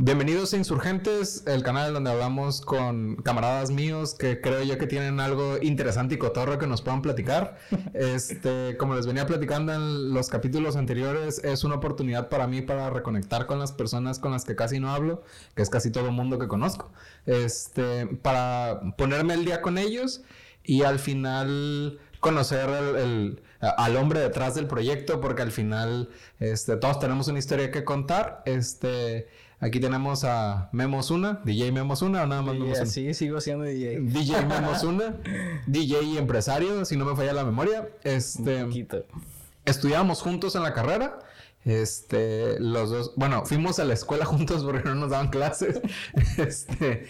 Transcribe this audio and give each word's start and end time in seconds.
Bienvenidos 0.00 0.52
a 0.52 0.56
Insurgentes, 0.56 1.42
el 1.48 1.64
canal 1.64 1.92
donde 1.92 2.12
hablamos 2.12 2.60
con 2.60 3.16
camaradas 3.16 3.72
míos 3.72 4.14
que 4.14 4.40
creo 4.40 4.62
yo 4.62 4.78
que 4.78 4.86
tienen 4.86 5.18
algo 5.18 5.58
interesante 5.60 6.14
y 6.14 6.18
cotorro 6.18 6.56
que 6.56 6.68
nos 6.68 6.82
puedan 6.82 7.02
platicar. 7.02 7.58
Este, 7.94 8.76
como 8.76 8.94
les 8.94 9.08
venía 9.08 9.26
platicando 9.26 9.74
en 9.74 10.14
los 10.14 10.28
capítulos 10.28 10.76
anteriores, 10.76 11.42
es 11.42 11.64
una 11.64 11.74
oportunidad 11.74 12.28
para 12.28 12.46
mí 12.46 12.62
para 12.62 12.90
reconectar 12.90 13.46
con 13.46 13.58
las 13.58 13.72
personas 13.72 14.20
con 14.20 14.30
las 14.30 14.44
que 14.44 14.54
casi 14.54 14.78
no 14.78 14.92
hablo, 14.92 15.24
que 15.56 15.62
es 15.62 15.68
casi 15.68 15.90
todo 15.90 16.06
el 16.06 16.12
mundo 16.12 16.38
que 16.38 16.46
conozco. 16.46 16.92
Este, 17.26 18.06
para 18.06 18.94
ponerme 18.96 19.34
el 19.34 19.44
día 19.44 19.60
con 19.62 19.78
ellos 19.78 20.22
y 20.62 20.84
al 20.84 21.00
final 21.00 21.98
conocer 22.20 22.70
el, 22.70 23.42
al 23.58 23.96
hombre 23.96 24.20
detrás 24.20 24.54
del 24.54 24.68
proyecto, 24.68 25.20
porque 25.20 25.42
al 25.42 25.50
final 25.50 26.08
este, 26.38 26.76
todos 26.76 27.00
tenemos 27.00 27.26
una 27.26 27.40
historia 27.40 27.72
que 27.72 27.82
contar. 27.82 28.42
Este, 28.46 29.26
Aquí 29.60 29.80
tenemos 29.80 30.22
a 30.22 30.68
Memosuna, 30.72 31.40
DJ 31.44 31.72
Memosuna 31.72 32.22
o 32.22 32.26
nada 32.26 32.42
más 32.42 32.54
Memosuna. 32.54 32.86
Sí, 32.86 33.12
sigo 33.12 33.40
siendo 33.40 33.64
DJ. 33.64 34.00
DJ 34.02 34.46
Memosuna, 34.46 35.16
DJ 35.66 36.02
y 36.02 36.18
empresario, 36.18 36.84
si 36.84 36.96
no 36.96 37.04
me 37.04 37.16
falla 37.16 37.32
la 37.32 37.44
memoria. 37.44 37.88
Este, 38.04 38.66
estudiábamos 39.64 40.22
juntos 40.22 40.54
en 40.54 40.62
la 40.62 40.74
carrera. 40.74 41.18
Este, 41.64 42.58
los 42.60 42.90
dos, 42.90 43.12
bueno, 43.16 43.44
fuimos 43.44 43.80
a 43.80 43.84
la 43.84 43.92
escuela 43.94 44.24
juntos 44.26 44.64
porque 44.64 44.88
no 44.88 44.94
nos 44.94 45.10
daban 45.10 45.28
clases. 45.28 45.80
Este, 46.38 47.06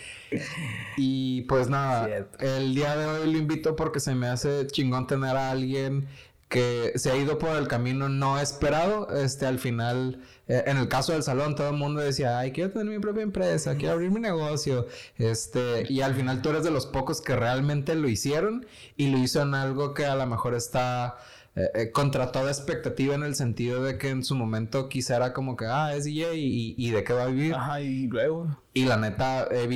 y 0.97 1.42
pues 1.42 1.69
nada, 1.69 2.27
el 2.41 2.75
día 2.75 2.97
de 2.97 3.06
hoy 3.06 3.33
lo 3.33 3.39
invito 3.39 3.77
porque 3.77 4.01
se 4.01 4.15
me 4.15 4.27
hace 4.27 4.67
chingón 4.67 5.06
tener 5.06 5.37
a 5.37 5.51
alguien 5.51 6.09
que 6.48 6.92
se 6.97 7.11
ha 7.11 7.17
ido 7.17 7.39
por 7.39 7.56
el 7.56 7.69
camino 7.69 8.09
no 8.09 8.39
esperado. 8.39 9.09
Este, 9.17 9.47
al 9.47 9.59
final 9.59 10.20
eh, 10.48 10.64
en 10.67 10.78
el 10.78 10.89
caso 10.89 11.12
del 11.12 11.23
salón, 11.23 11.55
todo 11.55 11.69
el 11.69 11.77
mundo 11.77 12.00
decía, 12.00 12.39
ay, 12.39 12.53
quiero 12.53 12.70
tener 12.70 12.86
mi 12.86 12.98
propia 12.98 13.23
empresa, 13.23 13.77
quiero 13.77 13.95
abrir 13.95 14.11
mi 14.11 14.20
negocio. 14.20 14.86
Este, 15.19 15.86
y 15.89 16.00
al 16.00 16.14
final 16.14 16.41
tú 16.41 16.50
eres 16.50 16.64
de 16.64 16.70
los 16.70 16.86
pocos 16.86 17.20
que 17.20 17.36
realmente 17.36 17.95
lo 17.95 18.08
hicieron 18.08 18.67
y 18.97 19.11
lo 19.11 19.19
hizo 19.19 19.42
en 19.42 19.55
algo 19.55 19.92
que 19.92 20.06
a 20.06 20.17
lo 20.17 20.27
mejor 20.27 20.55
está 20.55 21.19
eh, 21.55 21.70
eh, 21.75 21.92
contra 21.92 22.33
toda 22.33 22.51
expectativa 22.51 23.14
en 23.14 23.25
el 23.25 23.34
sentido 23.34 23.83
de 23.83 23.98
que 23.98 24.08
en 24.08 24.25
su 24.25 24.34
momento 24.36 24.89
quizá 24.89 25.17
era 25.17 25.34
como 25.34 25.55
que, 25.55 25.67
ah, 25.67 25.95
es 25.95 26.05
DJ 26.05 26.34
y, 26.34 26.91
de 26.91 27.05
qué 27.05 27.12
va 27.12 27.25
a 27.25 27.27
vivir. 27.27 27.55
Ajá, 27.55 27.83
y 27.83 28.06
luego. 28.06 28.56
Y 28.73 28.86
la 28.86 28.97
neta, 28.97 29.47
he, 29.51 29.67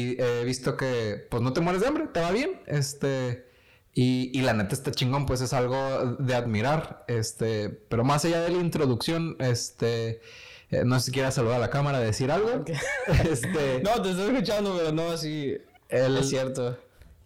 visto 0.45 0.77
que, 0.79 1.27
pues 1.31 1.43
no 1.43 1.53
te 1.53 1.61
mueres 1.61 1.83
de 1.83 1.89
hambre, 1.89 2.07
te 2.07 2.21
va 2.21 2.31
bien. 2.31 2.63
Este. 2.67 3.52
Y, 3.95 4.37
y, 4.39 4.43
la 4.43 4.55
neta, 4.55 4.75
este 4.75 4.91
chingón, 4.91 5.27
pues 5.27 5.43
es 5.43 5.53
algo 5.53 6.17
de 6.19 6.35
admirar. 6.35 7.05
Este, 7.09 7.69
pero 7.69 8.05
más 8.05 8.25
allá 8.25 8.41
de 8.41 8.51
la 8.51 8.59
introducción, 8.59 9.37
este, 9.39 10.21
eh, 10.71 10.85
no 10.87 10.99
sé 10.99 11.07
si 11.07 11.13
quieras 11.13 11.35
saludar 11.35 11.57
a 11.57 11.61
la 11.61 11.71
cámara, 11.71 12.01
decir 12.01 12.31
algo. 12.31 12.65
Este, 13.31 13.83
no, 13.85 14.01
te 14.01 14.11
estoy 14.11 14.31
escuchando, 14.31 14.75
pero 14.77 14.93
no 14.93 15.11
así. 15.11 15.57
es 15.89 16.29
cierto. 16.29 16.79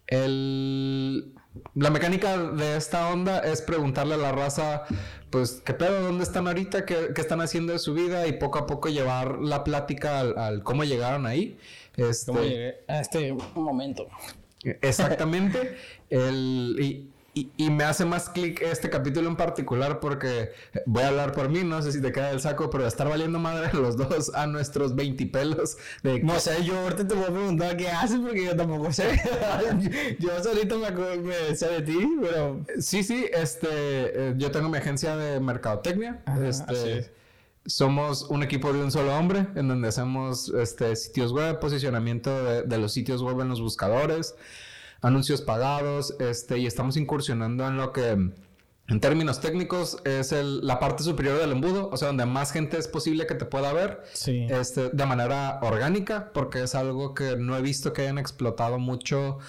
El, 0.07 1.33
la 1.75 1.89
mecánica 1.89 2.37
de 2.37 2.75
esta 2.75 3.09
onda 3.09 3.39
es 3.39 3.61
preguntarle 3.61 4.15
a 4.15 4.17
la 4.17 4.31
raza, 4.31 4.83
pues, 5.29 5.61
¿qué 5.65 5.73
pedo? 5.73 6.01
¿Dónde 6.01 6.23
están 6.23 6.47
ahorita? 6.47 6.85
¿Qué, 6.85 7.13
están 7.15 7.41
haciendo 7.41 7.73
de 7.73 7.79
su 7.79 7.93
vida? 7.93 8.27
Y 8.27 8.33
poco 8.33 8.59
a 8.59 8.67
poco 8.67 8.89
llevar 8.89 9.39
la 9.39 9.63
plática 9.63 10.19
al, 10.19 10.63
cómo 10.63 10.83
llegaron 10.83 11.25
ahí. 11.25 11.57
Este, 11.95 12.31
¿Cómo 12.31 12.43
llegué 12.43 12.83
a 12.87 12.99
este 12.99 13.35
momento? 13.55 14.07
Exactamente. 14.63 15.77
el, 16.09 17.11
y, 17.57 17.69
me 17.69 17.83
hace 17.83 18.05
más 18.05 18.29
clic 18.29 18.61
este 18.61 18.89
capítulo 18.89 19.29
en 19.29 19.35
particular 19.35 19.99
porque 19.99 20.51
voy 20.85 21.03
a 21.03 21.09
hablar 21.09 21.33
por 21.33 21.49
mí, 21.49 21.63
no 21.63 21.81
sé 21.81 21.91
si 21.91 22.01
te 22.01 22.11
queda 22.11 22.31
el 22.31 22.39
saco, 22.39 22.69
pero 22.69 22.87
estar 22.87 23.07
valiendo 23.07 23.39
madre 23.39 23.69
los 23.73 23.97
dos 23.97 24.31
a 24.33 24.47
nuestros 24.47 24.95
20 24.95 25.25
pelos. 25.27 25.77
De 26.03 26.19
no 26.21 26.39
sé, 26.39 26.63
yo 26.63 26.77
ahorita 26.79 27.07
te 27.07 27.13
voy 27.13 27.25
a 27.25 27.31
preguntar 27.31 27.77
qué 27.77 27.89
haces 27.89 28.19
porque 28.19 28.45
yo 28.45 28.55
tampoco 28.55 28.91
sé. 28.91 29.21
yo 30.19 30.43
solito 30.43 30.79
me, 30.79 31.17
me, 31.17 31.55
sé 31.55 31.67
de 31.67 31.81
ti, 31.81 32.09
pero... 32.21 32.65
Sí, 32.79 33.03
sí, 33.03 33.29
este, 33.31 33.67
eh, 33.69 34.33
yo 34.37 34.51
tengo 34.51 34.69
mi 34.69 34.77
agencia 34.77 35.15
de 35.15 35.39
mercadotecnia. 35.39 36.23
este, 36.43 37.11
somos 37.67 38.23
un 38.23 38.41
equipo 38.43 38.73
de 38.73 38.81
un 38.81 38.91
solo 38.91 39.15
hombre 39.15 39.47
en 39.55 39.67
donde 39.67 39.89
hacemos 39.89 40.49
este, 40.49 40.95
sitios 40.95 41.31
web, 41.31 41.59
posicionamiento 41.59 42.43
de, 42.43 42.63
de 42.63 42.77
los 42.77 42.93
sitios 42.93 43.21
web 43.21 43.41
en 43.41 43.49
los 43.49 43.61
buscadores 43.61 44.35
anuncios 45.01 45.41
pagados, 45.41 46.15
este, 46.19 46.57
y 46.57 46.65
estamos 46.65 46.97
incursionando 46.97 47.67
en 47.67 47.77
lo 47.77 47.91
que 47.91 48.31
en 48.89 49.01
términos 49.01 49.41
técnicos 49.41 49.97
es 50.05 50.31
el, 50.31 50.65
la 50.65 50.79
parte 50.79 51.03
superior 51.03 51.37
del 51.39 51.51
embudo, 51.51 51.89
o 51.91 51.97
sea, 51.97 52.07
donde 52.07 52.25
más 52.25 52.53
gente 52.53 52.77
es 52.77 52.87
posible 52.87 53.27
que 53.27 53.35
te 53.35 53.43
pueda 53.45 53.73
ver 53.73 54.01
este, 54.25 54.89
de 54.89 55.05
manera 55.05 55.59
orgánica, 55.61 56.31
porque 56.33 56.63
es 56.63 56.73
algo 56.73 57.13
que 57.13 57.35
no 57.35 57.57
he 57.57 57.61
visto 57.61 57.91
que 57.91 58.03
hayan 58.03 58.17
explotado 58.17 58.79
mucho 58.79 59.39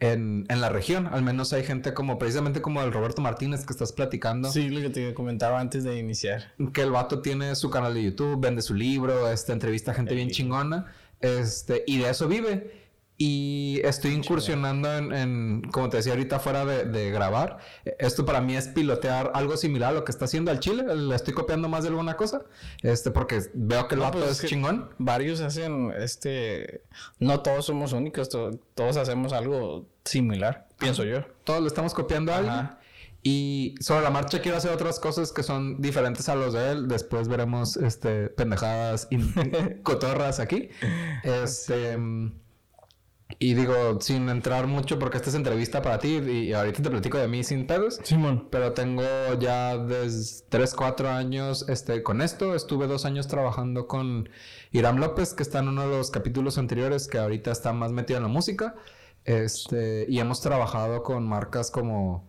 en, 0.00 0.46
en, 0.48 0.60
la 0.60 0.68
región. 0.68 1.06
Al 1.08 1.22
menos 1.22 1.52
hay 1.52 1.64
gente 1.64 1.94
como, 1.94 2.18
precisamente 2.18 2.62
como 2.62 2.82
el 2.82 2.92
Roberto 2.92 3.22
Martínez 3.22 3.64
que 3.66 3.72
estás 3.72 3.92
platicando. 3.92 4.50
Sí, 4.50 4.68
lo 4.68 4.80
que 4.80 4.90
te 4.90 5.14
comentaba 5.14 5.60
antes 5.60 5.84
de 5.84 5.98
iniciar. 5.98 6.52
Que 6.72 6.82
el 6.82 6.90
vato 6.90 7.20
tiene 7.20 7.54
su 7.54 7.70
canal 7.70 7.94
de 7.94 8.02
YouTube, 8.04 8.40
vende 8.40 8.62
su 8.62 8.74
libro, 8.74 9.30
este, 9.30 9.52
entrevista 9.52 9.92
a 9.92 9.94
gente 9.94 10.14
bien 10.14 10.30
chingona, 10.30 10.86
este, 11.20 11.84
y 11.86 11.98
de 11.98 12.10
eso 12.10 12.28
vive. 12.28 12.87
Y 13.20 13.80
estoy 13.82 14.12
incursionando 14.12 14.96
en, 14.96 15.62
como 15.72 15.88
te 15.88 15.96
decía 15.96 16.12
ahorita, 16.12 16.38
fuera 16.38 16.64
de, 16.64 17.10
grabar. 17.10 17.58
Esto 17.98 18.24
para 18.24 18.40
mí 18.40 18.54
es 18.54 18.68
pilotear 18.68 19.32
algo 19.34 19.56
similar 19.56 19.90
a 19.90 19.92
lo 19.92 20.04
que 20.04 20.12
está 20.12 20.26
haciendo 20.26 20.52
al 20.52 20.60
Chile. 20.60 20.84
Le 20.94 21.16
estoy 21.16 21.34
copiando 21.34 21.68
más 21.68 21.82
de 21.82 21.88
alguna 21.88 22.16
cosa. 22.16 22.42
Este, 22.80 23.10
porque 23.10 23.42
veo 23.54 23.88
que 23.88 23.96
el 23.96 24.02
vato 24.02 24.20
pues 24.20 24.44
es, 24.44 24.48
chingón. 24.48 24.90
Varios 24.98 25.40
hacen, 25.40 25.92
este... 25.98 26.84
No 27.18 27.40
todos 27.40 27.66
somos 27.66 27.92
únicos. 27.92 28.28
todos 28.28 28.96
hacemos 28.96 29.32
algo 29.32 29.88
similar, 30.04 30.68
pienso 30.78 31.02
yo. 31.02 31.24
Todos 31.42 31.60
lo 31.60 31.66
estamos 31.66 31.94
copiando 31.94 32.32
a 32.32 32.36
alguien. 32.36 32.70
Y 33.24 33.74
sobre 33.80 34.02
la 34.02 34.10
marcha 34.10 34.40
quiero 34.40 34.58
hacer 34.58 34.70
otras 34.70 35.00
cosas 35.00 35.32
que 35.32 35.42
son 35.42 35.82
diferentes 35.82 36.28
a 36.28 36.36
los 36.36 36.52
de 36.54 36.70
él. 36.70 36.86
Después 36.86 37.26
veremos, 37.26 37.76
este, 37.76 38.28
pendejadas 38.28 39.08
y 39.10 39.18
cotorras 39.82 40.38
aquí. 40.38 40.68
Este... 41.24 41.98
Y 43.38 43.54
digo, 43.54 44.00
sin 44.00 44.28
entrar 44.30 44.66
mucho, 44.66 44.98
porque 44.98 45.18
esta 45.18 45.28
es 45.28 45.36
entrevista 45.36 45.82
para 45.82 45.98
ti 45.98 46.16
y 46.16 46.52
ahorita 46.54 46.82
te 46.82 46.90
platico 46.90 47.18
de 47.18 47.28
mí 47.28 47.44
sin 47.44 47.66
pedos. 47.66 48.00
Simón. 48.02 48.48
Pero 48.50 48.72
tengo 48.72 49.02
ya 49.38 49.76
desde 49.76 50.46
3, 50.48 50.74
4 50.74 51.10
años 51.10 51.68
este, 51.68 52.02
con 52.02 52.22
esto. 52.22 52.54
Estuve 52.54 52.86
dos 52.86 53.04
años 53.04 53.28
trabajando 53.28 53.86
con 53.86 54.30
Iram 54.72 54.96
López, 54.96 55.34
que 55.34 55.42
está 55.42 55.58
en 55.58 55.68
uno 55.68 55.82
de 55.82 55.98
los 55.98 56.10
capítulos 56.10 56.56
anteriores, 56.56 57.06
que 57.06 57.18
ahorita 57.18 57.50
está 57.52 57.72
más 57.74 57.92
metido 57.92 58.16
en 58.16 58.22
la 58.22 58.28
música. 58.30 58.74
Este, 59.24 60.06
y 60.08 60.20
hemos 60.20 60.40
trabajado 60.40 61.02
con 61.02 61.28
marcas 61.28 61.70
como 61.70 62.26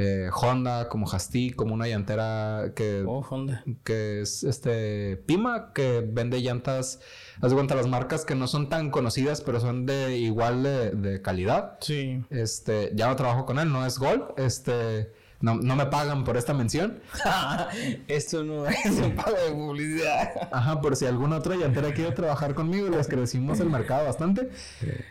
eh, 0.00 0.30
Honda, 0.32 0.88
como 0.88 1.06
Hasti, 1.10 1.50
como 1.50 1.74
una 1.74 1.86
llantera 1.86 2.72
que, 2.74 3.04
oh, 3.06 3.20
Honda. 3.28 3.62
que 3.84 4.22
es 4.22 4.44
este 4.44 5.16
Pima, 5.16 5.72
que 5.74 6.02
vende 6.06 6.40
llantas, 6.40 7.00
haz 7.40 7.50
de 7.50 7.54
cuenta 7.54 7.74
las 7.74 7.86
marcas 7.86 8.24
que 8.24 8.34
no 8.34 8.46
son 8.46 8.68
tan 8.68 8.90
conocidas, 8.90 9.40
pero 9.40 9.60
son 9.60 9.86
de 9.86 10.16
igual 10.16 10.62
de, 10.62 10.90
de 10.90 11.22
calidad. 11.22 11.78
Sí. 11.80 12.22
Este, 12.30 12.92
ya 12.94 13.08
no 13.08 13.16
trabajo 13.16 13.44
con 13.44 13.58
él, 13.58 13.70
no 13.70 13.84
es 13.84 13.98
Gol, 13.98 14.34
este 14.36 15.12
no, 15.40 15.54
no 15.54 15.74
me 15.74 15.86
pagan 15.86 16.24
por 16.24 16.36
esta 16.36 16.52
mención. 16.52 17.00
Esto 18.08 18.44
no 18.44 18.66
es 18.66 18.84
un 18.86 19.14
pago 19.16 19.36
de 19.36 19.52
publicidad. 19.52 20.48
Ajá, 20.52 20.80
por 20.80 20.96
si 20.96 21.06
alguna 21.06 21.36
otra 21.36 21.56
llantera 21.56 21.94
quiere 21.94 22.12
trabajar 22.12 22.54
conmigo, 22.54 22.88
les 22.88 23.08
crecimos 23.08 23.58
el 23.60 23.70
mercado 23.70 24.04
bastante. 24.04 24.50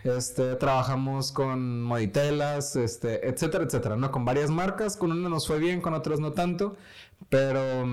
Este, 0.03 0.55
trabajamos 0.55 1.31
con 1.31 1.81
moditelas, 1.81 2.75
este, 2.75 3.27
etcétera, 3.27 3.63
etcétera, 3.63 3.95
¿no? 3.95 4.11
Con 4.11 4.23
varias 4.23 4.51
marcas, 4.51 4.95
con 4.95 5.11
una 5.11 5.29
nos 5.29 5.47
fue 5.47 5.57
bien, 5.57 5.81
con 5.81 5.95
otras 5.95 6.19
no 6.19 6.31
tanto, 6.33 6.77
pero 7.29 7.85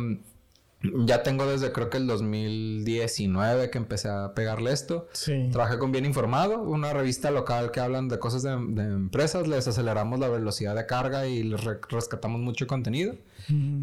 ya 1.05 1.23
tengo 1.23 1.47
desde 1.47 1.73
creo 1.73 1.91
que 1.91 1.97
el 1.97 2.07
2019 2.07 3.71
que 3.71 3.79
empecé 3.79 4.09
a 4.09 4.35
pegarle 4.35 4.73
esto. 4.73 5.09
Sí. 5.13 5.49
Trabajé 5.53 5.79
con 5.79 5.93
Bien 5.93 6.05
Informado, 6.05 6.61
una 6.61 6.93
revista 6.93 7.31
local 7.31 7.71
que 7.71 7.81
hablan 7.81 8.09
de 8.09 8.19
cosas 8.19 8.43
de, 8.43 8.51
empresas. 8.53 9.47
Les 9.47 9.67
aceleramos 9.69 10.19
la 10.19 10.29
velocidad 10.29 10.75
de 10.75 10.87
carga 10.87 11.27
y 11.27 11.43
les 11.43 11.63
rescatamos 11.65 12.41
mucho 12.41 12.67
contenido. 12.67 13.15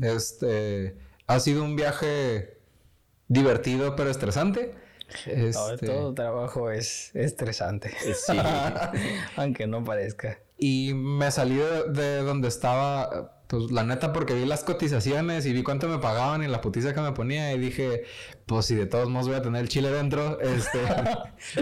Este 0.02 0.96
ha 1.28 1.40
sido 1.40 1.64
un 1.64 1.76
viaje 1.76 2.58
divertido 3.28 3.96
pero 3.96 4.10
estresante. 4.10 4.76
Este... 5.26 5.86
Todo 5.86 6.14
trabajo 6.14 6.72
es 6.72 7.16
estresante. 7.16 7.92
Sí. 8.14 8.38
Aunque 9.36 9.68
no 9.68 9.84
parezca. 9.84 10.40
Y 10.58 10.94
me 10.94 11.30
salí 11.32 11.60
de 11.90 12.18
donde 12.20 12.48
estaba 12.48 13.43
pues 13.54 13.72
la 13.72 13.84
neta, 13.84 14.12
porque 14.14 14.34
vi 14.34 14.48
las 14.48 14.64
cotizaciones 14.64 15.46
y 15.46 15.54
vi 15.54 15.62
cuánto 15.62 15.88
me 15.88 16.00
pagaban 16.00 16.42
y 16.42 16.48
la 16.48 16.60
putiza 16.60 16.96
que 16.96 17.02
me 17.02 17.12
ponía 17.12 17.54
y 17.54 17.60
dije, 17.60 18.04
pues 18.48 18.66
si 18.66 18.74
de 18.74 18.88
todos 18.88 19.10
modos 19.10 19.28
voy 19.28 19.38
a 19.38 19.44
tener 19.44 19.62
el 19.62 19.70
chile 19.70 19.92
dentro, 19.92 20.40
este, 20.42 20.80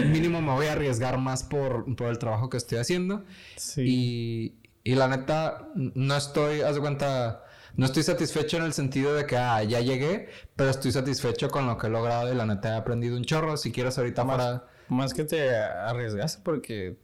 mínimo 0.06 0.40
me 0.40 0.52
voy 0.52 0.68
a 0.68 0.72
arriesgar 0.72 1.18
más 1.18 1.42
por, 1.42 1.84
el 1.86 2.18
trabajo 2.18 2.48
que 2.48 2.56
estoy 2.56 2.78
haciendo. 2.78 3.24
Sí. 3.56 3.82
Y, 3.84 4.90
y 4.90 4.94
la 4.94 5.06
neta, 5.06 5.68
no 5.74 6.16
estoy, 6.16 6.62
haz 6.62 6.76
de 6.76 6.80
cuenta, 6.80 7.44
no 7.76 7.84
estoy 7.84 8.04
satisfecho 8.04 8.56
en 8.56 8.62
el 8.62 8.72
sentido 8.72 9.12
de 9.12 9.26
que, 9.26 9.36
ah, 9.36 9.62
ya 9.62 9.80
llegué, 9.80 10.30
pero 10.56 10.70
estoy 10.70 10.92
satisfecho 10.92 11.50
con 11.50 11.66
lo 11.66 11.76
que 11.76 11.88
he 11.88 11.90
logrado 11.90 12.32
y 12.32 12.34
la 12.34 12.46
neta 12.46 12.70
he 12.70 12.76
aprendido 12.78 13.18
un 13.18 13.24
chorro. 13.24 13.58
Si 13.58 13.70
quieres 13.70 13.98
ahorita 13.98 14.24
más, 14.24 14.36
para... 14.38 14.64
Más 14.88 15.12
que 15.12 15.24
te 15.24 15.54
arriesgaste 15.54 16.40
porque 16.42 16.96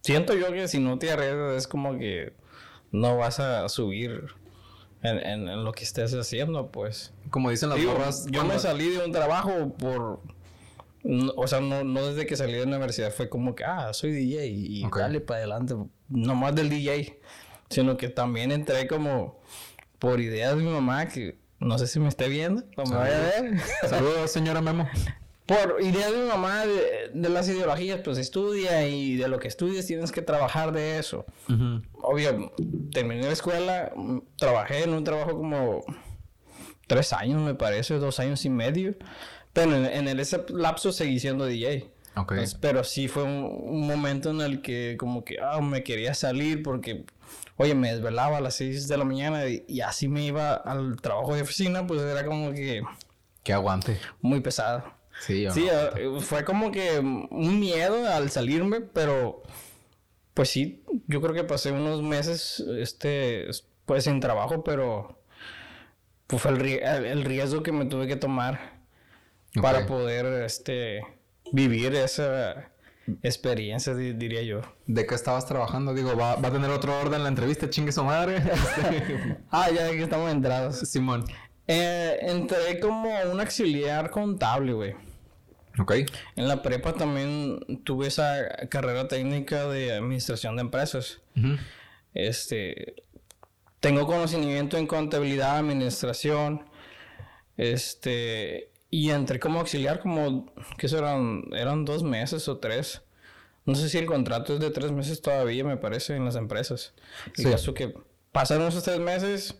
siento 0.00 0.34
yo 0.34 0.50
que 0.52 0.66
si 0.66 0.80
no 0.80 0.98
te 0.98 1.12
arriesgas 1.12 1.58
es 1.58 1.68
como 1.68 1.96
que 1.96 2.42
no 2.92 3.16
vas 3.16 3.40
a 3.40 3.68
subir 3.68 4.26
en, 5.02 5.18
en, 5.48 5.64
lo 5.64 5.72
que 5.72 5.82
estés 5.82 6.14
haciendo, 6.14 6.70
pues. 6.70 7.12
Como 7.30 7.50
dicen 7.50 7.70
las. 7.70 8.26
Yo 8.30 8.44
me 8.44 8.58
salí 8.58 8.90
de 8.90 9.04
un 9.04 9.12
trabajo 9.12 9.74
por. 9.76 10.20
o 11.36 11.46
sea, 11.46 11.60
no, 11.60 11.82
no, 11.82 12.06
desde 12.06 12.26
que 12.26 12.36
salí 12.36 12.52
de 12.52 12.60
la 12.60 12.66
universidad 12.66 13.12
fue 13.12 13.28
como 13.28 13.54
que, 13.54 13.64
ah, 13.64 13.92
soy 13.92 14.12
DJ 14.12 14.46
y 14.46 14.88
dale 14.94 15.20
para 15.20 15.38
adelante. 15.38 15.74
No 16.08 16.34
más 16.34 16.54
del 16.54 16.68
DJ, 16.68 17.18
sino 17.70 17.96
que 17.96 18.08
también 18.08 18.52
entré 18.52 18.86
como 18.86 19.40
por 19.98 20.20
ideas 20.20 20.56
de 20.56 20.62
mi 20.62 20.70
mamá 20.70 21.08
que 21.08 21.38
no 21.58 21.78
sé 21.78 21.86
si 21.86 22.00
me 22.00 22.08
esté 22.08 22.28
viendo, 22.28 22.64
o 22.76 22.88
me 22.88 22.96
vaya 22.96 23.16
a 23.16 23.40
ver. 23.40 23.60
Saludos, 23.88 24.30
señora 24.30 24.60
Memo. 24.60 24.88
por 25.52 25.82
idea 25.82 26.10
de 26.10 26.22
mi 26.22 26.28
mamá 26.28 26.64
de, 26.66 27.28
las 27.28 27.48
ideologías, 27.48 28.00
pues 28.02 28.18
estudia 28.18 28.86
y 28.88 29.16
de 29.16 29.28
lo 29.28 29.38
que 29.38 29.48
estudies 29.48 29.86
tienes 29.86 30.12
que 30.12 30.22
trabajar 30.22 30.72
de 30.72 30.98
eso. 30.98 31.26
Obvio, 32.00 32.52
terminé 32.92 33.22
la 33.22 33.32
escuela, 33.32 33.92
trabajé 34.36 34.84
en 34.84 34.94
un 34.94 35.04
trabajo 35.04 35.36
como 35.36 35.84
tres 36.86 37.12
años, 37.12 37.40
me 37.40 37.54
parece, 37.54 37.98
dos 37.98 38.18
años 38.20 38.44
y 38.44 38.50
medio. 38.50 38.94
Pero 39.52 39.74
en, 39.74 40.08
ese 40.18 40.44
lapso 40.48 40.92
seguí 40.92 41.20
siendo 41.20 41.44
DJ. 41.44 41.90
Okay. 42.14 42.44
pero 42.60 42.84
sí 42.84 43.08
fue 43.08 43.22
un, 43.22 43.86
momento 43.86 44.30
en 44.30 44.42
el 44.42 44.60
que 44.60 44.96
como 44.98 45.24
que 45.24 45.38
ah, 45.40 45.62
me 45.62 45.82
quería 45.82 46.12
salir 46.12 46.62
porque, 46.62 47.06
oye, 47.56 47.74
me 47.74 47.90
desvelaba 47.90 48.36
a 48.36 48.40
las 48.42 48.56
seis 48.56 48.86
de 48.86 48.98
la 48.98 49.04
mañana 49.04 49.46
y, 49.48 49.64
y 49.66 49.80
así 49.80 50.08
me 50.08 50.22
iba 50.22 50.52
al 50.52 50.96
trabajo 50.96 51.34
de 51.34 51.40
oficina, 51.40 51.86
pues 51.86 52.02
era 52.02 52.26
como 52.26 52.52
que... 52.52 52.82
Que 53.42 53.54
aguante. 53.54 53.98
Muy 54.20 54.40
pesado. 54.40 54.84
Sí, 55.26 55.46
eh, 55.46 56.18
fue 56.20 56.44
como 56.44 56.72
que 56.72 56.98
un 56.98 57.60
miedo 57.60 58.08
al 58.08 58.30
salirme, 58.30 58.80
pero 58.80 59.42
pues 60.34 60.50
sí, 60.50 60.82
yo 61.06 61.20
creo 61.20 61.34
que 61.34 61.44
pasé 61.44 61.70
unos 61.70 62.02
meses, 62.02 62.60
este, 62.78 63.48
pues 63.86 64.04
sin 64.04 64.18
trabajo, 64.20 64.64
pero 64.64 65.22
pues 66.26 66.42
fue 66.42 66.50
el, 66.50 67.24
riesgo 67.24 67.62
que 67.62 67.72
me 67.72 67.84
tuve 67.84 68.06
que 68.06 68.16
tomar 68.16 68.80
para 69.60 69.86
poder, 69.86 70.42
este, 70.44 71.02
vivir 71.52 71.94
esa 71.94 72.72
experiencia, 73.22 73.94
diría 73.94 74.42
yo. 74.42 74.62
¿De 74.86 75.06
qué 75.06 75.14
estabas 75.14 75.46
trabajando? 75.46 75.94
Digo, 75.94 76.16
¿va, 76.16 76.32
a 76.32 76.50
tener 76.50 76.70
otro 76.70 76.98
orden 76.98 77.22
la 77.22 77.28
entrevista? 77.28 77.68
Chingue 77.68 77.92
su 77.92 78.02
madre. 78.02 78.42
ah, 79.50 79.70
ya 79.70 79.90
que 79.90 80.02
estamos 80.02 80.32
entrados. 80.32 80.78
Simón. 80.78 81.24
Eh, 81.68 82.18
entré 82.22 82.80
como 82.80 83.10
un 83.30 83.40
auxiliar 83.40 84.10
contable, 84.10 84.72
güey. 84.72 85.11
En 86.36 86.48
la 86.48 86.62
prepa 86.62 86.94
también 86.94 87.82
tuve 87.84 88.06
esa 88.06 88.46
carrera 88.68 89.08
técnica 89.08 89.66
de 89.68 89.92
administración 89.92 90.56
de 90.56 90.62
empresas. 90.62 91.20
Este. 92.14 93.02
Tengo 93.80 94.06
conocimiento 94.06 94.76
en 94.76 94.86
contabilidad, 94.86 95.58
administración. 95.58 96.64
Este. 97.56 98.70
Y 98.90 99.10
entré 99.10 99.40
como 99.40 99.60
auxiliar, 99.60 100.00
como. 100.00 100.52
¿Qué 100.76 100.86
eran? 100.86 101.44
Eran 101.52 101.84
dos 101.84 102.02
meses 102.02 102.48
o 102.48 102.58
tres. 102.58 103.02
No 103.64 103.74
sé 103.74 103.88
si 103.88 103.98
el 103.98 104.06
contrato 104.06 104.54
es 104.54 104.60
de 104.60 104.70
tres 104.70 104.90
meses 104.90 105.22
todavía, 105.22 105.64
me 105.64 105.76
parece, 105.76 106.16
en 106.16 106.24
las 106.24 106.34
empresas. 106.34 106.94
El 107.36 107.52
caso 107.52 107.74
que 107.74 107.94
pasaron 108.32 108.66
esos 108.66 108.82
tres 108.82 108.98
meses, 108.98 109.56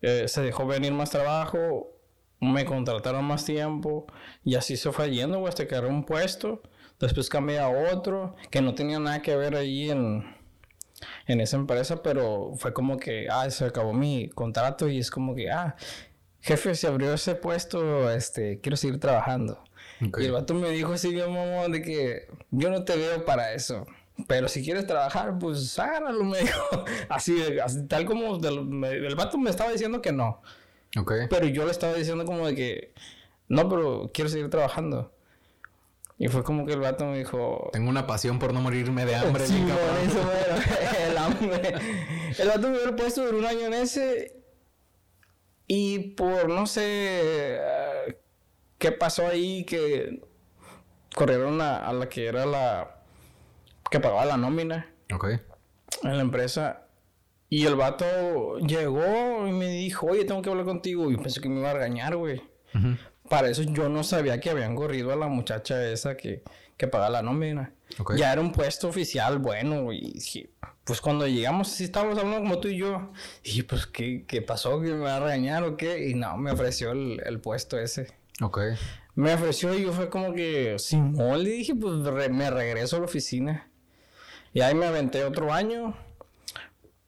eh, 0.00 0.28
se 0.28 0.40
dejó 0.40 0.66
venir 0.66 0.92
más 0.92 1.10
trabajo 1.10 1.98
me 2.40 2.64
contrataron 2.64 3.24
más 3.24 3.44
tiempo 3.44 4.06
y 4.48 4.54
así 4.54 4.78
se 4.78 4.90
fue 4.92 5.10
yendo, 5.10 5.40
güey, 5.40 5.50
hasta 5.50 5.68
que 5.68 5.74
agarré 5.74 5.90
un 5.90 6.04
puesto. 6.04 6.62
Después 6.98 7.28
cambié 7.28 7.58
a 7.58 7.68
otro 7.68 8.34
que 8.50 8.62
no 8.62 8.74
tenía 8.74 8.98
nada 8.98 9.20
que 9.20 9.36
ver 9.36 9.54
ahí 9.54 9.90
en, 9.90 10.24
en 11.26 11.42
esa 11.42 11.58
empresa, 11.58 12.02
pero 12.02 12.52
fue 12.56 12.72
como 12.72 12.96
que, 12.96 13.28
ah, 13.30 13.50
se 13.50 13.66
acabó 13.66 13.92
mi 13.92 14.30
contrato 14.30 14.88
y 14.88 15.00
es 15.00 15.10
como 15.10 15.34
que, 15.34 15.50
ah, 15.50 15.76
jefe, 16.40 16.74
se 16.74 16.86
abrió 16.86 17.12
ese 17.12 17.34
puesto, 17.34 18.10
este, 18.10 18.58
quiero 18.62 18.78
seguir 18.78 18.98
trabajando. 18.98 19.62
Y 20.00 20.24
el 20.24 20.32
vato 20.32 20.54
me 20.54 20.70
dijo 20.70 20.94
así, 20.94 21.08
mi 21.08 21.20
mamá, 21.20 21.68
de 21.68 21.82
que 21.82 22.28
yo 22.50 22.70
no 22.70 22.84
te 22.84 22.96
veo 22.96 23.26
para 23.26 23.52
eso. 23.52 23.86
Pero 24.28 24.48
si 24.48 24.64
quieres 24.64 24.86
trabajar, 24.86 25.38
pues 25.38 25.78
hágalo, 25.78 26.24
me 26.24 26.38
dijo. 26.38 26.84
Así, 27.10 27.36
tal 27.86 28.06
como 28.06 28.36
el 28.36 29.14
vato 29.14 29.36
me 29.36 29.50
estaba 29.50 29.70
diciendo 29.70 30.00
que 30.00 30.10
no. 30.10 30.40
Pero 31.28 31.46
yo 31.46 31.66
le 31.66 31.70
estaba 31.70 31.94
diciendo 31.94 32.24
como 32.24 32.46
de 32.46 32.54
que, 32.54 32.94
no, 33.48 33.68
pero 33.68 34.10
quiero 34.12 34.30
seguir 34.30 34.50
trabajando. 34.50 35.12
Y 36.18 36.28
fue 36.28 36.42
como 36.42 36.66
que 36.66 36.72
el 36.72 36.80
vato 36.80 37.06
me 37.06 37.18
dijo... 37.18 37.70
Tengo 37.72 37.88
una 37.88 38.06
pasión 38.06 38.38
por 38.38 38.52
no 38.52 38.60
morirme 38.60 39.06
de 39.06 39.14
hambre. 39.14 39.46
sí, 39.46 39.54
el 41.08 41.16
hambre. 41.16 41.74
El 42.36 42.48
vato 42.48 42.60
me 42.68 42.70
hubiera 42.70 42.96
puesto 42.96 43.24
por 43.24 43.34
un 43.34 43.44
año 43.44 43.66
en 43.66 43.74
ese. 43.74 44.34
Y 45.68 46.10
por 46.14 46.48
no 46.48 46.66
sé 46.66 47.60
qué 48.78 48.90
pasó 48.92 49.28
ahí, 49.28 49.64
que 49.64 50.22
corrieron 51.14 51.60
a, 51.60 51.76
a 51.76 51.92
la 51.92 52.08
que 52.08 52.26
era 52.26 52.46
la... 52.46 53.02
que 53.90 54.00
pagaba 54.00 54.24
la 54.24 54.36
nómina. 54.36 54.92
Ok. 55.14 55.26
En 56.02 56.16
la 56.16 56.22
empresa. 56.22 56.88
Y 57.48 57.64
el 57.64 57.76
vato 57.76 58.58
llegó 58.58 59.46
y 59.46 59.52
me 59.52 59.68
dijo, 59.68 60.06
oye, 60.06 60.24
tengo 60.24 60.42
que 60.42 60.50
hablar 60.50 60.66
contigo. 60.66 61.10
Y 61.10 61.16
pensé 61.16 61.40
que 61.40 61.48
me 61.48 61.60
iba 61.60 61.70
a 61.70 61.74
regañar, 61.74 62.16
güey. 62.16 62.42
Para 63.28 63.48
eso 63.48 63.62
yo 63.62 63.88
no 63.88 64.04
sabía 64.04 64.40
que 64.40 64.50
habían 64.50 64.74
corrido 64.74 65.12
a 65.12 65.16
la 65.16 65.28
muchacha 65.28 65.84
esa 65.90 66.16
que, 66.16 66.42
que 66.76 66.88
paga 66.88 67.10
la 67.10 67.22
nómina. 67.22 67.72
Ya 68.16 68.32
era 68.32 68.40
un 68.40 68.52
puesto 68.52 68.88
oficial 68.88 69.38
bueno, 69.38 69.92
y 69.92 70.20
pues 70.84 71.00
cuando 71.00 71.26
llegamos, 71.26 71.68
sí 71.68 71.84
estábamos 71.84 72.18
hablando 72.18 72.38
como 72.40 72.60
tú 72.60 72.68
y 72.68 72.78
yo. 72.78 73.12
Y 73.42 73.62
pues, 73.62 73.86
¿qué, 73.86 74.24
qué 74.26 74.40
pasó? 74.40 74.80
¿Que 74.80 74.88
me 74.88 75.00
va 75.00 75.16
a 75.16 75.20
regañar 75.20 75.62
o 75.64 75.76
qué? 75.76 76.08
Y 76.08 76.14
no, 76.14 76.36
me 76.38 76.50
ofreció 76.50 76.92
el, 76.92 77.20
el 77.24 77.40
puesto 77.40 77.78
ese. 77.78 78.08
Ok. 78.40 78.60
Me 79.14 79.34
ofreció 79.34 79.74
y 79.74 79.82
yo 79.82 79.92
fue 79.92 80.08
como 80.08 80.32
que, 80.32 80.76
Simón, 80.78 81.42
le 81.42 81.50
dije, 81.50 81.74
pues 81.74 81.96
me 82.30 82.50
regreso 82.50 82.96
a 82.96 82.98
la 83.00 83.04
oficina. 83.06 83.68
Y 84.54 84.60
ahí 84.60 84.74
me 84.74 84.86
aventé 84.86 85.24
otro 85.24 85.52
año. 85.52 85.94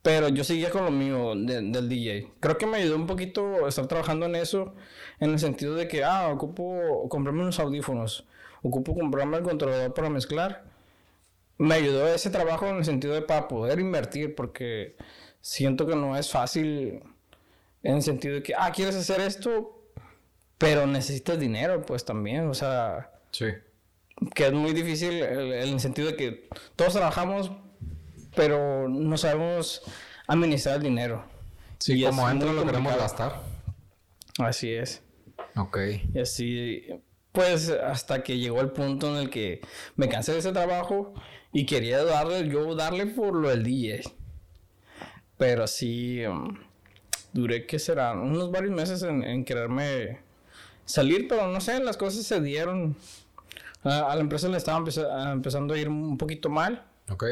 Pero 0.02 0.28
yo 0.28 0.44
seguía 0.44 0.70
con 0.70 0.84
lo 0.84 0.90
mío 0.90 1.34
del 1.36 1.88
DJ. 1.88 2.32
Creo 2.40 2.56
que 2.56 2.66
me 2.66 2.78
ayudó 2.78 2.96
un 2.96 3.06
poquito 3.06 3.68
estar 3.68 3.86
trabajando 3.86 4.26
en 4.26 4.34
eso, 4.34 4.74
en 5.18 5.30
el 5.30 5.38
sentido 5.38 5.74
de 5.74 5.88
que, 5.88 6.04
ah, 6.04 6.28
ocupo 6.28 7.06
comprarme 7.10 7.42
unos 7.42 7.60
audífonos, 7.60 8.26
ocupo 8.62 8.94
comprarme 8.94 9.36
el 9.36 9.42
controlador 9.42 9.92
para 9.92 10.08
mezclar. 10.08 10.64
Me 11.58 11.74
ayudó 11.74 12.08
ese 12.08 12.30
trabajo 12.30 12.66
en 12.66 12.76
el 12.76 12.84
sentido 12.86 13.12
de 13.12 13.20
para 13.22 13.46
poder 13.46 13.78
invertir, 13.78 14.34
porque 14.34 14.96
siento 15.42 15.86
que 15.86 15.96
no 15.96 16.16
es 16.16 16.30
fácil 16.30 17.02
en 17.82 17.96
el 17.96 18.02
sentido 18.02 18.36
de 18.36 18.42
que, 18.42 18.54
ah, 18.56 18.72
quieres 18.72 18.96
hacer 18.96 19.20
esto, 19.20 19.82
pero 20.56 20.86
necesitas 20.86 21.38
dinero, 21.38 21.82
pues 21.82 22.04
también, 22.06 22.48
o 22.48 22.54
sea. 22.54 23.10
Sí. 23.32 23.46
Que 24.34 24.46
es 24.46 24.52
muy 24.52 24.72
difícil 24.72 25.22
en 25.22 25.52
el 25.52 25.80
sentido 25.80 26.08
de 26.08 26.16
que 26.16 26.48
todos 26.76 26.92
trabajamos 26.92 27.52
pero 28.34 28.88
no 28.88 29.16
sabemos 29.16 29.82
administrar 30.26 30.76
el 30.76 30.82
dinero. 30.82 31.24
Sí, 31.78 32.02
como 32.04 32.28
entra 32.28 32.52
lo 32.52 32.64
queremos 32.64 32.96
gastar. 32.96 33.40
Así 34.38 34.72
es. 34.72 35.02
Ok. 35.56 35.78
Y 36.14 36.18
así, 36.18 36.82
pues 37.32 37.70
hasta 37.70 38.22
que 38.22 38.38
llegó 38.38 38.60
el 38.60 38.70
punto 38.70 39.14
en 39.14 39.22
el 39.22 39.30
que 39.30 39.60
me 39.96 40.08
cansé 40.08 40.32
de 40.32 40.38
ese 40.38 40.52
trabajo 40.52 41.14
y 41.52 41.66
quería 41.66 42.04
darle, 42.04 42.48
yo 42.48 42.74
darle 42.74 43.06
por 43.06 43.34
lo 43.34 43.48
del 43.48 43.64
DJ. 43.64 44.02
Pero 45.36 45.66
sí, 45.66 46.24
um, 46.26 46.56
duré 47.32 47.66
que 47.66 47.78
serán 47.78 48.18
unos 48.18 48.50
varios 48.50 48.74
meses 48.74 49.02
en, 49.02 49.44
quererme 49.44 50.20
salir, 50.84 51.28
pero 51.28 51.48
no 51.48 51.60
sé, 51.60 51.80
las 51.80 51.96
cosas 51.96 52.24
se 52.24 52.40
dieron. 52.40 52.96
A, 53.82 54.14
la 54.14 54.20
empresa 54.20 54.48
le 54.48 54.58
estaba 54.58 54.78
empezando 55.32 55.74
a 55.74 55.78
ir 55.78 55.88
un 55.88 56.18
poquito 56.18 56.50
mal. 56.50 56.84
Ok. 57.10 57.24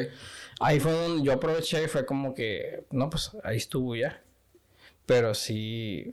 Ahí 0.61 0.81
fue 0.81 0.93
donde 0.93 1.25
yo 1.25 1.33
aproveché 1.33 1.85
y 1.85 1.89
fue 1.89 2.05
como 2.05 2.35
que, 2.35 2.85
no, 2.91 3.11
pues 3.11 3.33
ahí 3.45 3.57
estuvo 3.57 3.95
ya. 3.95 4.23
Pero 5.07 5.35
sí, 5.35 6.11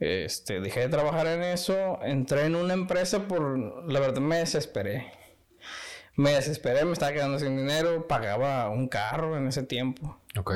este, 0.00 0.60
dejé 0.60 0.80
de 0.80 0.88
trabajar 0.88 1.26
en 1.26 1.42
eso, 1.42 1.98
entré 2.02 2.44
en 2.46 2.56
una 2.56 2.74
empresa 2.74 3.28
por, 3.28 3.90
la 3.90 4.00
verdad 4.00 4.20
me 4.20 4.38
desesperé. 4.38 5.12
Me 6.14 6.32
desesperé, 6.32 6.84
me 6.84 6.92
estaba 6.92 7.12
quedando 7.12 7.38
sin 7.38 7.56
dinero, 7.56 8.08
pagaba 8.08 8.68
un 8.70 8.88
carro 8.88 9.36
en 9.36 9.46
ese 9.46 9.62
tiempo. 9.62 10.18
Ok. 10.38 10.52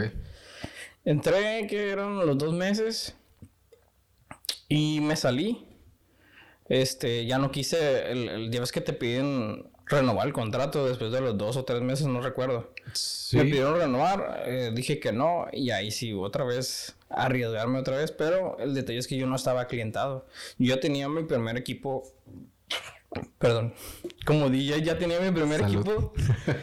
Entré, 1.04 1.66
que 1.66 1.90
eran 1.90 2.26
los 2.26 2.36
dos 2.38 2.52
meses, 2.52 3.14
y 4.68 5.00
me 5.00 5.16
salí. 5.16 5.66
Este, 6.68 7.26
ya 7.26 7.38
no 7.38 7.50
quise, 7.50 8.10
el, 8.10 8.28
el, 8.28 8.50
ves 8.50 8.72
que 8.72 8.80
te 8.80 8.92
piden 8.92 9.70
renovar 9.90 10.26
el 10.26 10.32
contrato 10.32 10.86
después 10.86 11.12
de 11.12 11.20
los 11.20 11.36
dos 11.36 11.56
o 11.56 11.64
tres 11.64 11.82
meses, 11.82 12.06
no 12.06 12.20
recuerdo. 12.20 12.72
Me 13.32 13.44
pidieron 13.44 13.76
renovar, 13.76 14.44
eh, 14.46 14.70
dije 14.74 15.00
que 15.00 15.12
no, 15.12 15.46
y 15.52 15.70
ahí 15.70 15.90
sí, 15.90 16.12
otra 16.12 16.44
vez, 16.44 16.96
arriesgarme 17.08 17.78
otra 17.78 17.96
vez, 17.96 18.12
pero 18.12 18.58
el 18.58 18.74
detalle 18.74 18.98
es 18.98 19.08
que 19.08 19.16
yo 19.16 19.26
no 19.26 19.36
estaba 19.36 19.66
clientado. 19.66 20.26
Yo 20.58 20.78
tenía 20.80 21.08
mi 21.08 21.24
primer 21.24 21.56
equipo, 21.56 22.04
perdón, 23.38 23.74
como 24.24 24.48
DJ 24.48 24.82
ya 24.82 24.96
tenía 24.98 25.20
mi 25.20 25.32
primer 25.32 25.62
equipo, 25.62 26.12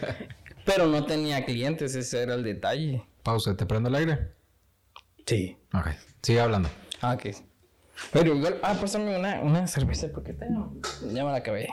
pero 0.66 0.88
no 0.88 1.06
tenía 1.06 1.46
clientes, 1.46 1.96
ese 1.96 2.24
era 2.24 2.34
el 2.34 2.44
detalle. 2.44 3.04
Pausa, 3.24 3.56
¿te 3.56 3.66
prendo 3.66 3.90
el 3.90 3.96
aire? 3.96 4.32
Sí. 5.26 5.58
Ok, 5.74 5.88
sigue 6.22 6.40
hablando. 6.40 6.70
Ah, 7.02 7.14
ok. 7.14 7.36
Pero 8.14 8.36
igual, 8.36 8.60
ah, 8.62 8.78
pásame 8.80 9.18
una, 9.18 9.42
una 9.42 9.68
cerveza 9.68 10.08
porque 10.14 10.32
tengo, 10.32 10.74
ya 11.02 11.26
me 11.26 11.32
la 11.32 11.38
acabé. 11.38 11.68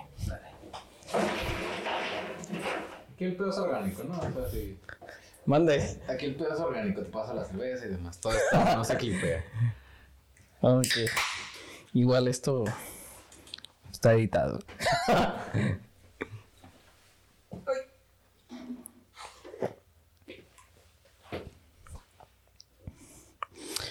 Aquí 3.15 3.25
el 3.25 3.37
pedo 3.37 3.51
es 3.51 3.59
orgánico, 3.59 4.03
¿no? 4.05 4.19
O 4.19 4.49
Mande. 5.47 6.01
Aquí 6.09 6.27
el 6.27 6.35
pedo 6.37 6.55
es 6.55 6.61
orgánico, 6.61 7.03
te 7.03 7.11
pasa 7.11 7.35
la 7.35 7.45
cerveza 7.45 7.87
y 7.87 7.91
demás. 7.91 8.21
Todo 8.21 8.33
esto 8.33 8.77
no 8.77 8.85
se 8.85 8.97
clipea. 8.97 9.45
Ok. 10.61 10.87
Igual 11.93 12.29
esto 12.29 12.65
está 13.93 14.15
editado. 14.15 14.59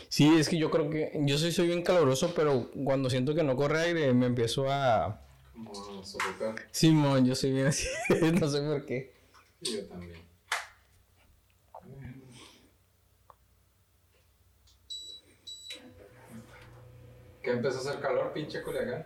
Sí, 0.10 0.32
es 0.38 0.48
que 0.48 0.60
yo 0.60 0.70
creo 0.70 0.92
que 0.92 1.12
yo 1.26 1.40
soy, 1.40 1.52
soy 1.52 1.68
bien 1.68 1.82
caluroso, 1.82 2.34
pero 2.36 2.70
cuando 2.84 3.10
siento 3.10 3.34
que 3.34 3.42
no 3.42 3.56
corre 3.56 3.80
aire 3.80 4.14
me 4.14 4.28
empiezo 4.28 4.72
a... 4.72 5.23
Sofocar. 6.04 6.56
Simón, 6.72 7.26
yo 7.26 7.36
soy 7.36 7.54
bien 7.54 7.68
así, 7.68 7.88
no 8.40 8.48
sé 8.48 8.62
por 8.62 8.86
qué. 8.86 9.14
Yo 9.62 9.86
también. 9.86 10.22
¿Qué 17.42 17.52
empezó 17.52 17.78
a 17.78 17.82
hacer 17.82 18.00
calor, 18.02 18.32
pinche 18.34 18.62
Culiacán? 18.62 19.06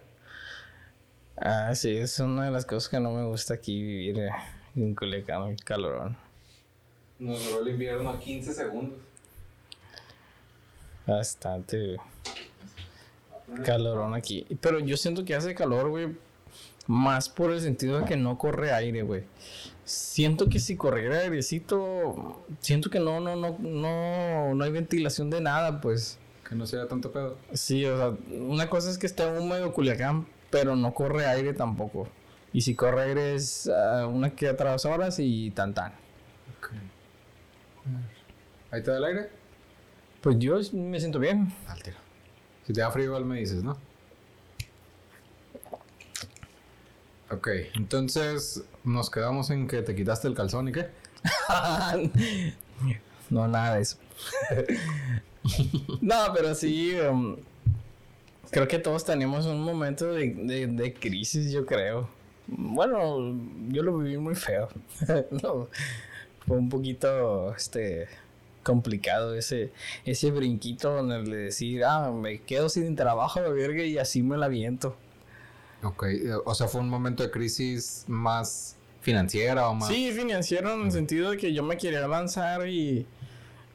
Ah, 1.36 1.74
sí, 1.76 1.98
es 1.98 2.20
una 2.20 2.46
de 2.46 2.52
las 2.52 2.66
cosas 2.66 2.90
que 2.90 3.00
no 3.00 3.12
me 3.12 3.26
gusta 3.26 3.56
aquí 3.56 3.82
vivir 3.82 4.20
eh, 4.20 4.30
en 4.76 4.96
Culiacán, 4.96 5.44
el 5.50 5.64
calorón. 5.64 6.18
Nos 7.20 7.44
duró 7.46 7.62
el 7.62 7.70
invierno 7.70 8.10
a 8.10 8.20
15 8.20 8.54
segundos. 8.54 9.00
Bastante 11.06 11.98
calorón 13.64 14.14
aquí. 14.14 14.46
Pero 14.62 14.80
yo 14.80 14.98
siento 14.98 15.26
que 15.26 15.36
hace 15.36 15.56
calor, 15.56 15.90
güey. 15.90 16.27
Más 16.88 17.30
por 17.30 17.52
el 17.52 17.60
sentido 17.60 18.00
de 18.00 18.06
que 18.06 18.16
no 18.16 18.38
corre 18.38 18.72
aire, 18.72 19.02
güey. 19.02 19.24
Siento 19.84 20.50
que 20.50 20.60
si 20.60 20.76
corriera 20.76 21.20
airecito, 21.20 22.44
siento 22.60 22.90
que 22.90 23.00
no, 23.00 23.20
no, 23.20 23.36
no, 23.36 23.58
no, 23.60 24.56
no 24.56 24.64
hay 24.64 24.72
ventilación 24.72 25.30
de 25.30 25.42
nada, 25.42 25.82
pues. 25.82 26.18
Que 26.48 26.56
no 26.56 26.66
sea 26.66 26.88
tanto 26.88 27.12
pedo. 27.12 27.38
Sí, 27.54 27.86
o 27.86 27.98
sea, 27.98 28.18
una 28.40 28.70
cosa 28.70 28.90
es 28.90 28.98
que 28.98 29.06
esté 29.06 29.26
húmedo 29.26 29.74
Culiacán, 29.74 30.28
pero 30.50 30.76
no 30.76 30.94
corre 30.94 31.26
aire 31.26 31.54
tampoco. 31.54 32.08
Y 32.54 32.62
si 32.62 32.74
corre 32.76 33.04
aire 33.04 33.36
es 33.36 33.70
uh, 33.70 34.08
una 34.08 34.30
que 34.32 34.50
otras 34.50 34.86
horas 34.86 35.20
y 35.20 35.52
tan 35.52 35.74
tan. 35.74 35.94
¿Ahí 38.72 38.82
te 38.82 38.92
da 38.92 38.98
el 38.98 39.06
aire? 39.06 39.30
Pues 40.22 40.38
yo 40.40 40.58
me 40.74 41.00
siento 41.00 41.20
bien. 41.20 41.54
Al 41.68 41.82
tiro. 41.82 41.98
Si 42.66 42.74
te 42.74 42.82
da 42.82 42.92
frío, 42.92 43.06
igual 43.06 43.26
me 43.26 43.40
dices, 43.40 43.64
¿no? 43.64 43.78
Ok, 47.30 47.50
entonces 47.76 48.64
nos 48.86 49.10
quedamos 49.10 49.50
en 49.50 49.68
que 49.68 49.82
te 49.82 49.96
quitaste 49.96 50.28
el 50.28 50.34
calzón 50.34 50.70
y 50.70 50.72
qué? 50.72 50.88
no, 53.30 53.48
nada 53.48 53.76
de 53.76 53.82
eso. 53.82 53.98
no, 56.02 56.16
pero 56.34 56.56
sí. 56.56 56.94
Um, 57.00 57.38
creo 58.50 58.68
que 58.68 58.80
todos 58.80 59.04
tenemos 59.04 59.46
un 59.46 59.62
momento 59.62 60.14
de, 60.14 60.34
de, 60.34 60.68
de, 60.68 60.94
crisis, 60.94 61.52
yo 61.52 61.66
creo. 61.66 62.10
Bueno, 62.48 63.36
yo 63.70 63.84
lo 63.84 63.98
viví 63.98 64.18
muy 64.18 64.36
feo. 64.36 64.70
no, 65.44 65.68
fue 66.46 66.58
un 66.58 66.70
poquito, 66.70 67.54
este 67.56 68.08
complicado 68.64 69.34
ese, 69.34 69.72
ese 70.04 70.30
brinquito 70.30 71.00
en 71.00 71.12
el 71.12 71.30
de 71.30 71.38
decir, 71.38 71.86
ah, 71.86 72.12
me 72.12 72.42
quedo 72.42 72.68
sin 72.68 72.98
trabajo, 72.98 73.40
verga, 73.54 73.84
y 73.84 73.98
así 73.98 74.22
me 74.22 74.38
la 74.38 74.50
viento. 74.50 74.98
Ok, 75.88 76.06
o 76.46 76.54
sea, 76.54 76.68
fue 76.68 76.82
un 76.82 76.90
momento 76.90 77.24
de 77.24 77.32
crisis 77.32 78.04
más 78.08 78.76
financiera 79.02 79.70
o 79.70 79.74
más... 79.74 79.88
Sí, 79.88 80.12
financiera 80.12 80.74
en 80.74 80.82
el 80.82 80.92
sentido 80.92 81.32
de 81.32 81.38
que 81.38 81.54
yo 81.54 81.64
me 81.64 81.78
quería 81.78 82.06
lanzar 82.08 82.68
y 82.68 83.06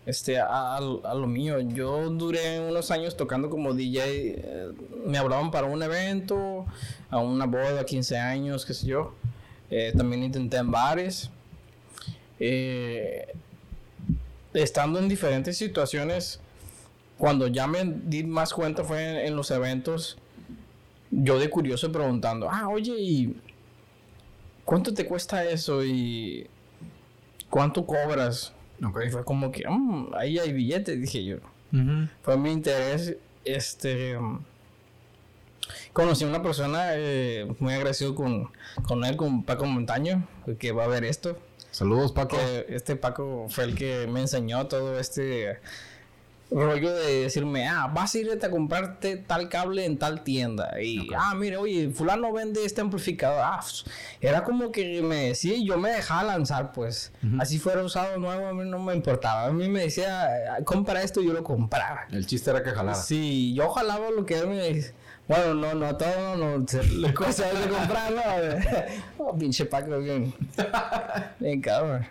este, 0.04 0.38
a, 0.38 0.76
a, 0.76 0.80
lo 0.80 1.26
mío. 1.26 1.60
Yo 1.60 2.10
duré 2.10 2.60
unos 2.60 2.90
años 2.90 3.16
tocando 3.16 3.48
como 3.48 3.72
DJ. 3.72 4.02
Eh, 4.04 4.72
me 5.06 5.18
hablaban 5.18 5.50
para 5.50 5.66
un 5.66 5.82
evento, 5.82 6.66
a 7.10 7.18
una 7.18 7.46
boda, 7.46 7.84
15 7.84 8.18
años, 8.18 8.66
qué 8.66 8.74
sé 8.74 8.86
yo. 8.86 9.14
Eh, 9.70 9.92
también 9.96 10.22
intenté 10.22 10.58
en 10.58 10.70
bares. 10.70 11.30
Eh, 12.38 13.26
estando 14.52 14.98
en 14.98 15.08
diferentes 15.08 15.56
situaciones, 15.56 16.40
cuando 17.16 17.46
ya 17.46 17.66
me 17.66 17.84
di 17.84 18.24
más 18.24 18.52
cuenta 18.52 18.84
fue 18.84 19.26
en, 19.26 19.36
los 19.36 19.50
eventos, 19.50 20.18
yo 21.12 21.38
de 21.38 21.50
curioso 21.50 21.92
preguntando, 21.92 22.48
ah, 22.50 22.68
oye, 22.68 22.94
¿y 22.98 23.36
cuánto 24.64 24.94
te 24.94 25.06
cuesta 25.06 25.44
eso? 25.44 25.84
¿Y 25.84 26.46
cuánto 27.50 27.86
cobras? 27.86 28.52
Okay. 28.84 29.10
fue 29.10 29.24
como 29.24 29.52
que, 29.52 29.68
mm, 29.68 30.14
ahí 30.14 30.38
hay 30.38 30.52
billetes, 30.52 31.00
dije 31.00 31.24
yo. 31.24 31.36
Fue 32.22 32.36
mi 32.36 32.52
interés, 32.52 33.16
este... 33.44 34.18
conocí 35.92 36.24
a 36.24 36.28
una 36.28 36.42
persona 36.42 36.90
eh, 36.94 37.46
muy 37.60 37.72
agradecido 37.72 38.14
con, 38.14 38.50
con 38.82 39.04
él, 39.04 39.16
con 39.16 39.42
Paco 39.44 39.64
Montaño, 39.66 40.26
que 40.58 40.72
va 40.72 40.84
a 40.84 40.88
ver 40.88 41.04
esto. 41.04 41.38
Saludos, 41.70 42.12
Paco. 42.12 42.36
este 42.68 42.96
Paco 42.96 43.46
fue 43.48 43.64
el 43.64 43.74
que 43.74 44.06
me 44.06 44.20
enseñó 44.20 44.66
todo 44.66 44.98
este 44.98 45.60
rollo 46.54 46.94
de 46.94 47.22
decirme, 47.22 47.68
ah, 47.68 47.90
vas 47.92 48.14
a 48.14 48.18
irte 48.18 48.46
a 48.46 48.50
comprarte 48.50 49.16
tal 49.16 49.48
cable 49.48 49.84
en 49.84 49.98
tal 49.98 50.22
tienda. 50.22 50.80
Y, 50.80 51.08
ah, 51.16 51.34
mire, 51.34 51.56
oye, 51.56 51.90
fulano 51.90 52.32
vende 52.32 52.64
este 52.64 52.80
amplificador. 52.80 53.40
Ah, 53.44 53.60
pues, 53.60 53.84
era 54.20 54.44
como 54.44 54.70
que 54.72 55.02
me 55.02 55.28
decía, 55.28 55.54
yo 55.62 55.78
me 55.78 55.90
dejaba 55.90 56.24
lanzar, 56.24 56.72
pues. 56.72 57.12
Así 57.38 57.58
fuera 57.58 57.82
usado 57.82 58.18
nuevo, 58.18 58.46
a 58.46 58.52
mí 58.52 58.68
no 58.68 58.78
me 58.78 58.94
importaba. 58.94 59.46
A 59.46 59.52
mí 59.52 59.68
me 59.68 59.82
decía, 59.82 60.58
compra 60.64 61.02
esto, 61.02 61.20
y 61.20 61.26
yo 61.26 61.32
lo 61.32 61.42
compraba. 61.42 62.06
El 62.10 62.26
chiste 62.26 62.50
era 62.50 62.62
que 62.62 62.70
jalara. 62.70 62.94
Sí, 62.94 63.54
yo 63.54 63.70
jalaba 63.70 64.10
lo 64.10 64.26
que 64.26 64.38
él 64.38 64.48
me 64.48 64.92
bueno, 65.28 65.54
no, 65.54 65.74
no, 65.74 65.96
todo 65.96 66.36
no, 66.36 66.66
le 66.98 67.14
cuesta 67.14 67.52
de 67.52 67.68
comprarlo. 67.68 68.20
oh, 69.18 69.36
pinche 69.36 69.64
Paco, 69.64 69.98
bien. 69.98 70.34
Bien 71.38 71.60
cabrón. 71.60 72.06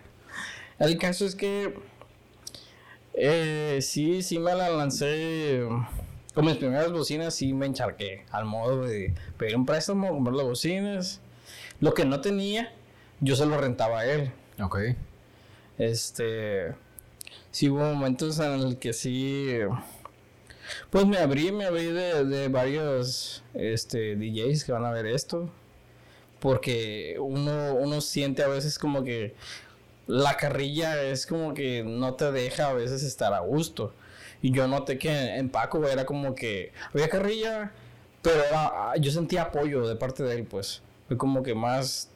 El 0.78 0.98
caso 0.98 1.26
es 1.26 1.34
que 1.36 1.74
eh, 3.14 3.78
sí, 3.82 4.22
sí 4.22 4.38
me 4.38 4.54
la 4.54 4.70
lancé. 4.70 5.62
Con 6.34 6.46
mis 6.46 6.56
primeras 6.56 6.90
bocinas 6.92 7.34
sí 7.34 7.52
me 7.52 7.66
encharqué. 7.66 8.24
Al 8.30 8.44
modo 8.44 8.82
de 8.86 9.14
pedir 9.36 9.56
un 9.56 9.66
préstamo, 9.66 10.08
comprar 10.08 10.36
las 10.36 10.46
bocinas. 10.46 11.20
Lo 11.80 11.94
que 11.94 12.04
no 12.04 12.20
tenía, 12.20 12.72
yo 13.20 13.36
se 13.36 13.46
lo 13.46 13.58
rentaba 13.58 14.00
a 14.00 14.06
él. 14.06 14.32
Ok. 14.60 14.78
Este. 15.78 16.74
Sí 17.50 17.68
hubo 17.68 17.80
momentos 17.80 18.38
en 18.38 18.60
el 18.60 18.78
que 18.78 18.92
sí 18.92 19.60
pues 20.90 21.06
me 21.06 21.18
abrí, 21.18 21.52
me 21.52 21.64
abrí 21.64 21.86
de, 21.86 22.48
varios 22.48 23.42
este, 23.54 24.16
DJs 24.16 24.64
que 24.64 24.72
van 24.72 24.84
a 24.84 24.90
ver 24.90 25.06
esto. 25.06 25.50
Porque 26.40 27.16
uno, 27.20 27.74
uno 27.74 28.00
siente 28.00 28.42
a 28.42 28.48
veces 28.48 28.78
como 28.78 29.04
que 29.04 29.34
la 30.06 30.36
carrilla 30.36 31.02
es 31.02 31.26
como 31.26 31.54
que 31.54 31.82
no 31.84 32.14
te 32.14 32.32
deja 32.32 32.68
a 32.68 32.72
veces 32.72 33.02
estar 33.02 33.32
a 33.32 33.40
gusto. 33.40 33.92
Y 34.40 34.52
yo 34.52 34.66
noté 34.66 34.98
que 34.98 35.36
en 35.36 35.48
Paco 35.48 35.86
era 35.86 36.04
como 36.04 36.34
que 36.34 36.72
había 36.92 37.08
carrilla, 37.08 37.72
pero 38.22 38.42
yo 38.98 39.10
sentía 39.12 39.42
apoyo 39.42 39.86
de 39.86 39.96
parte 39.96 40.22
de 40.22 40.34
él, 40.34 40.44
pues. 40.44 40.82
Fue 41.08 41.16
como 41.16 41.42
que 41.42 41.54
más 41.54 42.08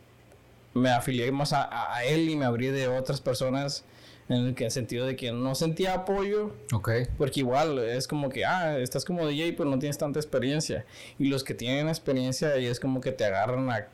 me 0.75 0.91
afilié 0.91 1.31
más 1.33 1.53
a, 1.53 1.95
a 1.95 2.05
él 2.05 2.29
y 2.29 2.37
me 2.37 2.45
abrí 2.45 2.67
de 2.67 2.89
otras 2.89 3.21
personas 3.21 3.85
en 4.29 4.57
el 4.59 4.71
sentido 4.71 5.07
de 5.07 5.17
que 5.17 5.33
no 5.33 5.55
sentía 5.55 5.95
apoyo. 5.95 6.53
Ok. 6.73 6.91
Porque 7.17 7.41
igual 7.41 7.79
es 7.79 8.09
como 8.09 8.29
que, 8.29 8.45
ah, 8.45 8.79
estás 8.79 9.05
como 9.05 9.27
DJ, 9.27 9.53
pero 9.53 9.71
no 9.71 9.79
tienes 9.79 9.99
tanta 9.99 10.19
experiencia. 10.19 10.85
Y 11.19 11.29
los 11.29 11.45
que 11.45 11.55
tienen 11.55 11.89
experiencia 11.89 12.59
y 12.59 12.67
es 12.67 12.81
como 12.81 13.01
que 13.01 13.13
te 13.13 13.25
agarran 13.25 13.71
a, 13.71 13.87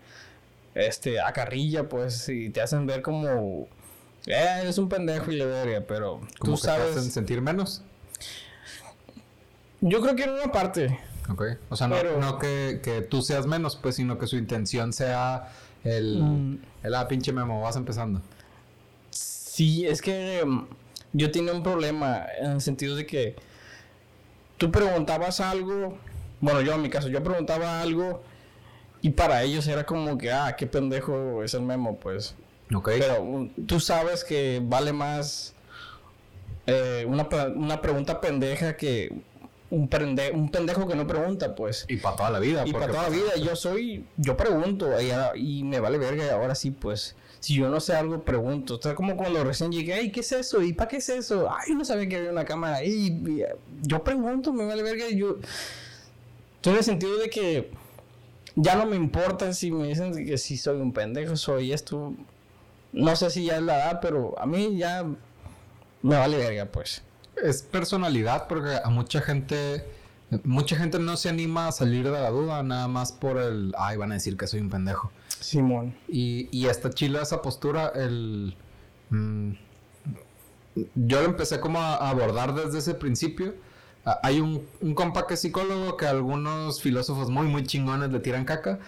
este, 0.74 1.20
a 1.20 1.32
carrilla, 1.32 1.88
pues, 1.88 2.28
y 2.28 2.50
te 2.50 2.62
hacen 2.62 2.86
ver 2.86 3.02
como, 3.02 3.68
eh, 4.26 4.60
eres 4.62 4.78
un 4.78 4.88
pendejo 4.88 5.30
y 5.30 5.36
le 5.36 5.46
vería, 5.46 5.86
pero 5.86 6.20
tú 6.42 6.56
sabes. 6.56 6.92
Te 6.94 6.98
hacen 7.00 7.10
sentir 7.10 7.40
menos? 7.40 7.82
Yo 9.80 10.00
creo 10.00 10.14
que 10.14 10.24
en 10.24 10.30
una 10.30 10.52
parte. 10.52 10.98
Ok. 11.28 11.42
O 11.68 11.76
sea, 11.76 11.88
no, 11.88 11.96
no 12.18 12.38
que, 12.38 12.80
que, 12.82 13.02
tú 13.02 13.22
seas 13.22 13.46
menos, 13.46 13.76
pues, 13.76 13.96
sino 13.96 14.18
que 14.18 14.26
su 14.26 14.36
intención 14.36 14.92
sea 14.92 15.52
El, 15.84 16.22
mm. 16.22 16.58
el 16.84 16.94
ah, 16.94 17.08
pinche 17.08 17.32
memo, 17.32 17.60
vas 17.60 17.76
empezando. 17.76 18.20
Sí, 19.10 19.86
es 19.86 20.00
que 20.00 20.40
em, 20.40 20.66
yo 21.12 21.30
tenía 21.30 21.52
un 21.52 21.62
problema 21.62 22.26
en 22.38 22.52
el 22.52 22.60
sentido 22.60 22.96
de 22.96 23.06
que 23.06 23.36
tú 24.56 24.70
preguntabas 24.70 25.40
algo, 25.40 25.98
bueno, 26.40 26.60
yo 26.60 26.74
en 26.74 26.82
mi 26.82 26.90
caso, 26.90 27.08
yo 27.08 27.22
preguntaba 27.22 27.80
algo 27.82 28.22
y 29.00 29.10
para 29.10 29.42
ellos 29.42 29.66
era 29.66 29.84
como 29.84 30.16
que, 30.16 30.30
ah, 30.30 30.54
qué 30.56 30.66
pendejo 30.66 31.42
es 31.42 31.54
el 31.54 31.62
memo, 31.62 31.98
pues. 31.98 32.36
Pero 32.84 33.48
tú 33.66 33.80
sabes 33.80 34.24
que 34.24 34.60
vale 34.62 34.92
más 34.92 35.54
eh, 36.66 37.04
una, 37.06 37.28
una 37.54 37.80
pregunta 37.80 38.20
pendeja 38.20 38.76
que 38.76 39.12
un, 39.70 39.88
un 40.34 40.50
pendejo 40.50 40.86
que 40.86 40.94
no 40.94 41.06
pregunta, 41.06 41.54
pues. 41.54 41.86
Y 41.88 41.96
para 41.96 42.16
toda 42.16 42.30
la 42.30 42.38
vida. 42.38 42.64
Y 42.66 42.72
para 42.72 42.88
toda 42.88 43.04
la 43.04 43.08
vida. 43.08 43.30
Pues, 43.34 43.44
yo 43.44 43.56
soy, 43.56 44.04
yo 44.16 44.36
pregunto 44.36 44.88
y, 45.00 45.10
y 45.40 45.64
me 45.64 45.80
vale 45.80 45.98
verga 45.98 46.26
y 46.26 46.28
ahora 46.28 46.54
sí, 46.54 46.70
pues 46.70 47.16
si 47.42 47.54
yo 47.54 47.68
no 47.68 47.80
sé 47.80 47.94
algo, 47.94 48.22
pregunto. 48.22 48.78
O 48.82 48.94
como 48.94 49.16
cuando 49.16 49.42
recién 49.42 49.72
llegué, 49.72 49.94
ay, 49.94 50.12
¿qué 50.12 50.20
es 50.20 50.30
eso? 50.30 50.62
¿Y 50.62 50.74
para 50.74 50.88
qué 50.88 50.98
es 50.98 51.08
eso? 51.08 51.48
Ay, 51.50 51.74
no 51.74 51.84
sabía 51.84 52.08
que 52.08 52.16
había 52.16 52.30
una 52.30 52.44
cámara 52.44 52.76
ahí. 52.76 53.20
yo 53.82 54.04
pregunto, 54.04 54.52
me 54.52 54.64
vale 54.64 54.82
verga. 54.84 55.08
Yo. 55.10 55.38
En 56.64 56.76
el 56.76 56.84
sentido 56.84 57.18
de 57.18 57.28
que 57.28 57.70
ya 58.54 58.76
no 58.76 58.86
me 58.86 58.94
importa 58.94 59.52
si 59.52 59.72
me 59.72 59.88
dicen 59.88 60.14
que 60.24 60.38
si 60.38 60.56
soy 60.56 60.80
un 60.80 60.92
pendejo, 60.92 61.34
soy 61.36 61.72
esto. 61.72 62.14
No 62.92 63.16
sé 63.16 63.30
si 63.30 63.44
ya 63.44 63.56
es 63.56 63.62
la 63.62 63.76
edad, 63.76 63.98
pero 64.00 64.38
a 64.38 64.46
mí 64.46 64.76
ya 64.76 65.04
me 66.02 66.16
vale 66.16 66.36
verga, 66.36 66.66
pues. 66.66 67.02
Es 67.42 67.62
personalidad 67.62 68.46
porque 68.48 68.78
a 68.82 68.90
mucha 68.90 69.20
gente 69.20 69.84
Mucha 70.44 70.76
gente 70.76 70.98
no 70.98 71.16
se 71.16 71.28
anima 71.28 71.68
a 71.68 71.72
salir 71.72 72.04
de 72.04 72.12
la 72.12 72.30
duda 72.30 72.62
nada 72.62 72.88
más 72.88 73.12
por 73.12 73.36
el, 73.36 73.74
ay, 73.76 73.98
van 73.98 74.12
a 74.12 74.14
decir 74.14 74.36
que 74.36 74.46
soy 74.46 74.60
un 74.60 74.70
pendejo. 74.70 75.10
Simón. 75.28 75.94
Y, 76.08 76.48
y 76.50 76.66
esta 76.68 76.90
chila 76.90 77.22
esa 77.22 77.42
postura, 77.42 77.92
el... 77.94 78.56
Mm, 79.10 79.52
yo 80.94 81.20
lo 81.20 81.26
empecé 81.26 81.60
como 81.60 81.78
a 81.80 82.08
abordar 82.08 82.54
desde 82.54 82.78
ese 82.78 82.94
principio 82.94 83.54
hay 84.04 84.40
un, 84.40 84.66
un, 84.80 84.94
compa 84.94 85.28
que 85.28 85.34
es 85.34 85.40
psicólogo 85.40 85.96
que 85.96 86.06
algunos 86.06 86.82
filósofos 86.82 87.30
muy, 87.30 87.46
muy 87.46 87.62
chingones 87.64 88.10
le 88.10 88.18
tiran 88.18 88.44
caca, 88.44 88.80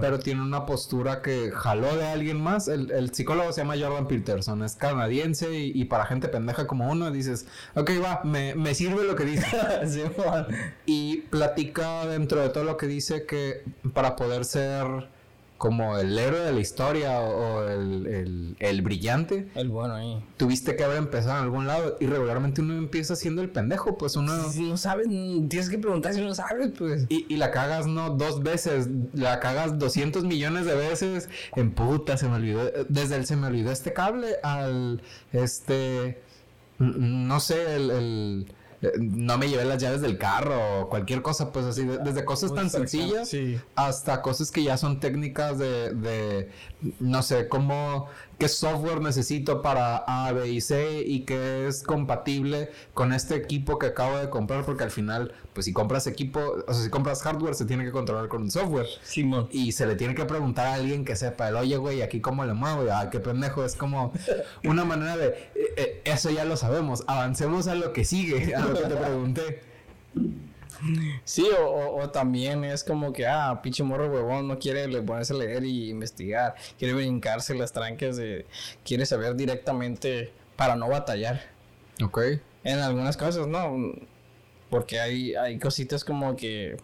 pero 0.00 0.18
tiene 0.18 0.42
una 0.42 0.66
postura 0.66 1.22
que 1.22 1.50
jaló 1.52 1.96
de 1.96 2.06
alguien 2.06 2.40
más. 2.40 2.68
El, 2.68 2.90
el 2.90 3.14
psicólogo 3.14 3.50
se 3.52 3.62
llama 3.62 3.76
Jordan 3.80 4.06
Peterson, 4.06 4.62
es 4.62 4.76
canadiense 4.76 5.54
y, 5.54 5.84
para 5.86 6.04
gente 6.04 6.28
pendeja 6.28 6.66
como 6.66 6.90
uno 6.90 7.10
dices, 7.10 7.46
ok, 7.74 7.90
va, 8.04 8.20
me, 8.24 8.54
me 8.54 8.74
sirve 8.74 9.04
lo 9.04 9.16
que 9.16 9.24
dice. 9.24 9.46
y 10.86 11.18
platica 11.30 12.06
dentro 12.06 12.42
de 12.42 12.50
todo 12.50 12.64
lo 12.64 12.76
que 12.76 12.86
dice 12.86 13.24
que 13.24 13.62
para 13.94 14.16
poder 14.16 14.44
ser 14.44 15.08
como 15.58 15.98
el 15.98 16.16
héroe 16.16 16.38
de 16.40 16.52
la 16.52 16.60
historia 16.60 17.20
o, 17.20 17.68
el, 17.68 18.56
el, 18.60 18.82
brillante. 18.82 19.48
El 19.56 19.68
bueno 19.68 19.94
ahí. 19.94 20.24
Tuviste 20.36 20.76
que 20.76 20.84
haber 20.84 20.98
empezado 20.98 21.36
en 21.38 21.42
algún 21.42 21.66
lado 21.66 21.96
y 21.98 22.06
regularmente 22.06 22.60
uno 22.60 22.74
empieza 22.74 23.16
siendo 23.16 23.42
el 23.42 23.50
pendejo, 23.50 23.98
pues 23.98 24.14
uno... 24.14 24.50
Si 24.50 24.62
no 24.62 24.76
sabes, 24.76 25.08
tienes 25.08 25.68
que 25.68 25.78
preguntar 25.78 26.14
si 26.14 26.20
no 26.20 26.32
sabes, 26.34 26.70
pues. 26.78 27.06
Y, 27.08 27.26
y 27.28 27.36
la 27.36 27.50
cagas 27.50 27.88
no 27.88 28.10
dos 28.10 28.42
veces, 28.44 28.88
la 29.12 29.40
cagas 29.40 29.78
200 29.80 30.22
millones 30.24 30.64
de 30.64 30.76
veces 30.76 31.28
en 31.56 31.72
puta, 31.72 32.16
se 32.16 32.28
me 32.28 32.36
olvidó, 32.36 32.70
desde 32.88 33.16
el 33.16 33.26
se 33.26 33.36
me 33.36 33.48
olvidó 33.48 33.72
este 33.72 33.92
cable 33.92 34.36
al, 34.44 35.02
este, 35.32 36.22
no 36.78 37.40
sé, 37.40 37.74
el 37.74 38.46
no 38.98 39.38
me 39.38 39.48
llevé 39.48 39.64
las 39.64 39.82
llaves 39.82 40.00
del 40.00 40.18
carro 40.18 40.82
o 40.82 40.88
cualquier 40.88 41.22
cosa, 41.22 41.52
pues 41.52 41.66
así, 41.66 41.84
desde 41.84 42.24
cosas 42.24 42.54
tan 42.54 42.70
sencillas 42.70 43.30
hasta 43.74 44.22
cosas 44.22 44.50
que 44.50 44.62
ya 44.62 44.76
son 44.76 45.00
técnicas 45.00 45.58
de, 45.58 45.92
de, 45.94 46.50
no 47.00 47.22
sé, 47.22 47.48
cómo 47.48 48.06
qué 48.38 48.48
software 48.48 49.00
necesito 49.00 49.62
para 49.62 49.96
A, 49.96 50.32
B 50.32 50.48
y 50.48 50.60
C 50.60 51.02
y 51.04 51.20
qué 51.20 51.66
es 51.66 51.82
compatible 51.82 52.70
con 52.94 53.12
este 53.12 53.34
equipo 53.34 53.78
que 53.78 53.86
acabo 53.86 54.16
de 54.16 54.30
comprar, 54.30 54.64
porque 54.64 54.84
al 54.84 54.90
final, 54.90 55.32
pues 55.52 55.66
si 55.66 55.72
compras 55.72 56.06
equipo, 56.06 56.40
o 56.66 56.72
sea, 56.72 56.84
si 56.84 56.88
compras 56.88 57.22
hardware, 57.22 57.54
se 57.54 57.64
tiene 57.64 57.84
que 57.84 57.90
controlar 57.90 58.28
con 58.28 58.42
un 58.42 58.50
software. 58.50 58.86
Simón. 59.02 59.48
Y 59.50 59.72
se 59.72 59.86
le 59.86 59.96
tiene 59.96 60.14
que 60.14 60.24
preguntar 60.24 60.68
a 60.68 60.74
alguien 60.74 61.04
que 61.04 61.16
sepa, 61.16 61.48
el 61.48 61.56
oye, 61.56 61.76
güey, 61.76 62.02
aquí 62.02 62.20
cómo 62.20 62.44
le 62.44 62.54
muevo, 62.54 62.84
ah, 62.92 63.10
qué 63.10 63.18
pendejo, 63.18 63.64
es 63.64 63.74
como 63.74 64.12
una 64.64 64.84
manera 64.84 65.16
de, 65.16 65.28
eh, 65.28 65.74
eh, 65.76 66.02
eso 66.04 66.30
ya 66.30 66.44
lo 66.44 66.56
sabemos, 66.56 67.02
avancemos 67.08 67.66
a 67.66 67.74
lo 67.74 67.92
que 67.92 68.04
sigue, 68.04 68.54
a 68.54 68.60
lo 68.60 68.74
que 68.74 68.88
te 68.88 68.96
pregunté. 68.96 69.60
Sí, 71.24 71.46
o, 71.58 72.08
también 72.10 72.64
es 72.64 72.84
como 72.84 73.12
que, 73.12 73.26
ah, 73.26 73.60
pinche 73.62 73.82
morro 73.82 74.10
huevón, 74.10 74.48
no 74.48 74.58
quiere 74.58 74.88
ponerse 75.02 75.34
a 75.34 75.36
leer 75.36 75.64
y 75.64 75.90
investigar, 75.90 76.54
quiere 76.78 76.94
brincarse 76.94 77.54
las 77.54 77.72
tranques 77.72 78.16
de, 78.16 78.46
quiere 78.84 79.06
saber 79.06 79.34
directamente 79.36 80.32
para 80.56 80.76
no 80.76 80.88
batallar. 80.88 81.40
Ok. 82.02 82.20
En 82.64 82.78
algunas 82.78 83.16
cosas, 83.16 83.46
no, 83.46 83.92
porque 84.70 85.00
hay, 85.00 85.34
hay 85.34 85.58
cositas 85.58 86.04
como 86.04 86.36
que 86.36 86.76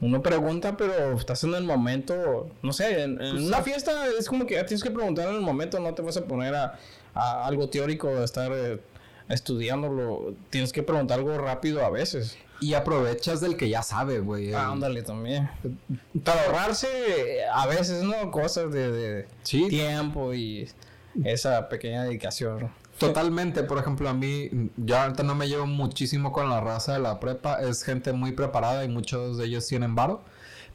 uno 0.00 0.22
pregunta, 0.22 0.76
pero 0.76 1.12
estás 1.12 1.44
en 1.44 1.54
el 1.54 1.64
momento, 1.64 2.48
no 2.62 2.72
sé, 2.72 3.02
en, 3.02 3.16
pues 3.16 3.32
una 3.32 3.62
fiesta 3.62 4.06
es 4.18 4.28
como 4.28 4.46
que 4.46 4.54
tienes 4.64 4.82
que 4.82 4.90
preguntar 4.90 5.28
en 5.28 5.36
el 5.36 5.40
momento, 5.42 5.78
no 5.78 5.92
te 5.94 6.02
vas 6.02 6.16
a 6.16 6.24
poner 6.24 6.54
a, 6.54 6.78
algo 7.14 7.68
teórico, 7.68 8.08
de 8.08 8.24
estar 8.24 8.50
eh, 8.52 8.80
estudiándolo, 9.28 10.34
tienes 10.48 10.72
que 10.72 10.82
preguntar 10.82 11.18
algo 11.18 11.36
rápido 11.36 11.84
a 11.84 11.90
veces. 11.90 12.38
Y 12.60 12.74
aprovechas 12.74 13.40
del 13.40 13.56
que 13.56 13.68
ya 13.68 13.82
sabe, 13.82 14.20
güey. 14.20 14.52
Ah, 14.52 14.70
ándale 14.70 15.02
también. 15.02 15.50
Para 16.24 16.44
ahorrarse 16.44 16.86
a 17.52 17.66
veces, 17.66 18.02
¿no? 18.02 18.30
Cosas 18.30 18.70
de, 18.72 19.26
tiempo 19.42 20.34
y 20.34 20.68
esa 21.24 21.68
pequeña 21.68 22.04
dedicación. 22.04 22.70
Totalmente, 22.98 23.62
por 23.62 23.78
ejemplo, 23.78 24.10
a 24.10 24.14
mí, 24.14 24.50
yo 24.76 24.98
ahorita 24.98 25.22
no 25.22 25.34
me 25.34 25.48
llevo 25.48 25.66
muchísimo 25.66 26.32
con 26.32 26.50
la 26.50 26.60
raza 26.60 26.92
de 26.92 26.98
la 26.98 27.18
prepa, 27.18 27.62
es 27.62 27.82
gente 27.82 28.12
muy 28.12 28.32
preparada 28.32 28.84
y 28.84 28.88
muchos 28.88 29.38
de 29.38 29.46
ellos 29.46 29.66
tienen 29.66 29.94
varo, 29.94 30.22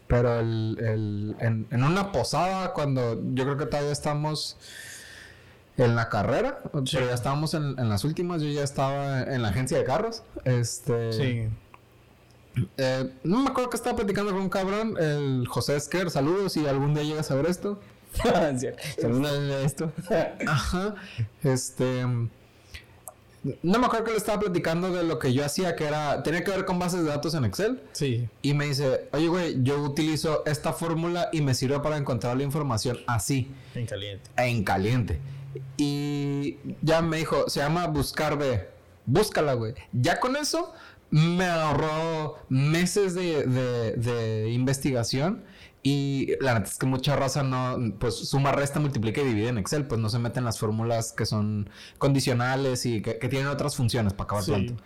pero 0.08 0.40
el, 0.40 1.36
en, 1.40 1.68
en, 1.70 1.84
una 1.84 2.12
posada, 2.12 2.74
cuando 2.74 3.22
yo 3.36 3.44
creo 3.44 3.58
que 3.58 3.68
todavía 3.68 3.92
estamos 3.92 4.58
en 5.78 5.96
la 5.96 6.10
carrera, 6.10 6.62
pero 6.72 6.84
ya 6.84 7.14
estábamos 7.14 7.54
en, 7.54 7.78
en, 7.78 7.90
las 7.90 8.04
últimas, 8.04 8.42
yo 8.42 8.50
ya 8.50 8.64
estaba 8.64 9.22
en 9.22 9.44
la 9.44 9.50
agencia 9.50 9.78
de 9.78 9.84
carros, 9.84 10.24
este... 10.46 11.14
Sí. 11.14 11.50
Eh, 12.78 13.12
no 13.24 13.40
me 13.42 13.50
acuerdo 13.50 13.70
que 13.70 13.78
estaba 13.78 13.96
platicando 13.96 14.32
con 14.32 14.42
un 14.42 14.50
cabrón, 14.50 14.96
el 14.98 15.48
José 15.48 15.76
Esquer, 15.76 16.10
saludos 16.10 16.54
si 16.54 16.66
algún 16.66 16.94
día 16.94 17.04
llegas 17.04 17.32
a 17.32 17.36
ver 17.36 17.48
esto. 17.48 17.80
saludos 19.02 19.32
a 19.32 19.62
esto. 19.62 19.92
Ajá. 20.48 20.96
Este. 21.44 22.06
No 23.62 23.78
me 23.78 23.86
acuerdo 23.86 24.06
que 24.06 24.12
le 24.12 24.18
estaba 24.18 24.40
platicando 24.40 24.92
de 24.92 25.04
lo 25.04 25.20
que 25.20 25.34
yo 25.34 25.46
hacía, 25.46 25.76
que 25.76 25.86
era. 25.86 26.24
Tenía 26.24 26.44
que 26.44 26.52
ver 26.52 26.66
con 26.66 26.80
bases 26.80 27.04
de 27.04 27.10
datos 27.10 27.36
en 27.36 27.46
Excel. 27.46 27.82
Sí. 27.92 28.28
Y 28.42 28.54
me 28.54 28.66
dice, 28.66 29.08
oye, 29.12 29.28
güey, 29.28 29.64
yo 29.64 29.82
utilizo 29.84 30.44
esta 30.46 30.74
fórmula 30.74 31.30
y 31.32 31.42
me 31.42 31.54
sirve 31.54 31.80
para 31.80 31.98
encontrar 31.98 32.38
la 32.38 32.44
información 32.44 32.98
así. 33.06 33.52
En 33.76 33.86
caliente. 33.86 34.32
En 34.38 34.64
caliente. 34.64 35.20
Y 35.78 36.58
ya 36.82 37.02
me 37.02 37.18
dijo, 37.18 37.48
se 37.50 37.60
llama 37.60 37.86
Buscar 37.88 38.38
B. 38.38 38.68
Búscala, 39.06 39.54
güey. 39.54 39.76
Ya 39.94 40.20
con 40.20 40.36
eso 40.36 40.74
me 41.16 41.46
ahorró 41.46 42.36
meses 42.50 43.16
de, 43.16 43.46
de, 43.46 44.50
investigación. 44.52 45.46
Y 45.82 46.34
la 46.42 46.56
neta 46.56 46.70
es 46.70 46.78
que 46.78 46.88
mucha 46.88 47.16
raza 47.16 47.42
no, 47.42 47.78
pues 48.00 48.16
suma, 48.16 48.52
resta, 48.52 48.82
multiplica 48.82 49.22
y 49.22 49.26
divide 49.26 49.48
en 49.50 49.58
Excel, 49.58 49.86
pues 49.86 50.02
no 50.02 50.10
se 50.10 50.20
meten 50.20 50.44
las 50.44 50.60
fórmulas 50.60 51.14
que 51.14 51.26
son 51.26 51.70
condicionales 52.00 52.86
y 52.86 53.02
que, 53.02 53.14
tienen 53.30 53.48
otras 53.48 53.78
funciones 53.78 54.12
para 54.14 54.26
acabar 54.26 54.46
pronto. 54.46 54.84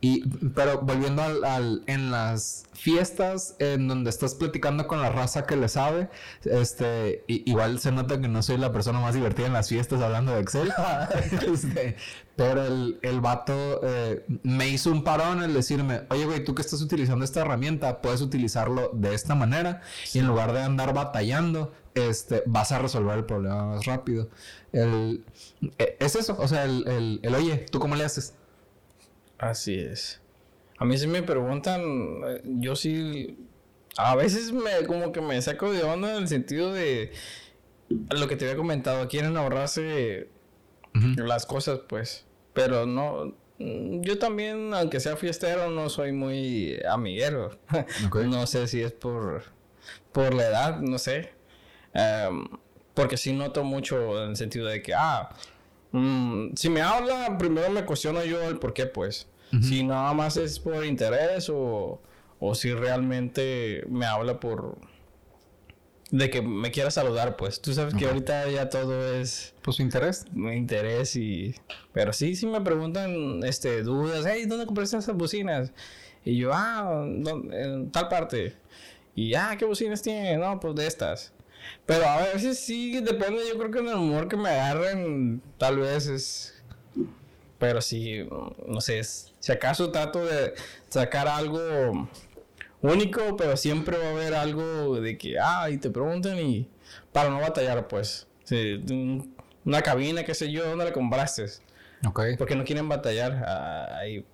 Y, 0.00 0.26
pero 0.54 0.80
volviendo 0.80 1.22
al, 1.22 1.82
en 1.86 2.10
las 2.10 2.64
fiestas 2.72 3.56
en 3.58 3.86
donde 3.88 4.08
estás 4.08 4.34
platicando 4.34 4.86
con 4.86 5.02
la 5.02 5.10
raza 5.10 5.46
que 5.46 5.56
le 5.56 5.68
sabe, 5.68 6.08
este, 6.44 7.24
igual 7.28 7.78
se 7.80 7.92
nota 7.92 8.20
que 8.20 8.28
no 8.28 8.42
soy 8.42 8.56
la 8.56 8.72
persona 8.72 9.00
más 9.00 9.14
divertida 9.14 9.46
en 9.46 9.52
las 9.52 9.68
fiestas 9.68 10.00
hablando 10.00 10.32
de 10.32 10.40
Excel. 10.40 10.72
este, 11.52 11.96
pero 12.36 12.64
el, 12.64 12.98
el 13.02 13.20
vato 13.20 13.80
eh, 13.82 14.24
me 14.42 14.68
hizo 14.68 14.90
un 14.90 15.04
parón 15.04 15.42
el 15.42 15.52
decirme, 15.52 16.02
oye, 16.08 16.24
güey, 16.24 16.42
tú 16.42 16.54
que 16.54 16.62
estás 16.62 16.80
utilizando 16.80 17.24
esta 17.24 17.40
herramienta, 17.40 18.00
puedes 18.00 18.22
utilizarlo 18.22 18.90
de 18.94 19.14
esta 19.14 19.34
manera 19.34 19.82
y 20.14 20.18
en 20.18 20.26
lugar 20.26 20.52
de 20.54 20.62
andar 20.62 20.94
batallando, 20.94 21.72
este, 21.94 22.42
vas 22.46 22.72
a 22.72 22.78
resolver 22.78 23.18
el 23.18 23.24
problema 23.24 23.66
más 23.66 23.84
rápido. 23.84 24.28
El, 24.72 25.24
e, 25.78 25.96
es 26.00 26.16
eso, 26.16 26.36
o 26.38 26.48
sea, 26.48 26.64
el, 26.64 26.86
el, 26.88 27.20
el, 27.22 27.34
oye, 27.34 27.66
¿tú 27.70 27.78
cómo 27.78 27.96
le 27.96 28.04
haces? 28.04 28.34
Así 29.40 29.78
es. 29.78 30.20
A 30.78 30.84
mí 30.84 30.96
si 30.98 31.06
me 31.06 31.22
preguntan, 31.22 31.80
eh, 31.82 32.42
yo 32.44 32.76
sí, 32.76 33.38
a 33.96 34.14
veces 34.14 34.52
me, 34.52 34.86
como 34.86 35.12
que 35.12 35.20
me 35.20 35.40
saco 35.42 35.72
de 35.72 35.82
onda 35.82 36.16
en 36.16 36.22
el 36.22 36.28
sentido 36.28 36.72
de 36.72 37.12
lo 37.88 38.28
que 38.28 38.36
te 38.36 38.44
había 38.44 38.56
comentado, 38.56 39.08
quieren 39.08 39.36
ahorrarse 39.36 40.28
las 41.16 41.46
cosas, 41.46 41.80
pues. 41.88 42.26
Pero 42.52 42.84
no, 42.84 43.34
yo 43.58 44.18
también, 44.18 44.72
aunque 44.74 45.00
sea 45.00 45.16
fiestero, 45.16 45.70
no 45.70 45.88
soy 45.88 46.12
muy 46.12 46.80
amiguero. 46.88 47.58
no 48.26 48.46
sé 48.46 48.66
si 48.66 48.82
es 48.82 48.92
por, 48.92 49.44
por 50.12 50.34
la 50.34 50.48
edad, 50.48 50.80
no 50.80 50.98
sé. 50.98 51.32
Em, 51.94 52.46
Porque 52.94 53.16
sí 53.16 53.32
noto 53.32 53.64
mucho 53.64 54.22
en 54.22 54.30
el 54.30 54.36
sentido 54.36 54.66
de 54.66 54.82
que, 54.82 54.94
ah, 54.94 55.30
mm, 55.92 56.54
si 56.56 56.68
me 56.68 56.82
habla, 56.82 57.36
primero 57.38 57.70
me 57.70 57.84
cuestiono 57.84 58.24
yo 58.24 58.42
el 58.42 58.58
por 58.58 58.72
qué, 58.72 58.86
pues. 58.86 59.26
Si 59.62 59.82
nada 59.82 60.12
más 60.14 60.36
es 60.36 60.60
por 60.60 60.84
interés 60.84 61.48
o, 61.50 62.00
o 62.38 62.54
si 62.54 62.72
realmente 62.72 63.84
me 63.88 64.06
habla 64.06 64.38
por 64.38 64.78
de 66.10 66.28
que 66.28 66.42
me 66.42 66.70
quiera 66.70 66.90
saludar, 66.90 67.36
pues. 67.36 67.60
Tú 67.60 67.72
sabes 67.72 67.94
que 67.94 68.06
ahorita 68.06 68.48
ya 68.50 68.68
todo 68.68 69.14
es... 69.14 69.54
Pues 69.62 69.78
interés. 69.80 70.24
Mi 70.32 70.54
interés 70.56 71.14
y... 71.16 71.54
Pero 71.92 72.12
sí, 72.12 72.34
sí 72.34 72.46
me 72.46 72.60
preguntan, 72.60 73.42
este, 73.44 73.82
dudas. 73.82 74.24
Hey, 74.26 74.44
¿dónde 74.46 74.66
compraste 74.66 74.96
esas 74.96 75.16
bocinas? 75.16 75.72
Y 76.24 76.36
yo, 76.36 76.50
ah, 76.52 77.04
en 77.04 77.90
tal 77.92 78.08
parte. 78.08 78.54
Y, 79.14 79.34
ah, 79.34 79.54
¿qué 79.58 79.64
bocinas 79.64 80.02
tiene? 80.02 80.36
No, 80.36 80.58
pues 80.58 80.74
de 80.74 80.86
estas. 80.86 81.32
Pero 81.86 82.04
a 82.06 82.22
veces 82.22 82.58
sí, 82.58 83.00
depende, 83.00 83.42
yo 83.48 83.58
creo 83.58 83.70
que 83.70 83.78
en 83.78 83.88
el 83.88 83.94
humor 83.94 84.28
que 84.28 84.36
me 84.36 84.48
agarren, 84.48 85.42
tal 85.58 85.78
vez 85.78 86.06
es... 86.06 86.62
Pero 87.58 87.82
sí, 87.82 88.26
no 88.66 88.80
sé, 88.80 88.98
si 89.40 89.52
acaso 89.52 89.90
trato 89.90 90.24
de 90.24 90.54
sacar 90.88 91.26
algo 91.26 92.08
único, 92.82 93.36
pero 93.36 93.56
siempre 93.56 93.98
va 93.98 94.06
a 94.06 94.10
haber 94.10 94.34
algo 94.34 95.00
de 95.00 95.18
que, 95.18 95.38
ah, 95.38 95.68
y 95.70 95.78
te 95.78 95.90
preguntan 95.90 96.38
y 96.38 96.68
para 97.12 97.30
no 97.30 97.40
batallar, 97.40 97.88
pues. 97.88 98.28
una 99.64 99.82
cabina, 99.82 100.22
qué 100.24 100.34
sé 100.34 100.50
yo, 100.52 100.68
¿dónde 100.68 100.84
la 100.84 100.92
compraste? 100.92 101.46
Porque 102.36 102.54
no 102.54 102.64
quieren 102.64 102.88
batallar. 102.88 103.42
Ah, 103.46 103.98
ahí 103.98 104.24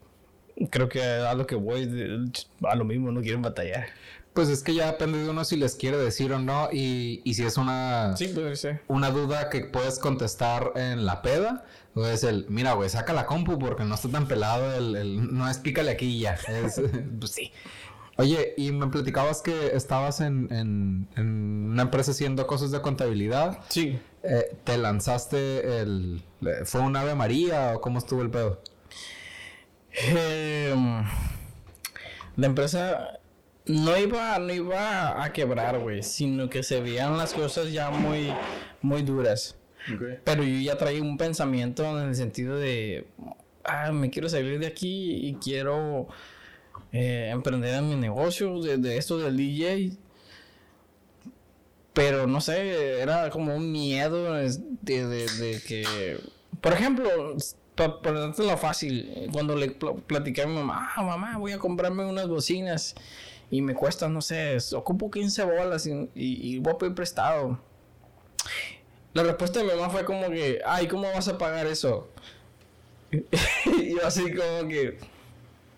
creo 0.71 0.89
que 0.89 1.03
a 1.03 1.35
lo 1.35 1.47
que 1.47 1.55
voy, 1.55 2.31
a 2.63 2.75
lo 2.75 2.85
mismo, 2.85 3.11
no 3.13 3.21
quieren 3.21 3.43
batallar. 3.43 3.87
Pues 4.37 4.51
es 4.51 4.63
que 4.63 4.75
ya 4.75 4.87
depende 4.87 5.17
de 5.25 5.31
uno 5.31 5.47
si 5.47 5.57
les 5.57 5.77
quiere 5.77 5.97
decir 5.97 6.31
o 6.35 6.39
no 6.39 6.69
y, 6.71 7.23
y 7.25 7.33
si 7.33 7.43
es 7.43 7.57
una, 7.57 8.15
sí, 8.19 8.35
una 8.87 9.11
duda 9.11 9.49
que 9.49 9.63
puedes 9.63 9.99
contestar 9.99 10.73
en 10.77 11.07
la 11.07 11.23
peda. 11.23 11.65
O 11.95 12.07
es 12.07 12.23
el, 12.23 12.45
mira, 12.51 12.75
güey, 12.75 12.91
saca 12.91 13.15
la 13.15 13.25
compu 13.25 13.59
porque 13.59 13.85
no 13.85 13.95
está 13.95 14.11
tan 14.11 14.29
pelado, 14.29 14.77
el, 14.77 14.95
el 14.95 15.35
no 15.35 15.49
es 15.49 15.57
pícale 15.57 15.91
aquí 15.91 16.19
y 16.19 16.21
ya. 16.21 16.35
Es, 16.49 16.83
pues 17.19 17.33
sí. 17.33 17.51
Oye, 18.19 18.53
y 18.59 18.73
me 18.73 18.89
platicabas 18.89 19.41
que 19.41 19.75
estabas 19.75 20.21
en, 20.21 20.49
en, 20.51 21.69
una 21.73 21.83
empresa 21.85 22.11
haciendo 22.11 22.47
cosas 22.47 22.71
de 22.71 22.83
contabilidad. 22.83 23.61
Sí. 23.71 23.99
Eh, 24.23 24.55
¿Te 24.65 24.77
lanzaste 24.77 25.81
el... 25.81 26.23
¿Fue 26.67 26.83
un 26.83 26.95
Ave 26.95 27.15
María 27.15 27.73
o 27.75 27.81
cómo 27.81 27.99
estuvo 27.99 28.21
el 28.21 28.29
pedo? 28.29 28.61
Em, 29.93 31.05
la 32.37 32.47
empresa 32.47 33.19
no 33.67 33.97
iba, 33.97 34.39
no 34.39 34.53
iba 34.53 35.23
a 35.23 35.33
quebrar, 35.33 35.79
güey, 35.79 36.03
sino 36.03 36.49
que 36.49 36.63
se 36.63 36.81
veían 36.81 37.19
las 37.19 37.35
cosas 37.35 37.73
ya 37.73 37.91
muy, 37.91 38.33
muy 38.81 39.03
duras. 39.03 39.57
Pero 40.25 40.43
yo 40.43 40.61
ya 40.61 40.77
traía 40.77 41.01
un 41.01 41.17
pensamiento 41.17 41.85
en 41.85 42.09
el 42.09 42.15
sentido 42.17 42.57
de, 42.57 43.07
ah, 43.65 43.93
me 43.93 44.11
quiero 44.11 44.29
salir 44.29 44.59
de 44.59 44.67
aquí 44.67 45.29
y 45.29 45.35
quiero 45.35 46.09
eh, 46.93 47.29
emprender 47.33 47.75
en 47.75 47.89
mi 47.89 47.95
negocio 47.95 48.61
de, 48.61 48.97
esto 48.97 49.19
del 49.19 49.37
DJ. 49.37 49.93
Pero 51.93 52.27
no 52.27 52.41
sé, 52.41 53.01
era 53.01 53.31
como 53.31 53.55
un 53.55 53.73
miedo 53.73 54.35
de, 54.35 55.61
que, 55.67 56.19
por 56.61 56.73
ejemplo, 56.73 57.37
para 57.75 58.03
ponerte 58.03 58.45
lo 58.45 58.57
fácil, 58.57 59.29
cuando 59.33 59.57
le 59.57 59.71
platiqué 59.71 60.43
a 60.43 60.47
mi 60.47 60.55
mamá, 60.55 60.91
ah, 60.95 61.03
mamá, 61.03 61.39
voy 61.39 61.53
a 61.53 61.59
comprarme 61.59 62.05
unas 62.05 62.29
bocinas 62.29 62.95
y 63.51 63.63
me 63.63 63.75
cuesta, 63.75 64.09
no 64.09 64.21
sé, 64.21 64.59
ocupo 64.75 65.11
15 65.11 65.45
bolas 65.45 65.87
y, 65.87 66.11
y, 66.15 66.59
voy 66.59 66.75
a 66.75 66.79
pedir 66.79 66.95
prestado. 66.95 67.61
La 69.15 69.23
respuesta 69.23 69.61
de 69.61 69.67
mi 69.67 69.73
mamá 69.73 69.91
fue 69.91 70.05
como 70.05 70.29
que, 70.29 70.61
ay, 70.67 70.89
¿cómo 70.89 71.05
vas 71.05 71.29
a 71.29 71.39
pagar 71.39 71.67
eso? 71.67 72.09
y 73.11 73.95
yo 73.95 74.07
así 74.07 74.35
como 74.35 74.69
que, 74.69 74.99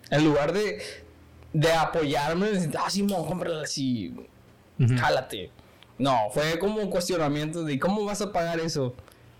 en 0.09 0.25
lugar 0.25 0.51
de, 0.51 0.81
de 1.53 1.71
apoyarme, 1.71 2.47
ah, 2.77 2.89
Simón, 2.89 3.25
cómprala 3.27 3.61
así, 3.61 4.13
jálate. 4.97 5.51
No, 5.97 6.29
fue 6.31 6.57
como 6.59 6.81
un 6.81 6.89
cuestionamiento 6.89 7.63
de, 7.63 7.77
¿cómo 7.79 8.03
vas 8.05 8.21
a 8.21 8.31
pagar 8.31 8.59
eso? 8.59 8.95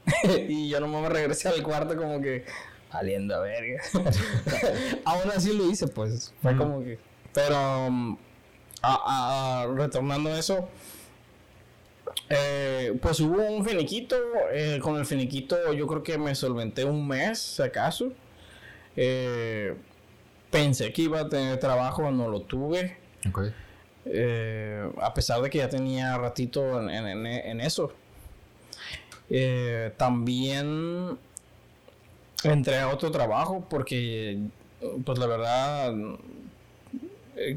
y 0.48 0.70
yo 0.70 0.80
no 0.80 0.88
me 0.88 1.10
regresé 1.10 1.50
al 1.50 1.63
cuarto 1.63 1.96
como 1.96 2.22
que, 2.22 2.46
saliendo 2.92 3.36
a 3.36 3.39
verga. 3.39 3.82
Aún 5.06 5.32
así 5.36 5.54
lo 5.54 5.70
hice, 5.70 5.88
pues. 5.88 6.34
Fue 6.42 6.56
como 6.56 6.82
que... 6.82 7.09
Pero, 7.39 7.88
um, 7.88 8.17
retornando 9.78 10.36
eso, 10.36 10.67
eh, 12.30 12.97
pues 13.02 13.19
hubo 13.21 13.41
un 13.41 13.65
finiquito. 13.65 14.17
Eh, 14.52 14.80
con 14.82 14.97
el 14.97 15.06
finiquito 15.06 15.71
yo 15.73 15.88
creo 15.88 16.04
que 16.04 16.17
me 16.17 16.36
solventé 16.36 16.84
un 16.84 17.08
mes, 17.08 17.39
si 17.39 17.62
acaso. 17.62 18.12
Eh, 18.97 19.73
pensé 20.52 20.91
que 20.91 21.04
iba 21.04 21.21
a 21.21 21.30
tener 21.30 21.58
trabajo, 21.60 22.12
no 22.12 22.28
lo 22.28 22.41
tuve. 22.41 22.97
a 25.02 25.13
pesar 25.13 25.41
de 25.41 25.49
que 25.49 25.60
ya 25.60 25.69
tenía 25.69 26.17
ratito 26.17 26.89
en, 26.89 27.62
eso. 27.62 27.93
también 29.97 31.17
entré 32.43 32.80
a 32.80 32.89
otro 32.89 33.12
trabajo 33.12 33.65
porque, 33.69 34.39
pues 35.06 35.19
la 35.19 35.28
verdad, 35.28 35.93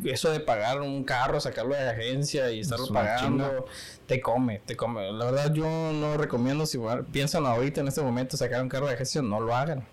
eso 0.05 0.31
de 0.31 0.41
pagar 0.41 0.81
un 0.81 1.05
carro, 1.05 1.41
sacarlo 1.41 1.75
de 1.75 1.85
la 1.85 1.91
agencia 1.93 2.51
y 2.51 2.61
estarlo 2.61 2.89
pagando, 2.89 3.67
te 4.07 4.21
come, 4.21 4.61
te 4.65 4.77
come. 4.77 5.13
La 5.13 5.27
verdad 5.27 5.53
yo 5.53 5.67
no 5.93 6.17
recomiendo, 6.17 6.67
si 6.67 6.79
piensan 7.11 7.47
ahorita 7.47 7.81
en 7.81 7.89
este 7.89 8.03
momento 8.03 8.37
sacar 8.37 8.63
un 8.63 8.69
carro 8.69 8.87
de 8.87 8.95
agencia, 8.95 9.23
no 9.23 9.41
lo 9.41 9.55
hagan. 9.55 9.85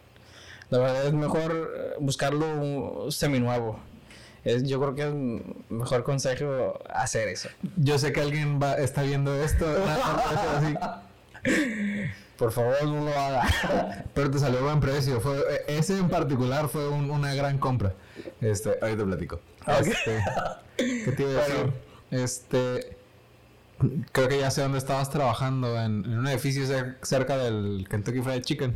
La 0.70 0.78
verdad 0.78 1.06
es 1.08 1.14
mejor 1.14 1.74
eh, 1.76 1.94
buscarlo 2.00 3.10
seminuevo. 3.12 3.80
Es, 4.44 4.64
yo 4.64 4.80
creo 4.80 4.96
que 4.96 5.02
es 5.08 5.14
mejor 5.70 6.04
consejo 6.04 6.80
hacer 6.90 7.28
eso. 7.28 7.50
Yo 7.76 7.98
sé 7.98 8.14
que 8.14 8.22
alguien 8.22 8.60
va, 8.62 8.76
está 8.76 9.02
viendo 9.02 9.36
esto. 9.44 9.66
Por 12.38 12.52
favor, 12.54 12.84
no 12.86 13.04
lo 13.04 13.20
haga. 13.20 14.06
Pero 14.14 14.32
te 14.32 14.40
salió 14.40 14.64
buen 14.64 14.80
precio. 14.80 15.20
Fue, 15.20 15.38
ese 15.68 15.98
en 15.98 16.08
particular 16.08 16.70
fue 16.70 16.88
una 16.88 17.34
gran 17.36 17.58
compra. 17.58 17.94
Este, 18.40 18.78
ahí 18.82 18.96
te 18.96 19.04
Este, 19.80 20.24
¿Qué 20.78 21.12
te 21.12 21.24
iba 21.24 21.32
a 21.32 21.48
decir? 21.48 21.74
Este, 22.12 22.98
creo 24.12 24.28
que 24.28 24.40
ya 24.40 24.52
sé 24.52 24.62
dónde 24.62 24.78
estabas 24.78 25.10
trabajando, 25.10 25.80
en, 25.80 26.08
un 26.18 26.28
edificio 26.28 26.64
cerca 27.02 27.38
del 27.38 27.88
Kentucky 27.90 28.22
Fried 28.22 28.42
Chicken. 28.42 28.76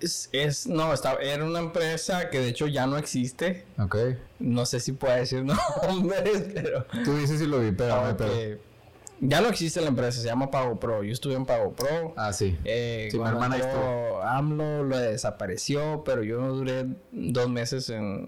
Es, 0.00 0.66
no, 0.66 0.92
estaba, 0.92 1.20
era 1.20 1.44
una 1.44 1.60
empresa 1.60 2.28
que 2.28 2.40
de 2.40 2.48
hecho 2.48 2.66
ya 2.66 2.88
no 2.88 2.96
existe. 2.96 3.64
Ok. 3.78 3.96
No 4.40 4.66
sé 4.66 4.80
si 4.80 4.92
puede 4.92 5.20
decir 5.20 5.44
nombres, 5.88 6.46
pero... 6.52 6.84
Tú 7.04 7.16
dices 7.16 7.38
si 7.38 7.46
lo 7.46 7.60
vi, 7.60 7.70
pero... 7.70 8.16
Ya 9.24 9.40
no 9.40 9.46
existe 9.46 9.80
la 9.80 9.86
empresa, 9.86 10.20
se 10.20 10.26
llama 10.26 10.50
Pago 10.50 10.80
Pro. 10.80 11.04
Yo 11.04 11.12
estuve 11.12 11.34
en 11.34 11.46
Pago 11.46 11.72
Pro. 11.74 12.12
Ah, 12.16 12.32
sí. 12.32 12.58
Eh, 12.64 13.06
sí 13.08 13.16
mi 13.20 13.28
hermana 13.28 13.56
estuvo. 13.56 14.20
AMLO 14.20 14.82
lo 14.82 14.98
desapareció, 14.98 16.02
pero 16.04 16.24
yo 16.24 16.40
duré 16.52 16.86
dos 17.12 17.48
meses 17.48 17.88
en. 17.90 18.26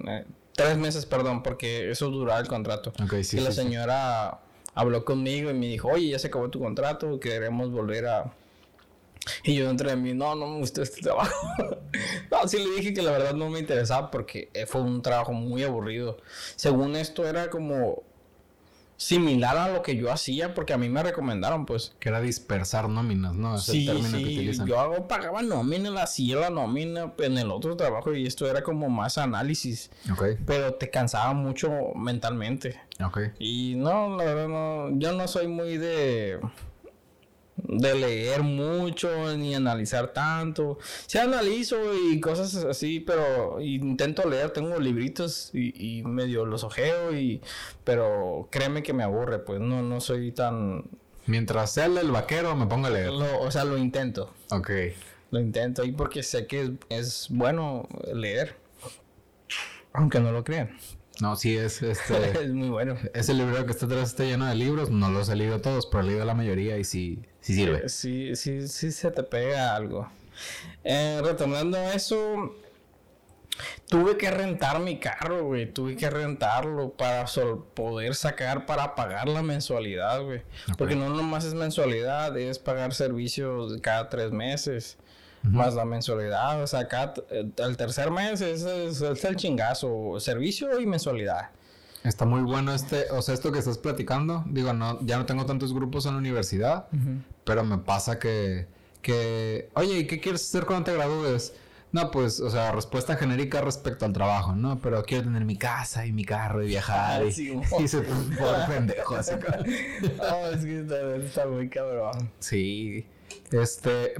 Tres 0.56 0.76
meses, 0.76 1.06
perdón, 1.06 1.42
porque 1.42 1.90
eso 1.90 2.10
duraba 2.10 2.40
el 2.40 2.46
contrato. 2.46 2.92
Okay, 3.04 3.24
sí, 3.24 3.38
y 3.38 3.40
la 3.40 3.52
señora 3.52 4.40
habló 4.74 5.04
conmigo 5.04 5.50
y 5.50 5.54
me 5.54 5.66
dijo, 5.66 5.88
oye, 5.88 6.08
ya 6.08 6.18
se 6.18 6.28
acabó 6.28 6.48
tu 6.50 6.60
contrato, 6.60 7.18
queremos 7.18 7.70
volver 7.70 8.06
a. 8.06 8.32
Y 9.42 9.54
yo 9.54 9.70
entre 9.70 9.96
mí, 9.96 10.12
no, 10.12 10.34
no 10.34 10.46
me 10.46 10.58
gustó 10.58 10.82
este 10.82 11.00
trabajo. 11.00 11.34
no, 12.30 12.48
sí 12.48 12.58
le 12.58 12.76
dije 12.76 12.92
que 12.92 13.02
la 13.02 13.10
verdad 13.10 13.34
no 13.34 13.48
me 13.48 13.58
interesaba 13.58 14.10
porque 14.10 14.50
fue 14.66 14.82
un 14.82 15.02
trabajo 15.02 15.32
muy 15.32 15.62
aburrido. 15.64 16.18
Según 16.56 16.94
esto 16.94 17.26
era 17.26 17.48
como 17.48 18.02
similar 18.96 19.56
a 19.56 19.68
lo 19.68 19.82
que 19.82 19.96
yo 19.96 20.12
hacía 20.12 20.54
porque 20.54 20.72
a 20.72 20.78
mí 20.78 20.88
me 20.88 21.02
recomendaron 21.02 21.66
pues. 21.66 21.94
Que 21.98 22.08
era 22.08 22.20
dispersar 22.20 22.88
nóminas 22.88 23.34
no 23.34 23.56
es 23.56 23.68
el 23.68 23.86
término 23.86 24.18
que 24.18 24.24
utilizan. 24.24 24.66
yo 24.66 24.80
hago, 24.80 25.08
pagaba 25.08 25.42
nómina 25.42 26.02
hacía 26.02 26.36
la 26.36 26.50
nómina 26.50 27.12
en 27.18 27.38
el 27.38 27.50
otro 27.50 27.76
trabajo 27.76 28.14
y 28.14 28.26
esto 28.26 28.48
era 28.48 28.62
como 28.62 28.88
más 28.88 29.18
análisis. 29.18 29.90
Okay. 30.12 30.36
pero 30.46 30.74
te 30.74 30.90
cansaba 30.90 31.32
mucho 31.34 31.70
mentalmente. 31.94 32.80
Okay. 33.04 33.32
y 33.38 33.74
no 33.76 34.16
la 34.16 34.24
verdad 34.24 34.48
no 34.48 34.98
yo 34.98 35.12
no 35.12 35.26
soy 35.26 35.48
muy 35.48 35.78
de 35.78 36.38
de 37.56 37.94
leer 37.94 38.42
mucho 38.42 39.36
ni 39.36 39.54
analizar 39.54 40.12
tanto. 40.12 40.78
Sí 41.06 41.18
analizo 41.18 41.76
y 41.94 42.20
cosas 42.20 42.56
así, 42.64 43.00
pero 43.00 43.60
intento 43.60 44.28
leer, 44.28 44.50
tengo 44.50 44.78
libritos 44.78 45.50
y, 45.52 46.02
medio 46.04 46.44
los 46.44 46.64
ojeo 46.64 47.16
y 47.16 47.40
pero 47.84 48.48
créeme 48.50 48.82
que 48.82 48.92
me 48.92 49.02
aburre, 49.02 49.38
pues 49.38 49.60
no 49.60 49.82
no 49.82 50.00
soy 50.00 50.32
tan 50.32 50.84
mientras 51.26 51.72
sea 51.72 51.86
el 51.86 52.10
vaquero 52.10 52.56
me 52.56 52.66
pongo 52.66 52.86
a 52.86 52.90
leer. 52.90 53.10
o 53.10 53.50
sea, 53.50 53.64
lo 53.64 53.78
intento. 53.78 54.32
Ok. 54.50 54.70
Lo 55.30 55.40
intento 55.40 55.84
y 55.84 55.92
porque 55.92 56.22
sé 56.22 56.46
que 56.46 56.74
es, 56.88 57.26
bueno 57.30 57.88
leer. 58.12 58.56
Aunque 59.92 60.20
no 60.20 60.32
lo 60.32 60.44
crean. 60.44 60.76
No, 61.20 61.36
sí, 61.36 61.56
es 61.56 61.82
este. 61.82 62.30
es 62.44 62.52
muy 62.52 62.68
bueno. 62.68 62.96
Ese 63.14 63.34
libro 63.34 63.64
que 63.64 63.72
está 63.72 63.86
atrás 63.86 64.10
está 64.10 64.24
lleno 64.24 64.46
de 64.46 64.54
libros. 64.54 64.90
No 64.90 65.10
los 65.10 65.28
he 65.28 65.36
leído 65.36 65.60
todos, 65.60 65.86
pero 65.86 66.02
he 66.02 66.06
leído 66.08 66.24
la 66.24 66.34
mayoría 66.34 66.78
y 66.78 66.84
sí, 66.84 67.22
sí 67.44 67.54
sirve. 67.54 67.88
Sí, 67.88 68.34
sí, 68.36 68.66
sí 68.66 68.90
se 68.90 69.10
te 69.10 69.22
pega 69.22 69.76
algo. 69.76 70.10
Eh, 70.82 71.20
retomando 71.22 71.78
eso, 71.78 72.56
tuve 73.88 74.16
que 74.16 74.30
rentar 74.30 74.80
mi 74.80 74.98
carro, 74.98 75.44
güey. 75.44 75.72
Tuve 75.72 75.96
que 75.96 76.08
rentarlo 76.08 76.90
para 76.90 77.26
poder 77.74 78.14
sacar, 78.14 78.66
para 78.66 78.94
pagar 78.94 79.28
la 79.28 79.42
mensualidad, 79.42 80.22
güey. 80.22 80.42
Porque 80.78 80.96
no 80.96 81.10
nomás 81.10 81.44
es 81.44 81.54
mensualidad, 81.54 82.36
es 82.38 82.58
pagar 82.58 82.94
servicios 82.94 83.78
cada 83.82 84.08
tres 84.08 84.32
meses 84.32 84.96
más 85.42 85.74
la 85.74 85.84
mensualidad. 85.84 86.62
O 86.62 86.66
sea, 86.66 86.80
acá 86.80 87.12
el 87.30 87.76
tercer 87.76 88.10
mes 88.10 88.40
es, 88.40 88.62
es, 88.62 89.02
el 89.02 89.36
chingazo, 89.36 90.18
servicio 90.18 90.80
y 90.80 90.86
mensualidad. 90.86 91.50
Está 92.04 92.26
muy 92.26 92.42
bueno 92.42 92.74
este, 92.74 93.10
o 93.10 93.22
sea, 93.22 93.34
esto 93.34 93.50
que 93.50 93.58
estás 93.58 93.78
platicando. 93.78 94.44
Digo, 94.46 94.74
no, 94.74 95.00
ya 95.06 95.16
no 95.16 95.24
tengo 95.24 95.46
tantos 95.46 95.72
grupos 95.72 96.04
en 96.04 96.12
la 96.12 96.18
universidad, 96.18 96.86
pero 97.44 97.64
me 97.64 97.78
pasa 97.78 98.18
que, 98.18 98.66
que, 99.00 99.70
oye, 99.74 100.00
¿y 100.00 100.06
qué 100.06 100.20
quieres 100.20 100.42
hacer 100.42 100.66
cuando 100.66 100.84
te 100.84 100.92
gradúes? 100.92 101.54
No, 101.92 102.10
pues, 102.10 102.40
o 102.40 102.50
sea, 102.50 102.72
respuesta 102.72 103.16
genérica 103.16 103.62
respecto 103.62 104.04
al 104.04 104.12
trabajo, 104.12 104.54
¿no? 104.54 104.78
Pero 104.80 105.02
quiero 105.04 105.24
tener 105.24 105.44
mi 105.46 105.56
casa 105.56 106.04
y 106.04 106.12
mi 106.12 106.24
carro 106.26 106.62
y 106.62 106.66
viajar. 106.66 107.22
Ah, 107.22 107.24
y, 107.24 107.32
sí, 107.32 107.58
y, 107.78 107.88
se 107.88 108.00
por 108.02 108.66
pendejo, 108.66 109.16
así. 109.16 109.32
oh, 110.20 110.46
es 110.52 110.64
que 110.64 110.80
está, 110.80 111.16
está 111.16 111.46
muy 111.46 111.70
cabrón. 111.70 112.30
Sí. 112.40 113.06
Este, 113.50 114.14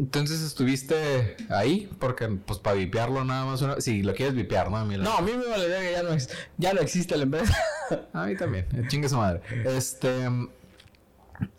entonces 0.00 0.40
estuviste 0.40 1.36
ahí 1.50 1.90
porque, 1.98 2.26
pues, 2.26 2.58
para 2.58 2.76
vipearlo 2.76 3.22
nada 3.22 3.44
más. 3.44 3.60
Una... 3.60 3.82
Si 3.82 4.02
lo 4.02 4.14
quieres 4.14 4.34
vipear, 4.34 4.70
¿no? 4.70 4.82
No, 4.82 5.12
a 5.18 5.20
mí 5.20 5.32
me 5.32 5.46
vale 5.46 5.66
que 5.66 5.92
ya 5.92 6.02
no, 6.02 6.16
ya 6.56 6.72
no 6.72 6.80
existe 6.80 7.18
la 7.18 7.24
empresa. 7.24 7.54
a 8.14 8.24
mí 8.24 8.34
también. 8.34 8.66
Eh, 8.74 8.84
chingue 8.88 9.10
su 9.10 9.18
madre. 9.18 9.42
Este. 9.66 10.10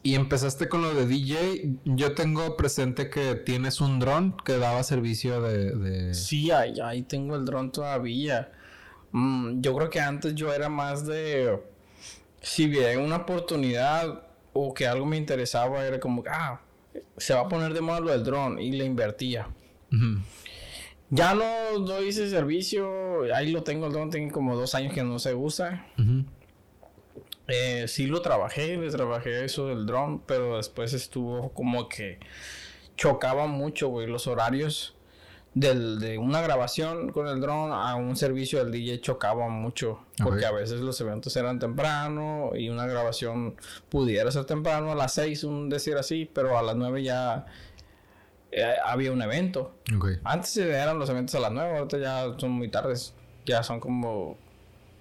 Y 0.01 0.15
empezaste 0.15 0.67
con 0.69 0.81
lo 0.81 0.95
de 0.95 1.05
DJ. 1.05 1.75
Yo 1.85 2.15
tengo 2.15 2.57
presente 2.57 3.11
que 3.11 3.35
tienes 3.35 3.79
un 3.79 3.99
dron 3.99 4.35
que 4.43 4.57
daba 4.57 4.81
servicio 4.81 5.39
de. 5.43 5.75
de... 5.75 6.13
Sí, 6.15 6.49
ahí, 6.49 6.79
ahí 6.83 7.03
tengo 7.03 7.35
el 7.35 7.45
dron 7.45 7.71
todavía. 7.71 8.51
Mm, 9.11 9.61
yo 9.61 9.75
creo 9.75 9.91
que 9.91 9.99
antes 9.99 10.33
yo 10.33 10.51
era 10.51 10.67
más 10.67 11.05
de. 11.05 11.61
Si 12.41 12.65
vi 12.65 12.79
una 12.95 13.17
oportunidad 13.17 14.23
o 14.53 14.73
que 14.73 14.87
algo 14.87 15.05
me 15.05 15.17
interesaba, 15.17 15.85
era 15.85 15.99
como, 15.99 16.23
ah, 16.27 16.59
se 17.17 17.33
va 17.33 17.41
a 17.41 17.47
poner 17.47 17.73
de 17.73 17.81
moda 17.81 17.99
lo 17.99 18.11
del 18.11 18.23
dron 18.23 18.59
y 18.59 18.71
le 18.71 18.85
invertía. 18.85 19.47
Ya 21.09 21.33
no 21.33 21.79
doy 21.79 22.09
ese 22.09 22.29
servicio, 22.29 23.23
ahí 23.33 23.51
lo 23.51 23.63
tengo 23.63 23.87
el 23.87 23.93
dron, 23.93 24.09
tengo 24.09 24.31
como 24.31 24.55
dos 24.55 24.75
años 24.75 24.93
que 24.93 25.03
no 25.03 25.19
se 25.19 25.33
usa. 25.35 25.85
Eh, 27.47 27.85
sí 27.87 28.07
lo 28.07 28.21
trabajé, 28.21 28.77
le 28.77 28.89
trabajé 28.89 29.43
eso 29.43 29.67
del 29.67 29.85
dron, 29.85 30.21
pero 30.25 30.57
después 30.57 30.93
estuvo 30.93 31.49
como 31.53 31.89
que 31.89 32.19
chocaba 32.95 33.47
mucho, 33.47 33.89
güey, 33.89 34.07
los 34.07 34.27
horarios 34.27 34.95
del, 35.53 35.99
de 35.99 36.17
una 36.17 36.41
grabación 36.41 37.11
con 37.11 37.27
el 37.27 37.41
dron 37.41 37.71
a 37.71 37.95
un 37.95 38.15
servicio 38.15 38.59
del 38.63 38.71
DJ 38.71 39.01
chocaba 39.01 39.49
mucho. 39.49 39.99
Porque 40.23 40.45
a 40.45 40.51
veces 40.51 40.81
los 40.81 40.99
eventos 41.01 41.35
eran 41.35 41.59
temprano 41.59 42.51
y 42.55 42.69
una 42.69 42.85
grabación 42.85 43.55
pudiera 43.89 44.31
ser 44.31 44.45
temprano 44.45 44.91
a 44.91 44.95
las 44.95 45.13
6, 45.15 45.43
un 45.43 45.69
decir 45.69 45.97
así, 45.97 46.29
pero 46.31 46.57
a 46.57 46.61
las 46.61 46.75
9 46.75 47.03
ya 47.03 47.45
eh, 48.51 48.75
había 48.85 49.11
un 49.11 49.21
evento. 49.21 49.73
Antes 50.23 50.55
eran 50.57 50.99
los 50.99 51.09
eventos 51.09 51.35
a 51.35 51.39
las 51.39 51.51
9, 51.51 51.77
ahorita 51.77 51.97
ya 51.97 52.25
son 52.37 52.51
muy 52.51 52.69
tardes. 52.69 53.13
Ya 53.45 53.63
son 53.63 53.79
como 53.79 54.37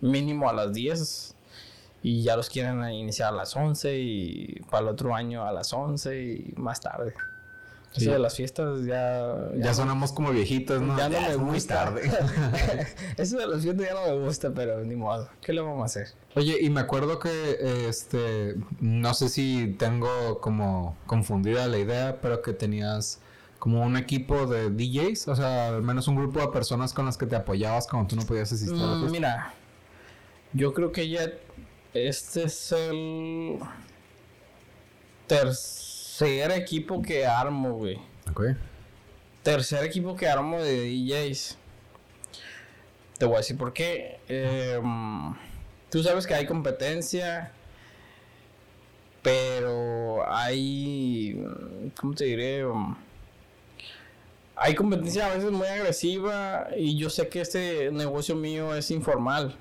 mínimo 0.01 0.49
a 0.49 0.53
las 0.53 0.73
10 0.73 1.35
y 2.03 2.23
ya 2.23 2.37
los 2.37 2.49
quieren 2.49 2.83
iniciar 2.91 3.29
a 3.29 3.37
las 3.37 3.55
11 3.55 3.99
y 3.99 4.61
para 4.71 4.85
el 4.85 4.89
otro 4.89 5.15
año 5.15 5.45
a 5.45 5.53
las 5.53 5.73
11 5.73 6.23
y 6.23 6.55
más 6.57 6.81
tarde. 6.81 7.15
Eso 7.95 8.13
de 8.13 8.19
las 8.21 8.37
fiestas 8.37 8.85
ya... 8.85 9.51
Ya, 9.57 9.75
sonamos 9.75 10.13
como 10.13 10.31
viejitos, 10.31 10.81
¿no? 10.81 10.97
Ya 10.97 11.09
no 11.09 11.21
me 11.21 11.35
gusta. 11.53 11.93
Eso 13.17 13.37
de 13.37 13.47
las 13.49 13.63
fiestas 13.63 13.87
ya 13.87 13.95
no 13.95 14.17
me 14.17 14.25
gusta, 14.25 14.53
pero 14.55 14.85
ni 14.85 14.95
modo. 14.95 15.29
¿Qué 15.41 15.53
le 15.53 15.61
vamos 15.61 15.83
a 15.83 15.85
hacer? 15.87 16.15
Oye, 16.37 16.59
y 16.61 16.71
me 16.71 16.81
acuerdo 16.81 17.19
que, 17.19 17.89
este... 17.89 18.55
No 18.81 19.13
sé 19.15 19.29
si 19.29 19.75
tengo 19.79 20.41
como 20.41 20.97
confundida 21.07 21.67
la 21.67 21.79
idea, 21.79 22.21
pero 22.21 22.43
que 22.43 22.53
tenías 22.53 23.21
como 23.59 23.83
un 23.83 23.97
equipo 23.97 24.47
de 24.47 24.71
DJs, 24.71 25.29
o 25.29 25.37
sea, 25.37 25.69
al 25.69 25.83
menos 25.83 26.09
un 26.09 26.17
grupo 26.17 26.41
de 26.41 26.49
personas 26.49 26.95
con 26.95 27.07
las 27.07 27.19
que 27.19 27.27
te 27.27 27.37
apoyabas 27.37 27.87
cuando 27.87 28.09
tú 28.09 28.17
no 28.17 28.23
podías 28.23 28.51
asistir. 28.51 28.79
Mm, 28.79 29.11
mira, 29.11 29.53
yo 30.53 30.73
creo 30.73 30.93
que 30.93 31.09
ya 31.09 31.31
este 31.93 32.45
es 32.45 32.73
el 32.73 33.59
tercer 35.27 35.90
tercer 36.21 36.51
equipo 36.53 37.01
que 37.01 37.27
armo, 37.27 37.73
güey. 37.73 37.99
Ok. 38.31 38.43
Tercer 39.43 39.85
equipo 39.85 40.15
que 40.17 40.29
armo 40.29 40.61
de 40.61 40.85
DJs. 40.85 41.57
Te 43.19 43.25
voy 43.25 43.37
a 43.37 43.39
decir 43.39 43.57
por 43.57 43.73
qué. 43.73 44.21
Em, 44.29 45.35
tú 45.89 46.03
sabes 46.03 46.27
que 46.27 46.35
hay 46.35 46.47
competencia. 46.47 47.53
Pero 49.23 50.23
hay. 50.31 51.43
¿Cómo 51.99 52.15
te 52.15 52.25
diré? 52.25 52.67
Um, 52.67 52.97
hay 54.57 54.75
competencia 54.75 55.27
a 55.27 55.35
veces 55.35 55.51
muy 55.51 55.69
agresiva. 55.69 56.69
Y 56.77 56.99
yo 56.99 57.09
sé 57.09 57.29
que 57.29 57.41
este 57.41 57.91
negocio 57.93 58.37
mío 58.37 58.75
es 58.75 58.91
informal. 58.91 59.57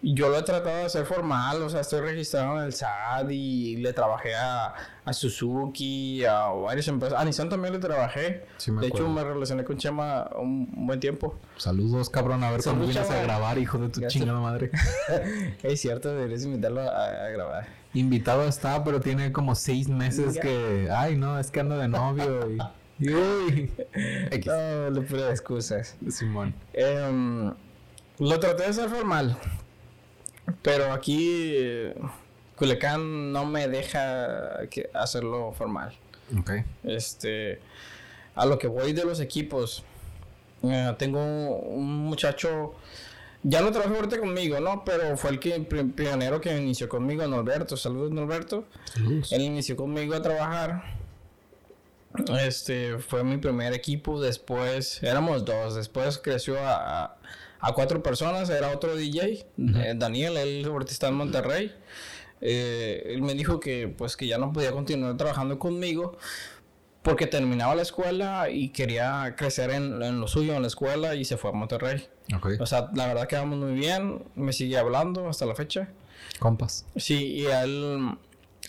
Yo 0.00 0.28
lo 0.28 0.38
he 0.38 0.42
tratado 0.42 0.76
de 0.76 0.84
hacer 0.84 1.04
formal, 1.06 1.60
o 1.60 1.68
sea, 1.68 1.80
estoy 1.80 2.00
registrado 2.00 2.58
en 2.58 2.66
el 2.66 2.72
SAT 2.72 3.30
y 3.32 3.76
le 3.78 3.92
trabajé 3.92 4.32
a, 4.36 4.72
a 5.04 5.12
Suzuki, 5.12 6.24
a 6.24 6.48
varias 6.50 6.86
empresas. 6.86 7.18
A 7.18 7.24
Nissan 7.24 7.48
también 7.48 7.74
le 7.74 7.80
trabajé. 7.80 8.46
de 8.80 8.86
hecho, 8.86 9.08
me 9.08 9.24
relacioné 9.24 9.64
con 9.64 9.76
Chema 9.76 10.30
un, 10.38 10.86
buen 10.86 11.00
tiempo. 11.00 11.36
Saludos, 11.56 12.10
cabrón, 12.10 12.44
a 12.44 12.52
ver 12.52 12.62
cómo 12.62 12.84
vienes 12.84 13.10
a 13.10 13.22
grabar, 13.22 13.58
hijo 13.58 13.78
de 13.78 13.88
tu 13.88 14.06
chingada 14.06 14.38
madre. 14.38 14.70
es 15.64 15.80
cierto, 15.80 16.14
deberías 16.14 16.44
invitarlo 16.44 16.82
a, 16.82 17.28
grabar. 17.30 17.66
Invitado 17.92 18.46
está, 18.46 18.84
pero 18.84 19.00
tiene 19.00 19.32
como 19.32 19.56
seis 19.56 19.88
meses 19.88 20.38
que. 20.38 20.88
Ay, 20.94 21.16
no, 21.16 21.40
es 21.40 21.50
que 21.50 21.58
anda 21.58 21.76
de 21.76 21.88
novio 21.88 22.48
y. 22.50 22.58
Uy. 23.00 23.70
no, 24.46 24.90
le 24.90 25.00
puse 25.00 25.30
excusas. 25.30 25.96
Simón. 26.08 26.54
Eh, 26.72 27.52
lo 28.18 28.40
traté 28.40 28.64
de 28.64 28.68
hacer 28.68 28.88
formal. 28.88 29.36
Pero 30.62 30.92
aquí 30.92 31.92
Culiacán 32.56 33.32
no 33.32 33.46
me 33.46 33.68
deja 33.68 34.60
hacerlo 34.94 35.52
formal. 35.52 35.94
Ok. 36.38 36.50
Este, 36.84 37.60
a 38.34 38.46
lo 38.46 38.58
que 38.58 38.66
voy 38.66 38.92
de 38.92 39.04
los 39.04 39.20
equipos, 39.20 39.84
eh, 40.62 40.94
tengo 40.98 41.20
un 41.20 41.86
muchacho, 42.06 42.74
ya 43.42 43.60
no 43.60 43.70
trabaja 43.70 43.94
ahorita 43.94 44.18
conmigo, 44.18 44.60
¿no? 44.60 44.84
Pero 44.84 45.16
fue 45.16 45.30
el 45.30 45.38
que, 45.38 45.60
pionero 45.60 46.40
que 46.40 46.56
inició 46.56 46.88
conmigo, 46.88 47.26
Norberto. 47.26 47.76
Saludos, 47.76 48.10
Norberto. 48.10 48.64
Él 49.30 49.42
inició 49.42 49.76
conmigo 49.76 50.14
a 50.14 50.22
trabajar. 50.22 50.98
Este, 52.40 52.98
fue 52.98 53.22
mi 53.22 53.36
primer 53.36 53.72
equipo. 53.72 54.20
Después, 54.20 55.02
éramos 55.02 55.44
dos. 55.44 55.76
Después 55.76 56.18
creció 56.18 56.58
a 56.60 57.18
a 57.40 57.47
cuatro 57.74 58.02
personas, 58.02 58.48
era 58.50 58.70
otro 58.70 58.96
DJ, 58.96 59.46
eh, 59.58 59.94
Daniel, 59.96 60.36
él 60.36 60.68
está 60.88 61.08
en 61.08 61.14
Monterrey. 61.14 61.72
Eh, 62.40 63.02
él 63.06 63.22
me 63.22 63.34
dijo 63.34 63.58
que 63.58 63.88
pues 63.88 64.16
que 64.16 64.26
ya 64.26 64.38
no 64.38 64.52
podía 64.52 64.70
continuar 64.70 65.16
trabajando 65.16 65.58
conmigo 65.58 66.16
porque 67.02 67.26
terminaba 67.26 67.74
la 67.74 67.82
escuela 67.82 68.48
y 68.48 68.68
quería 68.68 69.34
crecer 69.36 69.70
en, 69.70 70.20
lo 70.20 70.28
suyo 70.28 70.54
en 70.54 70.62
la 70.62 70.68
escuela 70.68 71.14
y 71.14 71.24
se 71.24 71.36
fue 71.36 71.50
a 71.50 71.52
Monterrey. 71.52 72.06
O 72.60 72.66
sea, 72.66 72.90
la 72.94 73.06
verdad 73.06 73.26
quedamos 73.26 73.58
muy 73.58 73.72
bien, 73.72 74.22
me 74.34 74.52
sigue 74.52 74.76
hablando 74.78 75.28
hasta 75.28 75.46
la 75.46 75.54
fecha. 75.54 75.88
Compas. 76.38 76.86
Sí, 76.96 77.38
y 77.38 77.46
él 77.46 78.16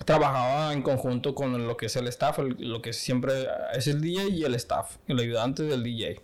trabajaba 0.06 0.73
en 0.73 0.82
conjunto 0.82 1.36
con 1.36 1.67
lo 1.67 1.75
que 1.75 1.88
es 1.88 1.95
el 1.95 2.08
staff, 2.08 2.39
lo 2.39 2.82
que 2.82 2.93
siempre 2.93 3.47
es 3.73 3.88
el 3.88 4.02
DJ 4.02 4.30
y 4.30 4.43
el 4.45 4.56
staff, 4.56 4.97
el 5.08 5.19
ayudante 5.19 5.63
del 5.63 5.84
DJ 5.84 6.21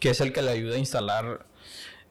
que 0.00 0.10
es 0.10 0.20
el 0.20 0.32
que 0.32 0.42
le 0.42 0.50
ayuda 0.50 0.76
a 0.76 0.78
instalar 0.78 1.46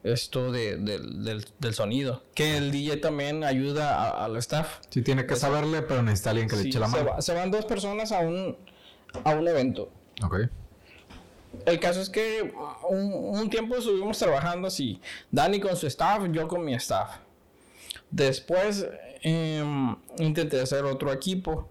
esto 0.02 0.50
de, 0.50 0.76
del, 0.78 1.74
sonido. 1.74 2.22
Que 2.34 2.56
el 2.56 2.72
DJ 2.72 2.96
también 2.98 3.44
ayuda 3.44 4.24
al 4.24 4.36
staff. 4.36 4.78
Sí, 4.90 5.02
tiene 5.02 5.26
que 5.26 5.36
saberle, 5.36 5.82
pero 5.82 6.02
necesita 6.02 6.30
alguien 6.30 6.48
que 6.48 6.56
le 6.56 6.62
eche 6.62 6.78
la 6.78 6.88
mano. 6.88 7.20
Se, 7.20 7.34
van 7.34 7.50
dos 7.50 7.64
personas 7.64 8.12
a 8.12 8.20
un, 8.20 8.56
a 9.24 9.30
un 9.30 9.46
evento. 9.46 9.90
Ok. 10.22 10.36
El 11.66 11.78
caso 11.80 12.00
es 12.00 12.08
que 12.08 12.52
un, 12.88 13.50
tiempo 13.50 13.76
estuvimos 13.76 14.18
trabajando 14.18 14.68
así. 14.68 15.00
Dani 15.30 15.60
con 15.60 15.76
su 15.76 15.86
staff, 15.86 16.22
yo 16.30 16.48
con 16.48 16.64
mi 16.64 16.74
staff. 16.74 17.18
Después 18.10 18.86
em, 19.22 19.94
intenté 20.18 20.60
hacer 20.60 20.84
otro 20.84 21.12
equipo. 21.12 21.68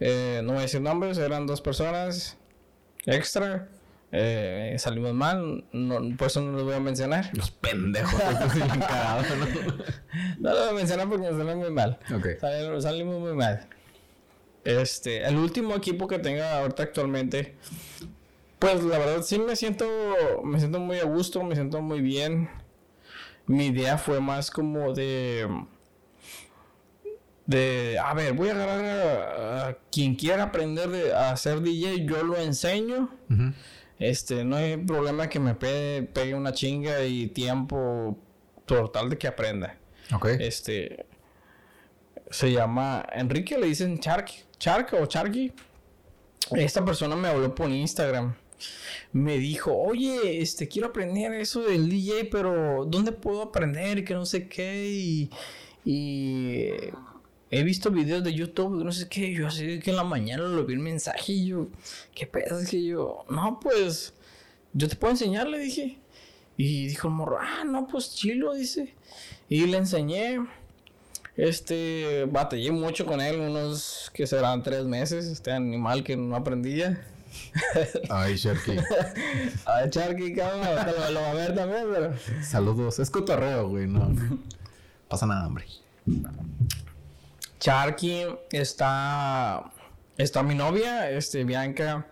Eh, 0.00 0.40
no 0.42 0.52
voy 0.52 0.58
a 0.58 0.62
decir 0.62 0.80
nombres, 0.80 1.16
eran 1.18 1.46
dos 1.46 1.60
personas 1.60 2.36
extra 3.06 3.68
Eh, 4.16 4.76
salimos 4.78 5.12
mal, 5.12 5.64
no, 5.72 6.16
por 6.16 6.28
eso 6.28 6.40
no 6.40 6.52
los 6.52 6.62
voy 6.62 6.74
a 6.74 6.80
mencionar. 6.80 7.30
Los 7.32 7.50
pendejos, 7.50 8.14
¿no? 8.22 9.26
no 10.38 10.50
los 10.50 10.60
voy 10.60 10.68
a 10.68 10.72
mencionar 10.72 11.08
porque 11.08 11.26
nos 11.26 11.36
salen 11.36 11.58
muy 11.58 11.72
mal. 11.72 11.98
Salimos 12.80 13.20
muy 13.20 13.34
mal. 13.34 13.66
Este, 14.62 15.24
el 15.24 15.36
último 15.36 15.74
equipo 15.74 16.06
que 16.06 16.20
tenga 16.20 16.60
ahorita 16.60 16.84
actualmente, 16.84 17.56
pues 18.60 18.84
la 18.84 18.98
verdad 18.98 19.22
sí 19.22 19.40
me 19.40 19.56
siento, 19.56 19.84
me 20.44 20.60
siento 20.60 20.78
muy 20.78 20.98
a 20.98 21.04
gusto, 21.04 21.42
me 21.42 21.56
siento 21.56 21.82
muy 21.82 22.00
bien. 22.00 22.48
Mi 23.46 23.66
idea 23.66 23.98
fue 23.98 24.20
más 24.20 24.48
como 24.48 24.92
de, 24.94 25.48
de, 27.46 27.98
a 27.98 28.14
ver, 28.14 28.32
voy 28.34 28.50
a 28.50 28.52
agarrar 28.52 29.68
a, 29.70 29.78
quien 29.90 30.14
quiera 30.14 30.44
aprender 30.44 31.12
a 31.12 31.32
hacer 31.32 31.62
DJ, 31.62 32.06
yo 32.06 32.22
lo 32.22 32.36
enseño. 32.36 33.10
Este, 34.08 34.44
no 34.44 34.56
hay 34.56 34.76
problema 34.76 35.28
que 35.28 35.40
me 35.40 35.54
pegue, 35.54 36.34
una 36.34 36.52
chinga 36.52 37.02
y 37.04 37.28
tiempo 37.28 38.18
total 38.66 39.08
de 39.08 39.16
que 39.16 39.26
aprenda. 39.26 39.78
Ok. 40.14 40.26
Este, 40.40 41.06
se 42.30 42.52
llama 42.52 43.06
Enrique, 43.12 43.56
le 43.58 43.66
dicen 43.66 43.98
Charky. 43.98 44.34
Chark 44.58 44.92
o 44.94 45.06
Charky, 45.06 45.52
esta 46.52 46.84
persona 46.84 47.16
me 47.16 47.28
habló 47.28 47.54
por 47.54 47.70
Instagram. 47.70 48.34
Me 49.12 49.38
dijo, 49.38 49.74
oye, 49.74 50.40
este, 50.42 50.68
quiero 50.68 50.88
aprender 50.88 51.32
eso 51.32 51.62
del 51.62 51.88
DJ, 51.88 52.26
pero 52.26 52.84
¿dónde 52.86 53.12
puedo 53.12 53.42
aprender? 53.42 54.04
Que 54.04 54.14
no 54.14 54.26
sé 54.26 54.48
qué. 54.48 54.86
Y, 54.86 55.30
y 55.84 56.70
he 57.50 57.62
visto 57.62 57.90
videos 57.90 58.24
de 58.24 58.34
YouTube, 58.34 58.84
no 58.84 58.92
sé 58.92 59.08
qué. 59.08 59.32
Yo 59.32 59.46
así 59.46 59.80
que 59.80 59.90
en 59.90 59.96
la 59.96 60.04
mañana 60.04 60.44
lo 60.44 60.64
vi 60.64 60.74
el 60.74 60.80
mensaje 60.80 61.32
y 61.32 61.46
yo, 61.46 61.68
¿qué 62.14 62.26
pedo? 62.26 62.58
Es 62.58 62.68
que 62.68 62.82
yo, 62.82 63.24
no, 63.28 63.60
pues, 63.60 64.14
yo 64.72 64.88
te 64.88 64.96
puedo 64.96 65.12
enseñar, 65.12 65.46
le 65.48 65.58
dije. 65.58 65.98
Y 66.56 66.86
dijo 66.86 67.08
el 67.08 67.14
morro, 67.14 67.38
ah, 67.40 67.64
no, 67.64 67.86
pues 67.86 68.14
chilo, 68.14 68.54
dice. 68.54 68.94
Y 69.48 69.66
le 69.66 69.78
enseñé. 69.78 70.40
Este, 71.36 72.26
batallé 72.30 72.70
mucho 72.70 73.04
con 73.06 73.20
él, 73.20 73.40
unos 73.40 74.10
que 74.14 74.24
serán 74.24 74.62
tres 74.62 74.84
meses, 74.84 75.26
este 75.26 75.50
animal 75.50 76.04
que 76.04 76.16
no 76.16 76.36
aprendía. 76.36 77.04
Ay, 78.10 78.36
Sharky. 78.36 78.76
Ay, 79.64 79.88
Sharky, 79.90 80.34
cabrón, 80.34 80.60
lo, 80.62 81.10
lo, 81.10 81.20
va 81.20 81.30
a 81.30 81.34
ver 81.34 81.54
también, 81.54 81.86
pero. 81.92 82.14
Saludos, 82.42 83.00
es 83.00 83.10
cotorreo, 83.10 83.68
güey, 83.68 83.88
no. 83.88 84.14
Pasa 85.08 85.26
nada, 85.26 85.46
hombre. 85.48 85.66
Sharky 87.64 88.26
está. 88.52 89.72
Está 90.18 90.42
mi 90.42 90.54
novia, 90.54 91.10
este, 91.10 91.44
Bianca. 91.44 92.06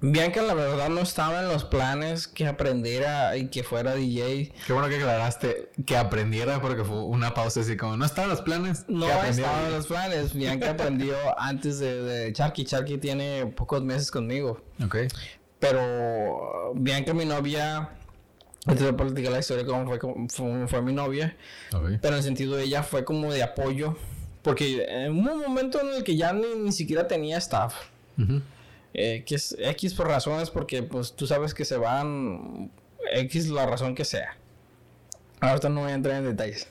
Bianca, 0.00 0.42
la 0.42 0.54
verdad, 0.54 0.88
no 0.88 1.02
estaba 1.02 1.42
en 1.42 1.48
los 1.48 1.64
planes 1.64 2.26
que 2.26 2.48
aprendiera 2.48 3.36
y 3.36 3.46
que 3.46 3.62
fuera 3.62 3.94
DJ. 3.94 4.52
Qué 4.66 4.72
bueno 4.72 4.88
que 4.88 4.96
aclaraste 4.96 5.70
que 5.86 5.96
aprendiera 5.96 6.60
porque 6.60 6.82
fue 6.82 7.00
una 7.00 7.32
pausa 7.32 7.60
así 7.60 7.76
como, 7.76 7.96
¿no 7.96 8.04
estaba 8.04 8.24
en 8.24 8.30
los 8.30 8.40
planes? 8.40 8.86
No 8.88 9.06
estaba 9.06 9.66
en 9.66 9.72
los 9.72 9.86
planes. 9.86 10.34
Bianca 10.34 10.70
aprendió 10.70 11.14
antes 11.38 11.78
de, 11.78 12.02
de 12.02 12.32
Charky. 12.32 12.64
Charky 12.64 12.98
tiene 12.98 13.46
pocos 13.46 13.84
meses 13.84 14.10
conmigo. 14.10 14.60
Ok. 14.84 14.96
Pero 15.60 16.72
Bianca, 16.74 17.14
mi 17.14 17.24
novia, 17.24 17.90
antes 18.66 18.84
de 18.84 18.92
platicar 18.94 19.30
la 19.30 19.38
historia 19.38 19.64
cómo 19.64 19.86
fue, 19.86 20.66
fue, 20.66 20.82
mi 20.82 20.92
novia. 20.92 21.36
Pero 21.70 22.08
en 22.08 22.14
el 22.14 22.22
sentido 22.24 22.56
de 22.56 22.64
ella 22.64 22.82
fue 22.82 23.04
como 23.04 23.32
de 23.32 23.44
apoyo. 23.44 23.96
Porque 24.42 24.84
en 24.88 25.12
un 25.12 25.38
momento 25.38 25.80
en 25.80 25.88
el 25.94 26.04
que 26.04 26.16
ya 26.16 26.32
ni, 26.32 26.72
siquiera 26.72 27.06
tenía 27.06 27.38
staff. 27.38 27.74
Eh, 28.92 29.24
X 29.24 29.94
por 29.94 30.08
razones 30.08 30.50
porque 30.50 30.82
pues 30.82 31.12
tú 31.12 31.26
sabes 31.26 31.54
que 31.54 31.64
se 31.64 31.76
van 31.76 32.70
X 33.12 33.48
la 33.48 33.66
razón 33.66 33.94
que 33.94 34.04
sea. 34.04 34.36
Ahorita 35.40 35.68
no 35.68 35.82
voy 35.82 35.92
a 35.92 35.94
entrar 35.94 36.16
en 36.16 36.24
detalles. 36.24 36.68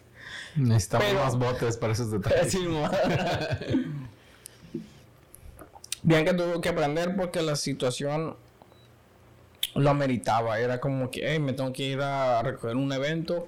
Necesitamos 0.55 1.13
más 1.13 1.37
botes 1.37 1.77
para 1.77 1.93
esos 1.93 2.11
detalles. 2.11 2.53
Bien 6.01 6.25
que 6.25 6.33
tuvo 6.33 6.61
que 6.61 6.69
aprender 6.69 7.15
porque 7.15 7.41
la 7.41 7.55
situación 7.55 8.35
lo 9.75 9.89
ameritaba. 9.89 10.59
Era 10.59 10.79
como 10.79 11.11
que, 11.11 11.21
hey, 11.23 11.39
me 11.39 11.53
tengo 11.53 11.73
que 11.73 11.83
ir 11.83 12.01
a 12.01 12.41
recoger 12.41 12.75
un 12.75 12.91
evento. 12.91 13.47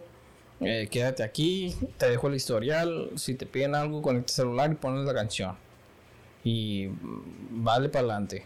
Eh, 0.62 0.88
quédate 0.92 1.24
aquí, 1.24 1.76
te 1.98 2.10
dejo 2.10 2.28
el 2.28 2.36
historial. 2.36 3.10
Si 3.16 3.34
te 3.34 3.46
piden 3.46 3.76
algo, 3.76 4.02
con 4.02 4.18
este 4.18 4.34
celular 4.34 4.72
y 4.72 4.76
pones 4.76 5.06
la 5.06 5.14
canción. 5.14 5.56
Y 6.44 6.90
vale 7.50 7.90
para 7.90 8.06
adelante. 8.06 8.46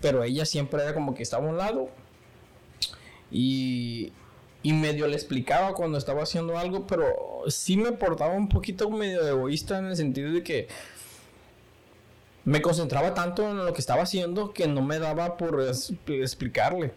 Pero 0.00 0.22
ella 0.22 0.44
siempre 0.44 0.82
era 0.82 0.94
como 0.94 1.14
que 1.14 1.22
estaba 1.22 1.46
a 1.46 1.50
un 1.50 1.56
lado 1.56 1.90
y, 3.30 4.12
y 4.62 4.72
medio 4.72 5.08
le 5.08 5.14
explicaba 5.14 5.74
cuando 5.74 5.98
estaba 5.98 6.22
haciendo 6.22 6.56
algo, 6.56 6.86
pero 6.86 7.06
sí 7.48 7.76
me 7.76 7.92
portaba 7.92 8.34
un 8.34 8.48
poquito 8.48 8.88
medio 8.90 9.26
egoísta 9.26 9.78
en 9.78 9.86
el 9.86 9.96
sentido 9.96 10.32
de 10.32 10.42
que 10.42 10.68
me 12.44 12.62
concentraba 12.62 13.12
tanto 13.14 13.50
en 13.50 13.64
lo 13.64 13.72
que 13.72 13.80
estaba 13.80 14.02
haciando 14.02 14.52
que 14.52 14.68
no 14.68 14.82
me 14.82 14.98
daba 14.98 15.36
por 15.36 15.60
explicarle. 16.06 16.92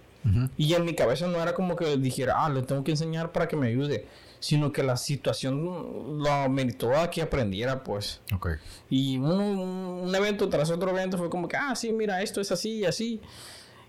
Y 0.57 0.73
en 0.73 0.83
mi 0.83 0.93
cabeza 0.93 1.27
no 1.27 1.41
era 1.41 1.53
como 1.53 1.75
que 1.75 1.97
dijera, 1.97 2.45
ah, 2.45 2.49
le 2.49 2.61
tengo 2.61 2.83
que 2.83 2.91
enseñar 2.91 3.31
para 3.31 3.47
que 3.47 3.55
me 3.55 3.67
ayude 3.67 4.05
sino 4.39 4.71
que 4.71 4.83
la 4.83 4.97
situación 4.97 6.23
lo 6.23 6.49
meritó 6.49 6.95
a 6.95 7.09
que 7.09 7.21
aprendiera, 7.21 7.83
pues. 7.83 8.21
Ok. 8.33 8.51
Y 8.89 9.17
un, 9.17 10.13
evento 10.15 10.49
tras 10.49 10.69
otro 10.71 10.89
evento 10.91 11.17
fue 11.17 11.29
como 11.29 11.47
que, 11.47 11.57
ah, 11.57 11.75
sí, 11.75 11.91
mira, 11.91 12.21
esto 12.21 12.41
es 12.41 12.51
así 12.51 12.79
y 12.79 12.85
así. 12.85 13.21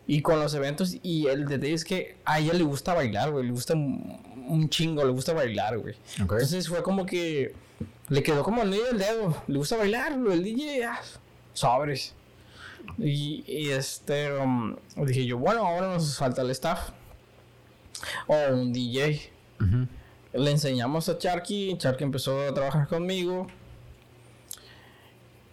Y 0.07 0.23
con 0.23 0.41
los 0.41 0.55
eventos, 0.55 0.97
y 1.03 1.27
el 1.27 1.47
detalle 1.47 1.75
es 1.75 1.85
que 1.85 2.17
a 2.25 2.41
ella 2.41 2.53
le 2.55 2.65
gusta 2.65 2.95
bailar, 2.95 3.31
güey, 3.31 3.47
le 3.47 3.53
gusta 3.53 3.75
un 3.75 4.69
chingo, 4.69 5.05
le 5.05 5.13
gusta 5.13 5.33
bailar, 5.33 5.79
güey. 5.79 5.95
Entonces 6.19 6.69
fue 6.69 6.83
como 6.83 7.07
que 7.07 7.55
le 8.09 8.23
quedó 8.25 8.43
como 8.43 8.63
el 8.63 8.71
medio 8.71 8.87
del 8.87 8.99
dedo, 8.99 9.43
le 9.47 9.59
gusta 9.59 9.77
bailar, 9.77 10.13
el 10.13 10.43
DJ, 10.43 10.85
ah, 10.85 11.01
sobres. 11.53 12.15
Y, 12.99 13.71
este, 13.71 14.33
um, 14.33 14.77
dije 14.97 15.25
yo, 15.27 15.39
bueno, 15.39 15.65
ahora 15.65 15.95
nos 15.95 16.19
falta 16.19 16.43
el 16.43 16.51
staff. 16.51 16.91
O 18.27 18.37
un 18.53 18.73
DJ. 18.73 19.31
Le 20.33 20.51
enseñamos 20.51 21.09
a 21.09 21.19
Charky, 21.19 21.77
Charky 21.77 22.05
empezó 22.05 22.41
a 22.41 22.55
trabajar 22.55 22.87
conmigo. 22.87 23.49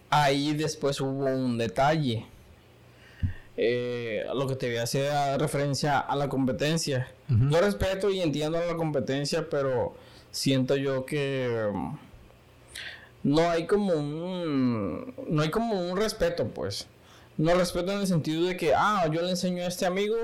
Ahí 0.08 0.54
después 0.54 1.00
hubo 1.00 1.26
un 1.26 1.58
detalle. 1.58 2.26
Eh, 3.56 4.24
lo 4.34 4.46
que 4.46 4.54
te 4.54 4.68
voy 4.68 4.76
a 4.76 4.84
hacer 4.84 5.12
referencia 5.40 5.98
a 5.98 6.14
la 6.14 6.28
competencia. 6.28 7.08
Yo 7.28 7.60
respeto 7.60 8.08
y 8.08 8.20
entiendo 8.20 8.64
la 8.64 8.76
competencia, 8.76 9.50
pero 9.50 9.96
siento 10.30 10.76
yo 10.76 11.04
que 11.04 11.68
um, 11.72 11.98
no 13.24 13.50
hay 13.50 13.66
como 13.66 13.94
un 13.94 15.12
no 15.28 15.42
hay 15.42 15.50
como 15.50 15.90
un 15.90 15.96
respeto, 15.96 16.46
pues. 16.46 16.86
No 17.36 17.52
respeto 17.54 17.92
en 17.92 18.00
el 18.00 18.06
sentido 18.06 18.44
de 18.44 18.56
que, 18.56 18.74
ah, 18.74 19.08
yo 19.12 19.22
le 19.22 19.30
enseño 19.30 19.64
a 19.64 19.66
este 19.66 19.86
amigo. 19.86 20.16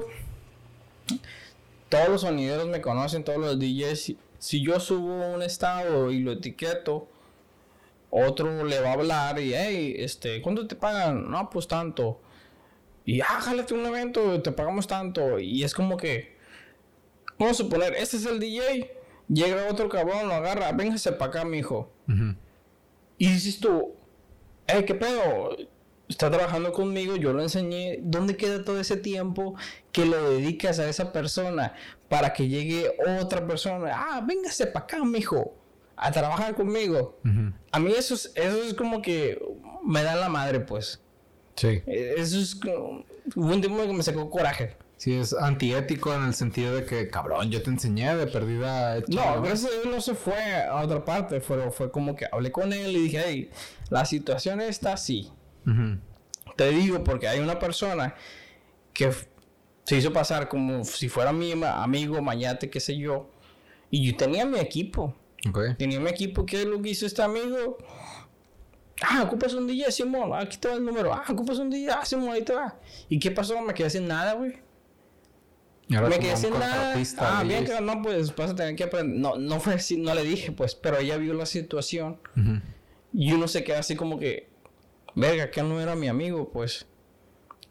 Todos 1.88 2.08
los 2.08 2.20
sonideros 2.20 2.68
me 2.68 2.80
conocen, 2.80 3.24
todos 3.24 3.38
los 3.38 3.58
DJs 3.58 4.14
si 4.44 4.62
yo 4.62 4.78
subo 4.78 5.32
un 5.32 5.40
estado 5.40 6.10
y 6.10 6.20
lo 6.20 6.32
etiqueto, 6.32 7.08
otro 8.10 8.62
le 8.62 8.78
va 8.78 8.90
a 8.90 8.92
hablar 8.92 9.40
y, 9.40 9.54
hey, 9.54 9.94
este, 9.96 10.42
¿cuánto 10.42 10.66
te 10.66 10.76
pagan? 10.76 11.30
No, 11.30 11.48
pues 11.48 11.66
tanto. 11.66 12.20
Y, 13.06 13.22
ah, 13.22 13.40
jálate 13.40 13.72
un 13.72 13.86
evento, 13.86 14.42
te 14.42 14.52
pagamos 14.52 14.86
tanto. 14.86 15.38
Y 15.38 15.64
es 15.64 15.72
como 15.72 15.96
que, 15.96 16.36
vamos 17.38 17.58
a 17.58 17.64
suponer, 17.64 17.94
este 17.94 18.18
es 18.18 18.26
el 18.26 18.38
DJ, 18.38 18.92
llega 19.28 19.66
otro 19.70 19.88
cabrón, 19.88 20.28
lo 20.28 20.34
agarra, 20.34 20.72
véngase 20.72 21.12
para 21.12 21.30
acá, 21.30 21.44
mijo. 21.46 21.90
Y 23.16 23.28
dices 23.28 23.58
tú, 23.60 23.94
hey, 24.66 24.84
¿qué 24.86 24.94
pedo? 24.94 25.56
Está 26.08 26.30
trabajando 26.30 26.72
conmigo, 26.72 27.16
yo 27.16 27.32
lo 27.32 27.42
enseñé, 27.42 27.98
¿dónde 28.02 28.36
queda 28.36 28.64
todo 28.64 28.80
ese 28.80 28.96
tiempo 28.96 29.54
que 29.92 30.04
lo 30.04 30.30
dedicas 30.30 30.78
a 30.78 30.88
esa 30.88 31.12
persona 31.12 31.74
para 32.08 32.32
que 32.32 32.48
llegue 32.48 32.90
otra 33.20 33.46
persona? 33.46 33.92
Ah, 33.94 34.24
véngase 34.26 34.66
para 34.66 34.84
acá, 34.84 35.04
mijo, 35.04 35.54
a 35.96 36.12
trabajar 36.12 36.54
conmigo. 36.54 37.18
A 37.70 37.78
mí 37.78 37.92
eso 37.96 38.14
es, 38.14 38.32
eso 38.34 38.62
es 38.62 38.74
como 38.74 39.02
que 39.02 39.40
me 39.84 40.02
da 40.02 40.14
la 40.14 40.28
madre, 40.28 40.60
pues. 40.60 41.00
Sí. 41.56 41.82
E, 41.86 42.14
eso 42.18 42.38
es 42.38 42.54
como, 42.54 43.04
hubo 43.34 43.52
un 43.52 43.60
tiempo 43.60 43.82
que 43.82 43.92
me 43.92 44.02
sacó 44.02 44.28
coraje. 44.28 44.76
Sí, 44.96 45.12
es 45.14 45.34
antiético 45.34 46.14
en 46.14 46.24
el 46.24 46.34
sentido 46.34 46.74
de 46.74 46.84
que, 46.86 47.08
cabrón, 47.08 47.50
yo 47.50 47.62
te 47.62 47.68
enseñé 47.68 48.14
de 48.16 48.26
perdida. 48.26 49.00
No, 49.08 49.42
gracias 49.42 49.70
a 49.84 49.88
no 49.88 50.00
se 50.00 50.14
fue 50.14 50.54
a 50.62 50.76
otra 50.76 51.04
parte. 51.04 51.40
Fue, 51.40 51.70
fue 51.72 51.90
como 51.90 52.14
que 52.14 52.26
hablé 52.30 52.52
con 52.52 52.72
él 52.72 52.96
y 52.96 53.02
dije, 53.02 53.22
hey, 53.26 53.50
la 53.90 54.04
situación 54.04 54.60
está 54.60 54.94
así. 54.94 55.30
Te 56.56 56.70
digo 56.70 57.02
porque 57.02 57.28
hay 57.28 57.40
una 57.40 57.58
persona 57.58 58.14
que 58.92 59.10
se 59.84 59.96
hizo 59.96 60.12
pasar 60.12 60.48
como 60.48 60.84
si 60.84 61.08
fuera 61.08 61.32
mi 61.32 61.52
amigo, 61.52 62.20
mañate, 62.22 62.70
qué 62.70 62.80
sé 62.80 62.96
yo. 62.96 63.30
Y 63.90 64.06
yo 64.06 64.16
tenía 64.16 64.46
mi 64.46 64.58
equipo. 64.58 65.14
Tenía 65.78 66.00
mi 66.00 66.10
equipo. 66.10 66.46
¿Qué 66.46 66.62
es 66.62 66.66
lo 66.66 66.80
que 66.80 66.90
hizo 66.90 67.06
este 67.06 67.22
amigo? 67.22 67.78
Ah, 69.02 69.22
ocupas 69.24 69.52
un 69.54 69.66
día, 69.66 69.90
Simón. 69.90 70.32
Aquí 70.34 70.56
te 70.56 70.68
va 70.68 70.74
el 70.74 70.84
número. 70.84 71.12
Ah, 71.12 71.24
ocupas 71.28 71.58
un 71.58 71.70
día, 71.70 71.98
ah, 72.00 72.04
Simón, 72.04 72.30
ahí 72.30 72.42
te 72.42 72.54
va. 72.54 72.78
¿Y 73.08 73.18
qué 73.18 73.30
pasó? 73.30 73.60
Me 73.60 73.74
quedé 73.74 73.90
sin 73.90 74.08
nada, 74.08 74.34
güey. 74.34 74.54
me 75.88 76.18
quedé 76.18 76.36
sin 76.36 76.50
nada. 76.50 76.94
Ah, 77.18 77.42
bien 77.44 77.64
que 77.64 77.80
no, 77.80 78.02
pues 78.02 78.34
vas 78.34 78.52
a 78.52 78.54
tener 78.54 78.74
que 78.76 78.84
aprender. 78.84 79.18
No, 79.18 79.36
no 79.36 79.60
fue 79.60 79.74
así, 79.74 79.96
no 79.96 80.14
le 80.14 80.22
dije, 80.22 80.52
pues, 80.52 80.74
pero 80.74 80.98
ella 80.98 81.16
vio 81.16 81.34
la 81.34 81.46
situación. 81.46 82.18
Y 83.12 83.32
uno 83.32 83.48
se 83.48 83.62
queda 83.64 83.80
así 83.80 83.94
como 83.96 84.18
que, 84.18 84.48
verga, 85.14 85.50
que 85.50 85.62
no 85.62 85.80
era 85.80 85.94
mi 85.94 86.08
amigo, 86.08 86.50
pues. 86.50 86.86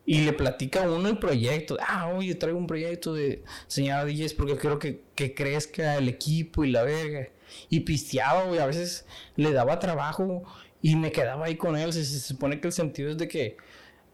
Y 0.06 0.22
le 0.22 0.34
platica 0.34 0.84
a 0.84 0.92
uno 0.92 1.08
el 1.08 1.18
proyecto. 1.18 1.78
Ah, 1.82 2.10
oye, 2.10 2.36
traigo 2.36 2.58
un 2.58 2.68
proyecto 2.68 3.14
de 3.14 3.44
señora 3.68 4.04
DJs 4.04 4.34
porque 4.34 4.58
quiero 4.58 4.78
que, 4.78 5.04
que 5.16 5.34
crezca 5.34 5.96
el 5.96 6.10
equipo 6.10 6.66
y 6.66 6.72
la 6.72 6.84
verga. 6.84 7.30
Y 7.70 7.82
pisteaba, 7.82 8.44
güey. 8.44 8.60
A 8.60 8.66
veces 8.66 9.06
le 9.38 9.54
daba 9.54 9.80
trabajo 9.80 10.44
y 10.82 10.96
me 10.98 11.12
quedaba 11.12 11.46
ahí 11.46 11.56
con 11.56 11.78
él. 11.78 11.94
Se, 11.94 12.04
se 12.04 12.20
supone 12.20 12.60
que 12.60 12.68
el 12.68 12.74
sentido 12.74 13.12
es 13.12 13.18
de 13.18 13.30
que, 13.30 13.56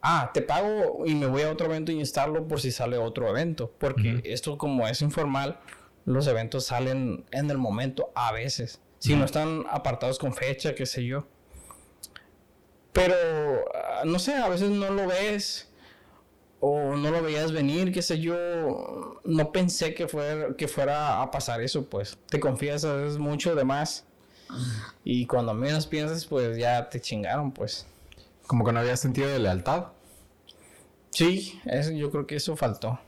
ah, 0.02 0.30
te 0.32 0.44
pago 0.44 1.06
y 1.08 1.16
me 1.16 1.26
voy 1.26 1.42
a 1.42 1.52
otro 1.52 1.66
evento 1.66 1.92
y 1.92 2.00
instalo 2.00 2.48
por 2.48 2.62
si 2.62 2.72
sale 2.72 2.98
otro 2.98 3.28
evento. 3.28 3.74
Porque 3.80 4.22
esto 4.26 4.60
como 4.60 4.88
es 4.88 5.02
informal, 5.02 5.60
los 6.06 6.28
eventos 6.28 6.66
salen 6.66 7.26
en 7.32 7.50
el 7.50 7.58
momento 7.58 8.12
a 8.14 8.32
veces. 8.32 8.80
Si 9.00 9.16
no 9.16 9.26
están 9.26 9.64
apartados 9.70 10.20
con 10.20 10.34
fecha, 10.34 10.76
qué 10.76 10.86
sé 10.86 11.06
yo. 11.06 11.26
Pero, 12.94 13.16
ah, 13.74 14.04
no 14.06 14.20
sé, 14.20 14.36
a 14.36 14.50
veces 14.50 14.70
no 14.70 14.90
lo 14.90 15.08
ves 15.08 15.70
o 16.60 16.96
no 16.96 17.12
lo 17.12 17.22
veías 17.22 17.52
venir, 17.52 17.94
qué 17.94 18.02
sé 18.02 18.20
yo, 18.20 19.22
no 19.24 19.52
pensé 19.52 19.94
que 19.94 20.08
fuera, 20.08 20.56
que 20.56 20.68
fuera 20.68 21.22
a 21.22 21.32
pasar 21.32 21.62
eso, 21.62 21.90
pues. 21.90 22.18
Te 22.30 22.40
confías 22.40 22.84
a 22.84 22.96
veces 22.96 23.18
mucho 23.18 23.56
de 23.56 23.64
más. 23.64 24.06
Y 25.04 25.26
cuando 25.28 25.54
menos 25.54 25.88
piensas, 25.88 26.26
pues 26.26 26.58
ya 26.58 26.90
te 26.90 27.00
chingaron, 27.00 27.52
pues. 27.52 27.86
Como 28.48 28.66
que 28.66 28.74
no 28.74 28.80
había 28.80 28.98
sentido 28.98 29.30
de 29.30 29.40
lealtad. 29.40 29.88
Sí, 31.12 31.60
eso, 31.66 31.92
yo 31.92 32.12
creo 32.12 32.28
que 32.28 32.36
eso 32.36 32.56
faltó. 32.56 33.00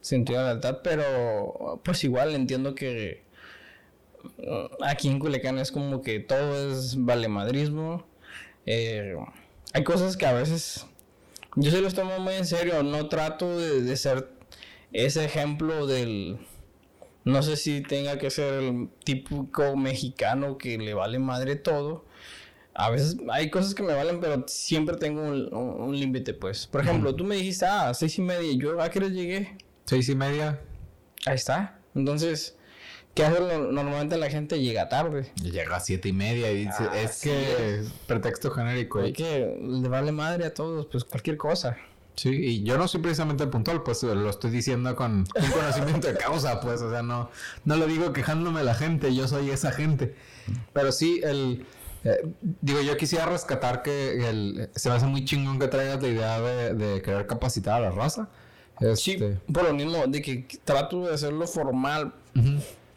Sentido 0.00 0.40
de 0.40 0.46
lealtad, 0.46 0.78
pero 0.82 1.80
pues 1.84 2.02
igual 2.04 2.34
entiendo 2.34 2.74
que 2.74 3.24
uh, 4.38 4.84
aquí 4.84 5.08
en 5.08 5.18
Culiacán 5.18 5.58
es 5.58 5.70
como 5.70 6.02
que 6.02 6.20
todo 6.20 6.72
es 6.72 6.96
valemadrismo. 7.04 8.04
Eh, 8.66 9.16
hay 9.72 9.84
cosas 9.84 10.16
que 10.16 10.26
a 10.26 10.32
veces 10.32 10.86
yo 11.58 11.70
se 11.70 11.80
los 11.80 11.94
tomo 11.94 12.18
muy 12.18 12.34
en 12.34 12.44
serio, 12.44 12.82
no 12.82 13.08
trato 13.08 13.58
de, 13.58 13.96
ser 13.96 14.28
ese 14.92 15.24
ejemplo 15.24 15.86
del... 15.86 16.38
No 17.24 17.42
sé 17.42 17.56
si 17.56 17.80
tenga 17.80 18.18
que 18.18 18.30
ser 18.30 18.62
el 18.62 18.88
típico 19.02 19.74
mexicano 19.76 20.58
que 20.58 20.78
le 20.78 20.94
vale 20.94 21.18
madre 21.18 21.56
todo. 21.56 22.04
A 22.74 22.90
veces 22.90 23.16
hay 23.32 23.50
cosas 23.50 23.74
que 23.74 23.82
me 23.82 23.94
valen, 23.94 24.20
pero 24.20 24.44
siempre 24.46 24.96
tengo 24.96 25.22
un, 25.22 25.98
límite, 25.98 26.34
pues. 26.34 26.66
Por 26.68 26.82
ejemplo, 26.82 27.16
tú 27.16 27.24
me 27.24 27.34
dijiste, 27.34 27.64
ah, 27.66 27.92
seis 27.94 28.16
y 28.18 28.22
media. 28.22 28.52
¿Yo 28.56 28.80
a 28.80 28.90
qué 28.90 28.98
hora 29.00 29.08
llegué? 29.08 29.56
Seis 29.86 30.08
y 30.08 30.14
media. 30.14 30.60
Ahí 31.24 31.34
está. 31.34 31.80
Entonces, 31.96 32.56
¿Qué 33.16 33.24
hace 33.24 33.40
normalmente 33.40 34.18
la 34.18 34.28
gente? 34.28 34.60
Llega 34.60 34.90
tarde. 34.90 35.32
Llega 35.42 35.76
a 35.76 35.80
siete 35.80 36.10
y 36.10 36.12
media 36.12 36.52
y 36.52 36.66
dice, 36.66 36.84
ah, 36.90 37.00
es 37.00 37.22
que 37.22 37.82
pretexto 38.06 38.50
genérico. 38.50 39.00
Hay 39.00 39.14
que 39.14 39.58
le 39.58 39.88
vale 39.88 40.12
madre 40.12 40.44
a 40.44 40.52
todos, 40.52 40.84
pues 40.92 41.02
cualquier 41.02 41.38
cosa. 41.38 41.78
Sí, 42.14 42.28
y 42.28 42.62
yo 42.62 42.76
no 42.76 42.86
soy 42.86 43.00
precisamente 43.00 43.46
puntual, 43.46 43.82
pues 43.82 44.02
lo 44.02 44.28
estoy 44.28 44.50
diciendo 44.50 44.94
con 44.94 45.24
un 45.34 45.50
conocimiento 45.50 46.08
de 46.08 46.16
causa, 46.18 46.60
pues, 46.60 46.82
o 46.82 46.90
sea, 46.90 47.02
no, 47.02 47.30
no 47.64 47.76
lo 47.76 47.86
digo 47.86 48.12
quejándome 48.12 48.62
la 48.62 48.74
gente, 48.74 49.14
yo 49.14 49.26
soy 49.26 49.48
esa 49.48 49.72
gente. 49.72 50.14
Pero 50.74 50.92
sí, 50.92 51.22
el, 51.24 51.64
eh, 52.04 52.20
digo, 52.60 52.82
yo 52.82 52.98
quisiera 52.98 53.24
rescatar 53.24 53.82
que 53.82 54.28
el, 54.28 54.68
se 54.74 54.90
me 54.90 54.94
hace 54.94 55.06
muy 55.06 55.24
chingón 55.24 55.58
que 55.58 55.68
traigas 55.68 56.02
la 56.02 56.08
idea 56.08 56.40
de, 56.40 57.00
querer 57.00 57.26
capacitar 57.26 57.76
a 57.76 57.80
la 57.80 57.90
raza. 57.92 58.28
Sí, 58.94 59.12
este, 59.12 59.38
por 59.50 59.64
lo 59.64 59.72
mismo, 59.72 60.06
de 60.06 60.20
que 60.20 60.46
trato 60.64 61.06
de 61.06 61.14
hacerlo 61.14 61.46
formal. 61.46 62.12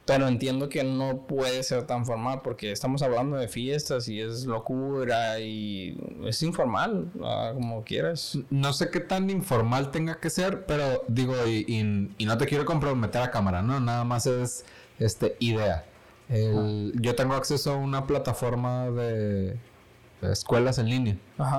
Pero 0.10 0.28
entiendo 0.28 0.70
que 0.70 0.84
no 0.84 1.28
puede 1.28 1.62
ser 1.62 1.84
tan 1.84 2.04
formal 2.04 2.42
porque 2.44 2.72
estamos 2.72 3.04
hablando 3.04 3.38
de 3.38 3.48
fiestas 3.48 4.08
y 4.08 4.20
es 4.20 4.46
locura 4.46 5.40
y 5.40 5.96
es 6.26 6.42
informal, 6.42 7.12
ah, 7.24 7.52
como 7.54 7.84
quieras. 7.84 8.36
No 8.50 8.74
sé 8.74 8.90
qué 8.90 9.02
tan 9.02 9.30
informal 9.30 9.92
tenga 9.92 10.20
que 10.20 10.32
ser, 10.32 10.66
pero 10.66 11.04
digo, 11.08 11.36
y, 11.46 11.84
no 12.26 12.38
te 12.40 12.48
quiero 12.48 12.66
comprometer 12.66 13.22
a 13.22 13.30
cámara, 13.30 13.62
¿no? 13.62 13.80
Nada 13.80 14.04
más 14.04 14.26
es 14.26 14.66
este 14.98 15.36
idea. 15.38 15.86
Yo 16.28 17.14
tengo 17.14 17.36
acceso 17.36 17.74
a 17.74 17.76
una 17.76 18.08
plataforma 18.08 18.90
de, 18.90 19.60
escuelas 20.24 20.80
en 20.80 20.90
línea. 20.90 21.18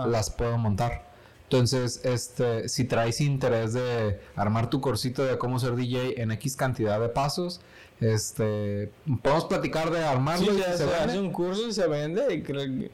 Las 0.09 0.29
puedo 0.29 0.59
montar. 0.59 1.09
Entonces, 1.45 2.01
este, 2.05 2.69
si 2.69 2.85
traes 2.85 3.21
interés 3.21 3.75
de 3.75 4.21
armar 4.35 4.71
tu 4.71 4.81
cursito 4.81 5.25
de 5.25 5.39
cómo 5.39 5.61
ser 5.61 5.75
DJ 5.75 6.21
en 6.23 6.31
X 6.33 6.55
cantidad 6.55 7.01
de 7.01 7.09
pasos, 7.09 7.61
este, 8.01 8.91
podemos 9.23 9.45
platicar 9.45 9.91
de 9.91 10.03
armarlo. 10.03 10.55
y 10.55 10.59
se, 10.59 10.85
hace 10.85 11.19
un 11.19 11.33
curso 11.33 11.69
y 11.69 11.73
se 11.73 11.87
vende. 11.87 12.35
Y 12.35 12.43
creo 12.43 12.63
que, 12.65 12.91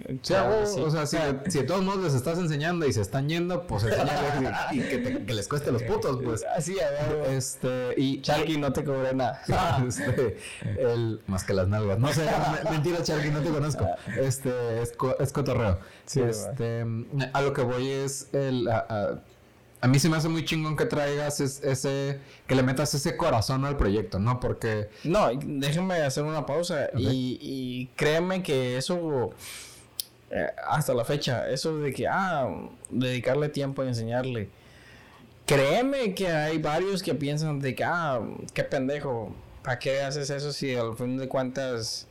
O 0.82 0.90
sea, 0.90 1.06
si, 1.06 1.16
si, 1.48 1.58
de 1.58 1.64
todos 1.64 1.82
modos 1.82 2.04
les 2.04 2.14
estás 2.14 2.38
enseñando 2.38 2.86
y 2.86 2.92
se 2.92 3.02
están 3.02 3.28
yendo, 3.28 3.66
pues 3.66 3.84
y, 4.72 4.80
que, 4.80 5.24
que, 5.24 5.34
les 5.34 5.48
cueste 5.48 5.70
los 5.70 5.82
putos, 5.84 6.18
pues. 6.24 6.44
Así, 6.56 6.76
a 6.80 6.90
ver. 6.90 7.30
Este, 7.30 7.94
y 7.96 8.20
Charky 8.20 8.58
no 8.58 8.72
te 8.72 8.82
cobré 8.84 9.14
nada. 9.14 9.42
este, 9.86 10.38
el, 10.64 11.20
más 11.26 11.44
que 11.44 11.54
las 11.54 11.68
nalgas. 11.68 11.98
No 11.98 12.12
sé, 12.12 12.26
mentira, 12.70 13.02
Charky, 13.02 13.30
no 13.30 13.40
te 13.40 13.50
conozco. 13.50 13.86
Este, 14.18 14.82
es, 14.82 14.92
es 15.20 15.32
cotorreo. 15.32 15.78
este, 16.06 16.84
a 17.32 17.42
lo 17.42 17.52
que 17.52 17.62
voy 17.62 17.90
es 17.90 18.28
el. 18.32 18.68
A 18.68 19.22
mí 19.86 19.98
se 19.98 20.08
me 20.08 20.16
hace 20.16 20.28
muy 20.28 20.44
chingón 20.44 20.76
que 20.76 20.86
traigas 20.86 21.40
ese, 21.40 22.20
que 22.46 22.54
le 22.54 22.62
metas 22.62 22.94
ese 22.94 23.16
corazón 23.16 23.64
al 23.64 23.76
proyecto, 23.76 24.18
¿no? 24.18 24.40
Porque... 24.40 24.88
No, 25.04 25.28
déjenme 25.34 25.96
hacer 25.96 26.24
una 26.24 26.46
pausa 26.46 26.90
y, 26.96 27.88
créeme 27.96 28.42
que 28.42 28.76
eso, 28.76 29.32
eh, 30.30 30.46
hasta 30.68 30.94
la 30.94 31.04
fecha, 31.04 31.48
eso 31.50 31.78
de 31.78 31.92
que, 31.92 32.06
ah, 32.08 32.48
dedicarle 32.90 33.48
tiempo 33.48 33.82
a 33.82 33.86
enseñarle, 33.86 34.48
créeme 35.46 36.14
que 36.14 36.28
hay 36.28 36.58
varios 36.58 37.02
que 37.02 37.14
piensan 37.14 37.60
de 37.60 37.74
que, 37.74 37.84
ah, 37.84 38.20
qué 38.54 38.64
pendejo, 38.64 39.34
¿para 39.62 39.78
qué 39.78 40.02
haces 40.02 40.30
eso 40.30 40.52
si 40.52 40.74
al 40.74 40.96
fin 40.96 41.16
de 41.18 41.28
cuentas 41.28 42.06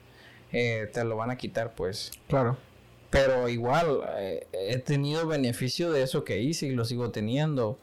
eh, 0.52 0.90
te 0.94 1.04
lo 1.04 1.18
van 1.18 1.32
a 1.32 1.38
quitar, 1.38 1.74
pues? 1.74 2.12
Claro. 2.28 2.58
Pero 3.16 3.48
igual, 3.48 4.02
eh, 4.18 4.46
he 4.52 4.78
tenido 4.78 5.26
beneficio 5.26 5.90
de 5.90 6.04
eso 6.04 6.26
que 6.26 6.42
hice 6.42 6.68
y 6.68 6.72
lo 6.72 6.84
sigo 6.84 7.12
teniendo. 7.12 7.80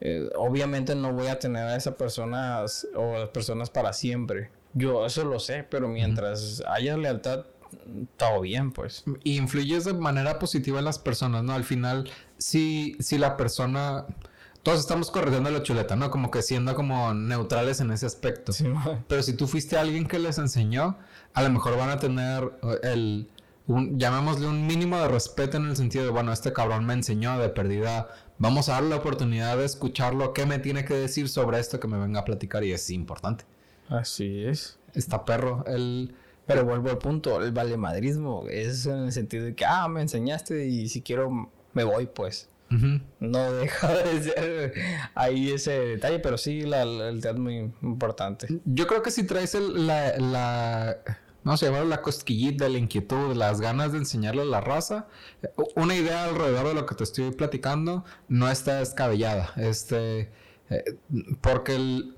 Eh, 0.00 0.30
obviamente 0.34 0.94
no 0.94 1.12
voy 1.12 1.26
a 1.26 1.38
tener 1.38 1.68
a 1.68 1.76
esas 1.76 1.94
personas 1.96 2.88
o 2.96 3.18
a 3.18 3.30
personas 3.30 3.68
para 3.68 3.92
siempre. 3.92 4.50
Yo 4.72 5.04
eso 5.04 5.24
lo 5.24 5.38
sé, 5.40 5.62
pero 5.68 5.88
mientras 5.88 6.62
haya 6.66 6.96
lealtad, 6.96 7.44
todo 8.16 8.40
bien, 8.40 8.72
pues. 8.72 9.04
Y 9.22 9.36
influyes 9.36 9.84
de 9.84 9.92
manera 9.92 10.38
positiva 10.38 10.78
en 10.78 10.86
las 10.86 10.98
personas, 10.98 11.44
¿no? 11.44 11.52
Al 11.52 11.64
final, 11.64 12.10
si, 12.38 12.96
si 12.98 13.18
la 13.18 13.36
persona... 13.36 14.06
Todos 14.62 14.78
estamos 14.78 15.10
corriendo 15.10 15.50
la 15.50 15.62
chuleta, 15.62 15.96
¿no? 15.96 16.10
Como 16.10 16.30
que 16.30 16.40
siendo 16.40 16.74
como 16.74 17.12
neutrales 17.12 17.80
en 17.80 17.90
ese 17.90 18.06
aspecto. 18.06 18.52
pero 19.08 19.22
si 19.22 19.34
tú 19.34 19.46
fuiste 19.46 19.76
alguien 19.76 20.06
que 20.06 20.18
les 20.18 20.38
enseñó, 20.38 20.96
a 21.34 21.42
lo 21.42 21.50
mejor 21.50 21.76
van 21.76 21.90
a 21.90 21.98
tener 21.98 22.50
el 22.82 23.28
llamémosle 23.66 24.46
un 24.46 24.66
mínimo 24.66 24.98
de 24.98 25.08
respeto 25.08 25.56
en 25.56 25.66
el 25.66 25.76
sentido 25.76 26.04
de, 26.04 26.10
bueno, 26.10 26.32
este 26.32 26.52
cabrón 26.52 26.84
me 26.84 26.94
enseñó 26.94 27.38
de 27.38 27.48
perdida, 27.48 28.08
vamos 28.38 28.68
a 28.68 28.74
darle 28.74 28.90
la 28.90 28.96
oportunidad 28.96 29.56
de 29.56 29.64
escucharlo, 29.64 30.32
qué 30.32 30.46
me 30.46 30.58
tiene 30.58 30.84
que 30.84 30.94
decir 30.94 31.28
sobre 31.28 31.60
esto 31.60 31.78
que 31.80 31.88
me 31.88 31.98
venga 31.98 32.20
a 32.20 32.24
platicar 32.24 32.64
y 32.64 32.72
es 32.72 32.90
importante. 32.90 33.44
Así 33.88 34.44
es. 34.44 34.78
Está 34.94 35.24
perro, 35.24 35.64
el... 35.66 36.14
Pero 36.44 36.64
vuelvo 36.64 36.90
al 36.90 36.98
punto, 36.98 37.40
el 37.40 37.52
valemadrismo 37.52 38.46
es 38.50 38.86
en 38.86 39.04
el 39.04 39.12
sentido 39.12 39.44
de 39.44 39.54
que, 39.54 39.64
ah, 39.64 39.86
me 39.86 40.02
enseñaste 40.02 40.66
y 40.66 40.88
si 40.88 41.00
quiero 41.00 41.50
me 41.72 41.84
voy, 41.84 42.06
pues. 42.06 42.48
No 43.20 43.52
deja 43.60 43.94
de 43.94 44.22
ser 44.22 44.74
ahí 45.14 45.50
ese 45.50 45.72
detalle, 45.72 46.18
pero 46.18 46.38
sí 46.38 46.62
la, 46.62 46.82
el 46.82 47.20
teatro 47.20 47.38
es 47.38 47.38
muy 47.38 47.72
importante. 47.82 48.48
Yo 48.64 48.86
creo 48.86 49.02
que 49.02 49.10
si 49.10 49.24
traes 49.24 49.54
la 49.54 50.96
no 51.44 51.56
se 51.56 51.66
llama 51.66 51.84
la 51.84 52.02
cosquillita, 52.02 52.68
la 52.68 52.78
inquietud, 52.78 53.34
las 53.34 53.60
ganas 53.60 53.92
de 53.92 53.98
enseñarle 53.98 54.42
a 54.42 54.46
la 54.46 54.60
raza. 54.60 55.06
Una 55.74 55.96
idea 55.96 56.24
alrededor 56.24 56.68
de 56.68 56.74
lo 56.74 56.86
que 56.86 56.94
te 56.94 57.04
estoy 57.04 57.30
platicando 57.32 58.04
no 58.28 58.48
está 58.48 58.78
descabellada. 58.78 59.52
Este, 59.56 60.30
eh, 60.70 60.96
porque 61.40 61.74
el, 61.74 62.16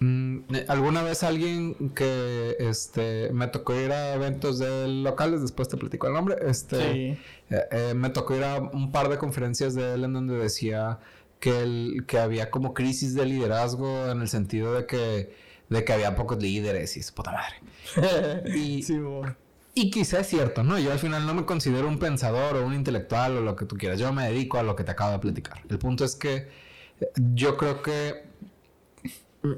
mm, 0.00 0.38
alguna 0.68 1.02
vez 1.02 1.22
alguien 1.22 1.90
que 1.94 2.56
este, 2.58 3.30
me 3.32 3.48
tocó 3.48 3.74
ir 3.74 3.92
a 3.92 4.14
eventos 4.14 4.58
de 4.58 4.88
locales, 4.88 5.42
después 5.42 5.68
te 5.68 5.76
platico 5.76 6.06
el 6.06 6.14
nombre, 6.14 6.36
este, 6.46 7.10
eh, 7.10 7.18
eh, 7.50 7.92
me 7.94 8.10
tocó 8.10 8.34
ir 8.36 8.44
a 8.44 8.58
un 8.58 8.92
par 8.92 9.08
de 9.10 9.18
conferencias 9.18 9.74
de 9.74 9.94
él 9.94 10.04
en 10.04 10.14
donde 10.14 10.38
decía 10.38 11.00
que, 11.38 11.60
el, 11.60 12.04
que 12.06 12.18
había 12.18 12.50
como 12.50 12.72
crisis 12.72 13.14
de 13.14 13.26
liderazgo 13.26 14.06
en 14.10 14.22
el 14.22 14.28
sentido 14.28 14.74
de 14.74 14.86
que 14.86 15.41
de 15.72 15.84
que 15.84 15.92
había 15.92 16.14
pocos 16.14 16.42
líderes 16.42 16.96
y 16.96 17.02
su 17.02 17.14
puta 17.14 17.32
madre. 17.32 17.56
y, 18.56 18.84
y 19.74 19.90
quizá 19.90 20.20
es 20.20 20.28
cierto, 20.28 20.62
¿no? 20.62 20.78
Yo 20.78 20.92
al 20.92 20.98
final 20.98 21.26
no 21.26 21.34
me 21.34 21.44
considero 21.44 21.88
un 21.88 21.98
pensador 21.98 22.56
o 22.56 22.66
un 22.66 22.74
intelectual 22.74 23.38
o 23.38 23.40
lo 23.40 23.56
que 23.56 23.64
tú 23.64 23.76
quieras. 23.76 23.98
Yo 23.98 24.12
me 24.12 24.28
dedico 24.28 24.58
a 24.58 24.62
lo 24.62 24.76
que 24.76 24.84
te 24.84 24.90
acabo 24.90 25.12
de 25.12 25.18
platicar. 25.18 25.62
El 25.68 25.78
punto 25.78 26.04
es 26.04 26.14
que 26.14 26.48
yo 27.34 27.56
creo 27.56 27.82
que 27.82 28.31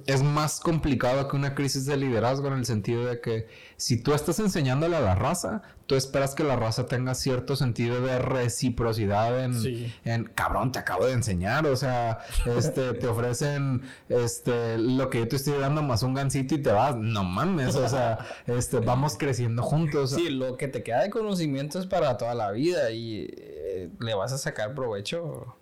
es 0.07 0.22
más 0.22 0.61
complicado 0.61 1.28
que 1.28 1.37
una 1.37 1.55
crisis 1.55 1.85
de 1.85 1.97
liderazgo 1.97 2.49
en 2.49 2.55
el 2.55 2.64
sentido 2.64 3.05
de 3.05 3.20
que 3.20 3.49
si 3.76 4.03
tú 4.03 4.14
estás 4.14 4.39
enseñándole 4.39 4.97
a 4.97 5.01
la 5.01 5.14
raza, 5.14 5.62
tú 5.87 5.95
esperas 5.95 6.35
que 6.35 6.43
la 6.43 6.57
raza 6.57 6.87
tenga 6.87 7.14
cierto 7.14 7.55
sentido 7.55 8.01
de 8.01 8.18
reciprocidad 8.18 9.45
en, 9.45 9.93
en 10.05 10.24
cabrón, 10.24 10.72
te 10.72 10.78
acabo 10.78 11.05
de 11.05 11.12
enseñar, 11.12 11.66
o 11.66 11.76
sea, 11.76 12.20
este, 12.57 12.95
te 12.95 13.07
ofrecen 13.07 13.82
este, 14.09 14.78
lo 14.78 15.11
que 15.11 15.18
yo 15.18 15.28
te 15.28 15.37
estoy 15.37 15.59
dando 15.59 15.82
más 15.82 16.03
un 16.03 16.14
gancito 16.14 16.55
y 16.55 16.62
te 16.62 16.72
vas, 16.72 16.97
no 16.97 17.22
mames, 17.22 17.76
o 17.76 17.87
sea, 17.87 18.18
este, 18.47 18.80
vamos 18.80 19.16
creciendo 19.18 19.62
juntos. 19.62 20.12
Sí, 20.12 20.30
lo 20.30 20.57
que 20.57 20.68
te 20.68 20.82
queda 20.82 21.03
de 21.03 21.11
conocimiento 21.11 21.78
es 21.78 21.87
para 21.87 22.16
toda 22.16 22.35
la 22.35 22.51
vida 22.53 22.91
y 22.91 23.28
eh, 23.37 23.91
le 24.01 24.14
vas 24.14 24.32
a 24.32 24.39
sacar 24.39 24.74
provecho. 24.74 25.57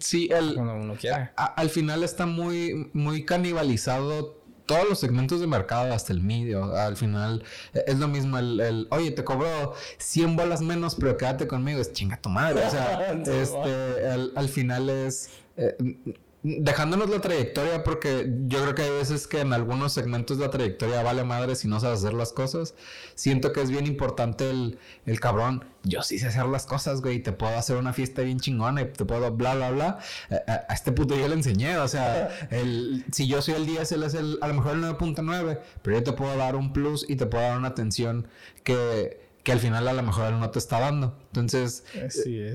Sí, 0.00 0.28
el, 0.32 0.58
uno 0.58 0.94
quiera. 0.94 1.32
al 1.36 1.70
final 1.70 2.04
está 2.04 2.26
muy, 2.26 2.90
muy 2.92 3.24
canibalizado 3.24 4.38
todos 4.66 4.86
los 4.86 5.00
segmentos 5.00 5.40
de 5.40 5.46
mercado, 5.46 5.92
hasta 5.92 6.12
el 6.12 6.20
medio. 6.20 6.76
Al 6.76 6.96
final 6.96 7.42
e, 7.72 7.84
es 7.86 7.98
lo 7.98 8.06
mismo 8.06 8.38
el, 8.38 8.86
oye, 8.90 9.10
te 9.10 9.24
cobro 9.24 9.74
100 9.96 10.36
bolas 10.36 10.60
menos, 10.60 10.94
pero 10.94 11.16
quédate 11.16 11.48
conmigo. 11.48 11.80
Es 11.80 11.92
chinga 11.92 12.20
tu 12.20 12.28
madre. 12.28 12.66
O 12.66 12.70
sea, 12.70 13.12
este, 13.26 14.06
al 14.36 14.48
final 14.48 14.90
es... 14.90 15.30
Eh, 15.56 15.76
dejándonos 16.42 17.10
la 17.10 17.20
trayectoria, 17.20 17.82
porque 17.82 18.30
yo 18.46 18.62
creo 18.62 18.74
que 18.74 18.82
hay 18.82 18.90
veces 18.90 19.26
que 19.26 19.40
en 19.40 19.52
algunos 19.52 19.92
segmentos 19.92 20.38
la 20.38 20.50
trayectoria 20.50 21.02
vale 21.02 21.24
madre 21.24 21.56
si 21.56 21.66
no 21.66 21.80
sabes 21.80 22.00
hacer 22.00 22.14
las 22.14 22.32
cosas. 22.32 22.74
Siento 23.14 23.52
que 23.52 23.60
es 23.60 23.70
bien 23.70 23.86
importante 23.86 24.48
el, 24.48 24.78
el 25.06 25.20
cabrón. 25.20 25.64
Yo 25.82 26.02
sí 26.02 26.18
sé 26.18 26.28
hacer 26.28 26.46
las 26.46 26.66
cosas, 26.66 27.00
güey. 27.00 27.22
Te 27.22 27.32
puedo 27.32 27.56
hacer 27.56 27.76
una 27.76 27.92
fiesta 27.92 28.22
bien 28.22 28.38
chingona 28.40 28.82
y 28.82 28.84
te 28.86 29.04
puedo 29.04 29.32
bla, 29.32 29.54
bla, 29.54 29.70
bla. 29.70 29.98
A, 30.46 30.72
este 30.72 30.92
puto 30.92 31.16
yo 31.16 31.26
le 31.26 31.34
enseñé. 31.34 31.78
O 31.78 31.88
sea, 31.88 32.28
el, 32.50 33.04
si 33.12 33.26
yo 33.26 33.42
soy 33.42 33.54
el 33.54 33.66
10, 33.66 33.92
él 33.92 34.02
es 34.04 34.14
el, 34.14 34.38
a 34.40 34.48
lo 34.48 34.54
mejor 34.54 34.72
el 34.76 34.82
9.9, 34.82 35.60
pero 35.82 35.98
yo 35.98 36.04
te 36.04 36.12
puedo 36.12 36.36
dar 36.36 36.54
un 36.56 36.72
plus 36.72 37.04
y 37.08 37.16
te 37.16 37.26
puedo 37.26 37.42
dar 37.42 37.58
una 37.58 37.68
atención 37.68 38.28
que 38.62 39.27
que 39.48 39.52
al 39.52 39.60
final 39.60 39.88
a 39.88 39.94
lo 39.94 40.02
mejor 40.02 40.26
él 40.26 40.38
no 40.38 40.50
te 40.50 40.58
está 40.58 40.78
dando. 40.78 41.14
Entonces, 41.28 41.82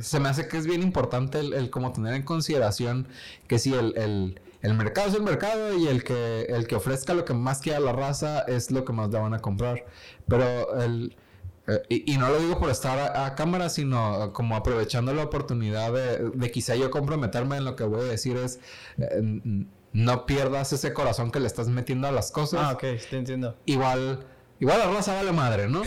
se 0.04 0.20
me 0.20 0.30
hace 0.30 0.48
que 0.48 0.58
es 0.58 0.68
bien 0.68 0.84
importante 0.84 1.40
el, 1.40 1.54
el 1.54 1.72
como 1.72 1.92
tener 1.92 2.14
en 2.14 2.22
consideración 2.22 3.08
que 3.48 3.58
si 3.58 3.74
el, 3.74 3.98
el, 3.98 4.40
el, 4.62 4.74
mercado 4.76 5.08
es 5.08 5.16
el 5.16 5.24
mercado 5.24 5.76
y 5.76 5.88
el 5.88 6.04
que, 6.04 6.44
el 6.50 6.68
que 6.68 6.76
ofrezca 6.76 7.16
lo 7.16 7.26
que 7.26 7.34
más 7.34 7.62
quiera 7.62 7.80
la 7.80 7.94
raza 7.94 8.42
es 8.42 8.70
lo 8.70 8.86
que 8.86 8.94
más 8.94 9.10
le 9.10 9.18
van 9.18 9.34
a 9.34 9.40
comprar. 9.40 9.88
Pero 10.28 10.80
el... 10.84 11.18
Eh, 11.66 12.04
y, 12.06 12.18
no 12.18 12.30
lo 12.30 12.38
digo 12.38 12.60
por 12.60 12.70
estar 12.70 13.18
a, 13.18 13.34
cámara, 13.34 13.70
sino 13.70 14.32
como 14.32 14.56
aprovechando 14.56 15.16
la 15.16 15.24
oportunidad 15.24 15.92
de, 15.94 16.30
de, 16.30 16.52
quizá 16.52 16.76
yo 16.76 16.92
comprometerme 16.92 17.58
en 17.58 17.66
lo 17.66 17.76
que 17.76 17.86
voy 17.86 18.02
a 18.02 18.04
decir 18.04 18.38
es... 18.38 18.60
Eh, 19.00 19.66
no 19.94 20.26
pierdas 20.26 20.74
ese 20.74 20.92
corazón 20.92 21.32
que 21.32 21.40
le 21.40 21.48
estás 21.48 21.70
metiendo 21.70 22.08
a 22.08 22.12
las 22.12 22.32
cosas. 22.32 22.62
Ah, 22.64 22.74
ok, 22.74 22.84
te 23.10 23.18
entiendo. 23.18 23.56
Igual 23.66 24.26
Igual 24.64 24.80
la 24.80 24.88
raza 24.88 25.14
vale 25.16 25.34
madre, 25.34 25.68
¿no? 25.68 25.82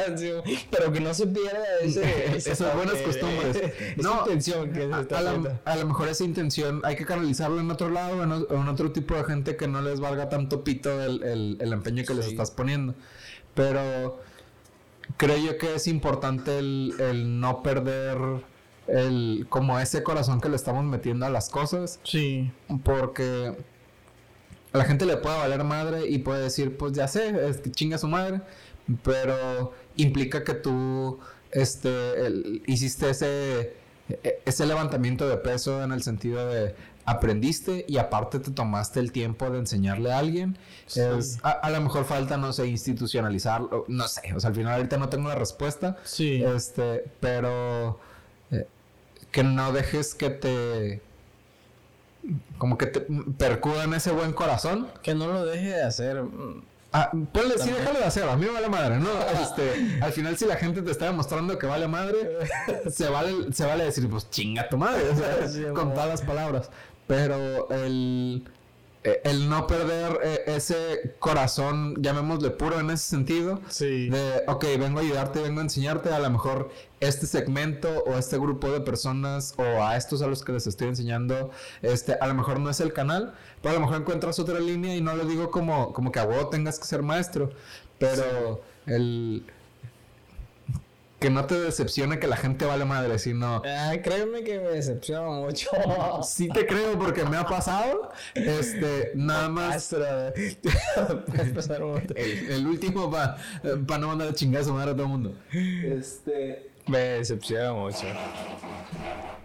pero 0.70 0.92
que 0.92 1.00
no 1.00 1.12
se 1.12 1.26
pierda 1.26 1.80
ese, 1.82 2.36
esas 2.36 2.76
buenas 2.76 2.94
costumbres. 2.98 3.72
no, 3.96 4.20
intención 4.20 4.72
que 4.72 4.88
a, 5.64 5.76
lo 5.76 5.86
mejor 5.88 6.06
esa 6.06 6.22
intención 6.22 6.82
hay 6.84 6.94
que 6.94 7.04
canalizarlo 7.04 7.58
en 7.58 7.68
otro 7.68 7.90
lado, 7.90 8.22
en, 8.22 8.30
en, 8.30 8.68
otro 8.68 8.92
tipo 8.92 9.16
de 9.16 9.24
gente 9.24 9.56
que 9.56 9.66
no 9.66 9.82
les 9.82 9.98
valga 9.98 10.28
tanto 10.28 10.62
pito 10.62 11.02
el, 11.02 11.58
el, 11.60 11.72
empeño 11.72 12.04
que 12.04 12.14
les 12.14 12.28
estás 12.28 12.52
poniendo. 12.52 12.94
Pero 13.54 14.20
creo 15.16 15.38
yo 15.38 15.58
que 15.58 15.74
es 15.74 15.88
importante 15.88 16.60
el, 16.60 16.94
el 17.00 17.40
no 17.40 17.60
perder 17.64 18.18
el 18.86 19.46
como 19.48 19.80
ese 19.80 20.04
corazón 20.04 20.40
que 20.40 20.48
le 20.48 20.54
estamos 20.54 20.84
metiendo 20.84 21.26
a 21.26 21.28
las 21.28 21.50
cosas. 21.50 21.98
Sí. 22.04 22.52
Porque 22.84 23.56
a 24.72 24.78
la 24.78 24.84
gente 24.84 25.06
le 25.06 25.16
puede 25.16 25.36
valer 25.36 25.64
madre 25.64 26.08
y 26.08 26.18
puede 26.18 26.42
decir, 26.42 26.76
pues 26.76 26.92
ya 26.92 27.08
sé, 27.08 27.48
es 27.48 27.58
que 27.58 27.70
chinga 27.70 27.98
su 27.98 28.08
madre, 28.08 28.40
pero 29.02 29.72
implica 29.96 30.44
que 30.44 30.54
tú 30.54 31.18
este, 31.50 32.60
hiciste 32.66 33.10
ese, 33.10 33.74
e, 34.08 34.42
ese 34.44 34.66
levantamiento 34.66 35.28
de 35.28 35.36
peso 35.36 35.82
en 35.82 35.92
el 35.92 36.02
sentido 36.02 36.46
de 36.46 36.74
aprendiste 37.04 37.84
y 37.88 37.98
aparte 37.98 38.38
te 38.38 38.50
tomaste 38.52 39.00
el 39.00 39.12
tiempo 39.12 39.50
de 39.50 39.58
enseñarle 39.58 40.12
a 40.12 40.18
alguien. 40.18 40.56
a, 41.42 41.70
lo 41.70 41.80
mejor 41.80 42.04
falta, 42.04 42.36
no 42.36 42.52
sé, 42.52 42.66
institucionalizarlo, 42.66 43.84
no 43.88 44.08
sé, 44.08 44.32
o 44.34 44.40
sea, 44.40 44.48
al 44.48 44.56
final 44.56 44.74
ahorita 44.74 44.96
no 44.96 45.08
tengo 45.08 45.26
una 45.26 45.34
respuesta. 45.34 45.98
Sí. 46.04 46.42
Este, 46.42 47.04
pero 47.20 47.98
eh, 48.50 48.66
que 49.30 49.42
no 49.42 49.72
dejes 49.72 50.14
que 50.14 50.30
te 50.30 51.02
como 52.58 52.78
que 52.78 52.86
te 52.86 53.00
percudan 53.38 53.94
ese 53.94 54.12
buen 54.12 54.32
corazón. 54.32 54.88
Que 55.02 55.14
no 55.14 55.26
lo 55.26 55.44
deje 55.44 55.68
de 55.68 55.82
hacer. 55.82 56.22
Ah, 56.94 57.10
pues 57.32 57.62
sí, 57.62 57.70
déjalo 57.70 58.00
de 58.00 58.04
hacer, 58.04 58.28
a 58.28 58.36
mí 58.36 58.44
me 58.44 58.52
vale 58.52 58.68
madre, 58.68 58.98
¿no? 58.98 59.08
Este, 59.42 59.98
al 60.02 60.12
final, 60.12 60.36
si 60.36 60.44
la 60.44 60.56
gente 60.56 60.82
te 60.82 60.90
está 60.90 61.06
demostrando 61.06 61.58
que 61.58 61.66
vale 61.66 61.88
madre, 61.88 62.18
se 62.90 63.08
vale, 63.08 63.52
se 63.52 63.64
vale 63.64 63.84
decir, 63.84 64.08
pues 64.10 64.28
chinga 64.28 64.68
tu 64.68 64.76
madre, 64.76 65.02
con 65.74 65.94
todas 65.94 66.08
las 66.08 66.22
palabras. 66.22 66.70
Pero 67.06 67.70
el, 67.70 68.44
eh, 69.04 69.20
el 69.24 69.48
no 69.48 69.66
perder 69.66 70.20
eh, 70.22 70.42
ese 70.46 71.16
corazón, 71.18 72.00
llamémosle 72.00 72.50
puro 72.50 72.78
en 72.78 72.90
ese 72.90 73.08
sentido, 73.08 73.60
sí. 73.68 74.08
de, 74.08 74.44
ok, 74.46 74.64
vengo 74.78 75.00
a 75.00 75.02
ayudarte, 75.02 75.40
vengo 75.40 75.58
a 75.58 75.64
enseñarte, 75.64 76.10
a 76.10 76.20
lo 76.20 76.30
mejor 76.30 76.70
este 77.00 77.26
segmento 77.26 77.88
o 78.04 78.16
este 78.16 78.38
grupo 78.38 78.70
de 78.70 78.80
personas 78.80 79.54
o 79.56 79.82
a 79.82 79.96
estos 79.96 80.22
a 80.22 80.28
los 80.28 80.44
que 80.44 80.52
les 80.52 80.68
estoy 80.68 80.86
enseñando, 80.86 81.50
este, 81.82 82.14
a 82.20 82.28
lo 82.28 82.34
mejor 82.34 82.60
no 82.60 82.70
es 82.70 82.78
el 82.78 82.92
canal, 82.92 83.34
pero 83.60 83.72
a 83.72 83.74
lo 83.74 83.80
mejor 83.80 84.02
encuentras 84.02 84.38
otra 84.38 84.60
línea 84.60 84.94
y 84.94 85.00
no 85.00 85.16
lo 85.16 85.24
digo 85.24 85.50
como, 85.50 85.92
como 85.92 86.12
que 86.12 86.20
a 86.20 86.24
vos 86.24 86.50
tengas 86.50 86.78
que 86.78 86.84
ser 86.84 87.02
maestro, 87.02 87.50
pero 87.98 88.62
el 88.86 89.44
que 91.22 91.30
no 91.30 91.46
te 91.46 91.58
decepcione 91.58 92.18
que 92.18 92.26
la 92.26 92.36
gente 92.36 92.64
vale 92.64 92.84
madre, 92.84 93.16
sino... 93.20 93.62
Ay, 93.64 94.02
créeme 94.02 94.42
que 94.42 94.58
me 94.58 94.70
decepciona 94.70 95.30
mucho. 95.30 95.70
sí 96.24 96.48
te 96.48 96.66
creo 96.66 96.98
porque 96.98 97.24
me 97.24 97.36
ha 97.36 97.46
pasado. 97.46 98.10
Este, 98.34 99.12
nada 99.14 99.48
más... 99.48 99.92
el, 102.16 102.66
último 102.66 103.08
para 103.10 103.36
pa 103.86 103.98
no 103.98 104.08
mandar 104.08 104.28
a 104.28 104.34
chingar 104.34 104.62
a 104.62 104.64
su 104.64 104.74
madre 104.74 104.90
a 104.90 104.94
todo 104.94 105.04
el 105.04 105.08
mundo. 105.08 105.34
Este... 105.52 106.70
Me 106.88 106.98
decepciona 106.98 107.72
mucho. 107.72 108.06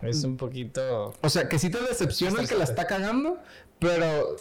Es 0.01 0.23
un 0.23 0.35
poquito... 0.35 1.13
O 1.21 1.29
sea, 1.29 1.47
que 1.47 1.59
sí 1.59 1.69
te 1.69 1.79
decepciona 1.79 2.41
el 2.41 2.49
que 2.49 2.55
la 2.55 2.63
está 2.63 2.87
cagando, 2.87 3.37
pero... 3.77 4.35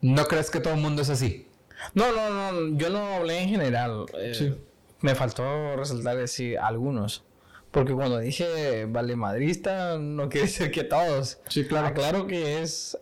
¿No 0.00 0.24
crees 0.26 0.50
que 0.50 0.60
todo 0.60 0.72
el 0.72 0.80
mundo 0.80 1.02
es 1.02 1.10
así? 1.10 1.46
No, 1.92 2.10
no, 2.12 2.30
no. 2.52 2.78
Yo 2.78 2.88
no 2.88 3.16
hablé 3.16 3.42
en 3.42 3.50
general. 3.50 4.06
Eh, 4.14 4.32
sí. 4.34 4.54
Me 5.06 5.14
faltó 5.14 5.76
resaltar 5.76 6.16
decir 6.16 6.58
algunos. 6.58 7.22
Porque 7.70 7.92
cuando 7.92 8.18
dije 8.18 8.86
vale 8.86 9.14
madrista, 9.14 9.98
no 9.98 10.28
quiere 10.28 10.48
decir 10.48 10.72
que 10.72 10.82
todos. 10.82 11.38
Sí, 11.48 11.64
claro. 11.64 11.94
Claro 11.94 12.26
que 12.26 12.60
es 12.60 12.98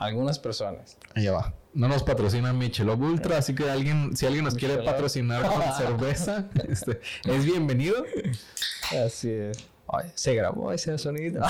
algunas 0.00 0.40
personas. 0.40 0.98
Ya 1.14 1.30
va. 1.30 1.54
No 1.72 1.86
nos 1.86 2.02
patrocina 2.02 2.52
Michelob 2.52 3.00
Ultra, 3.00 3.38
así 3.38 3.54
que 3.54 3.70
alguien, 3.70 4.16
si 4.16 4.26
alguien 4.26 4.44
nos 4.44 4.56
quiere 4.56 4.78
patrocinar 4.78 5.46
con 5.46 5.62
cerveza, 5.76 6.48
este, 6.68 7.00
es 7.24 7.44
bienvenido. 7.44 8.04
Así 9.04 9.30
es. 9.30 9.64
se 10.16 10.34
grabó 10.34 10.72
ese 10.72 10.98
sonido. 10.98 11.44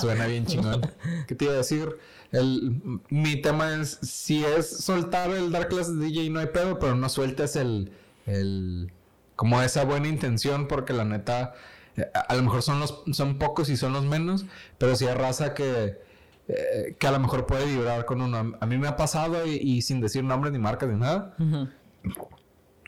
suena 0.00 0.26
bien 0.28 0.46
chingón. 0.46 0.80
¿Qué 1.26 1.34
te 1.34 1.44
iba 1.44 1.52
a 1.52 1.58
decir? 1.58 1.98
El, 2.32 2.80
mi 3.10 3.42
tema 3.42 3.74
es, 3.74 3.98
si 4.00 4.42
es 4.42 4.66
soltar 4.82 5.28
el 5.28 5.52
dar 5.52 5.68
clases 5.68 5.98
de 5.98 6.06
DJ 6.06 6.30
no 6.30 6.40
hay 6.40 6.46
pedo, 6.46 6.78
pero 6.78 6.94
no 6.94 7.10
sueltes 7.10 7.56
el, 7.56 7.92
el 8.24 8.92
como 9.36 9.60
esa 9.62 9.84
buena 9.84 10.08
intención, 10.08 10.66
porque 10.66 10.92
la 10.92 11.04
neta, 11.04 11.54
eh, 11.96 12.10
a, 12.14 12.34
lo 12.34 12.42
mejor 12.42 12.62
son 12.62 12.80
los, 12.80 13.02
son 13.12 13.38
pocos 13.38 13.68
y 13.68 13.76
son 13.76 13.92
los 13.92 14.04
menos, 14.04 14.46
pero 14.78 14.96
si 14.96 15.06
hay 15.06 15.14
raza 15.14 15.54
que, 15.54 16.00
eh, 16.48 16.96
que 16.98 17.06
a 17.06 17.12
lo 17.12 17.20
mejor 17.20 17.46
puede 17.46 17.66
vibrar 17.66 18.06
con 18.06 18.22
uno. 18.22 18.56
A 18.58 18.66
mí 18.66 18.78
me 18.78 18.88
ha 18.88 18.96
pasado 18.96 19.46
y, 19.46 19.82
sin 19.82 20.00
decir 20.00 20.24
nombres 20.24 20.52
ni 20.52 20.58
marcas 20.58 20.88
ni 20.88 20.96
nada, 20.96 21.36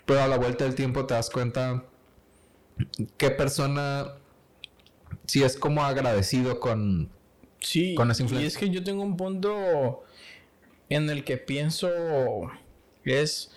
pero 0.07 0.23
a 0.23 0.27
la 0.27 0.39
vuelta 0.39 0.65
del 0.65 0.75
tiempo 0.75 1.05
te 1.07 1.15
das 1.15 1.29
cuenta 1.29 1.85
qué 3.19 3.31
persona 3.31 4.15
si 5.27 5.43
es 5.43 5.57
como 5.57 5.85
agradecido 5.85 6.61
con, 6.61 7.11
sí, 7.61 7.95
con 7.95 8.11
esa 8.11 8.23
influencia. 8.23 8.45
Y 8.45 8.49
es 8.49 8.57
que 8.57 8.71
yo 8.71 8.83
tengo 8.83 9.03
un 9.03 9.17
punto 9.17 10.05
en 10.89 11.11
el 11.11 11.25
que 11.25 11.37
pienso 11.37 11.91
es 13.05 13.51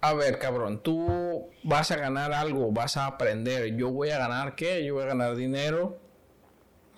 a 0.00 0.14
ver, 0.14 0.38
cabrón, 0.38 0.82
tú 0.82 1.48
vas 1.62 1.90
a 1.90 1.96
ganar 1.96 2.32
algo, 2.32 2.70
vas 2.70 2.96
a 2.96 3.06
aprender. 3.06 3.76
Yo 3.76 3.90
voy 3.90 4.10
a 4.10 4.18
ganar 4.18 4.54
qué? 4.54 4.84
Yo 4.84 4.94
voy 4.94 5.04
a 5.04 5.06
ganar 5.06 5.36
dinero. 5.36 5.98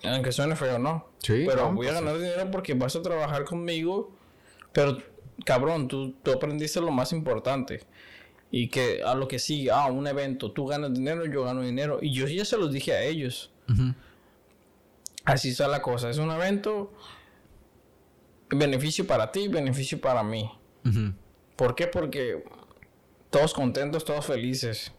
Aunque 0.03 0.31
suene 0.31 0.55
feo, 0.55 0.79
no. 0.79 1.09
Sí. 1.19 1.45
Pero 1.47 1.71
voy 1.71 1.87
a 1.87 1.91
pues 1.91 2.01
ganar 2.01 2.17
dinero 2.17 2.51
porque 2.51 2.73
vas 2.73 2.95
a 2.95 3.01
trabajar 3.01 3.45
conmigo. 3.45 4.15
Pero, 4.73 4.97
cabrón, 5.45 5.87
tú, 5.87 6.13
tú 6.23 6.31
aprendiste 6.31 6.79
lo 6.81 6.91
más 6.91 7.11
importante. 7.11 7.81
Y 8.51 8.69
que 8.69 9.03
a 9.03 9.13
lo 9.15 9.27
que 9.27 9.39
sigue, 9.39 9.71
ah, 9.71 9.87
un 9.87 10.07
evento, 10.07 10.51
tú 10.51 10.65
ganas 10.65 10.93
dinero, 10.93 11.25
yo 11.25 11.43
gano 11.43 11.61
dinero. 11.61 11.99
Y 12.01 12.13
yo 12.13 12.27
ya 12.27 12.45
se 12.45 12.57
los 12.57 12.71
dije 12.71 12.93
a 12.93 13.03
ellos. 13.03 13.51
así 15.25 15.49
está 15.49 15.67
la 15.67 15.81
cosa. 15.81 16.09
Es 16.09 16.17
un 16.17 16.31
evento, 16.31 16.93
beneficio 18.49 19.07
para 19.07 19.31
ti, 19.31 19.47
beneficio 19.47 20.01
para 20.01 20.23
mí. 20.23 20.49
¿Por 21.55 21.75
qué? 21.75 21.87
Porque 21.87 22.43
todos 23.29 23.53
contentos, 23.53 24.05
todos 24.05 24.25
felices. 24.25 24.91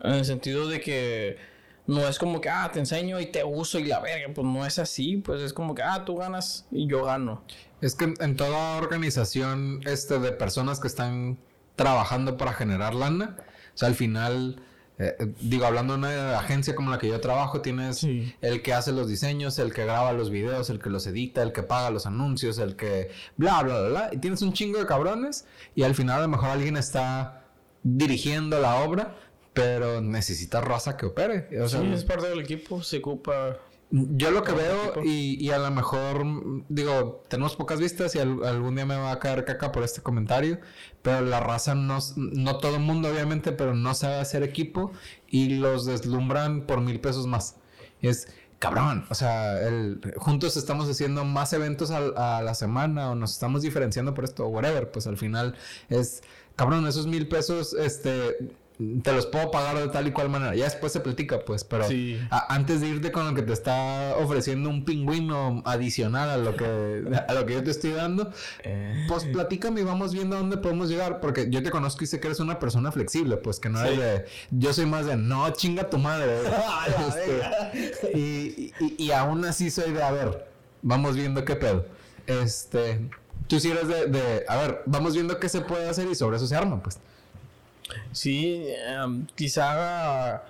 En 0.00 0.12
el 0.12 0.24
sentido 0.24 0.68
de 0.68 0.80
que 0.80 1.36
no 1.86 2.06
es 2.06 2.18
como 2.18 2.40
que, 2.40 2.48
ah, 2.48 2.70
te 2.72 2.78
enseño 2.78 3.18
y 3.20 3.26
te 3.26 3.44
uso 3.44 3.78
y 3.78 3.84
la 3.84 4.00
verga. 4.00 4.32
Pues 4.34 4.46
no 4.46 4.64
es 4.66 4.78
así. 4.78 5.16
Pues 5.16 5.42
es 5.42 5.52
como 5.52 5.74
que, 5.74 5.82
ah, 5.82 6.04
tú 6.04 6.16
ganas 6.16 6.66
y 6.70 6.86
yo 6.86 7.04
gano. 7.04 7.42
Es 7.80 7.94
que 7.94 8.14
en 8.18 8.36
toda 8.36 8.76
organización 8.76 9.80
este, 9.86 10.18
de 10.18 10.32
personas 10.32 10.80
que 10.80 10.88
están 10.88 11.38
trabajando 11.76 12.36
para 12.36 12.52
generar 12.52 12.94
lana, 12.94 13.36
o 13.38 13.78
sea, 13.78 13.88
al 13.88 13.94
final 13.94 14.60
eh, 14.98 15.32
digo, 15.40 15.64
hablando 15.64 15.92
de 15.92 15.98
una 16.00 16.38
agencia 16.38 16.74
como 16.74 16.90
la 16.90 16.98
que 16.98 17.08
yo 17.08 17.20
trabajo, 17.20 17.60
tienes 17.60 18.04
el 18.04 18.62
que 18.62 18.72
hace 18.72 18.90
los 18.90 19.08
diseños, 19.08 19.58
el 19.58 19.72
que 19.72 19.84
graba 19.84 20.12
los 20.12 20.30
videos, 20.30 20.70
el 20.70 20.80
que 20.80 20.90
los 20.90 21.06
edita, 21.06 21.42
el 21.42 21.52
que 21.52 21.62
paga 21.62 21.90
los 21.90 22.06
anuncios, 22.06 22.58
el 22.58 22.74
que 22.74 23.10
bla, 23.36 23.62
bla, 23.62 23.80
bla, 23.80 23.88
bla. 23.88 24.10
Y 24.12 24.18
tienes 24.18 24.42
un 24.42 24.52
chingo 24.52 24.78
de 24.78 24.86
cabrones 24.86 25.46
y 25.74 25.84
al 25.84 25.94
final 25.94 26.18
a 26.18 26.22
lo 26.22 26.28
mejor 26.28 26.50
alguien 26.50 26.76
está 26.76 27.44
dirigiendo 27.84 28.58
la 28.60 28.76
obra, 28.76 29.16
pero 29.52 30.00
necesita 30.00 30.60
raza 30.60 30.96
que 30.96 31.06
opere. 31.06 31.48
O 31.60 31.68
sea, 31.68 31.80
sí, 31.80 31.92
es 31.92 32.04
parte 32.04 32.28
del 32.28 32.40
equipo, 32.40 32.82
se 32.82 32.98
ocupa 32.98 33.58
yo 33.90 34.30
lo 34.30 34.44
que 34.44 34.52
veo, 34.52 35.02
y, 35.02 35.42
y, 35.42 35.50
a 35.50 35.58
lo 35.58 35.70
mejor, 35.70 36.24
digo, 36.68 37.22
tenemos 37.28 37.56
pocas 37.56 37.80
vistas 37.80 38.14
y 38.14 38.18
algún 38.18 38.74
día 38.74 38.84
me 38.84 38.96
va 38.96 39.12
a 39.12 39.18
caer 39.18 39.44
caca 39.46 39.72
por 39.72 39.82
este 39.82 40.02
comentario, 40.02 40.60
pero 41.00 41.22
la 41.22 41.40
raza 41.40 41.74
no, 41.74 41.98
no 42.16 42.58
todo 42.58 42.76
el 42.76 42.82
mundo 42.82 43.08
obviamente, 43.08 43.52
pero 43.52 43.74
no 43.74 43.94
sabe 43.94 44.16
hacer 44.16 44.42
equipo 44.42 44.92
y 45.26 45.56
los 45.56 45.86
deslumbran 45.86 46.66
por 46.66 46.82
mil 46.82 47.00
pesos 47.00 47.26
más. 47.26 47.56
Es, 48.02 48.28
cabrón, 48.58 49.06
o 49.08 49.14
sea, 49.14 49.58
el, 49.66 50.00
juntos 50.16 50.58
estamos 50.58 50.88
haciendo 50.90 51.24
más 51.24 51.54
eventos 51.54 51.90
a, 51.90 52.38
a, 52.38 52.42
la 52.42 52.54
semana 52.54 53.10
o 53.10 53.14
nos 53.14 53.32
estamos 53.32 53.62
diferenciando 53.62 54.12
por 54.12 54.24
esto 54.24 54.44
o 54.44 54.48
whatever, 54.48 54.90
pues 54.90 55.06
al 55.06 55.16
final 55.16 55.54
es, 55.88 56.22
cabrón, 56.56 56.86
esos 56.86 57.06
mil 57.06 57.26
pesos, 57.26 57.72
este 57.72 58.36
te 59.02 59.12
los 59.12 59.26
puedo 59.26 59.50
pagar 59.50 59.76
de 59.76 59.88
tal 59.88 60.06
y 60.06 60.12
cual 60.12 60.28
manera. 60.28 60.54
Ya 60.54 60.64
después 60.64 60.92
se 60.92 61.00
platica, 61.00 61.44
pues, 61.44 61.64
pero 61.64 61.86
antes 62.30 62.80
de 62.80 62.88
irte 62.88 63.10
con 63.10 63.26
lo 63.26 63.34
que 63.34 63.42
te 63.42 63.52
está 63.52 64.14
ofreciendo 64.18 64.70
un 64.70 64.84
pingüino 64.84 65.62
adicional 65.66 66.30
a 66.30 66.36
lo 66.36 66.54
que, 66.54 67.02
a 67.26 67.34
lo 67.34 67.44
que 67.44 67.54
yo 67.54 67.64
te 67.64 67.72
estoy 67.72 67.90
dando, 67.90 68.30
eh. 68.62 69.04
pues 69.08 69.24
platícame 69.24 69.80
y 69.80 69.84
vamos 69.84 70.12
viendo 70.12 70.36
a 70.36 70.38
dónde 70.38 70.58
podemos 70.58 70.88
llegar, 70.88 71.20
porque 71.20 71.48
yo 71.50 71.62
te 71.62 71.70
conozco 71.70 72.04
y 72.04 72.06
sé 72.06 72.20
que 72.20 72.28
eres 72.28 72.38
una 72.38 72.60
persona 72.60 72.92
flexible, 72.92 73.36
pues 73.36 73.58
que 73.58 73.68
no 73.68 73.80
eres 73.80 73.98
de, 73.98 74.24
yo 74.52 74.72
soy 74.72 74.86
más 74.86 75.06
de, 75.06 75.16
no, 75.16 75.50
chinga 75.50 75.90
tu 75.90 75.98
madre. 75.98 76.38
Este, 77.78 78.18
y, 78.18 78.72
y, 78.98 79.10
aún 79.10 79.44
así 79.44 79.70
soy 79.70 79.92
de, 79.92 80.02
a 80.02 80.10
ver, 80.10 80.46
vamos 80.82 81.16
viendo 81.16 81.44
qué 81.44 81.56
pedo. 81.56 81.84
Este, 82.26 83.00
tú 83.46 83.58
sí 83.60 83.70
eres 83.70 83.88
de, 83.88 84.06
de, 84.06 84.44
a 84.48 84.56
ver, 84.56 84.82
vamos 84.86 85.14
viendo 85.14 85.38
qué 85.38 85.48
se 85.48 85.60
puede 85.60 85.88
hacer 85.88 86.08
y 86.08 86.14
sobre 86.14 86.36
eso 86.36 86.46
se 86.46 86.56
arma, 86.56 86.82
pues. 86.82 86.98
Sí, 88.12 88.66
em, 88.86 89.26
quizá 89.34 90.42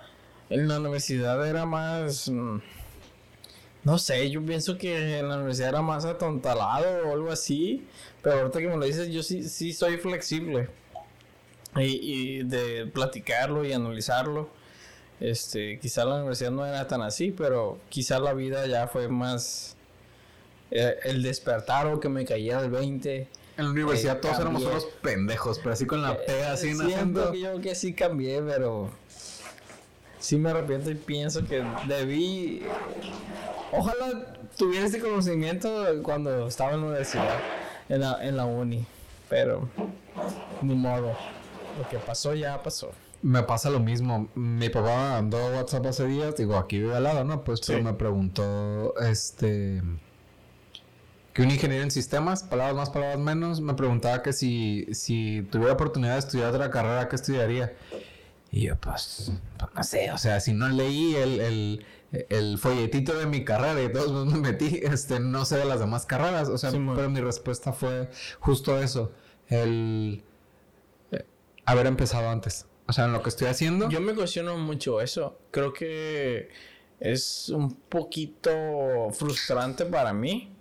en 0.49 0.67
la 0.67 0.79
universidad 0.79 1.47
era 1.47 1.65
más... 1.65 2.29
Mm, 2.29 2.59
no 3.83 3.97
sé, 3.97 4.29
yo 4.29 4.45
pienso 4.45 4.77
que 4.77 5.19
en 5.19 5.29
la 5.29 5.35
universidad 5.35 5.69
era 5.69 5.81
más 5.81 6.05
atontalado 6.05 7.07
o 7.09 7.13
algo 7.13 7.31
así. 7.31 7.87
Pero 8.21 8.39
ahorita 8.39 8.59
que 8.59 8.67
me 8.67 8.77
lo 8.77 8.85
dices, 8.85 9.09
yo 9.09 9.23
sí, 9.23 9.43
sí 9.47 9.73
soy 9.73 9.97
flexible. 9.97 10.69
Y, 11.75 12.43
de 12.43 12.87
platicarlo 12.87 13.63
y 13.63 13.73
analizarlo. 13.73 14.49
Este, 15.19 15.79
quizá 15.79 16.05
la 16.05 16.15
universidad 16.15 16.51
no 16.51 16.65
era 16.65 16.87
tan 16.87 17.01
así, 17.01 17.31
pero 17.31 17.79
quizá 17.89 18.19
la 18.19 18.33
vida 18.33 18.65
ya 18.67 18.87
fue 18.87 19.07
más 19.07 19.77
eh, 20.71 20.97
el 21.03 21.23
despertar 21.23 21.87
o 21.87 21.99
que 21.99 22.09
me 22.09 22.25
caía 22.25 22.61
del 22.61 22.71
20 22.71 23.27
en 23.59 23.65
la 23.65 23.71
universidad 23.71 24.21
todos 24.21 24.39
éramos 24.39 24.63
unos 24.63 24.85
pendejos, 25.01 25.59
pero 25.59 25.73
así 25.73 25.85
con 25.85 26.01
la 26.01 26.17
pega 26.17 26.53
así 26.53 26.73
Siento 26.73 27.31
que 27.31 27.41
yo 27.41 27.59
que 27.59 27.75
sí 27.75 27.93
cambié, 27.93 28.41
pero 28.41 28.89
sí 30.17 30.37
me 30.37 30.49
arrepiento 30.49 30.89
y 30.89 30.95
pienso 30.95 31.45
que 31.45 31.63
debí. 31.87 32.63
Ojalá 33.73 34.33
tuviera 34.57 34.85
ese 34.85 34.99
conocimiento 34.99 35.85
cuando 36.03 36.47
estaba 36.47 36.71
en 36.71 36.81
la 36.81 36.87
universidad, 36.87 37.37
en 37.89 37.99
la, 37.99 38.25
en 38.25 38.37
la 38.37 38.45
uni, 38.45 38.85
pero 39.27 39.67
ni 40.61 40.75
modo. 40.75 41.13
Lo 41.77 41.87
que 41.89 41.97
pasó 41.97 42.33
ya 42.33 42.63
pasó. 42.63 42.91
Me 43.21 43.43
pasa 43.43 43.69
lo 43.69 43.81
mismo. 43.81 44.29
Mi 44.35 44.69
papá 44.69 45.17
andó 45.17 45.37
a 45.37 45.51
WhatsApp 45.57 45.85
hace 45.87 46.05
días, 46.07 46.35
digo, 46.37 46.55
aquí 46.55 46.79
vive 46.79 46.95
al 46.95 47.03
lado, 47.03 47.25
¿no? 47.25 47.43
Pues 47.43 47.59
pero 47.67 47.83
me 47.83 47.93
preguntó, 47.93 48.95
este 49.01 49.81
que 51.39 51.43
un 51.45 51.51
ingeniero 51.51 51.83
en 51.85 51.89
sistemas, 51.89 52.43
palabras 52.43 52.75
más, 52.75 52.89
palabras 52.89 53.17
menos, 53.17 53.61
me 53.61 53.73
preguntaba 53.73 54.21
que 54.21 54.33
si, 54.33 54.85
si 54.91 55.47
tuviera 55.49 55.71
oportunidad 55.71 56.15
de 56.15 56.19
estudiar 56.19 56.53
otra 56.53 56.69
carrera, 56.69 57.07
¿qué 57.07 57.15
estudiaría? 57.15 57.73
Y 58.51 58.63
yo, 58.63 58.75
pues, 58.75 59.31
pues 59.57 59.71
no 59.73 59.83
sé, 59.83 60.11
o 60.11 60.17
sea, 60.17 60.41
si 60.41 60.51
no 60.51 60.67
leí 60.67 61.15
el, 61.15 61.39
el, 61.39 61.85
el 62.11 62.57
folletito 62.57 63.17
de 63.17 63.25
mi 63.25 63.45
carrera 63.45 63.81
y 63.81 63.89
todos 63.89 64.27
me 64.27 64.37
metí, 64.37 64.81
este, 64.83 65.21
no 65.21 65.45
sé 65.45 65.55
de 65.55 65.63
las 65.63 65.79
demás 65.79 66.05
carreras, 66.05 66.49
o 66.49 66.57
sea, 66.57 66.71
pero 66.71 67.09
mi 67.09 67.21
respuesta 67.21 67.71
fue 67.71 68.09
justo 68.41 68.77
eso, 68.77 69.13
el 69.47 70.21
eh, 71.13 71.25
haber 71.63 71.87
empezado 71.87 72.27
antes. 72.27 72.65
O 72.85 72.91
sea, 72.91 73.05
en 73.05 73.13
lo 73.13 73.23
que 73.23 73.29
estoy 73.29 73.47
haciendo. 73.47 73.87
Yo 73.87 74.01
me 74.01 74.13
cuestiono 74.13 74.57
mucho 74.57 74.99
eso. 74.99 75.39
Creo 75.51 75.71
que 75.71 76.49
es 76.99 77.47
un 77.47 77.75
poquito 77.75 78.51
frustrante 79.11 79.85
para 79.85 80.11
mí 80.11 80.58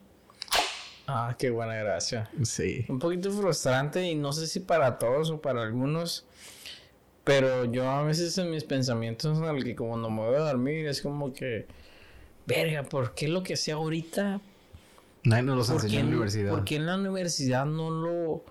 Ah, 1.11 1.34
qué 1.38 1.48
buena 1.48 1.74
gracia. 1.74 2.28
Sí. 2.42 2.84
Un 2.86 2.98
poquito 2.98 3.30
frustrante 3.30 4.04
y 4.04 4.14
no 4.14 4.30
sé 4.34 4.46
si 4.46 4.61
para 4.61 4.98
todos 4.98 5.30
o 5.30 5.40
para 5.40 5.62
algunos. 5.62 6.26
Pero 7.24 7.64
yo 7.64 7.88
a 7.88 8.02
veces 8.02 8.36
en 8.36 8.50
mis 8.50 8.62
pensamientos, 8.64 9.38
en 9.38 9.44
el 9.44 9.64
que 9.64 9.74
como 9.74 9.96
no 9.96 10.11
me 10.11 10.20
voy 10.20 10.36
a 10.36 10.40
dormir, 10.40 10.86
es 10.86 11.00
como 11.00 11.32
que, 11.32 11.66
verga, 12.46 12.82
¿por 12.82 13.14
qué 13.14 13.26
lo 13.26 13.42
que 13.42 13.56
sea 13.56 13.76
ahorita? 13.76 14.42
Nadie 15.24 15.44
nos 15.44 15.68
lo 15.68 15.74
enseñó 15.76 16.00
en 16.00 16.04
la 16.04 16.11
universidad. 16.11 16.50
¿Por 16.50 16.64
qué 16.64 16.76
en 16.76 16.84
la 16.84 16.96
universidad 16.96 17.64
no 17.64 17.90
lo, 17.90 18.44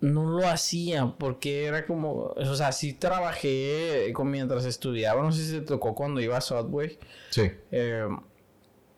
no 0.00 0.30
lo 0.30 0.48
hacía? 0.48 1.14
Porque 1.16 1.64
era 1.64 1.86
como, 1.86 2.34
o 2.36 2.54
sea, 2.56 2.72
sí 2.72 2.92
trabajé 2.92 4.12
mientras 4.24 4.64
estudiaba, 4.64 5.22
no 5.22 5.30
sé 5.30 5.44
si 5.44 5.50
se 5.50 5.60
tocó 5.60 5.94
cuando 5.94 6.20
iba 6.20 6.36
a 6.36 6.40
Subway. 6.40 6.98
Sí. 7.30 7.52
Eh, 7.70 8.08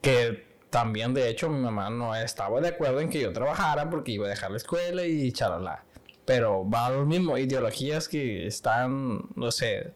que 0.01 0.52
también, 0.73 1.13
de 1.13 1.29
hecho, 1.29 1.51
mi 1.51 1.59
mamá 1.59 1.91
no 1.91 2.15
estaba 2.15 2.59
de 2.59 2.69
acuerdo 2.69 2.99
en 2.99 3.07
que 3.07 3.21
yo 3.21 3.31
trabajara 3.31 3.91
porque 3.91 4.13
iba 4.13 4.25
a 4.25 4.29
dejar 4.29 4.49
la 4.49 4.57
escuela 4.57 5.05
y 5.05 5.31
chalala. 5.31 5.83
Pero 6.25 6.67
va 6.67 6.87
a 6.87 6.89
lo 6.89 7.05
mismo, 7.05 7.37
ideologías 7.37 8.07
que 8.07 8.47
están, 8.47 9.21
no 9.35 9.51
sé, 9.51 9.93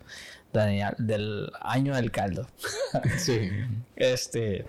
del 0.54 1.52
año 1.62 1.96
del 1.96 2.12
caldo. 2.12 2.46
sí. 3.18 3.50
Este, 3.96 4.68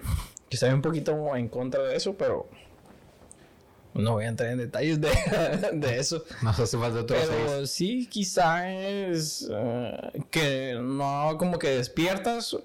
que 0.48 0.56
estoy 0.56 0.70
un 0.70 0.80
poquito 0.80 1.36
en 1.36 1.46
contra 1.48 1.82
de 1.82 1.94
eso, 1.94 2.14
pero 2.16 2.48
no 3.92 4.12
voy 4.12 4.24
a 4.24 4.28
entrar 4.28 4.50
en 4.50 4.56
detalles 4.56 4.98
de, 5.02 5.10
de 5.74 5.98
eso. 5.98 6.24
No 6.40 6.48
hace 6.48 6.78
falta 6.78 7.00
otro 7.00 7.18
Pero 7.18 7.66
sí, 7.66 8.06
quizá 8.06 8.72
es 8.72 9.46
eh, 9.52 10.22
que 10.30 10.74
no 10.80 11.36
como 11.38 11.58
que 11.58 11.68
despiertas 11.68 12.56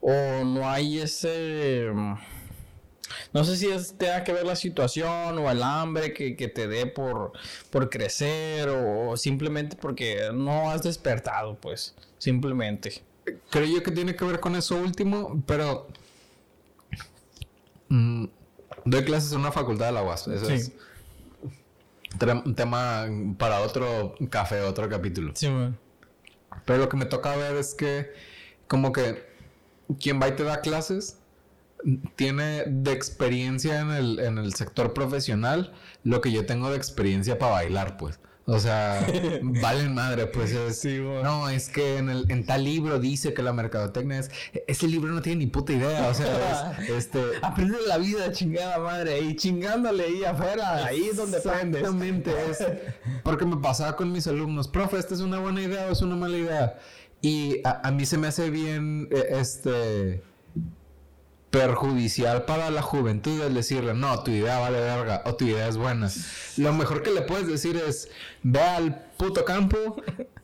o 0.00 0.44
no 0.44 0.70
hay 0.70 1.00
ese 1.00 1.90
no 3.32 3.44
sé 3.44 3.56
si 3.56 3.68
es, 3.68 3.96
tenga 3.96 4.24
que 4.24 4.32
ver 4.32 4.44
la 4.44 4.56
situación 4.56 5.38
o 5.38 5.50
el 5.50 5.62
hambre 5.62 6.12
que, 6.12 6.48
te 6.48 6.68
dé 6.68 6.86
por, 6.86 7.32
por 7.70 7.90
crecer 7.90 8.68
o, 8.68 9.16
simplemente 9.16 9.76
porque 9.76 10.30
no 10.32 10.70
has 10.70 10.82
despertado, 10.82 11.56
pues, 11.56 11.94
simplemente. 12.18 13.02
Creo 13.50 13.66
yo 13.66 13.82
que 13.82 13.90
tiene 13.90 14.16
que 14.16 14.24
ver 14.24 14.40
con 14.40 14.56
eso 14.56 14.76
último, 14.76 15.42
pero 15.46 15.88
mm, 17.88 18.24
doy 18.84 19.04
clases 19.04 19.32
en 19.32 19.40
una 19.40 19.52
facultad 19.52 19.86
de 19.86 19.92
la 19.92 20.02
UAS. 20.02 20.28
Eso 20.28 20.48
es 20.48 20.72
un 22.44 22.54
tema 22.54 23.06
para 23.36 23.60
otro 23.60 24.14
café, 24.30 24.62
otro 24.62 24.88
capítulo. 24.88 25.32
Sí, 25.34 25.48
Pero 26.64 26.78
lo 26.78 26.88
que 26.88 26.96
me 26.96 27.04
toca 27.04 27.36
ver 27.36 27.56
es 27.56 27.74
que 27.74 28.12
como 28.66 28.92
que 28.92 29.26
quien 30.00 30.20
va 30.20 30.28
y 30.28 30.32
te 30.32 30.44
da 30.44 30.60
clases 30.60 31.17
tiene 32.16 32.64
de 32.66 32.92
experiencia 32.92 33.80
en 33.80 33.90
el, 33.90 34.18
en 34.20 34.38
el 34.38 34.54
sector 34.54 34.92
profesional 34.92 35.72
lo 36.04 36.20
que 36.20 36.32
yo 36.32 36.46
tengo 36.46 36.70
de 36.70 36.76
experiencia 36.76 37.38
para 37.38 37.52
bailar, 37.52 37.96
pues. 37.96 38.20
O 38.50 38.58
sea, 38.58 39.06
valen 39.42 39.94
madre, 39.94 40.26
pues. 40.26 40.54
no, 41.22 41.50
es 41.50 41.68
que 41.68 41.98
en, 41.98 42.08
el, 42.08 42.30
en 42.30 42.46
tal 42.46 42.64
libro 42.64 42.98
dice 42.98 43.34
que 43.34 43.42
la 43.42 43.52
mercadotecnia 43.52 44.20
es. 44.20 44.30
Ese 44.66 44.88
libro 44.88 45.12
no 45.12 45.20
tiene 45.20 45.40
ni 45.40 45.46
puta 45.48 45.74
idea. 45.74 46.08
O 46.08 46.14
sea, 46.14 46.78
este. 46.88 47.22
Aprende 47.42 47.76
la 47.86 47.98
vida, 47.98 48.32
chingada 48.32 48.78
madre. 48.78 49.20
Y 49.20 49.36
chingándole 49.36 50.04
ahí 50.04 50.24
afuera. 50.24 50.86
Ahí 50.86 51.08
es 51.10 51.18
donde 51.18 51.36
aprendes. 51.36 51.82
Exactamente. 51.82 52.32
Es, 52.50 52.64
porque 53.22 53.44
me 53.44 53.58
pasaba 53.58 53.96
con 53.96 54.10
mis 54.10 54.26
alumnos. 54.26 54.66
Profe, 54.66 54.96
¿esta 54.96 55.14
es 55.14 55.20
una 55.20 55.38
buena 55.38 55.60
idea 55.60 55.86
o 55.86 55.92
es 55.92 56.00
una 56.00 56.16
mala 56.16 56.38
idea? 56.38 56.78
Y 57.20 57.60
a, 57.64 57.86
a 57.86 57.90
mí 57.90 58.06
se 58.06 58.16
me 58.16 58.28
hace 58.28 58.48
bien, 58.48 59.08
eh, 59.10 59.26
este 59.32 60.22
perjudicial 61.50 62.44
para 62.44 62.70
la 62.70 62.82
juventud 62.82 63.40
el 63.40 63.54
decirle, 63.54 63.94
no, 63.94 64.22
tu 64.22 64.30
idea 64.30 64.58
vale 64.58 64.80
verga 64.80 65.22
o 65.24 65.34
tu 65.34 65.46
idea 65.46 65.68
es 65.68 65.76
buena. 65.76 66.10
Lo 66.56 66.72
mejor 66.72 67.02
que 67.02 67.10
le 67.10 67.22
puedes 67.22 67.46
decir 67.46 67.76
es, 67.76 68.08
ve 68.42 68.60
al 68.60 69.06
puto 69.16 69.44
campo 69.44 69.96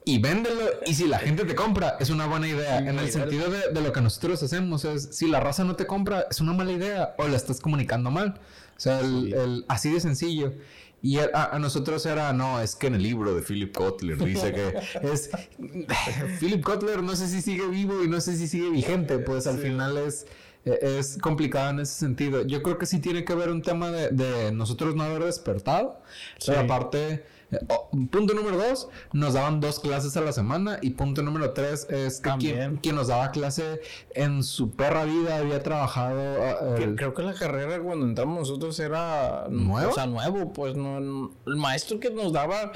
y 0.06 0.18
véndelo 0.18 0.62
y 0.86 0.94
si 0.94 1.06
la 1.06 1.18
gente 1.18 1.44
te 1.44 1.54
compra 1.54 1.96
es 2.00 2.10
una 2.10 2.26
buena 2.26 2.48
idea. 2.48 2.78
en 2.78 2.98
el 2.98 3.10
sentido 3.10 3.50
de, 3.50 3.80
lo 3.80 3.92
que 3.92 4.00
nosotros 4.00 4.42
hacemos 4.42 4.84
es, 4.84 5.08
si 5.12 5.28
la 5.28 5.40
raza 5.40 5.64
no 5.64 5.76
te 5.76 5.86
compra 5.86 6.26
es 6.30 6.40
una 6.40 6.54
mala 6.54 6.72
idea 6.72 7.14
o 7.18 7.28
la 7.28 7.36
estás 7.36 7.60
comunicando 7.60 8.10
mal. 8.10 8.40
O 8.76 8.80
sea, 8.80 9.00
el, 9.00 9.64
así 9.68 9.92
de 9.92 10.00
sencillo. 10.00 10.54
Y 11.02 11.18
a, 11.18 11.58
nosotros 11.60 12.06
era, 12.06 12.32
no, 12.32 12.62
es 12.62 12.76
que 12.76 12.86
en 12.86 12.94
el 12.94 13.02
libro 13.02 13.34
de 13.34 13.42
Philip 13.42 13.74
Kotler 13.74 14.16
dice 14.16 14.54
que 14.54 14.74
es... 15.12 15.28
Philip 16.40 16.64
Kotler 16.64 17.02
no 17.02 17.14
sé 17.14 17.28
si 17.28 17.42
sigue 17.42 17.66
vivo 17.68 18.02
y 18.02 18.08
no 18.08 18.22
sé 18.22 18.38
si 18.38 18.48
sigue 18.48 18.70
vigente, 18.70 19.18
pues 19.18 19.46
al 19.46 19.58
final 19.58 19.98
es 19.98 20.26
es 20.64 21.18
complicado 21.18 21.70
en 21.70 21.80
ese 21.80 21.94
sentido. 21.94 22.42
Yo 22.42 22.62
creo 22.62 22.78
que 22.78 22.86
sí 22.86 22.98
tiene 22.98 23.24
que 23.24 23.34
ver 23.34 23.50
un 23.50 23.62
tema 23.62 23.90
de, 23.90 24.52
nosotros 24.52 24.94
no 24.94 25.02
haber 25.02 25.24
despertado. 25.24 26.00
Pero 26.44 26.60
aparte, 26.60 27.24
eh, 27.50 27.58
oh, 27.68 27.90
punto 28.10 28.34
número 28.34 28.56
dos, 28.56 28.88
nos 29.12 29.34
daban 29.34 29.60
dos 29.60 29.78
clases 29.78 30.16
a 30.16 30.22
la 30.22 30.32
semana. 30.32 30.78
Y 30.80 30.90
punto 30.90 31.22
número 31.22 31.52
tres 31.52 31.86
es 31.90 32.20
que 32.20 32.78
quien, 32.80 32.94
nos 32.94 33.08
daba 33.08 33.30
clase 33.30 33.80
en 34.14 34.42
su 34.42 34.70
perra 34.70 35.04
vida 35.04 35.36
había 35.36 35.62
trabajado. 35.62 36.42
Ah, 36.42 36.76
creo 36.96 37.12
que 37.12 37.22
la 37.22 37.34
carrera 37.34 37.78
cuando 37.80 38.06
entramos 38.06 38.48
nosotros 38.48 38.78
era 38.80 39.46
nuevo. 39.50 39.90
O 39.90 39.94
sea, 39.94 40.06
nuevo, 40.06 40.52
pues 40.52 40.76
no, 40.76 41.30
el 41.46 41.56
maestro 41.56 42.00
que 42.00 42.10
nos 42.10 42.32
daba, 42.32 42.72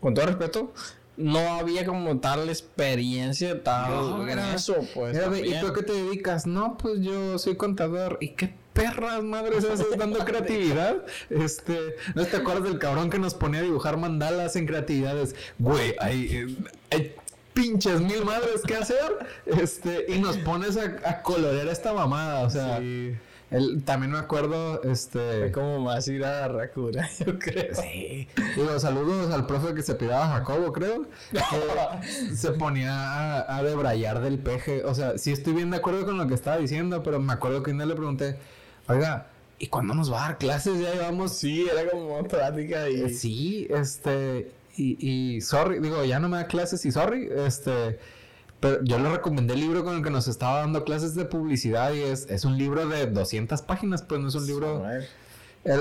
con 0.00 0.14
todo 0.14 0.26
respeto, 0.26 0.72
no 1.16 1.38
había 1.38 1.84
como 1.84 2.18
tal 2.18 2.48
experiencia 2.48 3.62
tal 3.62 4.28
en 4.28 4.38
eso, 4.38 4.76
pues. 4.94 5.16
¿Y 5.44 5.60
tú 5.60 5.66
a 5.66 5.74
qué 5.74 5.82
te 5.82 5.92
dedicas? 5.92 6.46
No, 6.46 6.76
pues 6.78 7.00
yo 7.00 7.38
soy 7.38 7.56
contador. 7.56 8.18
¿Y 8.20 8.30
qué 8.30 8.54
perras 8.72 9.22
madres 9.22 9.64
haces 9.70 9.96
dando 9.98 10.24
creatividad? 10.24 11.04
Este, 11.28 11.96
¿no 12.14 12.24
te 12.26 12.36
acuerdas 12.36 12.64
del 12.64 12.78
cabrón 12.78 13.10
que 13.10 13.18
nos 13.18 13.34
ponía 13.34 13.60
a 13.60 13.64
dibujar 13.64 13.96
mandalas 13.96 14.56
en 14.56 14.66
creatividades? 14.66 15.34
Güey, 15.58 15.94
hay, 16.00 16.56
hay 16.90 17.14
pinches 17.52 18.00
mil 18.00 18.24
madres 18.24 18.62
que 18.66 18.76
hacer. 18.76 19.18
Este, 19.46 20.06
y 20.08 20.18
nos 20.18 20.36
pones 20.38 20.76
a, 20.76 20.96
a 21.04 21.22
colorear 21.22 21.68
esta 21.68 21.92
mamada, 21.92 22.42
o 22.42 22.50
sea. 22.50 22.80
El, 23.50 23.82
también 23.82 24.12
me 24.12 24.18
acuerdo, 24.18 24.80
este... 24.84 25.40
Fue 25.40 25.52
como 25.52 25.80
más 25.80 26.06
ir 26.06 26.24
a 26.24 26.46
Rakura, 26.46 27.10
yo 27.26 27.36
creo. 27.38 27.74
Sí. 27.74 28.28
Digo, 28.54 28.78
saludos 28.78 29.32
al 29.32 29.46
profe 29.46 29.74
que 29.74 29.82
se 29.82 29.96
pidaba 29.96 30.28
Jacobo, 30.28 30.72
creo. 30.72 31.06
se 32.34 32.52
ponía 32.52 32.92
a, 32.92 33.56
a, 33.56 33.62
debrayar 33.64 34.20
del 34.20 34.38
peje. 34.38 34.84
O 34.84 34.94
sea, 34.94 35.18
sí 35.18 35.32
estoy 35.32 35.54
bien 35.54 35.70
de 35.70 35.78
acuerdo 35.78 36.04
con 36.04 36.16
lo 36.16 36.28
que 36.28 36.34
estaba 36.34 36.58
diciendo, 36.58 37.02
pero 37.02 37.18
me 37.18 37.32
acuerdo 37.32 37.64
que 37.64 37.72
un 37.72 37.78
día 37.78 37.86
le 37.86 37.96
pregunté, 37.96 38.36
oiga, 38.86 39.26
¿y 39.58 39.66
cuándo 39.66 39.94
nos 39.94 40.12
va 40.12 40.24
a 40.24 40.28
dar 40.28 40.38
clases? 40.38 40.80
Ya 40.80 40.92
llevamos... 40.92 41.36
Sí, 41.36 41.68
era 41.68 41.90
como 41.90 42.22
práctica 42.28 42.88
y... 42.88 43.02
Eh, 43.02 43.08
sí, 43.08 43.66
este... 43.68 44.52
Y, 44.76 45.34
y 45.34 45.40
sorry, 45.40 45.80
digo, 45.80 46.04
ya 46.04 46.20
no 46.20 46.28
me 46.28 46.36
da 46.36 46.46
clases 46.46 46.86
y 46.86 46.92
sorry, 46.92 47.28
este... 47.34 47.98
Pero 48.60 48.84
yo 48.84 48.98
le 48.98 49.10
recomendé 49.10 49.54
el 49.54 49.60
libro 49.60 49.84
con 49.84 49.96
el 49.96 50.02
que 50.02 50.10
nos 50.10 50.28
estaba 50.28 50.60
dando 50.60 50.84
clases 50.84 51.14
de 51.14 51.24
publicidad 51.24 51.94
y 51.94 52.02
es, 52.02 52.26
es 52.28 52.44
un 52.44 52.58
libro 52.58 52.86
de 52.86 53.06
200 53.06 53.62
páginas, 53.62 54.02
pues 54.02 54.20
no 54.20 54.28
es 54.28 54.34
un 54.34 54.46
libro... 54.46 54.84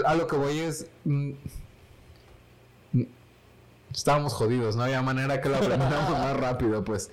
a 0.05 0.15
lo 0.15 0.27
que 0.27 0.35
voy 0.37 0.59
es... 0.59 0.87
Mm, 1.03 1.31
mm, 2.93 3.03
estábamos 3.93 4.33
jodidos, 4.33 4.77
no 4.77 4.83
había 4.83 5.01
manera 5.01 5.41
que 5.41 5.49
lo 5.49 5.57
aprendiéramos 5.57 6.11
más 6.19 6.37
rápido, 6.37 6.85
pues. 6.85 7.11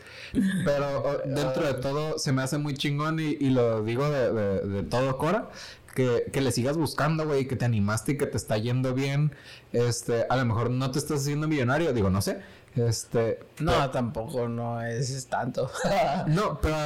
Pero 0.65 1.21
dentro 1.25 1.67
de 1.67 1.75
todo 1.75 2.19
se 2.19 2.33
me 2.33 2.43
hace 2.43 2.59
muy 2.59 2.75
chingón 2.75 3.19
y, 3.19 3.51
lo 3.51 3.83
digo 3.83 4.09
de, 4.09 4.61
de, 4.61 4.83
todo 4.85 5.19
Cora. 5.19 5.51
Que, 5.97 6.29
que, 6.31 6.43
le 6.43 6.53
sigas 6.53 6.77
buscando, 6.77 7.27
güey, 7.27 7.49
que 7.49 7.57
te 7.57 7.65
animaste 7.65 8.13
y 8.13 8.19
que 8.19 8.27
te 8.27 8.37
está 8.37 8.59
yendo 8.59 8.93
bien. 8.93 9.35
Este, 9.73 10.27
a 10.29 10.37
lo 10.37 10.45
mejor 10.45 10.71
no 10.71 10.91
te 10.91 10.99
estás 10.99 11.23
haciendo 11.23 11.49
millonario, 11.49 11.95
digo, 11.95 12.11
no 12.11 12.21
sé. 12.21 12.43
Este. 12.77 13.41
No, 13.59 13.91
tampoco 13.91 14.49
no 14.49 14.83
es 14.83 15.27
tanto. 15.27 15.71
no, 16.29 16.61
pero. 16.61 16.77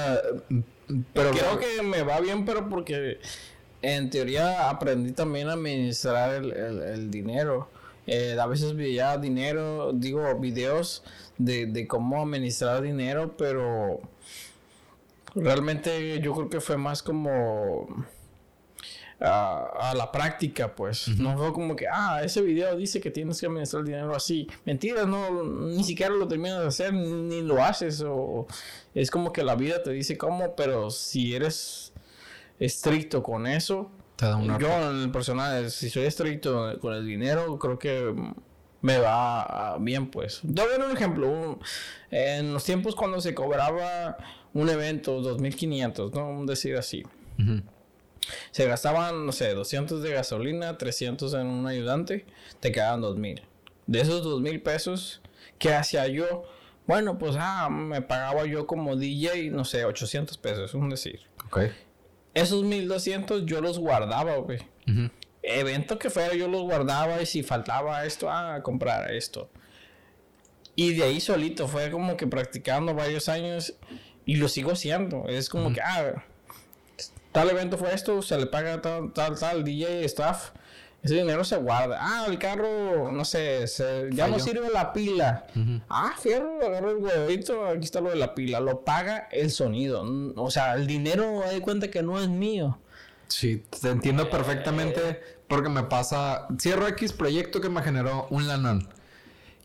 Pero 1.13 1.31
creo 1.31 1.59
que 1.59 1.83
me 1.83 2.03
va 2.03 2.21
bien, 2.21 2.45
pero 2.45 2.69
porque 2.69 3.19
en 3.83 4.11
teoría 4.11 4.69
aprendí 4.69 5.13
también 5.13 5.49
a 5.49 5.53
administrar 5.53 6.33
el, 6.35 7.11
dinero. 7.11 7.69
Eh, 8.07 8.37
a 8.41 8.47
veces 8.47 8.75
veía 8.75 9.17
dinero, 9.19 9.93
digo, 9.93 10.35
videos 10.37 11.05
de, 11.39 11.67
de 11.67 11.87
cómo 11.87 12.23
administrar 12.23 12.83
dinero, 12.83 13.37
pero 13.37 14.01
realmente 15.35 16.21
yo 16.21 16.35
creo 16.35 16.51
que 16.51 16.61
fue 16.61 16.77
más 16.77 17.05
como 17.05 17.87
a, 19.21 19.93
la 19.97 20.11
práctica, 20.11 20.75
pues. 20.75 21.09
No 21.19 21.37
fue 21.37 21.53
como 21.53 21.77
que, 21.77 21.87
ah, 21.91 22.23
ese 22.25 22.41
video 22.41 22.77
dice 22.77 23.01
que 23.01 23.11
tienes 23.11 23.41
que 23.41 23.47
administrar 23.47 23.81
el 23.81 23.87
dinero 23.87 24.15
así. 24.15 24.49
Mentiras, 24.65 25.07
no, 25.07 25.45
ni 25.45 25.85
siquiera 25.85 26.13
lo 26.13 26.27
terminas 26.27 26.61
de 26.61 26.67
hacer, 26.67 26.93
ni, 26.93 27.43
lo 27.43 27.63
haces. 27.63 28.03
O 28.07 28.47
es 28.95 29.11
como 29.11 29.33
que 29.33 29.43
la 29.43 29.55
vida 29.55 29.83
te 29.83 29.91
dice 29.91 30.17
cómo, 30.17 30.55
pero 30.57 30.91
si 30.91 31.35
eres 31.35 31.93
estricto 32.59 33.23
con 33.23 33.47
eso, 33.47 33.91
te 34.17 34.27
da 34.27 34.37
una 34.37 34.59
yo 34.59 34.69
en 34.69 35.03
el 35.03 35.11
personal, 35.11 35.71
si 35.71 35.89
soy 35.91 36.05
estricto 36.05 36.79
con 36.81 36.95
el 36.95 37.07
dinero, 37.07 37.59
creo 37.59 37.79
que 37.79 38.15
me 38.83 38.99
va 38.99 39.77
bien, 39.81 40.11
pues. 40.11 40.41
Ver 40.43 40.81
un 40.83 40.93
ejemplo. 40.93 41.59
en 42.11 42.53
los 42.53 42.65
tiempos 42.65 42.95
cuando 42.95 43.21
se 43.21 43.35
cobraba 43.35 44.17
un 44.55 44.69
evento, 44.69 45.21
2500, 45.21 46.13
¿no? 46.13 46.45
Decir 46.47 46.77
así. 46.77 47.03
Se 48.51 48.67
gastaban, 48.67 49.27
no 49.27 49.33
sé, 49.33 49.55
200 49.55 50.03
de 50.03 50.13
gasolina, 50.13 50.79
300 50.79 51.35
en 51.35 51.47
un 51.47 51.67
ayudante, 51.67 52.27
te 52.61 52.73
quedaban 52.73 53.01
2000. 53.01 53.43
De 53.87 54.01
esos 54.01 54.23
2000 54.23 54.63
pesos, 54.63 55.21
¿qué 55.59 55.75
hacía 55.75 56.07
yo? 56.07 56.45
Bueno, 56.87 57.19
pues 57.19 57.37
ah, 57.39 57.69
me 57.71 58.03
pagaba 58.03 58.47
yo 58.47 58.67
como 58.67 58.97
DJ, 58.97 59.51
no 59.51 59.65
sé, 59.65 59.85
800 59.85 60.39
pesos, 60.39 60.75
un 60.75 60.91
decir. 60.91 61.21
Esos 62.35 62.65
1200 62.65 63.47
yo 63.47 63.61
los 63.61 63.79
guardaba, 63.79 64.37
güey. 64.37 64.59
Evento 65.43 65.99
que 65.99 66.11
fuera, 66.11 66.35
yo 66.35 66.49
los 66.49 66.63
guardaba 66.63 67.23
y 67.23 67.27
si 67.27 67.43
faltaba 67.43 68.05
esto, 68.05 68.31
ah, 68.31 68.61
comprar 68.63 69.13
esto. 69.13 69.51
Y 70.77 70.95
de 70.95 71.05
ahí 71.05 71.21
solito, 71.21 71.69
fue 71.69 71.91
como 71.91 72.17
que 72.17 72.27
practicando 72.27 72.95
varios 72.95 73.29
años 73.29 73.75
y 74.25 74.37
lo 74.37 74.49
sigo 74.49 74.73
haciendo. 74.73 75.27
Es 75.29 75.49
como 75.49 75.73
que, 75.73 75.81
ah, 75.81 76.25
tal 77.33 77.51
evento 77.51 77.79
fue 77.79 77.95
esto, 77.95 78.23
se 78.23 78.39
le 78.39 78.47
paga 78.47 78.81
tal, 78.81 79.13
tal, 79.13 79.39
tal, 79.39 79.65
DJ, 79.65 80.05
staff. 80.05 80.51
Ese 81.03 81.15
dinero 81.15 81.45
se 81.45 81.57
guarda. 81.57 81.99
Ah, 81.99 82.27
el 82.29 82.39
carro, 82.39 83.11
no 83.11 83.25
sé, 83.25 83.65
ya 84.13 84.29
no 84.29 84.39
sirve 84.39 84.69
la 84.71 84.93
pila. 84.93 85.47
Ah, 85.89 86.13
fierro, 86.19 86.61
agarro 86.61 86.91
el 86.91 86.99
huevito, 86.99 87.65
aquí 87.67 87.85
está 87.85 88.03
lo 88.03 88.11
de 88.11 88.17
la 88.17 88.35
pila. 88.35 88.61
Lo 88.61 88.85
paga 88.85 89.29
el 89.33 89.51
sonido. 89.51 90.05
O 90.37 90.51
sea, 90.51 90.75
el 90.75 90.87
dinero, 90.87 91.43
doy 91.47 91.61
cuenta 91.61 91.91
que 91.91 92.03
no 92.03 92.21
es 92.21 92.29
mío. 92.29 92.79
Sí, 93.29 93.65
te 93.81 93.89
entiendo 93.89 94.29
perfectamente 94.29 95.21
porque 95.49 95.71
me 95.71 95.85
pasa. 95.85 96.47
Cierro 96.61 96.87
X 96.89 97.15
proyecto 97.15 97.63
que 97.63 97.71
me 97.71 97.83
generó 97.83 98.27
un 98.29 98.47
lanón. 98.47 98.87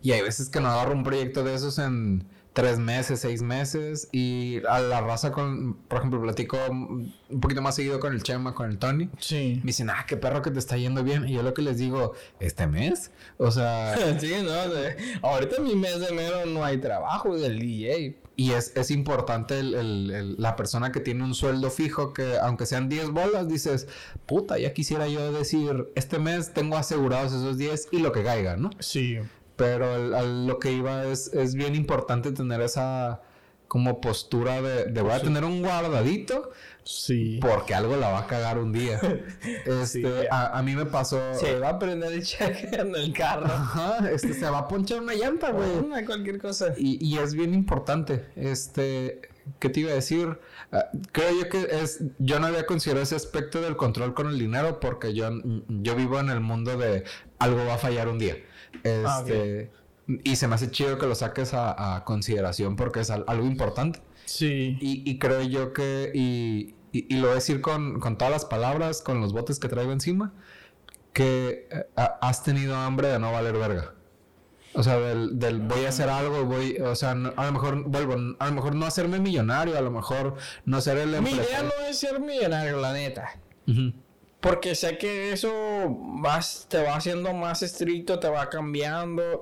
Y 0.02 0.14
hay 0.14 0.22
veces 0.22 0.50
que 0.50 0.62
no 0.62 0.70
agarro 0.70 0.94
un 0.94 1.04
proyecto 1.04 1.44
de 1.44 1.56
esos 1.56 1.80
en 1.80 2.26
tres 2.56 2.80
meses, 2.80 3.20
seis 3.20 3.42
meses. 3.44 4.08
Y 4.12 4.66
a 4.68 4.80
la 4.80 5.02
raza 5.02 5.32
con, 5.32 5.76
por 5.90 6.00
ejemplo, 6.00 6.22
platico 6.22 6.58
un 6.70 7.14
poquito 7.42 7.62
más 7.62 7.76
seguido 7.76 8.00
con 8.00 8.14
el 8.14 8.24
Chema, 8.24 8.56
con 8.56 8.72
el 8.72 8.80
Tony. 8.80 9.10
Sí. 9.20 9.58
Me 9.58 9.68
dicen, 9.68 9.90
ah, 9.90 10.06
qué 10.08 10.16
perro 10.16 10.42
que 10.42 10.50
te 10.52 10.58
está 10.60 10.78
yendo 10.78 11.04
bien. 11.04 11.28
Y 11.28 11.34
yo 11.34 11.44
lo 11.44 11.54
que 11.54 11.62
les 11.62 11.78
digo, 11.78 12.14
¿este 12.40 12.66
mes? 12.66 13.12
O 13.38 13.52
sea. 13.52 13.96
sí, 14.20 14.34
no, 14.42 15.28
ahorita 15.28 15.58
en 15.58 15.64
mi 15.66 15.76
mes 15.76 16.00
de 16.00 16.08
enero 16.08 16.46
no 16.46 16.64
hay 16.64 16.78
trabajo 16.80 17.38
del 17.38 17.60
DJ. 17.60 18.18
Y 18.38 18.52
es, 18.52 18.72
es 18.76 18.90
importante 18.90 19.60
el, 19.60 19.74
el, 19.74 20.36
la 20.38 20.56
persona 20.56 20.92
que 20.92 21.00
tiene 21.02 21.24
un 21.24 21.34
sueldo 21.34 21.70
fijo 21.70 22.14
que 22.14 22.38
aunque 22.42 22.66
sean 22.66 22.90
10 22.90 23.12
bolas, 23.12 23.48
dices, 23.48 23.88
puta, 24.26 24.58
ya 24.58 24.74
quisiera 24.74 25.08
yo 25.08 25.32
decir, 25.32 25.90
este 25.96 26.20
mes 26.20 26.54
tengo 26.54 26.78
asegurados 26.78 27.32
esos 27.32 27.58
10 27.58 27.90
y 27.92 28.00
lo 28.00 28.12
que 28.12 28.24
caiga, 28.24 28.58
¿no? 28.58 28.72
Sí. 28.80 29.20
Pero 29.56 30.16
a 30.16 30.22
lo 30.24 30.60
que 30.60 30.72
iba 30.72 31.06
es, 31.06 31.34
es 31.34 31.56
bien 31.56 31.76
importante 31.76 32.32
tener 32.32 32.62
esa 32.62 33.22
como 33.68 34.00
postura 34.00 34.62
de, 34.62 34.86
de 34.86 35.02
voy 35.02 35.12
a 35.12 35.22
tener 35.22 35.44
un 35.44 35.62
guardadito. 35.62 36.52
Sí. 36.84 37.40
Porque 37.42 37.74
algo 37.74 37.96
la 37.96 38.10
va 38.10 38.20
a 38.20 38.28
cagar 38.28 38.60
un 38.60 38.72
día. 38.72 39.00
Este, 39.66 40.28
a, 40.30 40.62
mí 40.62 40.76
me 40.76 40.86
pasó. 40.86 41.20
Se 41.34 41.58
va 41.60 41.70
a 41.70 41.80
prender 41.80 42.14
el 42.14 42.24
cheque 42.24 42.70
en 42.74 42.96
el 42.96 43.14
carro. 43.14 43.46
Ajá, 43.46 44.10
este, 44.12 44.34
se 44.34 44.50
va 44.50 44.60
a 44.60 44.68
ponchar 44.68 45.02
una 45.02 45.14
llanta, 45.14 45.52
güey. 45.52 46.06
cualquier 46.06 46.40
cosa. 46.40 46.74
Y, 46.78 47.04
y 47.04 47.18
es 47.18 47.34
bien 47.34 47.54
importante. 47.54 48.26
Este, 48.36 49.22
¿qué 49.60 49.70
te 49.70 49.80
iba 49.82 49.92
a 49.92 49.96
decir? 49.96 50.40
Ah, 50.72 50.86
creo 51.12 51.32
yo 51.40 51.50
que 51.50 51.68
es, 51.72 52.04
yo 52.20 52.40
no 52.40 52.48
había 52.48 52.66
considerado 52.66 53.04
ese 53.04 53.16
aspecto 53.16 53.62
del 53.62 53.76
control 53.76 54.14
con 54.14 54.28
el 54.28 54.38
dinero 54.38 54.80
porque 54.80 55.14
yo, 55.14 55.30
yo 55.68 55.96
vivo 55.96 56.20
en 56.20 56.30
el 56.30 56.40
mundo 56.40 56.78
de 56.78 57.04
algo 57.40 57.66
va 57.66 57.76
a 57.76 57.78
fallar 57.78 58.08
un 58.08 58.20
día. 58.20 58.38
Ah, 58.84 59.24
este, 59.26 59.72
y 60.24 60.36
se 60.36 60.48
me 60.48 60.56
hace 60.56 60.70
chido 60.70 60.98
que 60.98 61.08
lo 61.08 61.16
saques 61.16 61.52
a, 61.54 62.04
consideración 62.06 62.76
porque 62.76 63.00
es 63.02 63.10
algo 63.10 63.46
importante. 63.46 64.02
Sí. 64.26 64.78
Y, 64.80 65.20
creo 65.20 65.42
yo 65.42 65.74
que, 65.74 66.12
y, 66.14 66.76
y, 66.92 67.16
lo 67.16 67.24
voy 67.24 67.32
a 67.32 67.36
decir 67.36 67.62
con, 67.62 68.00
con, 68.00 68.18
todas 68.18 68.32
las 68.32 68.46
palabras, 68.46 69.02
con 69.02 69.22
los 69.22 69.34
botes 69.34 69.60
que 69.60 69.68
traigo 69.68 69.92
encima, 69.92 70.34
que 71.14 71.68
eh, 71.72 71.86
has 71.96 72.44
tenido 72.44 72.76
hambre 72.76 73.08
de 73.08 73.20
no 73.20 73.32
valer 73.32 73.54
verga. 73.54 73.94
O 74.74 74.84
sea, 74.84 75.00
del, 75.00 75.40
del, 75.40 75.60
voy 75.60 75.86
a 75.86 75.90
hacer 75.90 76.10
algo, 76.10 76.44
voy, 76.44 76.78
o 76.80 76.96
sea, 76.96 77.12
a 77.12 77.46
lo 77.46 77.52
mejor 77.54 77.84
vuelvo, 77.84 78.36
a 78.38 78.48
lo 78.48 78.52
mejor 78.52 78.76
no 78.76 78.86
hacerme 78.86 79.20
millonario, 79.20 79.78
a 79.78 79.82
lo 79.82 79.90
mejor 79.90 80.36
no 80.66 80.82
ser 80.82 80.98
el 80.98 81.22
Mi 81.22 81.32
idea 81.32 81.64
no 81.64 81.72
es 81.88 81.98
ser 81.98 82.20
millonario, 82.20 82.82
la 82.82 82.92
neta. 82.92 83.40
Porque 84.46 84.76
sé 84.76 85.00
que 85.00 85.32
eso 85.32 85.52
vas, 85.90 86.68
te 86.70 86.80
va 86.80 86.96
haciendo 86.96 87.34
más 87.34 87.64
estricto, 87.64 88.20
te 88.20 88.30
va 88.30 88.48
cambiando. 88.48 89.40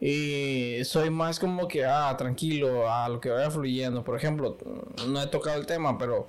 Y 0.00 0.78
soy 0.82 1.08
más 1.08 1.38
como 1.38 1.68
que, 1.68 1.84
ah, 1.84 2.12
tranquilo, 2.18 2.92
a 2.92 3.08
lo 3.08 3.20
que 3.20 3.30
vaya 3.30 3.48
fluyendo. 3.48 4.02
Por 4.02 4.16
ejemplo, 4.16 4.58
no 5.06 5.22
he 5.22 5.28
tocado 5.28 5.56
el 5.56 5.66
tema, 5.66 5.96
pero 5.98 6.26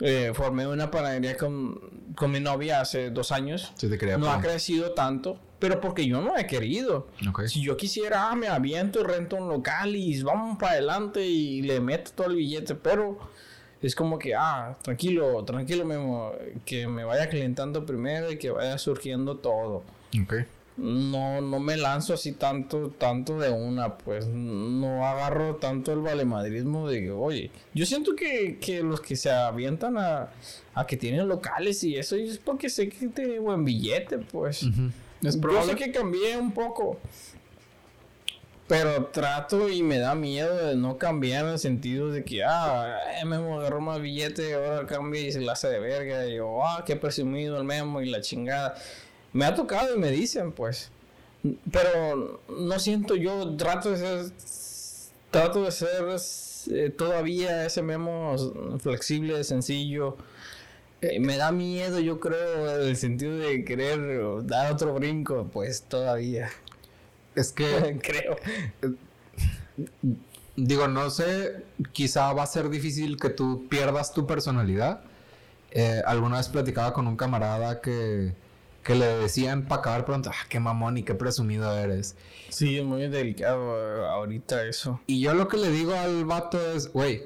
eh, 0.00 0.32
formé 0.32 0.66
una 0.66 0.90
panadería 0.90 1.36
con, 1.36 1.78
con, 2.16 2.30
mi 2.30 2.40
novia 2.40 2.80
hace 2.80 3.10
dos 3.10 3.30
años. 3.30 3.72
Sí, 3.74 3.90
te 3.90 3.98
quería 3.98 4.16
no 4.16 4.30
ha 4.30 4.40
crecido 4.40 4.92
tanto, 4.92 5.38
pero 5.58 5.82
porque 5.82 6.06
yo 6.06 6.22
no 6.22 6.38
he 6.38 6.46
querido. 6.46 7.08
Si 7.46 7.60
yo 7.60 7.76
quisiera, 7.76 8.30
ah, 8.30 8.36
me 8.36 8.48
aviento 8.48 9.00
y 9.00 9.02
rento 9.02 9.36
un 9.36 9.50
local 9.50 9.96
y 9.96 10.22
vamos 10.22 10.56
para 10.56 10.72
adelante 10.72 11.26
y 11.26 11.60
le 11.60 11.80
meto 11.80 12.12
todo 12.14 12.28
el 12.28 12.36
billete, 12.36 12.74
pero 12.74 13.18
es 13.82 13.94
como 13.94 14.18
que, 14.18 14.34
ah, 14.34 14.76
tranquilo, 14.82 15.42
tranquilo, 15.44 15.84
Memo, 15.84 16.32
que 16.64 16.86
me 16.86 17.04
vaya 17.04 17.28
calentando 17.28 17.86
primero 17.86 18.30
y 18.30 18.38
que 18.38 18.50
vaya 18.50 18.76
surgiendo 18.78 19.36
todo. 19.36 19.82
Ok. 20.22 20.34
No, 20.76 21.42
no 21.42 21.60
me 21.60 21.76
lanzo 21.76 22.14
así 22.14 22.32
tanto, 22.32 22.88
tanto 22.90 23.38
de 23.38 23.50
una, 23.50 23.98
pues 23.98 24.26
no 24.26 25.06
agarro 25.06 25.56
tanto 25.56 25.92
el 25.92 26.00
valemadrismo 26.00 26.88
de 26.88 27.10
oye, 27.10 27.50
yo 27.74 27.84
siento 27.84 28.16
que, 28.16 28.56
que 28.58 28.82
los 28.82 29.02
que 29.02 29.14
se 29.14 29.30
avientan 29.30 29.98
a, 29.98 30.30
a, 30.72 30.86
que 30.86 30.96
tienen 30.96 31.28
locales 31.28 31.84
y 31.84 31.96
eso 31.96 32.16
es 32.16 32.38
porque 32.38 32.70
sé 32.70 32.88
que 32.88 33.08
tiene 33.08 33.38
buen 33.40 33.64
billete, 33.64 34.18
pues. 34.18 34.62
es 35.22 35.38
yo 35.38 35.62
sé 35.64 35.74
que 35.74 35.92
cambié 35.92 36.38
un 36.38 36.52
poco. 36.52 36.98
Pero 38.70 39.06
trato 39.06 39.68
y 39.68 39.82
me 39.82 39.98
da 39.98 40.14
miedo 40.14 40.68
de 40.68 40.76
no 40.76 40.96
cambiar 40.96 41.44
en 41.44 41.50
el 41.54 41.58
sentido 41.58 42.12
de 42.12 42.22
que, 42.22 42.44
ah, 42.44 43.00
el 43.20 43.26
Memo 43.26 43.58
agarró 43.58 43.80
más 43.80 44.00
billete, 44.00 44.54
ahora 44.54 44.86
cambia 44.86 45.22
y 45.22 45.32
se 45.32 45.40
la 45.40 45.54
hace 45.54 45.66
de 45.66 45.80
verga. 45.80 46.24
Y 46.28 46.36
yo, 46.36 46.64
ah, 46.64 46.84
qué 46.86 46.94
presumido 46.94 47.58
el 47.58 47.64
Memo 47.64 48.00
y 48.00 48.08
la 48.08 48.20
chingada. 48.20 48.76
Me 49.32 49.44
ha 49.44 49.56
tocado 49.56 49.96
y 49.96 49.98
me 49.98 50.12
dicen, 50.12 50.52
pues. 50.52 50.92
Pero 51.72 52.40
no 52.48 52.78
siento 52.78 53.16
yo, 53.16 53.56
trato 53.56 53.90
de 53.90 53.96
ser, 53.96 54.32
trato 55.32 55.64
de 55.64 55.72
ser 55.72 56.04
eh, 56.70 56.90
todavía 56.90 57.66
ese 57.66 57.82
Memo 57.82 58.36
flexible, 58.78 59.42
sencillo. 59.42 60.16
Eh, 61.00 61.18
me 61.18 61.36
da 61.36 61.50
miedo, 61.50 61.98
yo 61.98 62.20
creo, 62.20 62.82
en 62.82 62.88
el 62.88 62.96
sentido 62.96 63.36
de 63.36 63.64
querer 63.64 63.98
dar 64.44 64.70
otro 64.72 64.94
brinco, 64.94 65.50
pues 65.52 65.82
todavía. 65.82 66.50
Es 67.34 67.52
que. 67.52 67.98
Creo. 68.02 68.36
Digo, 70.56 70.88
no 70.88 71.10
sé, 71.10 71.64
quizá 71.92 72.32
va 72.32 72.42
a 72.42 72.46
ser 72.46 72.68
difícil 72.68 73.16
que 73.18 73.30
tú 73.30 73.66
pierdas 73.68 74.12
tu 74.12 74.26
personalidad. 74.26 75.02
Eh, 75.70 76.02
alguna 76.04 76.38
vez 76.38 76.48
platicaba 76.48 76.92
con 76.92 77.06
un 77.06 77.16
camarada 77.16 77.80
que, 77.80 78.34
que 78.82 78.94
le 78.94 79.06
decían 79.06 79.66
para 79.66 79.80
acabar 79.80 80.04
pronto, 80.04 80.30
ah, 80.30 80.46
qué 80.48 80.58
mamón 80.58 80.98
y 80.98 81.02
qué 81.02 81.14
presumido 81.14 81.72
eres. 81.78 82.16
Sí, 82.48 82.78
es 82.78 82.84
muy 82.84 83.08
delicado 83.08 84.06
ahorita 84.08 84.64
eso. 84.66 85.00
Y 85.06 85.20
yo 85.20 85.34
lo 85.34 85.48
que 85.48 85.56
le 85.56 85.70
digo 85.70 85.94
al 85.94 86.24
vato 86.24 86.60
es, 86.72 86.92
güey, 86.92 87.22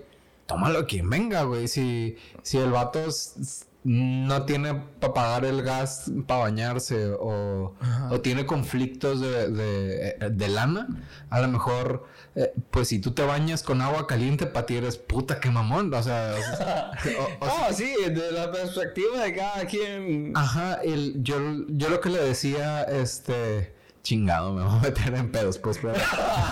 tómalo 0.47 0.87
quien 0.87 1.09
venga, 1.09 1.43
güey. 1.45 1.69
Si, 1.69 2.17
si 2.43 2.59
el 2.59 2.71
vato 2.71 3.01
no 3.85 4.47
tiene 4.47 4.75
para 4.99 5.13
pagar 5.13 5.45
el 5.45 5.63
gas 5.63 6.11
para 6.27 6.41
bañarse 6.41 7.11
o, 7.13 7.75
o, 8.11 8.21
tiene 8.23 8.47
conflictos 8.47 9.21
de, 9.21 9.51
de, 9.51 10.31
de, 10.31 10.49
lana, 10.49 10.89
a 11.29 11.41
lo 11.43 11.49
mejor, 11.49 12.07
eh, 12.35 12.55
pues 12.71 12.89
si 12.89 12.99
tú 12.99 13.13
te 13.13 13.23
bañas 13.23 13.63
con 13.63 13.83
agua 13.83 14.07
caliente, 14.07 14.47
para 14.47 14.65
ti 14.65 14.77
eres 14.77 14.97
puta 14.97 15.39
que 15.39 15.51
mamón. 15.51 15.93
O 15.93 16.03
sea, 16.03 16.35
oh, 17.41 17.69
sí, 17.73 17.95
de 18.07 18.33
la 18.33 18.51
perspectiva 18.51 19.23
de 19.23 19.35
cada 19.35 19.67
quien. 19.67 20.33
Ajá, 20.35 20.81
el, 20.83 21.23
yo, 21.23 21.37
yo 21.69 21.91
lo 21.91 22.01
que 22.01 22.09
le 22.09 22.23
decía, 22.23 22.85
este. 22.85 23.75
Chingado, 24.03 24.53
me 24.53 24.63
voy 24.63 24.77
a 24.77 24.81
meter 24.81 25.15
en 25.15 25.33
pedos, 25.33 25.57
pues, 25.57 25.79
pero... 25.81 25.95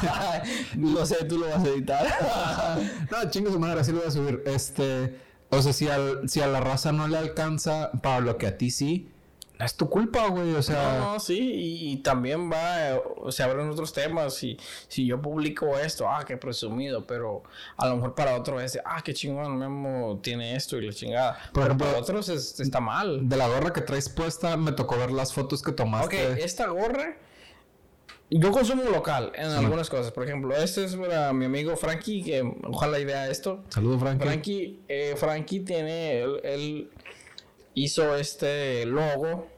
no 0.77 1.05
sé, 1.05 1.23
tú 1.27 1.37
lo 1.37 1.51
vas 1.51 1.63
a 1.63 1.69
editar. 1.69 2.07
no, 3.11 3.31
chingo 3.31 3.51
su 3.51 3.61
madre, 3.61 3.81
así 3.81 3.93
lo 3.93 3.99
voy 3.99 4.09
a 4.09 4.11
subir. 4.11 4.43
Este 4.47 5.19
o 5.53 5.63
sea, 5.63 5.73
si, 5.73 5.89
si 6.27 6.41
a 6.41 6.47
la 6.47 6.61
raza 6.61 6.93
no 6.93 7.09
le 7.09 7.19
alcanza 7.19 7.93
para 8.03 8.21
lo 8.21 8.39
que 8.39 8.47
a 8.47 8.57
ti 8.57 8.71
sí, 8.71 9.13
es 9.61 9.77
tu 9.77 9.89
culpa, 9.89 10.29
güey, 10.29 10.55
o 10.55 10.63
sea... 10.63 10.99
No, 10.99 11.21
sí, 11.21 11.39
y, 11.39 11.97
también 11.99 12.51
va, 12.51 13.01
o 13.17 13.31
se 13.31 13.43
abren 13.43 13.69
otros 13.69 13.93
temas, 13.93 14.35
si, 14.35 14.57
si 14.89 15.07
yo 15.07 15.21
publico 15.21 15.79
esto, 15.79 16.09
ah, 16.09 16.25
qué 16.27 16.37
presumido, 16.37 17.07
pero 17.07 17.43
a 17.77 17.87
lo 17.87 17.97
mejor 17.97 18.15
para 18.15 18.35
otro 18.35 18.61
es, 18.61 18.79
ah, 18.85 19.03
qué 19.05 19.15
chingón, 19.15 19.59
Memo 19.59 20.19
tiene 20.23 20.57
esto 20.57 20.79
y 20.79 20.87
la 20.87 20.93
chingada. 20.93 21.39
pero 21.53 21.77
para 21.77 21.99
otros 21.99 22.29
está 22.29 22.81
mal. 22.81 23.29
De 23.29 23.37
la 23.37 23.47
gorra 23.47 23.73
que 23.73 23.83
traes 23.83 24.09
puesta, 24.09 24.57
me 24.57 24.73
tocó 24.73 24.97
ver 24.97 25.13
las 25.13 25.33
fotos 25.33 25.63
que 25.63 25.73
tomaste. 25.73 26.33
Ok, 26.33 26.39
esta 26.39 26.67
gorra 26.69 27.17
yo 28.39 28.51
consumo 28.51 28.85
local 28.85 29.33
en 29.35 29.47
algunas 29.47 29.91
cosas. 29.91 30.13
Por 30.13 30.25
ejemplo, 30.25 30.57
este 30.57 30.85
es 30.85 30.97
para 30.97 31.33
mi 31.33 31.45
amigo 31.45 31.77
Frankie, 31.77 32.23
que 32.23 32.43
ojalá 32.65 32.99
vea 32.99 33.29
esto. 33.31 33.65
Saludos, 33.69 34.01
Frankie. 34.01 34.25
Frankie, 34.25 34.81
eh, 34.89 35.15
Frankie 35.17 35.61
tiene, 35.61 36.23
él, 36.23 36.91
hizo 37.75 38.17
este 38.17 38.87
logo. 38.87 39.49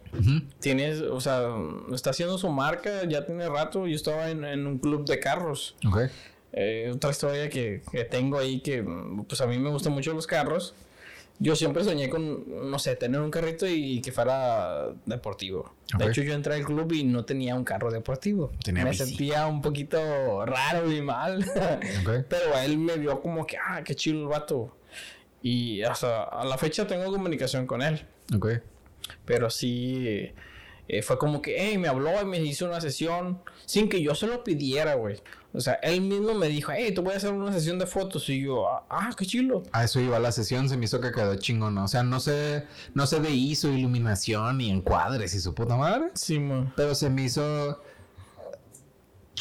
Tiene, 0.60 0.92
o 1.02 1.20
sea, 1.20 1.48
está 1.92 2.10
haciendo 2.10 2.38
su 2.38 2.48
marca, 2.48 3.02
ya 3.08 3.26
tiene 3.26 3.48
rato. 3.48 3.88
Yo 3.88 3.96
estaba 3.96 4.30
en, 4.30 4.44
en 4.44 4.64
un 4.66 4.78
club 4.78 5.04
de 5.06 5.18
carros. 5.18 5.74
Ok. 5.88 6.02
Eh, 6.52 6.92
otra 6.94 7.10
historia 7.10 7.50
que, 7.50 7.82
que, 7.90 8.04
tengo 8.04 8.38
ahí 8.38 8.60
que, 8.60 8.84
pues 9.28 9.40
a 9.40 9.46
mí 9.48 9.58
me 9.58 9.70
gustan 9.70 9.92
mucho 9.92 10.12
los 10.12 10.28
carros. 10.28 10.72
Yo 11.44 11.54
siempre 11.54 11.84
soñé 11.84 12.08
con, 12.08 12.70
no 12.70 12.78
sé, 12.78 12.96
tener 12.96 13.20
un 13.20 13.30
carrito 13.30 13.66
y 13.68 14.00
que 14.00 14.12
fuera 14.12 14.88
deportivo. 15.04 15.74
De 15.98 16.06
hecho, 16.06 16.22
yo 16.22 16.32
entré 16.32 16.54
al 16.54 16.64
club 16.64 16.90
y 16.92 17.04
no 17.04 17.26
tenía 17.26 17.54
un 17.54 17.64
carro 17.64 17.90
deportivo. 17.90 18.50
me 18.72 18.94
sentía 18.94 19.46
un 19.46 19.60
poquito 19.60 20.46
raro 20.46 20.90
y 20.90 21.02
mal. 21.02 21.44
Pero 22.30 22.58
él 22.64 22.78
me 22.78 22.96
vio 22.96 23.20
como 23.20 23.46
que, 23.46 23.58
ah, 23.58 23.82
qué 23.84 23.94
chido 23.94 24.22
el 24.22 24.26
vato. 24.28 24.74
Y 25.42 25.82
hasta 25.82 26.22
a 26.22 26.46
la 26.46 26.56
fecha 26.56 26.86
tengo 26.86 27.12
comunicación 27.12 27.66
con 27.66 27.82
él. 27.82 28.06
Ok. 28.34 28.48
Pero 29.26 29.50
sí, 29.50 30.32
eh, 30.88 31.02
fue 31.02 31.18
como 31.18 31.40
que, 31.40 31.56
hey, 31.58 31.78
me 31.78 31.88
habló 31.88 32.20
y 32.20 32.24
me 32.24 32.38
hizo 32.40 32.66
una 32.66 32.80
sesión 32.80 33.40
sin 33.64 33.88
que 33.88 34.02
yo 34.02 34.14
se 34.14 34.26
lo 34.26 34.44
pidiera, 34.44 34.94
güey. 34.94 35.20
O 35.52 35.60
sea, 35.60 35.74
él 35.74 36.00
mismo 36.00 36.34
me 36.34 36.48
dijo, 36.48 36.72
hey, 36.72 36.92
te 36.92 37.00
voy 37.00 37.14
a 37.14 37.16
hacer 37.16 37.32
una 37.32 37.52
sesión 37.52 37.78
de 37.78 37.86
fotos. 37.86 38.28
Y 38.28 38.42
yo, 38.42 38.66
ah, 38.66 39.10
qué 39.16 39.24
chilo. 39.24 39.62
A 39.70 39.84
eso 39.84 40.00
iba 40.00 40.18
la 40.18 40.32
sesión, 40.32 40.68
se 40.68 40.76
me 40.76 40.86
hizo 40.86 41.00
que 41.00 41.12
quedó 41.12 41.36
chingón. 41.36 41.78
O 41.78 41.86
sea, 41.86 42.02
no 42.02 42.18
sé, 42.18 42.66
no 42.92 43.06
sé 43.06 43.20
de 43.20 43.30
ISO, 43.30 43.68
iluminación 43.68 44.60
y 44.60 44.70
encuadres 44.70 45.32
y 45.34 45.40
su 45.40 45.54
puta 45.54 45.76
madre. 45.76 46.10
Sí, 46.14 46.40
man. 46.40 46.72
Pero 46.76 46.94
se 46.96 47.08
me 47.08 47.22
hizo 47.22 47.80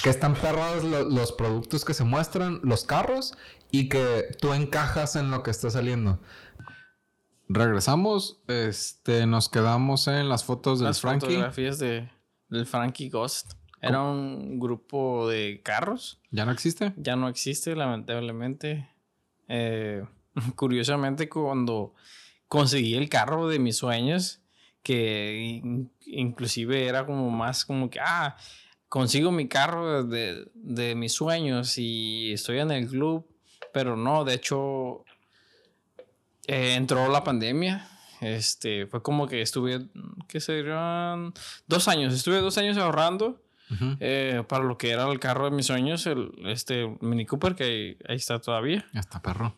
que 0.03 0.09
están 0.09 0.35
perrados 0.35 0.83
los 0.83 1.31
productos 1.31 1.83
que 1.83 1.93
se 1.93 2.03
muestran, 2.03 2.59
los 2.63 2.83
carros, 2.83 3.33
y 3.71 3.89
que 3.89 4.27
tú 4.39 4.53
encajas 4.53 5.15
en 5.15 5.31
lo 5.31 5.41
que 5.41 5.49
está 5.49 5.71
saliendo. 5.71 6.19
Regresamos, 7.53 8.41
este, 8.47 9.27
nos 9.27 9.47
quedamos 9.47 10.07
en 10.07 10.27
las 10.27 10.43
fotos 10.43 10.79
del 10.79 10.95
Frankie. 10.95 11.27
Las 11.27 11.35
fotografías 11.35 11.77
de, 11.77 12.09
del 12.49 12.65
Frankie 12.65 13.09
Ghost. 13.09 13.53
Era 13.79 14.01
un 14.01 14.59
grupo 14.59 15.29
de 15.29 15.61
carros. 15.63 16.19
¿Ya 16.31 16.45
no 16.45 16.51
existe? 16.51 16.93
Ya 16.97 17.15
no 17.15 17.27
existe, 17.27 17.75
lamentablemente. 17.75 18.89
Eh, 19.47 20.03
curiosamente, 20.55 21.29
cuando 21.29 21.93
conseguí 22.47 22.95
el 22.95 23.07
carro 23.07 23.47
de 23.47 23.59
mis 23.59 23.77
sueños, 23.77 24.41
que 24.81 25.61
inclusive 26.07 26.87
era 26.87 27.05
como 27.05 27.29
más 27.29 27.65
como 27.65 27.91
que, 27.91 27.99
ah, 27.99 28.35
consigo 28.89 29.31
mi 29.31 29.47
carro 29.47 30.03
de, 30.03 30.47
de 30.55 30.95
mis 30.95 31.13
sueños 31.13 31.77
y 31.77 32.33
estoy 32.33 32.59
en 32.59 32.71
el 32.71 32.87
club, 32.87 33.27
pero 33.71 33.95
no, 33.95 34.23
de 34.23 34.33
hecho, 34.33 35.05
eh, 36.47 36.75
entró 36.75 37.09
la 37.09 37.23
pandemia. 37.23 37.89
Este, 38.21 38.87
fue 38.87 39.01
como 39.01 39.27
que 39.27 39.41
estuve, 39.41 39.87
¿qué 40.27 40.39
serían? 40.39 41.33
Dos 41.67 41.87
años, 41.87 42.13
estuve 42.13 42.39
dos 42.39 42.57
años 42.57 42.77
ahorrando 42.77 43.41
eh, 43.99 44.43
para 44.47 44.63
lo 44.63 44.77
que 44.77 44.91
era 44.91 45.09
el 45.11 45.19
carro 45.19 45.45
de 45.45 45.51
mis 45.51 45.65
sueños, 45.65 46.05
el 46.05 46.31
este 46.45 46.95
Mini 47.01 47.25
Cooper, 47.25 47.55
que 47.55 47.97
ahí, 48.07 48.15
está 48.15 48.39
todavía. 48.39 48.85
Ya 48.93 48.99
está, 48.99 49.21
perro. 49.21 49.55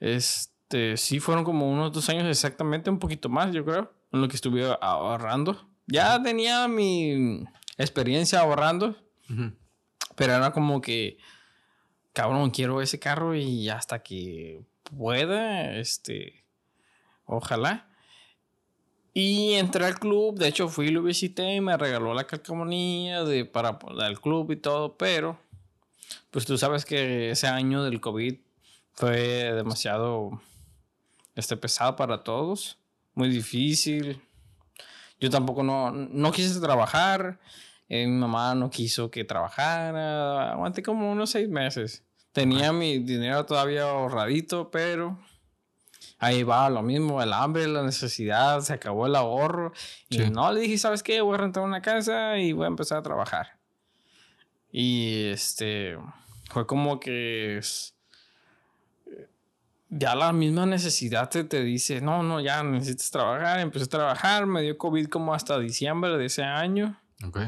Este, 0.00 0.96
sí, 0.96 1.20
fueron 1.20 1.44
como 1.44 1.70
unos 1.70 1.92
dos 1.92 2.08
años 2.08 2.26
exactamente, 2.26 2.90
un 2.90 2.98
poquito 2.98 3.28
más, 3.28 3.52
yo 3.52 3.64
creo, 3.64 3.92
en 4.12 4.20
lo 4.20 4.28
que 4.28 4.36
estuve 4.36 4.64
ahorrando. 4.80 5.68
Ya 5.86 6.20
tenía 6.22 6.68
mi 6.68 7.44
experiencia 7.76 8.40
ahorrando, 8.40 8.96
pero 10.16 10.34
era 10.34 10.52
como 10.52 10.80
que, 10.80 11.18
cabrón, 12.12 12.50
quiero 12.50 12.82
ese 12.82 12.98
carro 12.98 13.34
y 13.34 13.68
hasta 13.68 14.02
que 14.02 14.62
pueda, 14.90 15.76
este, 15.76 16.44
Ojalá. 17.28 17.86
Y 19.12 19.54
entré 19.54 19.84
al 19.84 19.98
club, 19.98 20.38
de 20.38 20.48
hecho 20.48 20.68
fui 20.68 20.86
y 20.86 20.90
lo 20.90 21.02
visité 21.02 21.54
y 21.54 21.60
me 21.60 21.76
regaló 21.76 22.14
la 22.14 22.26
calcamonía 22.26 23.22
de, 23.24 23.44
para 23.44 23.78
el 24.06 24.20
club 24.20 24.50
y 24.52 24.56
todo, 24.56 24.96
pero 24.96 25.38
pues 26.30 26.46
tú 26.46 26.56
sabes 26.56 26.84
que 26.84 27.30
ese 27.30 27.46
año 27.46 27.82
del 27.84 28.00
COVID 28.00 28.36
fue 28.94 29.52
demasiado 29.54 30.40
este, 31.34 31.56
pesado 31.56 31.96
para 31.96 32.22
todos, 32.22 32.78
muy 33.14 33.28
difícil. 33.28 34.22
Yo 35.20 35.28
tampoco 35.28 35.62
no, 35.62 35.90
no 35.90 36.32
quise 36.32 36.60
trabajar, 36.60 37.40
eh, 37.88 38.06
mi 38.06 38.16
mamá 38.16 38.54
no 38.54 38.70
quiso 38.70 39.10
que 39.10 39.24
trabajara, 39.24 40.52
aguanté 40.52 40.82
como 40.82 41.10
unos 41.10 41.30
seis 41.30 41.48
meses. 41.48 42.04
Tenía 42.38 42.72
mi 42.72 42.98
dinero 43.00 43.44
todavía 43.44 43.82
ahorradito, 43.82 44.70
pero 44.70 45.18
ahí 46.20 46.44
va 46.44 46.70
lo 46.70 46.82
mismo, 46.82 47.20
el 47.20 47.32
hambre, 47.32 47.66
la 47.66 47.82
necesidad, 47.82 48.60
se 48.60 48.74
acabó 48.74 49.08
el 49.08 49.16
ahorro. 49.16 49.72
Y 50.08 50.18
no, 50.30 50.52
le 50.52 50.60
dije, 50.60 50.78
¿sabes 50.78 51.02
qué? 51.02 51.20
Voy 51.20 51.34
a 51.34 51.38
rentar 51.38 51.64
una 51.64 51.82
casa 51.82 52.38
y 52.38 52.52
voy 52.52 52.66
a 52.66 52.68
empezar 52.68 52.98
a 52.98 53.02
trabajar. 53.02 53.58
Y 54.70 55.24
este, 55.30 55.98
fue 56.50 56.64
como 56.64 57.00
que 57.00 57.60
ya 59.88 60.14
la 60.14 60.32
misma 60.32 60.64
necesidad 60.64 61.28
te, 61.30 61.42
te 61.42 61.64
dice, 61.64 62.00
no, 62.00 62.22
no, 62.22 62.40
ya 62.40 62.62
necesitas 62.62 63.10
trabajar. 63.10 63.58
Empecé 63.58 63.86
a 63.86 63.88
trabajar, 63.88 64.46
me 64.46 64.62
dio 64.62 64.78
COVID 64.78 65.08
como 65.08 65.34
hasta 65.34 65.58
diciembre 65.58 66.16
de 66.16 66.26
ese 66.26 66.44
año. 66.44 67.00
Ok. 67.24 67.38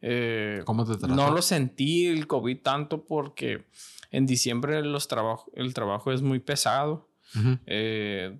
Eh, 0.00 0.62
¿Cómo 0.64 0.86
te 0.86 0.96
trató? 0.96 1.14
No 1.14 1.30
lo 1.30 1.42
sentí 1.42 2.06
el 2.06 2.26
COVID 2.26 2.62
tanto 2.62 3.04
porque 3.04 3.66
en 4.10 4.26
diciembre 4.26 4.82
los 4.82 5.08
el 5.54 5.74
trabajo 5.74 6.12
es 6.12 6.22
muy 6.22 6.38
pesado. 6.38 7.08
Eh, 7.66 8.38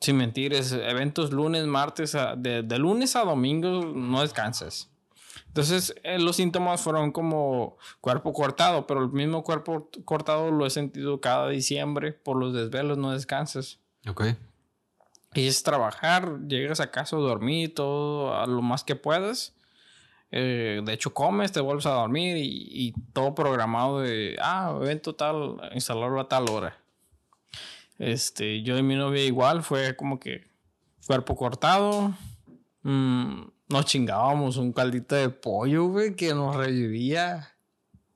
sin 0.00 0.16
mentir, 0.16 0.52
es 0.52 0.72
eventos 0.72 1.30
lunes, 1.32 1.64
martes, 1.66 2.16
de, 2.36 2.78
lunes 2.78 3.14
a 3.14 3.20
domingo 3.20 3.84
no 3.94 4.20
descansas. 4.20 4.90
Entonces, 5.46 5.94
eh, 6.02 6.18
los 6.18 6.36
síntomas 6.36 6.80
fueron 6.80 7.12
como 7.12 7.76
cuerpo 8.00 8.32
cortado, 8.32 8.86
pero 8.86 9.02
el 9.02 9.10
mismo 9.10 9.44
cuerpo 9.44 9.90
cortado 10.04 10.50
lo 10.50 10.66
he 10.66 10.70
sentido 10.70 11.20
cada 11.20 11.48
diciembre 11.48 12.12
por 12.12 12.36
los 12.36 12.54
desvelos, 12.54 12.98
no 12.98 13.12
descansas. 13.12 13.78
Ok. 14.08 14.24
Y 15.34 15.46
es 15.46 15.62
trabajar, 15.62 16.40
llegas 16.48 16.80
a 16.80 16.90
casa, 16.90 17.16
dormir 17.16 17.74
todo 17.74 18.34
a 18.34 18.46
lo 18.46 18.62
más 18.62 18.82
que 18.82 18.96
puedas. 18.96 19.54
Eh, 20.34 20.80
de 20.82 20.92
hecho, 20.94 21.12
comes, 21.12 21.52
te 21.52 21.60
vuelves 21.60 21.84
a 21.84 21.90
dormir 21.90 22.38
y, 22.38 22.66
y, 22.70 22.94
todo 23.12 23.34
programado 23.34 24.00
de, 24.00 24.36
ah, 24.40 24.74
evento 24.80 25.14
tal, 25.14 25.60
instalarlo 25.74 26.18
a 26.20 26.28
tal 26.28 26.48
hora. 26.48 26.78
Este, 27.98 28.62
yo 28.62 28.78
y 28.78 28.82
mi 28.82 28.96
novia 28.96 29.22
igual, 29.24 29.62
fue 29.62 29.94
como 29.94 30.18
que 30.18 30.50
cuerpo 31.06 31.36
cortado. 31.36 32.14
Mm, 32.82 33.42
nos 33.68 33.84
chingábamos 33.84 34.56
un 34.56 34.72
caldito 34.72 35.14
de 35.14 35.28
pollo, 35.28 35.84
güey, 35.84 36.16
que 36.16 36.34
nos 36.34 36.56
revivía 36.56 37.54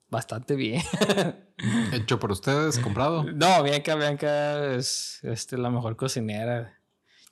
bastante 0.08 0.56
bien. 0.56 0.82
¿Hecho 1.92 2.18
por 2.18 2.32
ustedes? 2.32 2.78
¿Comprado? 2.78 3.24
No, 3.24 3.62
Bianca, 3.62 3.94
Bianca 3.94 4.74
es 4.74 5.20
este, 5.22 5.56
la 5.58 5.70
mejor 5.70 5.96
cocinera. 5.96 6.75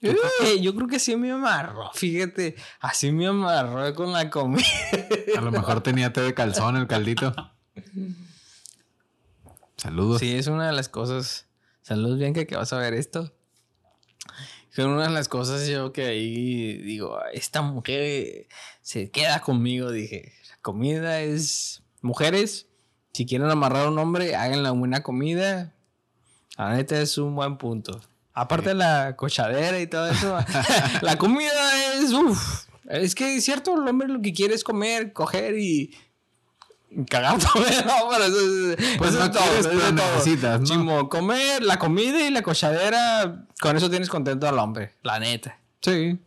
Yo, 0.05 0.12
creo 0.12 0.30
que, 0.40 0.61
yo 0.61 0.74
creo 0.74 0.88
que 0.88 0.98
sí 0.98 1.16
me 1.16 1.32
amarró, 1.32 1.90
fíjate, 1.94 2.57
así 2.80 3.11
me 3.11 3.26
amarró 3.26 3.94
con 3.94 4.12
la 4.12 4.30
comida. 4.30 4.64
A 5.36 5.40
lo 5.40 5.50
mejor 5.50 5.82
tenía 5.82 6.12
té 6.12 6.20
de 6.20 6.34
calzón 6.34 6.76
el 6.76 6.86
caldito. 6.86 7.34
Saludos. 9.76 10.20
Sí, 10.20 10.36
es 10.36 10.46
una 10.46 10.66
de 10.66 10.72
las 10.72 10.88
cosas 10.88 11.48
Saludos, 11.84 12.18
Bianca, 12.18 12.46
que 12.46 12.57
vas 12.57 12.72
a 12.72 12.78
ver 12.78 12.94
esto. 12.94 13.30
Son 14.70 14.88
una 14.88 15.02
de 15.02 15.11
las 15.11 15.28
cosas 15.28 15.68
yo 15.68 15.92
que 15.92 16.07
ahí 16.07 16.78
digo, 16.78 17.18
esta 17.34 17.61
mujer 17.61 18.46
se 18.80 19.11
queda 19.11 19.40
conmigo, 19.40 19.92
dije. 19.92 20.32
La 20.48 20.57
comida 20.62 21.20
es... 21.20 21.82
Mujeres, 22.00 22.68
si 23.12 23.26
quieren 23.26 23.50
amarrar 23.50 23.84
a 23.84 23.90
un 23.90 23.98
hombre, 23.98 24.34
hagan 24.34 24.62
la 24.62 24.70
buena 24.70 25.02
comida. 25.02 25.74
La 26.57 26.74
neta 26.74 26.98
es 26.98 27.18
un 27.18 27.36
buen 27.36 27.59
punto. 27.59 28.00
Aparte 28.35 28.70
de 28.70 28.74
la 28.74 29.14
cochadera 29.16 29.78
y 29.80 29.87
todo 29.87 30.09
eso, 30.09 30.37
la 31.03 31.16
comida 31.16 31.95
es... 31.95 32.12
Uf, 32.12 32.66
es 32.89 33.14
que 33.14 33.37
es 33.37 33.45
cierto, 33.45 33.80
el 33.80 33.89
hombre 33.89 34.09
lo 34.09 34.20
que 34.20 34.32
quiere 34.32 34.55
es 34.55 34.64
comer, 34.64 35.12
coger 35.12 35.59
y 35.59 35.97
cagar 37.09 37.39
no, 37.55 37.64
eso, 37.66 38.76
pues 38.99 39.11
eso 39.11 39.18
no 39.18 39.24
es 39.24 39.30
todo, 39.30 39.93
necesitas, 39.93 40.61
¿no? 40.61 40.66
Chimo, 40.66 41.09
comer, 41.09 41.62
la 41.62 41.78
comida 41.78 42.26
y 42.26 42.30
la 42.30 42.43
cochadera, 42.43 43.47
con 43.61 43.76
eso 43.76 43.91
tienes 43.91 44.09
contento 44.09 44.49
al 44.49 44.59
hombre, 44.59 44.93
la 45.03 45.18
neta. 45.18 45.59
Sí. 45.80 46.18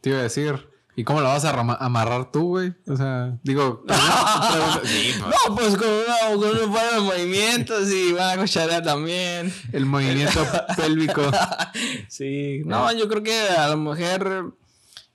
Te 0.00 0.10
iba 0.10 0.18
a 0.18 0.22
decir. 0.22 0.69
¿Y 1.00 1.04
cómo 1.04 1.22
la 1.22 1.30
vas 1.30 1.46
a 1.46 1.58
amarrar 1.82 2.30
tú, 2.30 2.48
güey? 2.48 2.74
O 2.86 2.94
sea, 2.94 3.38
digo... 3.42 3.84
Pues. 4.80 5.18
No, 5.18 5.54
pues 5.56 5.76
con, 5.76 5.88
con 6.38 6.50
unos 6.50 7.02
movimientos 7.02 7.90
y 7.90 8.12
la 8.12 8.36
cochadera 8.36 8.82
también. 8.82 9.52
El 9.72 9.86
movimiento 9.86 10.40
pélvico. 10.76 11.22
sí. 12.08 12.62
No, 12.66 12.92
yo 12.92 13.08
creo 13.08 13.22
que 13.22 13.48
a 13.48 13.68
la 13.68 13.76
mujer 13.76 14.44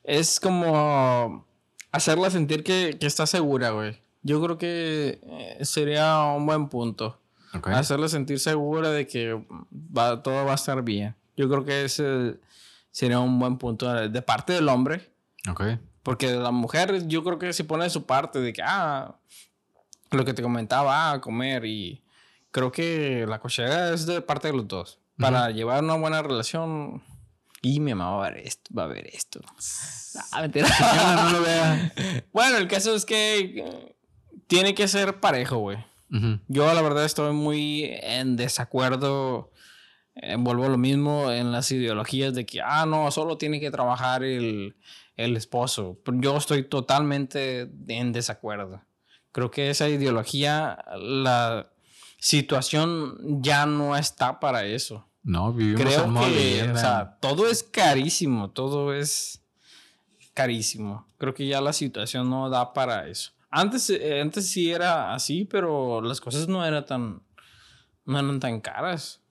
es 0.03 0.39
como 0.39 1.45
hacerla 1.91 2.29
sentir 2.29 2.63
que, 2.63 2.97
que 2.99 3.05
está 3.05 3.27
segura, 3.27 3.71
güey. 3.71 3.99
Yo 4.23 4.41
creo 4.41 4.57
que 4.57 5.19
eh, 5.23 5.65
sería 5.65 6.23
un 6.23 6.45
buen 6.45 6.67
punto. 6.69 7.19
Hacerle 7.63 8.09
sentir 8.09 8.39
segura 8.39 8.89
de 8.89 9.05
que 9.05 9.39
va, 9.71 10.23
todo 10.23 10.45
va 10.45 10.53
a 10.53 10.55
estar 10.55 10.81
bien. 10.81 11.15
Yo 11.37 11.47
creo 11.47 11.63
que 11.63 11.85
ese 11.85 12.37
sería 12.91 13.19
un 13.19 13.37
buen 13.39 13.57
punto 13.57 13.91
de 13.93 14.21
parte 14.21 14.53
del 14.53 14.67
hombre. 14.69 15.14
Okay. 15.49 15.79
Porque 16.03 16.31
la 16.31 16.51
mujer, 16.51 17.07
yo 17.07 17.23
creo 17.23 17.39
que 17.39 17.51
se 17.53 17.63
pone 17.63 17.85
de 17.85 17.89
su 17.89 18.05
parte 18.05 18.39
de 18.39 18.53
que, 18.53 18.61
ah, 18.63 19.15
lo 20.11 20.23
que 20.23 20.33
te 20.33 20.43
comentaba, 20.43 21.11
ah, 21.11 21.21
comer. 21.21 21.65
Y 21.65 22.03
creo 22.51 22.71
que 22.71 23.25
la 23.27 23.39
cochera 23.39 23.93
es 23.93 24.05
de 24.05 24.21
parte 24.21 24.49
de 24.49 24.53
los 24.53 24.67
dos. 24.67 24.99
Para 25.17 25.49
llevar 25.49 25.83
una 25.83 25.95
buena 25.95 26.21
relación. 26.21 27.01
Y 27.61 27.79
mi 27.79 27.95
mamá 27.95 28.17
va 28.17 28.27
a 28.27 28.29
ver 28.29 28.45
esto, 28.45 28.71
va 28.77 28.83
a 28.83 28.87
ver 28.87 29.07
esto. 29.07 29.41
Ah, 30.31 30.39
mentira. 30.39 30.69
no 31.23 31.29
lo 31.29 31.41
vea. 31.41 31.93
Bueno, 32.31 32.57
el 32.57 32.69
caso 32.69 32.95
es 32.95 33.03
que 33.03 33.93
tiene 34.47 34.73
que 34.73 34.87
ser 34.87 35.19
parejo, 35.19 35.57
güey. 35.57 35.77
Yo 36.47 36.73
la 36.73 36.81
verdad 36.81 37.03
estoy 37.03 37.33
muy 37.33 37.89
en 38.01 38.37
desacuerdo. 38.37 39.51
Envuelvo 40.13 40.69
lo 40.69 40.77
mismo 40.77 41.29
en 41.31 41.51
las 41.51 41.69
ideologías 41.71 42.33
de 42.33 42.45
que, 42.45 42.61
ah, 42.61 42.85
no, 42.85 43.11
solo 43.11 43.37
tiene 43.37 43.59
que 43.59 43.71
trabajar 43.71 44.23
el, 44.23 44.77
el 45.17 45.37
esposo. 45.37 45.99
Yo 46.05 46.37
estoy 46.37 46.63
totalmente 46.63 47.69
en 47.87 48.11
desacuerdo. 48.11 48.81
Creo 49.31 49.51
que 49.51 49.69
esa 49.69 49.89
ideología, 49.89 50.83
la 50.97 51.69
situación 52.19 53.41
ya 53.41 53.65
no 53.65 53.95
está 53.95 54.39
para 54.39 54.65
eso. 54.65 55.07
No, 55.23 55.51
vivimos 55.53 55.81
Creo 55.81 56.13
que, 56.13 56.71
o 56.71 56.77
sea, 56.77 57.17
todo 57.19 57.47
es 57.49 57.63
carísimo, 57.63 58.51
todo 58.51 58.93
es 58.93 59.41
carísimo. 60.33 61.07
Creo 61.17 61.33
que 61.33 61.47
ya 61.47 61.61
la 61.61 61.73
situación 61.73 62.29
no 62.29 62.49
da 62.49 62.73
para 62.73 63.07
eso. 63.07 63.31
Antes, 63.49 63.89
eh, 63.89 64.21
antes 64.21 64.49
sí 64.49 64.71
era 64.71 65.13
así, 65.13 65.45
pero 65.45 66.01
las 66.01 66.21
cosas 66.21 66.47
no 66.47 66.63
eran 66.65 66.85
tan, 66.85 67.23
no 68.05 68.19
eran 68.19 68.39
tan 68.39 68.61
caras. 68.61 69.21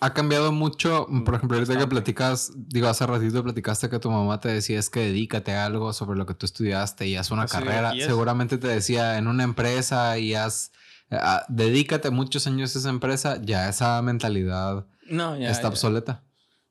Ha 0.00 0.14
cambiado 0.14 0.52
mucho, 0.52 1.06
por 1.24 1.34
ejemplo, 1.34 1.56
ahorita 1.58 1.78
que 1.78 1.86
platicas, 1.86 2.52
digo, 2.54 2.88
hace 2.88 3.06
ratito 3.06 3.42
platicaste 3.42 3.88
que 3.88 3.98
tu 3.98 4.10
mamá 4.10 4.40
te 4.40 4.48
decía 4.48 4.78
es 4.78 4.90
que 4.90 5.00
dedícate 5.00 5.52
a 5.52 5.66
algo 5.66 5.92
sobre 5.92 6.18
lo 6.18 6.26
que 6.26 6.34
tú 6.34 6.46
estudiaste 6.46 7.06
y 7.06 7.16
haz 7.16 7.30
una 7.30 7.46
carrera. 7.46 7.92
Seguramente 7.98 8.58
te 8.58 8.68
decía 8.68 9.18
en 9.18 9.26
una 9.26 9.44
empresa 9.44 10.18
y 10.18 10.34
haz, 10.34 10.72
eh, 11.10 11.18
ah, 11.20 11.44
dedícate 11.48 12.10
muchos 12.10 12.46
años 12.46 12.74
a 12.76 12.78
esa 12.78 12.90
empresa, 12.90 13.40
ya 13.42 13.68
esa 13.68 14.00
mentalidad 14.02 14.86
no, 15.08 15.36
ya, 15.36 15.50
está 15.50 15.68
obsoleta. 15.68 16.22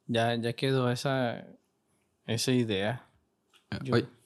Ya, 0.07 0.35
ya 0.35 0.53
quedó 0.53 0.89
esa, 0.91 1.45
esa 2.25 2.51
idea. 2.51 3.07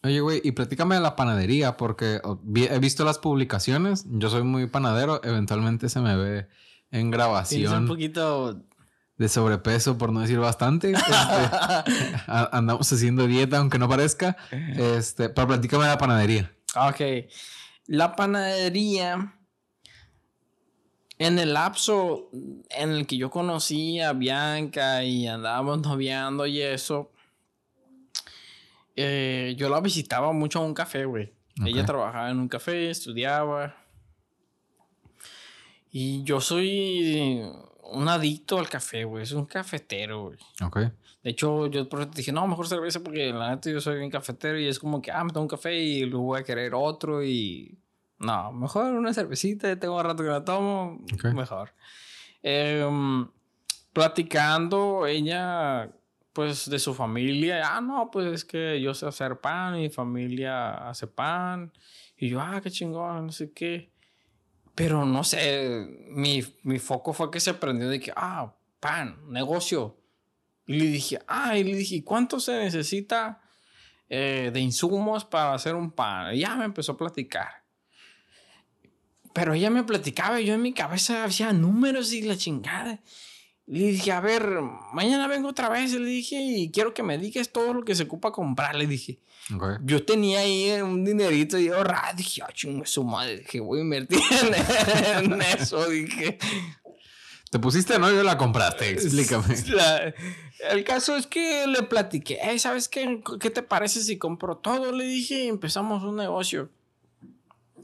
Oye, 0.03 0.19
güey, 0.21 0.41
y 0.43 0.51
platícame 0.51 0.95
de 0.95 1.01
la 1.01 1.15
panadería, 1.15 1.77
porque 1.77 2.21
he 2.55 2.79
visto 2.79 3.03
las 3.05 3.19
publicaciones. 3.19 4.05
Yo 4.09 4.29
soy 4.29 4.43
muy 4.43 4.67
panadero, 4.67 5.21
eventualmente 5.23 5.89
se 5.89 5.99
me 5.99 6.15
ve 6.15 6.47
en 6.91 7.11
grabación. 7.11 7.83
un 7.83 7.87
poquito. 7.87 8.63
De 9.17 9.29
sobrepeso, 9.29 9.97
por 9.97 10.11
no 10.11 10.21
decir 10.21 10.39
bastante. 10.39 10.93
Este, 11.87 12.23
andamos 12.27 12.91
haciendo 12.91 13.25
dieta, 13.27 13.57
aunque 13.57 13.79
no 13.79 13.89
parezca. 13.89 14.37
Este, 14.51 15.29
pero 15.29 15.47
platícame 15.47 15.83
de 15.85 15.89
la 15.89 15.97
panadería. 15.97 16.51
Ok. 16.75 17.29
La 17.87 18.15
panadería. 18.15 19.33
En 21.19 21.39
el 21.39 21.53
lapso 21.53 22.29
en 22.69 22.91
el 22.91 23.07
que 23.07 23.17
yo 23.17 23.31
conocí 23.31 23.99
a 23.99 24.13
Bianca 24.13 25.03
y 25.03 25.27
andábamos 25.27 25.81
noviando 25.81 26.45
y 26.45 26.61
eso, 26.61 27.11
eh, 28.95 29.55
yo 29.57 29.67
la 29.69 29.81
visitaba 29.81 30.31
mucho 30.31 30.59
a 30.59 30.63
un 30.63 30.75
café, 30.75 31.05
güey. 31.05 31.33
Ella 31.65 31.85
trabajaba 31.85 32.29
en 32.29 32.39
un 32.39 32.47
café, 32.47 32.91
estudiaba. 32.91 33.75
Y 35.91 36.23
yo 36.23 36.39
soy 36.39 37.51
un 37.91 38.07
adicto 38.07 38.59
al 38.59 38.69
café, 38.69 39.03
güey. 39.03 39.23
Es 39.23 39.31
un 39.31 39.45
cafetero, 39.45 40.23
güey. 40.23 40.37
Ok. 40.63 40.77
De 41.23 41.31
hecho, 41.31 41.67
yo 41.67 41.87
dije, 42.13 42.31
no, 42.31 42.47
mejor 42.47 42.67
cerveza 42.67 43.01
porque 43.01 43.31
la 43.33 43.49
neta 43.49 43.69
yo 43.69 43.81
soy 43.81 44.03
un 44.03 44.09
cafetero 44.09 44.59
y 44.59 44.67
es 44.67 44.79
como 44.79 45.01
que, 45.01 45.11
ah, 45.11 45.23
me 45.23 45.31
tomo 45.31 45.43
un 45.43 45.49
café 45.49 45.75
y 45.77 46.05
luego 46.05 46.25
voy 46.25 46.39
a 46.39 46.43
querer 46.43 46.73
otro 46.73 47.23
y... 47.23 47.77
No, 48.19 48.51
mejor 48.51 48.93
una 48.93 49.13
cervecita, 49.13 49.77
tengo 49.79 49.95
un 49.95 50.03
rato 50.03 50.23
que 50.23 50.29
la 50.29 50.43
tomo, 50.43 50.99
mejor. 51.35 51.73
Em, 52.41 53.27
platicando, 53.93 55.05
ella, 55.05 55.91
pues, 56.33 56.67
de 56.69 56.79
su 56.79 56.95
familia, 56.95 57.75
ah, 57.75 57.81
no, 57.81 58.09
pues 58.09 58.27
es 58.33 58.45
que 58.45 58.81
yo 58.81 58.95
sé 58.95 59.05
hacer 59.05 59.39
pan, 59.39 59.75
mi 59.75 59.89
familia 59.89 60.89
hace 60.89 61.05
pan. 61.05 61.71
Y 62.15 62.29
yo, 62.29 62.41
ah, 62.41 62.59
qué 62.63 62.71
chingón, 62.71 63.27
no 63.27 63.31
sé 63.31 63.51
qué. 63.51 63.91
Pero 64.77 65.05
no 65.05 65.23
sé, 65.23 65.87
mi, 66.11 66.45
mi 66.61 66.77
foco 66.77 67.11
fue 67.11 67.31
que 67.31 67.39
se 67.39 67.49
aprendió 67.49 67.89
de 67.89 67.99
que, 67.99 68.13
ah, 68.15 68.53
pan, 68.79 69.17
negocio. 69.27 69.97
Y 70.67 70.73
le 70.73 70.85
dije, 70.85 71.19
ah, 71.27 71.57
y 71.57 71.63
le 71.63 71.75
dije, 71.75 72.03
¿cuánto 72.03 72.39
se 72.39 72.51
necesita 72.59 73.41
eh, 74.07 74.51
de 74.53 74.59
insumos 74.59 75.25
para 75.25 75.55
hacer 75.55 75.73
un 75.73 75.89
pan? 75.89 76.35
Y 76.35 76.41
ya 76.41 76.55
me 76.55 76.65
empezó 76.65 76.91
a 76.91 76.97
platicar. 76.97 77.63
Pero 79.33 79.55
ella 79.55 79.71
me 79.71 79.83
platicaba 79.83 80.39
y 80.39 80.45
yo 80.45 80.53
en 80.53 80.61
mi 80.61 80.73
cabeza 80.73 81.23
hacía 81.23 81.51
números 81.53 82.13
y 82.13 82.21
la 82.21 82.37
chingada. 82.37 82.99
Le 83.67 83.87
dije, 83.87 84.13
a 84.13 84.21
ver, 84.21 84.61
mañana 84.93 85.27
vengo 85.27 85.49
otra 85.49 85.67
vez. 85.67 85.91
Le 85.91 86.09
dije, 86.09 86.37
y 86.41 86.71
quiero 86.71 86.93
que 86.93 87.03
me 87.03 87.17
digas 87.17 87.49
todo 87.49 87.73
lo 87.73 87.83
que 87.83 87.95
se 87.95 88.03
ocupa 88.03 88.31
comprar. 88.31 88.75
Le 88.75 88.87
dije, 88.87 89.19
yo 89.83 90.05
tenía 90.05 90.39
ahí 90.39 90.71
un 90.81 91.03
dinerito 91.03 91.59
y 91.59 91.67
ahorrado. 91.67 92.15
Dije, 92.15 92.41
ah, 92.43 92.49
chingo, 92.53 92.85
su 92.85 93.03
madre. 93.03 93.39
Dije, 93.39 93.59
voy 93.59 93.79
a 93.79 93.81
invertir 93.81 94.19
en, 95.17 95.41
eso. 95.41 95.89
Dije, 95.89 96.37
¿te 97.51 97.59
pusiste 97.59 97.99
no? 97.99 98.09
Yo 98.09 98.23
la 98.23 98.37
compraste. 98.37 98.89
Explícame. 98.89 99.53
el 100.71 100.83
caso 100.85 101.17
es 101.17 101.27
que 101.27 101.67
le 101.67 101.83
platiqué, 101.83 102.57
¿sabes 102.59 102.87
qué? 102.87 103.21
¿Qué 103.39 103.49
te 103.49 103.63
parece 103.63 104.01
si 104.01 104.17
compro 104.17 104.55
todo? 104.55 104.93
Le 104.93 105.03
dije, 105.03 105.49
empezamos 105.49 106.03
un 106.03 106.15
negocio. 106.15 106.69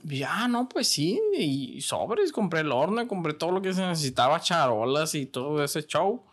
Ya, 0.04 0.48
no, 0.50 0.68
pues 0.68 0.88
sí, 0.90 1.22
y 1.38 1.80
sobres, 1.82 2.34
compré 2.34 2.60
el 2.60 2.72
horno, 2.72 3.08
compré 3.08 3.34
todo 3.34 3.52
lo 3.52 3.62
que 3.62 3.74
se 3.74 3.86
necesitaba, 3.86 4.42
charolas 4.42 5.16
y 5.16 5.26
todo 5.26 5.64
ese 5.64 5.86
show. 5.86 6.26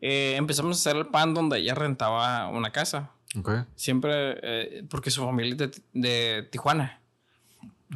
Eh, 0.00 0.34
empezamos 0.36 0.76
a 0.76 0.80
hacer 0.80 1.00
el 1.00 1.06
pan 1.06 1.32
donde 1.32 1.58
ella 1.58 1.74
rentaba 1.74 2.48
una 2.48 2.70
casa. 2.72 3.12
Okay. 3.38 3.64
Siempre, 3.76 4.38
eh, 4.42 4.84
porque 4.90 5.10
su 5.10 5.24
familia 5.24 5.56
es 5.66 5.82
de, 5.92 6.48
Tijuana. 6.50 7.00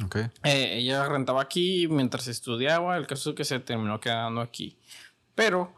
Okay. 0.05 0.27
Eh, 0.43 0.77
ella 0.77 1.07
rentaba 1.07 1.41
aquí 1.41 1.87
mientras 1.89 2.27
estudiaba, 2.27 2.95
el 2.95 3.05
caso 3.05 3.31
es 3.31 3.35
que 3.35 3.43
se 3.43 3.59
terminó 3.59 3.99
quedando 3.99 4.39
aquí. 4.39 4.77
Pero 5.35 5.73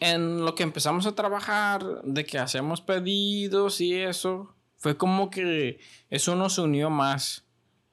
en 0.00 0.44
lo 0.44 0.54
que 0.54 0.62
empezamos 0.62 1.06
a 1.06 1.14
trabajar, 1.14 1.84
de 2.02 2.24
que 2.24 2.38
hacemos 2.38 2.80
pedidos 2.80 3.80
y 3.80 3.94
eso, 3.94 4.54
fue 4.78 4.96
como 4.96 5.30
que 5.30 5.80
eso 6.10 6.34
nos 6.34 6.58
unió 6.58 6.90
más 6.90 7.44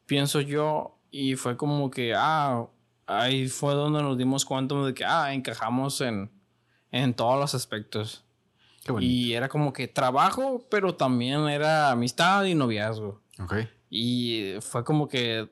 pienso 0.10 0.42
yo, 0.42 0.98
y 1.12 1.36
fue 1.36 1.56
como 1.56 1.92
que, 1.92 2.16
ah, 2.18 2.66
ahí 3.06 3.48
fue 3.48 3.76
donde 3.76 4.02
nos 4.02 4.18
dimos 4.18 4.44
cuenta 4.44 4.74
de 4.82 4.96
que, 4.96 5.06
ah, 5.06 5.32
encajamos 5.34 6.02
en, 6.02 6.32
en 6.92 7.14
todos 7.14 7.40
los 7.40 7.54
aspectos. 7.54 8.26
y 9.00 9.34
era 9.34 9.50
como 9.50 9.72
que 9.72 9.88
trabajo, 9.88 10.66
pero 10.72 10.96
también 10.96 11.48
era 11.48 11.92
amistad 11.92 12.44
y 12.46 12.56
noviazgo. 12.56 13.22
Y 13.92 14.56
fue 14.62 14.84
como 14.84 15.08
que 15.08 15.48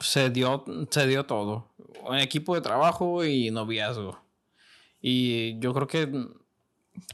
se 0.00 0.28
dio, 0.28 0.64
se 0.90 1.06
dio 1.06 1.24
todo. 1.24 1.72
Un 2.04 2.18
equipo 2.18 2.54
de 2.54 2.60
trabajo 2.60 3.24
y 3.24 3.50
noviazgo. 3.50 4.20
Y 5.00 5.58
yo 5.60 5.72
creo 5.72 5.86
que, 5.86 6.26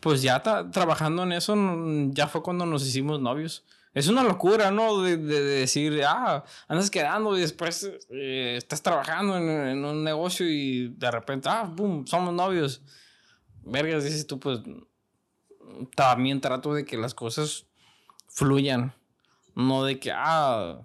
pues 0.00 0.22
ya 0.22 0.42
trabajando 0.42 1.22
en 1.22 1.32
eso, 1.32 1.54
ya 2.10 2.26
fue 2.26 2.42
cuando 2.42 2.66
nos 2.66 2.84
hicimos 2.84 3.20
novios. 3.20 3.64
Es 3.94 4.08
una 4.08 4.22
locura, 4.22 4.70
¿no? 4.70 5.02
De, 5.02 5.16
decir, 5.16 6.02
ah, 6.06 6.44
andas 6.68 6.90
quedando 6.90 7.36
y 7.36 7.40
después 7.40 7.90
eh, 8.10 8.54
estás 8.56 8.82
trabajando 8.82 9.36
en, 9.36 9.84
un 9.84 10.04
negocio 10.04 10.48
y 10.48 10.88
de 10.88 11.10
repente, 11.10 11.48
ah, 11.48 11.64
boom, 11.64 12.06
somos 12.06 12.32
novios. 12.32 12.82
Vergas, 13.64 14.04
dices 14.04 14.26
tú, 14.26 14.38
pues 14.38 14.60
también 15.94 16.40
trato 16.40 16.74
de 16.74 16.84
que 16.84 16.96
las 16.96 17.14
cosas 17.14 17.66
fluyan. 18.28 18.92
No 19.54 19.84
de 19.84 19.98
que, 19.98 20.12
ah, 20.14 20.80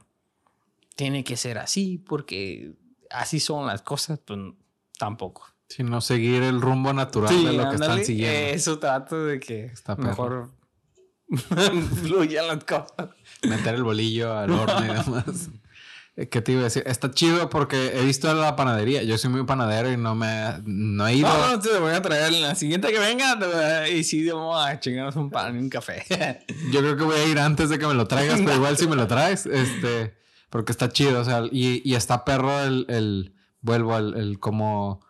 tiene 0.95 1.23
que 1.23 1.37
ser 1.37 1.57
así 1.57 1.97
porque 1.97 2.73
así 3.09 3.39
son 3.39 3.67
las 3.67 3.81
cosas, 3.81 4.19
pues 4.25 4.39
tampoco. 4.97 5.45
Sino 5.67 6.01
seguir 6.01 6.43
el 6.43 6.61
rumbo 6.61 6.93
natural 6.93 7.43
de 7.43 7.53
lo 7.53 7.69
que 7.69 7.75
están 7.75 8.05
siguiendo. 8.05 8.55
Eso 8.55 8.79
trato 8.79 9.25
de 9.25 9.39
que 9.39 9.65
Está 9.65 9.95
mejor 9.95 10.51
Fluyan 12.03 12.47
las 12.47 12.63
cosas. 12.63 13.09
Meter 13.43 13.75
el 13.75 13.83
bolillo 13.83 14.37
al 14.37 14.51
horno 14.51 14.85
y 14.85 14.87
demás. 14.87 15.49
Eh, 16.15 16.29
¿Qué 16.29 16.41
te 16.41 16.51
iba 16.51 16.61
a 16.61 16.65
decir? 16.65 16.83
Está 16.85 17.11
chido 17.11 17.49
porque 17.49 17.93
he 17.95 18.05
visto 18.05 18.31
la 18.33 18.55
panadería. 18.55 19.01
Yo 19.03 19.17
soy 19.17 19.31
muy 19.31 19.43
panadero 19.45 19.91
y 19.91 19.97
no 19.97 20.13
me 20.13 20.61
no 20.63 21.07
he 21.07 21.15
ido. 21.15 21.27
No, 21.27 21.51
no, 21.51 21.59
te 21.59 21.77
voy 21.79 21.93
a 21.93 22.01
traer 22.01 22.31
la 22.33 22.53
siguiente 22.53 22.91
que 22.91 22.99
venga 22.99 23.89
y 23.89 24.03
sí, 24.03 24.27
vamos 24.29 24.63
a 24.63 24.79
chingarnos 24.79 25.15
un 25.15 25.31
pan 25.31 25.55
y 25.55 25.59
un 25.59 25.69
café. 25.69 26.05
Yo 26.71 26.81
creo 26.81 26.95
que 26.95 27.03
voy 27.03 27.17
a 27.17 27.25
ir 27.25 27.39
antes 27.39 27.69
de 27.69 27.79
que 27.79 27.87
me 27.87 27.95
lo 27.95 28.07
traigas, 28.07 28.39
pero 28.41 28.55
igual 28.55 28.77
si 28.77 28.87
me 28.87 28.95
lo 28.95 29.07
traes, 29.07 29.47
este, 29.47 30.15
porque 30.51 30.71
está 30.71 30.89
chido, 30.89 31.21
o 31.21 31.25
sea, 31.25 31.43
y, 31.51 31.81
y 31.83 31.95
está 31.95 32.25
perro 32.25 32.61
el, 32.61 32.85
el 32.89 33.33
vuelvo 33.61 33.95
al 33.95 34.15
el 34.15 34.39
como 34.39 35.03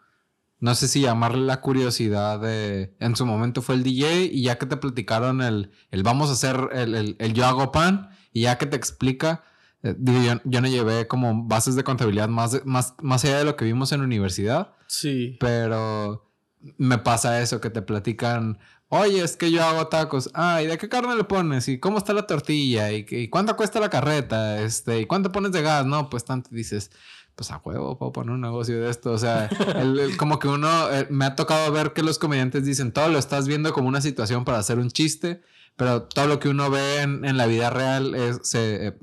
no 0.64 0.76
sé 0.76 0.88
si 0.88 1.02
llamarle 1.02 1.46
la 1.46 1.60
curiosidad 1.60 2.40
de, 2.40 2.96
en 3.02 3.18
su 3.18 3.26
momento 3.26 3.62
fue 3.62 3.76
el 3.76 3.84
DJ 3.84 4.30
y 4.32 4.44
ya 4.44 4.58
que 4.58 4.66
te 4.66 4.78
platicaron 4.78 5.42
el, 5.42 5.72
el 5.92 6.04
vamos 6.04 6.30
a 6.30 6.34
hacer 6.34 6.70
el, 6.72 7.18
el, 7.20 7.34
yo 7.34 7.46
hago 7.46 7.74
pan 7.74 8.12
y 8.32 8.44
ya 8.44 8.58
que 8.58 8.66
te 8.66 8.78
explica, 8.78 9.44
eh, 9.84 9.94
digo, 9.98 10.40
yo, 10.46 10.62
no 10.62 10.68
llevé 10.70 11.06
como 11.06 11.44
bases 11.44 11.76
de 11.76 11.84
contabilidad 11.84 12.30
más, 12.30 12.66
más, 12.66 12.94
más 13.02 13.26
allá 13.26 13.40
de 13.40 13.44
lo 13.44 13.58
que 13.58 13.66
vimos 13.66 13.92
en 13.92 14.00
la 14.00 14.06
universidad. 14.06 14.72
Sí. 14.88 15.36
Pero 15.42 16.32
me 16.78 16.98
pasa 16.98 17.42
eso, 17.42 17.60
que 17.60 17.70
te 17.70 17.82
platican, 17.82 18.58
oye, 18.88 19.22
es 19.22 19.36
que 19.36 19.52
yo 19.52 19.66
hago 19.66 19.88
tacos. 19.88 20.30
Ah, 20.34 20.62
¿y 20.62 20.68
de 20.68 20.78
qué 20.78 20.88
carne 20.88 21.14
le 21.18 21.26
pones? 21.26 21.68
¿Y 21.68 21.78
cómo 21.78 21.98
está 21.98 22.14
la 22.14 22.26
tortilla? 22.26 22.90
¿Y, 22.94 23.06
y 23.10 23.28
cuánto 23.28 23.58
cuesta 23.58 23.82
la 23.82 23.90
carreta? 23.90 24.62
Este, 24.62 25.02
¿y 25.02 25.08
cuánto 25.08 25.30
pones 25.34 25.52
de 25.52 25.62
gas? 25.62 25.86
No, 25.86 26.10
pues 26.10 26.24
tanto 26.24 26.52
dices 26.54 26.90
pues 27.36 27.52
a 27.52 27.58
huevo, 27.64 27.98
puedo 27.98 28.12
poner 28.12 28.32
un 28.32 28.42
negocio 28.42 28.80
de 28.80 28.90
esto. 28.90 29.12
O 29.12 29.18
sea, 29.18 29.50
como 30.18 30.40
que 30.40 30.48
uno, 30.48 30.92
eh, 30.92 31.08
me 31.10 31.26
ha 31.26 31.36
tocado 31.36 31.72
ver 31.72 31.94
que 31.94 32.04
los 32.04 32.20
comediantes 32.20 32.66
dicen, 32.66 32.92
todo 32.92 33.10
lo 33.10 33.18
estás 33.18 33.48
viendo 33.48 33.74
como 33.74 33.88
una 33.88 34.02
situación 34.02 34.46
para 34.46 34.60
hacer 34.60 34.80
un 34.80 34.90
chiste, 34.90 35.42
pero 35.76 36.04
todo 36.04 36.28
lo 36.28 36.40
que 36.40 36.50
uno 36.50 36.70
ve 36.70 37.02
en, 37.02 37.38
la 37.38 37.46
vida 37.48 37.70
real 37.70 38.14
es, 38.16 38.40
se, 38.44 38.88
eh, 38.88 38.94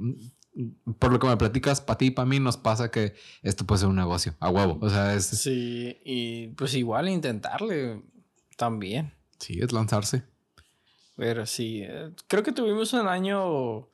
por 0.99 1.13
lo 1.13 1.19
que 1.19 1.27
me 1.27 1.37
platicas, 1.37 1.81
para 1.81 1.99
ti 1.99 2.07
y 2.07 2.11
para 2.11 2.27
mí 2.27 2.39
nos 2.39 2.57
pasa 2.57 2.91
que 2.91 3.15
esto 3.43 3.67
puede 3.67 3.81
ser 3.81 3.89
un 3.89 3.97
negocio, 3.97 4.35
a 4.41 4.51
huevo. 4.51 4.79
O 4.81 4.91
sea, 4.91 5.15
es... 5.15 5.27
Sí, 5.27 5.99
y 6.05 6.49
pues 6.49 6.75
igual 6.75 7.09
intentarle 7.09 8.03
también. 8.57 9.13
Sí, 9.39 9.59
es 9.61 9.73
lanzarse. 9.73 10.25
Pero 11.17 11.45
sí, 11.47 11.83
eh, 11.83 12.13
creo 12.29 12.43
que 12.43 12.53
tuvimos 12.53 12.93
un 12.93 13.09
año 13.09 13.89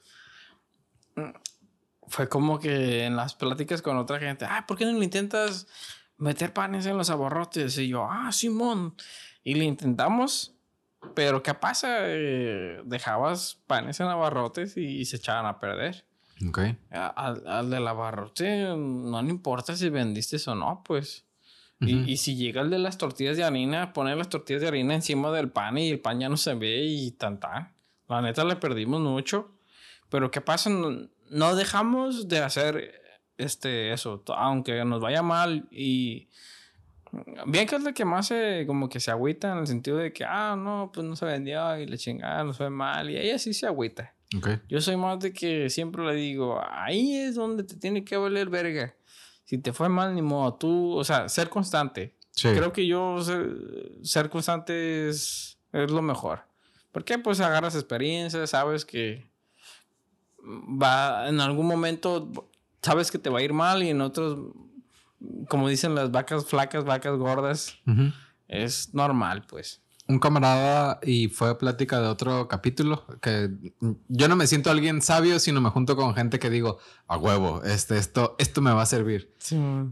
fue 2.08 2.28
como 2.28 2.58
que 2.58 3.04
en 3.04 3.16
las 3.16 3.34
pláticas 3.34 3.82
con 3.82 3.96
otra 3.96 4.18
gente, 4.18 4.44
ah, 4.48 4.64
¿por 4.66 4.76
qué 4.76 4.84
no 4.84 4.98
le 4.98 5.04
intentas 5.04 5.66
meter 6.16 6.52
panes 6.52 6.86
en 6.86 6.96
los 6.96 7.10
abarrotes? 7.10 7.78
Y 7.78 7.88
yo, 7.88 8.08
ah, 8.10 8.30
Simón. 8.32 8.94
Y 9.42 9.54
le 9.54 9.64
intentamos, 9.64 10.54
pero 11.14 11.42
¿qué 11.42 11.54
pasa? 11.54 11.98
Eh, 12.00 12.80
dejabas 12.84 13.60
panes 13.66 14.00
en 14.00 14.06
abarrotes 14.06 14.76
y, 14.76 15.04
se 15.04 15.16
echaban 15.16 15.46
a 15.46 15.60
perder. 15.60 16.04
Ok. 16.48 16.60
Al, 16.90 17.46
al 17.46 17.70
del 17.70 17.86
abarrote 17.86 18.74
no 18.76 19.22
le 19.22 19.30
importa 19.30 19.76
si 19.76 19.88
vendiste 19.88 20.36
o 20.50 20.54
no, 20.54 20.82
pues. 20.84 21.24
y, 21.80 22.10
y, 22.10 22.16
si 22.16 22.36
llega 22.36 22.62
el 22.62 22.70
de 22.70 22.78
las 22.78 22.98
tortillas 22.98 23.36
de 23.36 23.44
harina, 23.44 23.92
pone 23.92 24.16
las 24.16 24.28
tortillas 24.28 24.62
de 24.62 24.68
harina 24.68 24.94
encima 24.94 25.30
del 25.30 25.50
pan 25.50 25.78
y 25.78 25.90
el 25.90 26.00
pan 26.00 26.20
ya 26.20 26.28
no 26.28 26.36
se 26.36 26.54
ve 26.54 26.84
y 26.84 27.10
tan 27.12 27.38
tan. 27.40 27.74
La 28.08 28.22
neta 28.22 28.44
le 28.44 28.56
perdimos 28.56 29.00
mucho. 29.00 29.52
Pero 30.08 30.30
¿qué 30.30 30.40
pasa? 30.40 30.70
No 31.30 31.54
dejamos 31.56 32.28
de 32.28 32.38
hacer 32.38 33.02
este, 33.38 33.92
eso, 33.92 34.22
aunque 34.28 34.84
nos 34.84 35.00
vaya 35.00 35.22
mal 35.22 35.68
y 35.70 36.28
bien 37.46 37.66
que 37.66 37.76
es 37.76 37.82
lo 37.82 37.94
que 37.94 38.04
más 38.04 38.26
se, 38.26 38.64
como 38.66 38.88
que 38.88 39.00
se 39.00 39.10
agüita 39.10 39.52
en 39.52 39.58
el 39.58 39.66
sentido 39.66 39.98
de 39.98 40.12
que, 40.12 40.24
ah, 40.24 40.56
no, 40.56 40.90
pues 40.92 41.06
no 41.06 41.16
se 41.16 41.24
vendió 41.24 41.78
y 41.78 41.86
le 41.86 41.98
chingada, 41.98 42.44
nos 42.44 42.56
fue 42.56 42.70
mal 42.70 43.10
y 43.10 43.16
ella 43.16 43.38
sí 43.38 43.54
se 43.54 43.66
agüita. 43.66 44.14
Yo 44.68 44.80
soy 44.80 44.96
más 44.96 45.20
de 45.20 45.32
que 45.32 45.70
siempre 45.70 46.04
le 46.04 46.14
digo, 46.14 46.60
ahí 46.68 47.16
es 47.16 47.36
donde 47.36 47.62
te 47.62 47.76
tiene 47.76 48.04
que 48.04 48.16
valer 48.16 48.48
verga. 48.48 48.94
Si 49.44 49.58
te 49.58 49.72
fue 49.72 49.88
mal, 49.88 50.14
ni 50.14 50.22
modo, 50.22 50.54
tú, 50.54 50.96
o 50.96 51.04
sea, 51.04 51.28
ser 51.28 51.48
constante. 51.48 52.16
Creo 52.34 52.72
que 52.72 52.86
yo 52.86 53.16
ser, 54.02 54.28
constante 54.28 55.08
es, 55.08 55.58
es 55.72 55.90
lo 55.90 56.02
mejor. 56.02 56.40
Porque 56.92 57.18
pues 57.18 57.40
agarras 57.40 57.74
experiencia, 57.74 58.46
sabes 58.46 58.84
que 58.84 59.26
va 60.46 61.28
en 61.28 61.40
algún 61.40 61.66
momento 61.66 62.30
sabes 62.82 63.10
que 63.10 63.18
te 63.18 63.30
va 63.30 63.40
a 63.40 63.42
ir 63.42 63.52
mal 63.52 63.82
y 63.82 63.90
en 63.90 64.00
otros 64.00 64.38
como 65.48 65.68
dicen 65.68 65.94
las 65.94 66.10
vacas 66.10 66.46
flacas, 66.46 66.84
vacas 66.84 67.16
gordas, 67.16 67.78
es 68.48 68.94
normal, 68.94 69.44
pues 69.48 69.82
un 70.08 70.18
camarada 70.18 71.00
y 71.02 71.28
fue 71.28 71.58
plática 71.58 72.00
de 72.00 72.06
otro 72.06 72.46
capítulo 72.46 73.04
que 73.20 73.50
yo 74.08 74.28
no 74.28 74.36
me 74.36 74.46
siento 74.46 74.70
alguien 74.70 75.02
sabio, 75.02 75.40
sino 75.40 75.60
me 75.60 75.70
junto 75.70 75.96
con 75.96 76.14
gente 76.14 76.38
que 76.38 76.48
digo, 76.48 76.78
a 77.08 77.16
huevo, 77.16 77.62
este, 77.64 77.98
esto, 77.98 78.36
esto 78.38 78.60
me 78.60 78.72
va 78.72 78.82
a 78.82 78.86
servir. 78.86 79.32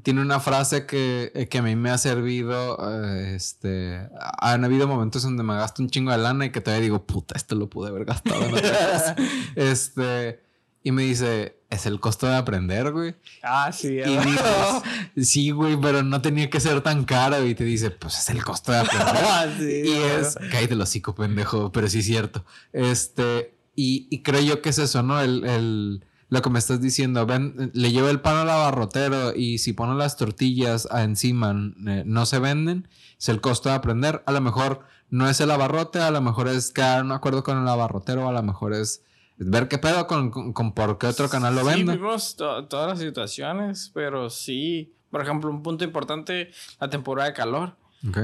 Tiene 0.02 0.20
una 0.20 0.40
frase 0.40 0.86
que, 0.86 1.32
eh, 1.34 1.48
que, 1.48 1.58
a 1.58 1.62
mí 1.62 1.76
me 1.76 1.90
ha 1.90 1.98
servido, 1.98 2.78
eh, 2.90 3.34
este, 3.34 4.08
han 4.38 4.64
habido 4.64 4.86
momentos 4.86 5.22
donde 5.22 5.42
me 5.42 5.54
gasto 5.54 5.82
un 5.82 5.90
chingo 5.90 6.12
de 6.12 6.18
lana 6.18 6.46
y 6.46 6.50
que 6.50 6.60
todavía 6.60 6.82
digo, 6.82 7.04
puta, 7.04 7.34
esto 7.36 7.54
lo 7.54 7.68
pude 7.68 7.90
haber 7.90 8.04
gastado 8.04 8.44
en 8.44 8.54
otra 8.54 9.16
este, 9.56 10.40
y 10.86 10.92
me 10.92 11.02
dice, 11.02 11.56
es 11.70 11.86
el 11.86 11.98
costo 11.98 12.26
de 12.26 12.36
aprender, 12.36 12.92
güey. 12.92 13.14
Ah, 13.42 13.72
sí. 13.72 13.88
Y 13.88 14.16
dices, 14.18 14.82
sí, 15.28 15.50
güey, 15.50 15.80
pero 15.80 16.02
no 16.02 16.20
tenía 16.20 16.50
que 16.50 16.60
ser 16.60 16.82
tan 16.82 17.04
caro. 17.04 17.42
Y 17.44 17.54
te 17.54 17.64
dice, 17.64 17.90
pues 17.90 18.18
es 18.18 18.28
el 18.28 18.44
costo 18.44 18.70
de 18.70 18.78
aprender. 18.78 19.14
Ah, 19.24 19.46
y 19.58 19.90
es, 19.90 20.36
cállate 20.52 20.74
los 20.74 20.90
hocico, 20.90 21.14
pendejo, 21.14 21.72
pero 21.72 21.88
sí 21.88 22.00
es 22.00 22.04
cierto. 22.04 22.44
Este, 22.74 23.56
y, 23.74 24.22
creo 24.22 24.42
yo 24.42 24.60
que 24.60 24.68
es 24.68 24.78
eso, 24.78 25.02
¿no? 25.02 25.22
El, 25.22 25.44
el, 25.46 26.04
lo 26.28 26.42
que 26.42 26.50
me 26.50 26.58
estás 26.58 26.82
diciendo, 26.82 27.24
ven, 27.24 27.70
le 27.72 27.90
llevo 27.90 28.10
el 28.10 28.20
pan 28.20 28.36
al 28.36 28.50
abarrotero 28.50 29.34
y 29.34 29.56
si 29.56 29.72
ponen 29.72 29.96
las 29.96 30.18
tortillas 30.18 30.86
encima 30.92 31.52
eh, 31.86 32.02
no 32.04 32.26
se 32.26 32.38
venden, 32.40 32.88
es 33.18 33.30
el 33.30 33.40
costo 33.40 33.70
de 33.70 33.76
aprender. 33.76 34.22
A 34.26 34.32
lo 34.32 34.42
mejor 34.42 34.80
no 35.08 35.30
es 35.30 35.40
el 35.40 35.50
abarrote, 35.50 36.00
a 36.00 36.10
lo 36.10 36.20
mejor 36.20 36.48
es 36.48 36.72
quedar 36.72 37.04
en 37.04 37.12
acuerdo 37.12 37.42
con 37.42 37.60
el 37.60 37.68
abarrotero, 37.68 38.28
a 38.28 38.32
lo 38.32 38.42
mejor 38.42 38.74
es 38.74 39.02
ver 39.36 39.68
qué 39.68 39.78
pedo 39.78 40.06
con, 40.06 40.30
con, 40.30 40.74
por 40.74 40.98
qué 40.98 41.06
otro 41.06 41.28
canal 41.28 41.54
lo 41.54 41.64
vende. 41.64 41.92
Sí, 41.92 41.98
vimos 41.98 42.36
todas 42.36 42.88
las 42.88 42.98
situaciones, 42.98 43.90
pero 43.94 44.30
sí, 44.30 44.94
por 45.10 45.22
ejemplo, 45.22 45.50
un 45.50 45.62
punto 45.62 45.84
importante, 45.84 46.50
la 46.80 46.90
temporada 46.90 47.28
de 47.28 47.34
calor. 47.34 47.76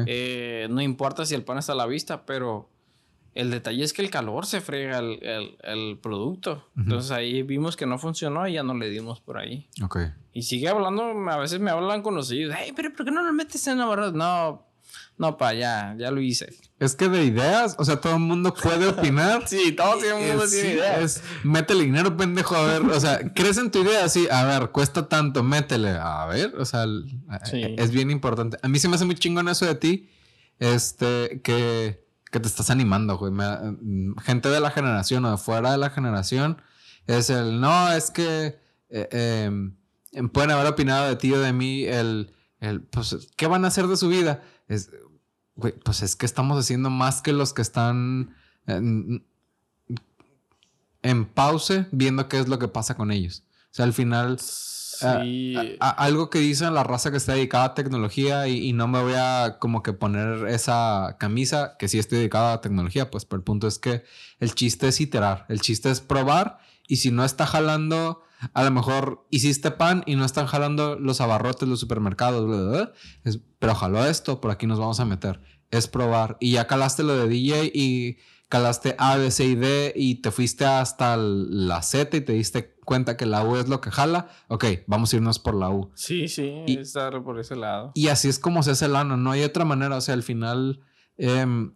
Eh, 0.06 0.68
no 0.70 0.82
importa 0.82 1.24
si 1.24 1.34
el 1.34 1.42
pan 1.42 1.56
está 1.56 1.72
a 1.72 1.76
la 1.76 1.86
vista, 1.86 2.26
pero 2.26 2.68
el 3.34 3.50
detalle 3.50 3.82
es 3.82 3.92
que 3.92 4.02
el 4.02 4.10
calor 4.10 4.44
se 4.44 4.60
frega 4.60 4.98
el, 4.98 5.56
el, 5.62 5.98
producto. 5.98 6.68
Entonces 6.76 7.10
ahí 7.12 7.42
vimos 7.42 7.76
que 7.76 7.86
no 7.86 7.98
funcionó 7.98 8.46
y 8.46 8.54
ya 8.54 8.62
no 8.62 8.74
le 8.74 8.90
dimos 8.90 9.20
por 9.20 9.38
ahí. 9.38 9.68
Y 10.32 10.42
sigue 10.42 10.68
hablando, 10.68 11.04
a 11.30 11.36
veces 11.38 11.60
me 11.60 11.70
hablan 11.70 12.02
conocidos, 12.02 12.54
hey, 12.58 12.72
pero 12.74 12.92
¿por 12.92 13.06
qué 13.06 13.12
no 13.12 13.22
lo 13.22 13.32
metes 13.32 13.66
en 13.68 13.78
la 13.78 13.86
barra? 13.86 14.10
No, 14.10 14.66
no, 15.20 15.36
pa, 15.36 15.52
ya, 15.52 15.94
ya 15.98 16.10
lo 16.10 16.22
hice. 16.22 16.48
Es 16.78 16.96
que 16.96 17.10
de 17.10 17.22
ideas, 17.24 17.76
o 17.78 17.84
sea, 17.84 18.00
todo 18.00 18.14
el 18.14 18.20
mundo 18.20 18.54
puede 18.54 18.86
opinar. 18.86 19.42
sí, 19.46 19.72
todo 19.72 20.02
el 20.02 20.28
mundo 20.28 20.48
tiene 20.48 20.72
ideas. 20.72 20.98
Es, 20.98 21.22
métele 21.44 21.84
dinero, 21.84 22.16
pendejo, 22.16 22.56
a 22.56 22.64
ver, 22.64 22.82
o 22.84 22.98
sea, 22.98 23.20
crees 23.34 23.58
en 23.58 23.70
tu 23.70 23.82
idea, 23.82 24.08
sí, 24.08 24.26
a 24.30 24.44
ver, 24.44 24.70
cuesta 24.70 25.10
tanto, 25.10 25.42
métele, 25.42 25.90
a 25.90 26.24
ver, 26.24 26.54
o 26.56 26.64
sea, 26.64 26.86
es 27.52 27.90
bien 27.90 28.10
importante. 28.10 28.56
A 28.62 28.68
mí 28.68 28.78
se 28.78 28.88
me 28.88 28.94
hace 28.94 29.04
muy 29.04 29.14
chingón 29.14 29.50
eso 29.50 29.66
de 29.66 29.74
ti, 29.74 30.08
este, 30.58 31.42
que, 31.44 32.02
que 32.30 32.40
te 32.40 32.48
estás 32.48 32.70
animando, 32.70 33.18
güey. 33.18 33.34
gente 34.22 34.48
de 34.48 34.60
la 34.60 34.70
generación 34.70 35.26
o 35.26 35.32
de 35.32 35.36
fuera 35.36 35.72
de 35.72 35.76
la 35.76 35.90
generación, 35.90 36.62
es 37.06 37.28
el, 37.28 37.60
no, 37.60 37.92
es 37.92 38.10
que 38.10 38.58
eh, 38.88 39.44
em, 40.14 40.28
pueden 40.30 40.50
haber 40.50 40.66
opinado 40.66 41.08
de 41.08 41.16
ti 41.16 41.30
o 41.34 41.40
de 41.40 41.52
mí, 41.52 41.84
el, 41.84 42.32
el, 42.58 42.80
pues, 42.80 43.28
¿qué 43.36 43.46
van 43.46 43.66
a 43.66 43.68
hacer 43.68 43.86
de 43.86 43.98
su 43.98 44.08
vida? 44.08 44.42
Es, 44.66 44.88
pues 45.60 46.02
es 46.02 46.16
que 46.16 46.26
estamos 46.26 46.58
haciendo 46.58 46.90
más 46.90 47.22
que 47.22 47.32
los 47.32 47.52
que 47.52 47.62
están 47.62 48.34
en, 48.66 49.24
pause 51.34 51.86
viendo 51.92 52.28
qué 52.28 52.38
es 52.38 52.48
lo 52.48 52.58
que 52.58 52.68
pasa 52.68 52.96
con 52.96 53.10
ellos. 53.12 53.44
O 53.70 53.74
sea, 53.74 53.84
al 53.84 53.92
final, 53.92 54.38
algo 55.78 56.30
que 56.30 56.40
dicen 56.40 56.74
la 56.74 56.82
raza 56.82 57.10
que 57.10 57.16
está 57.16 57.34
dedicada 57.34 57.64
a 57.66 57.74
tecnología 57.74 58.48
y, 58.48 58.72
no 58.72 58.88
me 58.88 59.00
voy 59.02 59.14
a 59.16 59.58
como 59.60 59.82
que 59.82 59.92
poner 59.92 60.48
esa 60.48 61.16
camisa 61.18 61.76
que 61.78 61.88
sí 61.88 61.98
estoy 61.98 62.18
dedicada 62.18 62.54
a 62.54 62.60
tecnología, 62.60 63.10
pues 63.10 63.24
pero 63.24 63.38
el 63.38 63.44
punto 63.44 63.66
es 63.68 63.78
que 63.78 64.02
el 64.40 64.54
chiste 64.54 64.88
es 64.88 65.00
iterar, 65.00 65.46
el 65.48 65.60
chiste 65.60 65.90
es 65.90 66.00
probar 66.00 66.58
y 66.88 66.96
si 66.96 67.10
no 67.10 67.24
está 67.24 67.46
jalando 67.46 68.22
a 68.54 68.64
lo 68.64 68.70
mejor 68.70 69.26
hiciste 69.30 69.70
pan 69.70 70.02
y 70.06 70.16
no 70.16 70.24
están 70.24 70.46
jalando 70.46 70.98
los 70.98 71.20
abarrotes, 71.20 71.68
los 71.68 71.80
supermercados, 71.80 72.90
pero 73.58 73.74
jaló 73.74 74.04
esto, 74.04 74.40
por 74.40 74.50
aquí 74.50 74.66
nos 74.66 74.78
vamos 74.78 75.00
a 75.00 75.04
meter. 75.04 75.40
Es 75.70 75.86
probar. 75.86 76.36
Y 76.40 76.52
ya 76.52 76.66
calaste 76.66 77.02
lo 77.02 77.16
de 77.16 77.28
DJ 77.28 77.70
y 77.72 78.18
calaste 78.48 78.96
A, 78.98 79.16
B, 79.16 79.30
C 79.30 79.44
y 79.44 79.54
D 79.54 79.92
y 79.94 80.16
te 80.16 80.30
fuiste 80.30 80.64
hasta 80.64 81.16
la 81.16 81.82
Z 81.82 82.16
y 82.16 82.20
te 82.22 82.32
diste 82.32 82.74
cuenta 82.84 83.16
que 83.16 83.26
la 83.26 83.44
U 83.44 83.56
es 83.56 83.68
lo 83.68 83.80
que 83.80 83.90
jala. 83.90 84.28
Ok, 84.48 84.64
vamos 84.86 85.12
a 85.12 85.16
irnos 85.16 85.38
por 85.38 85.54
la 85.54 85.70
U. 85.70 85.92
Sí, 85.94 86.26
sí, 86.26 86.52
y, 86.66 86.78
estar 86.78 87.22
por 87.22 87.38
ese 87.38 87.54
lado. 87.54 87.92
Y 87.94 88.08
así 88.08 88.28
es 88.28 88.38
como 88.38 88.62
se 88.62 88.72
hace 88.72 88.88
lana, 88.88 89.16
no 89.16 89.30
hay 89.30 89.44
otra 89.44 89.64
manera. 89.64 89.96
O 89.96 90.00
sea, 90.00 90.14
al 90.14 90.24
final, 90.24 90.80
em, 91.16 91.72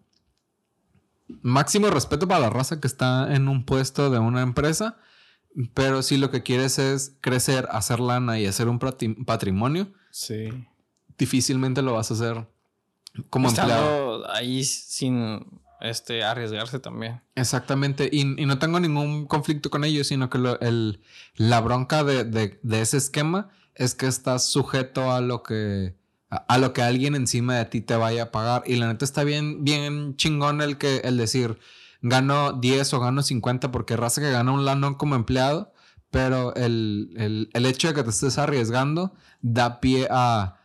máximo 1.43 1.89
respeto 1.91 2.27
para 2.27 2.41
la 2.41 2.51
raza 2.51 2.81
que 2.81 2.89
está 2.89 3.33
en 3.35 3.49
un 3.49 3.65
puesto 3.65 4.11
de 4.11 4.19
una 4.19 4.43
empresa 4.43 4.99
pero 5.75 6.03
si 6.03 6.17
lo 6.17 6.31
que 6.31 6.43
quieres 6.43 6.79
es 6.79 7.17
crecer, 7.21 7.69
hacer 7.71 8.01
lana 8.01 8.39
y 8.39 8.47
hacer 8.47 8.69
un 8.69 8.79
patrimonio, 8.79 9.93
sí. 10.11 10.49
difícilmente 11.17 11.83
lo 11.83 11.95
vas 11.95 12.11
a 12.11 12.15
hacer 12.15 12.47
como 13.31 13.49
empleado. 13.49 14.29
ahí 14.33 14.65
sin 14.65 15.47
este, 15.81 16.25
arriesgarse 16.25 16.79
también. 16.79 17.21
Exactamente. 17.35 18.09
Y, 18.11 18.25
no 18.25 18.59
tengo 18.59 18.81
ningún 18.81 19.27
conflicto 19.27 19.71
con 19.71 19.85
ellos, 19.85 20.09
sino 20.09 20.31
que 20.31 20.39
el, 20.61 21.01
la 21.37 21.61
bronca 21.61 22.03
de, 22.03 22.59
ese 22.73 22.97
esquema 22.97 23.51
es 23.75 23.95
que 23.95 24.07
estás 24.07 24.47
sujeto 24.47 25.13
a 25.13 25.21
lo 25.21 25.43
que 25.43 25.95
a, 26.31 26.59
lo 26.59 26.73
que 26.73 26.83
alguien 26.83 27.15
encima 27.15 27.57
de 27.57 27.65
ti 27.67 27.81
te 27.81 27.95
vaya 27.97 28.25
a 28.25 28.31
pagar. 28.33 28.63
Y 28.67 28.77
la 28.77 28.89
neta 28.89 29.05
está 29.05 29.25
bien, 29.25 29.63
bien 29.63 30.17
chingón 30.17 30.63
el 30.63 30.79
que 30.79 30.99
el 31.05 31.17
decir 31.17 31.59
gano 32.05 32.53
10 32.53 32.93
o 32.95 33.01
gano 33.01 33.23
50 33.23 33.71
porque 33.71 33.97
raza 33.97 34.21
que 34.21 34.31
gana 34.31 34.53
un 34.53 34.67
lano 34.67 34.99
como 34.99 35.15
empleado, 35.15 35.73
pero 36.11 36.55
el, 36.55 37.49
hecho 37.55 37.89
de 37.89 37.95
que 37.95 38.03
te 38.03 38.11
estés 38.11 38.37
arriesgando 38.39 39.15
da 39.41 39.81
pie 39.81 40.07
a... 40.11 40.61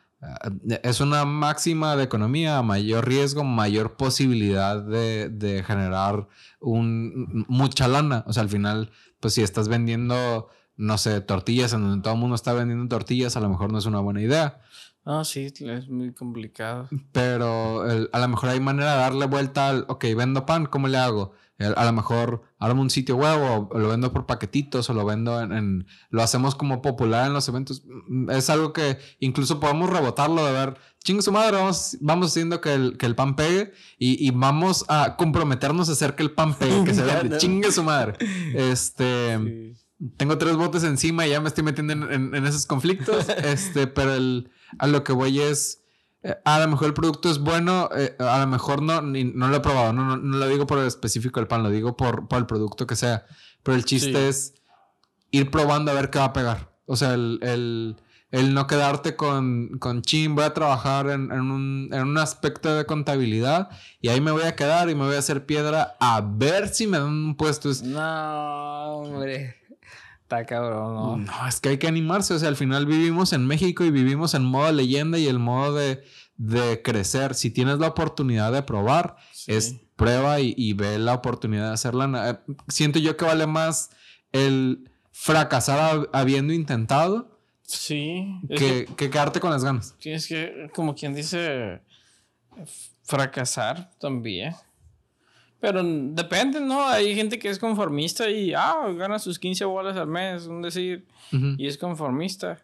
es 0.83 0.99
una 0.99 1.23
máxima 1.23 1.95
de 1.95 2.03
economía, 2.03 2.61
mayor 2.61 3.07
riesgo, 3.07 3.45
mayor 3.45 3.95
posibilidad 3.95 4.83
de, 4.83 5.63
generar 5.65 6.27
un, 6.59 7.45
mucha 7.47 7.87
lana. 7.87 8.25
O 8.27 8.33
sea, 8.33 8.43
al 8.43 8.49
final, 8.49 8.91
pues 9.21 9.33
si 9.33 9.41
estás 9.41 9.69
vendiendo, 9.69 10.49
no 10.75 10.97
sé, 10.97 11.21
tortillas 11.21 11.71
en 11.71 11.83
donde 11.83 12.03
todo 12.03 12.15
el 12.15 12.19
mundo 12.19 12.35
está 12.35 12.51
vendiendo 12.51 12.87
tortillas, 12.89 13.37
a 13.37 13.39
lo 13.39 13.47
mejor 13.47 13.71
no 13.71 13.79
es 13.79 13.85
una 13.85 14.01
buena 14.01 14.21
idea. 14.21 14.61
Ah, 15.05 15.23
sí, 15.23 15.51
es 15.59 15.89
muy 15.89 16.13
complicado. 16.13 16.87
Pero 17.11 17.83
a 17.83 18.19
lo 18.19 18.27
mejor 18.27 18.49
hay 18.49 18.59
manera 18.59 18.93
de 18.93 18.99
darle 18.99 19.25
vuelta 19.25 19.69
al, 19.69 19.85
ok, 19.87 20.05
vendo 20.15 20.45
pan, 20.45 20.65
¿cómo 20.65 20.87
le 20.87 20.97
hago? 20.97 21.33
A 21.59 21.83
lo 21.83 21.91
mejor 21.91 22.43
armo 22.57 22.81
un 22.81 22.89
sitio 22.89 23.17
web 23.17 23.69
o 23.71 23.77
lo 23.77 23.89
vendo 23.89 24.13
por 24.13 24.25
paquetitos 24.25 24.89
o 24.89 24.93
lo 24.93 25.05
vendo 25.05 25.41
en, 25.41 25.85
Lo 26.09 26.23
hacemos 26.23 26.55
como 26.55 26.81
popular 26.81 27.27
en 27.27 27.33
los 27.33 27.49
eventos. 27.49 27.83
Mm, 28.07 28.29
es 28.29 28.49
algo 28.49 28.71
que 28.71 28.97
incluso 29.19 29.59
podemos 29.59 29.89
rebotarlo 29.89 30.45
de 30.45 30.53
ver, 30.53 30.77
chingue 31.03 31.21
su 31.21 31.33
madre, 31.33 31.57
vamos, 31.57 31.97
vamos 31.99 32.27
haciendo 32.27 32.61
que 32.61 32.73
el, 32.73 32.97
que 32.97 33.05
el 33.05 33.15
pan 33.15 33.35
pegue 33.35 33.73
y, 33.97 34.31
vamos 34.31 34.85
a 34.87 35.17
comprometernos 35.17 35.89
a 35.89 35.91
hacer 35.91 36.15
que 36.15 36.23
el 36.23 36.31
pan 36.31 36.53
pegue, 36.53 36.85
que 36.85 36.93
se 36.93 37.03
vende, 37.03 37.37
chingue 37.37 37.71
su 37.71 37.83
madre. 37.83 38.13
Este... 38.53 39.75
Tengo 40.15 40.37
tres 40.37 40.55
botes 40.55 40.85
encima 40.85 41.27
y 41.27 41.31
ya 41.31 41.41
me 41.41 41.49
estoy 41.49 41.61
metiendo 41.61 41.91
en, 41.91 42.33
en 42.33 42.45
esos 42.45 42.65
conflictos. 42.65 43.27
este, 43.43 43.85
pero 43.85 44.13
el 44.13 44.49
a 44.77 44.87
lo 44.87 45.03
que 45.03 45.13
voy 45.13 45.41
es, 45.41 45.83
eh, 46.23 46.35
a 46.45 46.59
lo 46.59 46.67
mejor 46.67 46.87
el 46.87 46.93
producto 46.93 47.29
es 47.29 47.39
bueno, 47.39 47.89
eh, 47.95 48.15
a 48.19 48.39
lo 48.39 48.47
mejor 48.47 48.81
no, 48.81 49.01
no 49.01 49.47
lo 49.47 49.55
he 49.55 49.59
probado, 49.59 49.93
no, 49.93 50.17
no, 50.17 50.37
lo 50.37 50.47
digo 50.47 50.67
por 50.67 50.79
el 50.79 50.87
específico 50.87 51.39
del 51.39 51.47
pan, 51.47 51.63
lo 51.63 51.69
digo 51.69 51.95
por, 51.95 52.27
por 52.27 52.39
el 52.39 52.45
producto 52.45 52.85
que 52.85 52.95
sea. 52.95 53.25
Pero 53.63 53.75
el 53.75 53.85
chiste 53.85 54.27
es 54.27 54.53
ir 55.31 55.51
probando 55.51 55.91
a 55.91 55.95
ver 55.95 56.09
qué 56.09 56.19
va 56.19 56.25
a 56.25 56.33
pegar. 56.33 56.71
O 56.85 56.95
sea, 56.95 57.13
el, 57.13 57.39
el, 57.41 57.97
el 58.31 58.53
no 58.53 58.67
quedarte 58.67 59.15
con, 59.15 59.77
con 59.79 60.01
chin, 60.01 60.35
voy 60.35 60.45
a 60.45 60.53
trabajar 60.53 61.09
en, 61.09 61.31
en, 61.31 61.51
un, 61.51 61.89
en, 61.91 62.01
un, 62.01 62.17
aspecto 62.17 62.75
de 62.75 62.85
contabilidad 62.85 63.69
y 64.01 64.09
ahí 64.09 64.21
me 64.21 64.31
voy 64.31 64.43
a 64.43 64.55
quedar 64.55 64.89
y 64.89 64.95
me 64.95 65.05
voy 65.05 65.15
a 65.15 65.19
hacer 65.19 65.45
piedra 65.45 65.95
a 65.99 66.21
ver 66.21 66.69
si 66.69 66.87
me 66.87 66.99
dan 66.99 67.09
un 67.09 67.35
puesto. 67.35 67.69
No, 67.83 68.97
hombre. 68.97 69.58
Está 70.29 70.45
cabrón, 70.45 70.93
¿no? 70.93 71.17
No, 71.17 71.47
es 71.47 71.59
que 71.59 71.69
hay 71.69 71.79
que 71.79 71.87
animarse. 71.87 72.35
O 72.35 72.37
sea, 72.37 72.49
al 72.49 72.55
final 72.55 72.85
vivimos 72.85 73.33
en 73.33 73.47
México 73.47 73.83
y 73.83 73.89
vivimos 73.89 74.35
en 74.35 74.45
modo 74.45 74.71
leyenda 74.71 75.17
y 75.17 75.25
el 75.25 75.39
modo 75.39 75.73
de, 75.73 76.03
de 76.37 76.83
crecer. 76.83 77.33
Si 77.33 77.49
tienes 77.49 77.79
la 77.79 77.87
oportunidad 77.87 78.51
de 78.51 78.61
probar, 78.61 79.15
es 79.47 79.77
prueba 79.95 80.39
y, 80.39 80.73
ve 80.73 80.99
la 80.99 81.15
oportunidad 81.15 81.69
de 81.69 81.73
hacerla. 81.73 82.29
Eh, 82.29 82.53
siento 82.67 82.99
yo 82.99 83.17
que 83.17 83.25
vale 83.25 83.47
más 83.47 83.89
el 84.31 84.87
fracasar 85.11 86.07
habiendo 86.13 86.53
intentado. 86.53 87.39
Sí. 87.63 88.39
Que, 88.49 88.85
que, 88.95 89.09
quedarte 89.09 89.39
con 89.39 89.49
las 89.49 89.63
ganas. 89.63 89.95
Tienes 89.97 90.27
que, 90.27 90.69
como 90.75 90.93
quien 90.93 91.15
dice, 91.15 91.81
fracasar 93.01 93.89
también. 93.99 94.53
Pero 95.59 95.83
depende, 95.83 96.61
¿no? 96.61 96.87
Hay 96.87 97.15
gente 97.15 97.37
que 97.37 97.49
es 97.49 97.59
conformista 97.59 98.29
y, 98.29 98.53
ah, 98.53 98.87
gana 98.95 99.19
sus 99.19 99.37
15 99.37 99.65
bolas 99.65 99.97
al 99.97 100.07
mes, 100.07 100.45
un 100.45 100.61
decir, 100.61 101.05
y 101.31 101.67
es 101.67 101.77
conformista. 101.77 102.61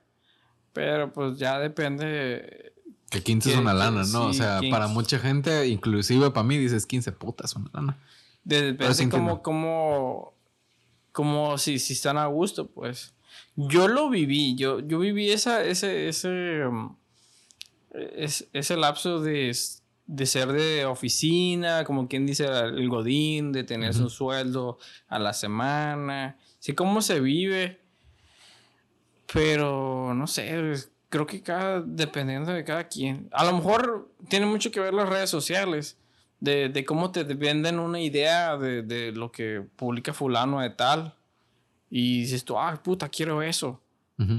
Pero 0.72 1.11
pues 1.11 1.38
ya 1.38 1.59
depende. 1.59 2.73
Que 3.09 3.22
15 3.22 3.51
es 3.51 3.57
una 3.57 3.73
lana, 3.73 4.03
¿no? 4.11 4.27
o 4.27 4.34
sea, 4.34 4.61
para 4.69 4.88
mucha 4.88 5.19
gente, 5.19 5.67
inclusive 5.67 6.31
para 6.31 6.45
mí, 6.45 6.57
dices 6.57 6.85
15 6.85 7.11
putas, 7.13 7.55
una 7.55 7.69
lana. 7.73 7.97
Depende 8.43 9.09
como, 9.09 9.41
como, 9.41 10.34
como 11.11 11.57
si, 11.57 11.80
si 11.80 11.93
están 11.93 12.17
a 12.17 12.27
gusto, 12.27 12.67
pues. 12.67 13.13
Yo 13.55 13.88
lo 13.88 14.09
viví, 14.09 14.55
yo, 14.55 14.80
yo 14.80 14.99
viví 14.99 15.31
esa, 15.31 15.63
ese, 15.63 16.09
ese, 16.09 16.65
um, 16.65 16.95
ese, 17.91 18.77
lapso 18.77 19.22
de, 19.22 19.55
de, 20.06 20.26
ser 20.26 20.52
de 20.52 20.86
oficina, 20.86 21.84
como 21.84 22.07
quien 22.07 22.26
dice 22.26 22.45
el 22.45 22.90
godín, 22.90 23.52
de 23.52 23.64
tener 23.64 23.94
su 23.94 24.10
sueldo 24.10 24.77
a 25.07 25.19
la 25.19 25.34
semana. 25.34 26.38
Sí, 26.60 26.73
cómo 26.73 27.02
se 27.02 27.19
vive. 27.19 27.82
Pero 29.34 30.14
no 30.14 30.27
sé, 30.27 30.73
creo 31.10 31.26
que 31.26 31.41
cada, 31.41 31.82
dependiendo 31.82 32.52
de 32.52 32.64
cada 32.64 32.88
quien. 32.88 33.27
A 33.32 33.45
lo 33.45 33.53
mejor 33.53 34.11
tiene 34.30 34.45
mucho 34.45 34.72
que 34.72 34.80
ver 34.80 34.94
las 34.94 35.10
redes 35.10 35.30
sociales. 35.30 35.98
De, 36.40 36.69
de 36.69 36.86
cómo 36.86 37.11
te 37.11 37.23
venden 37.23 37.80
una 37.80 37.99
idea 37.99 38.57
de, 38.57 38.84
de, 38.84 39.11
lo 39.14 39.32
que 39.32 39.64
publica 39.76 40.14
fulano 40.14 40.60
de 40.60 40.69
tal. 40.69 41.15
Y 41.90 42.22
dices 42.22 42.44
tú, 42.44 42.60
ah, 42.60 42.80
puta, 42.84 43.10
quiero 43.10 43.41
eso. 43.41 43.82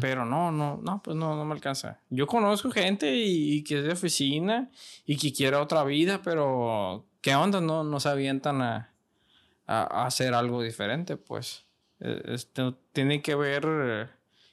Pero 0.01 0.25
no, 0.25 0.51
no, 0.51 0.81
no, 0.83 1.03
pues 1.03 1.17
no, 1.17 1.37
no 1.37 1.45
me 1.45 1.53
alcanza. 1.53 2.01
Yo 2.09 2.27
conozco 2.27 2.71
gente 2.71 3.15
y, 3.15 3.63
que 3.63 3.79
es 3.79 3.85
de 3.85 3.93
oficina 3.93 4.71
y 5.05 5.17
que 5.17 5.35
quiere 5.35 5.57
otra 5.57 5.85
vida, 5.85 6.23
pero 6.23 7.07
¿qué 7.21 7.35
onda? 7.35 7.61
No, 7.61 7.85
no 7.85 8.01
se 8.01 8.09
avientan 8.09 8.63
a, 8.63 8.95
a, 9.67 10.07
hacer 10.07 10.33
algo 10.33 10.63
diferente, 10.63 11.19
pues. 11.19 11.67
E, 12.01 12.23
este, 12.29 12.75
tiene 12.93 13.21
que 13.21 13.35
ver 13.35 14.09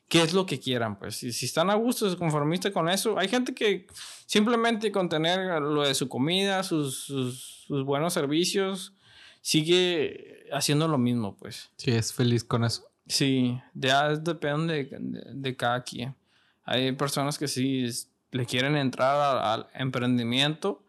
qué 0.10 0.24
es 0.24 0.34
lo 0.34 0.45
que 0.45 0.60
quieran, 0.60 1.00
pues. 1.00 1.16
Si, 1.16 1.32
si 1.32 1.45
están 1.45 1.70
a 1.70 1.76
gusto, 1.76 2.18
conformistas 2.18 2.74
con 2.74 2.90
eso. 2.90 3.18
Hay 3.18 3.30
gente 3.30 3.56
que 3.56 3.88
simplemente 4.26 4.91
con 4.91 5.08
tener 5.08 5.62
lo 5.62 5.84
de 5.84 5.95
su 5.95 6.10
comida, 6.10 6.64
sus, 6.64 6.98
sus, 6.98 7.64
sus 7.66 7.86
buenos 7.86 8.12
servicios, 8.14 8.94
sigue 9.40 10.48
haciendo 10.52 10.90
lo 10.90 10.98
mismo, 10.98 11.38
pues. 11.38 11.72
Sí, 11.78 11.91
es 11.91 12.12
feliz 12.12 12.44
con 12.44 12.66
eso. 12.66 12.93
Sí, 13.07 13.61
ya 13.73 14.09
depende 14.09 14.88
de, 14.91 15.55
cada 15.55 15.84
quien. 15.84 16.15
Hay 16.63 16.91
personas 16.93 17.38
que 17.38 17.47
sí 17.47 17.88
le 18.31 18.45
quieren 18.45 18.77
entrar 18.77 19.38
al, 19.38 19.67
emprendimiento, 19.73 20.84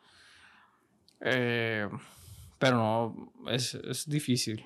eh, 1.21 1.89
pero 2.59 2.77
no, 2.77 3.33
es, 3.51 3.79
difícil. 4.07 4.65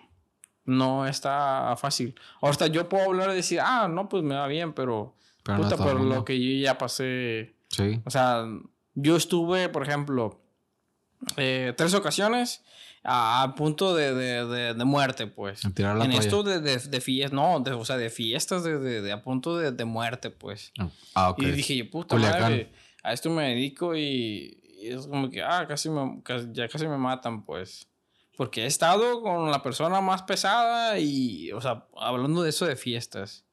No 0.64 1.06
está 1.06 1.74
fácil. 1.76 2.14
Ahorita 2.42 2.66
yo 2.66 2.88
puedo 2.88 3.04
hablar 3.06 3.30
y 3.30 3.36
decir, 3.36 3.60
ah, 3.62 3.88
no, 3.88 4.08
pues 4.08 4.22
me 4.22 4.34
va 4.34 4.46
bien, 4.46 4.74
pero, 4.74 5.14
pero 5.42 5.62
puta, 5.62 5.76
por 5.78 5.98
lo 5.98 6.24
que 6.24 6.38
yo 6.38 6.62
ya 6.62 6.76
pasé. 6.76 7.54
Sí. 7.68 8.02
O 8.04 8.10
sea, 8.10 8.44
yo 8.94 9.16
estuve, 9.16 9.70
por 9.70 9.82
ejemplo, 9.82 10.38
eh, 11.36 11.72
tres 11.76 11.94
ocasiones 11.94 12.62
a, 13.10 13.54
punto 13.56 13.94
de, 13.94 14.14
de, 14.14 14.74
de, 14.74 14.84
muerte, 14.84 15.26
pues. 15.26 15.64
en 15.64 16.12
esto 16.12 16.42
de, 16.42 16.60
de, 16.60 17.00
fiestas, 17.00 17.32
no, 17.32 17.54
o 17.54 17.84
sea, 17.84 17.96
de 17.96 18.10
fiestas 18.10 18.64
de, 18.64 19.10
a 19.10 19.22
punto 19.22 19.56
de, 19.56 19.84
muerte, 19.86 20.30
pues. 20.30 20.72
Ah, 20.78 20.90
ah, 21.14 21.30
ok. 21.30 21.42
Y 21.42 21.50
dije, 21.52 21.76
yo, 21.76 21.90
puta 21.90 22.16
madre, 22.16 22.70
a 23.02 23.14
esto 23.14 23.30
me 23.30 23.48
dedico 23.48 23.96
y, 23.96 24.60
es 24.82 25.06
como 25.06 25.30
que, 25.30 25.42
ah, 25.42 25.66
casi, 25.66 25.88
me, 25.88 26.22
ya 26.52 26.68
casi 26.68 26.86
me 26.86 26.98
matan, 26.98 27.44
pues. 27.44 27.88
Porque 28.36 28.64
he 28.64 28.66
estado 28.66 29.22
con 29.22 29.50
la 29.50 29.62
persona 29.62 30.00
más 30.00 30.22
pesada 30.22 30.98
y, 30.98 31.50
o 31.52 31.60
sea, 31.60 31.86
hablando 31.96 32.42
de 32.42 32.50
eso 32.50 32.66
de 32.66 32.76
fiestas. 32.76 33.44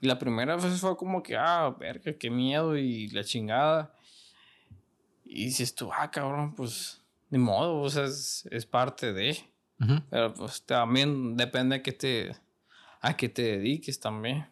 Y 0.00 0.06
la 0.06 0.18
primera 0.18 0.56
vez 0.56 0.78
fue 0.78 0.96
como 0.96 1.22
que, 1.22 1.36
ah, 1.36 1.74
verga, 1.78 2.12
qué 2.18 2.30
miedo 2.30 2.76
y 2.76 3.08
la 3.08 3.24
chingada. 3.24 3.94
Y 5.24 5.46
dices 5.46 5.74
tú, 5.74 5.90
ah, 5.92 6.10
cabrón, 6.10 6.54
pues 6.54 6.99
ni 7.30 7.38
modo, 7.38 7.80
o 7.80 7.90
sea, 7.90 8.04
es, 8.04 8.66
parte 8.70 9.12
de. 9.12 9.38
Pero 10.10 10.34
pues 10.34 10.64
también 10.66 11.36
depende 11.36 11.76
a 11.76 11.82
qué 11.82 11.92
te, 11.92 12.36
a 13.00 13.16
qué 13.16 13.28
te 13.28 13.42
dediques 13.42 13.98
también. 13.98 14.46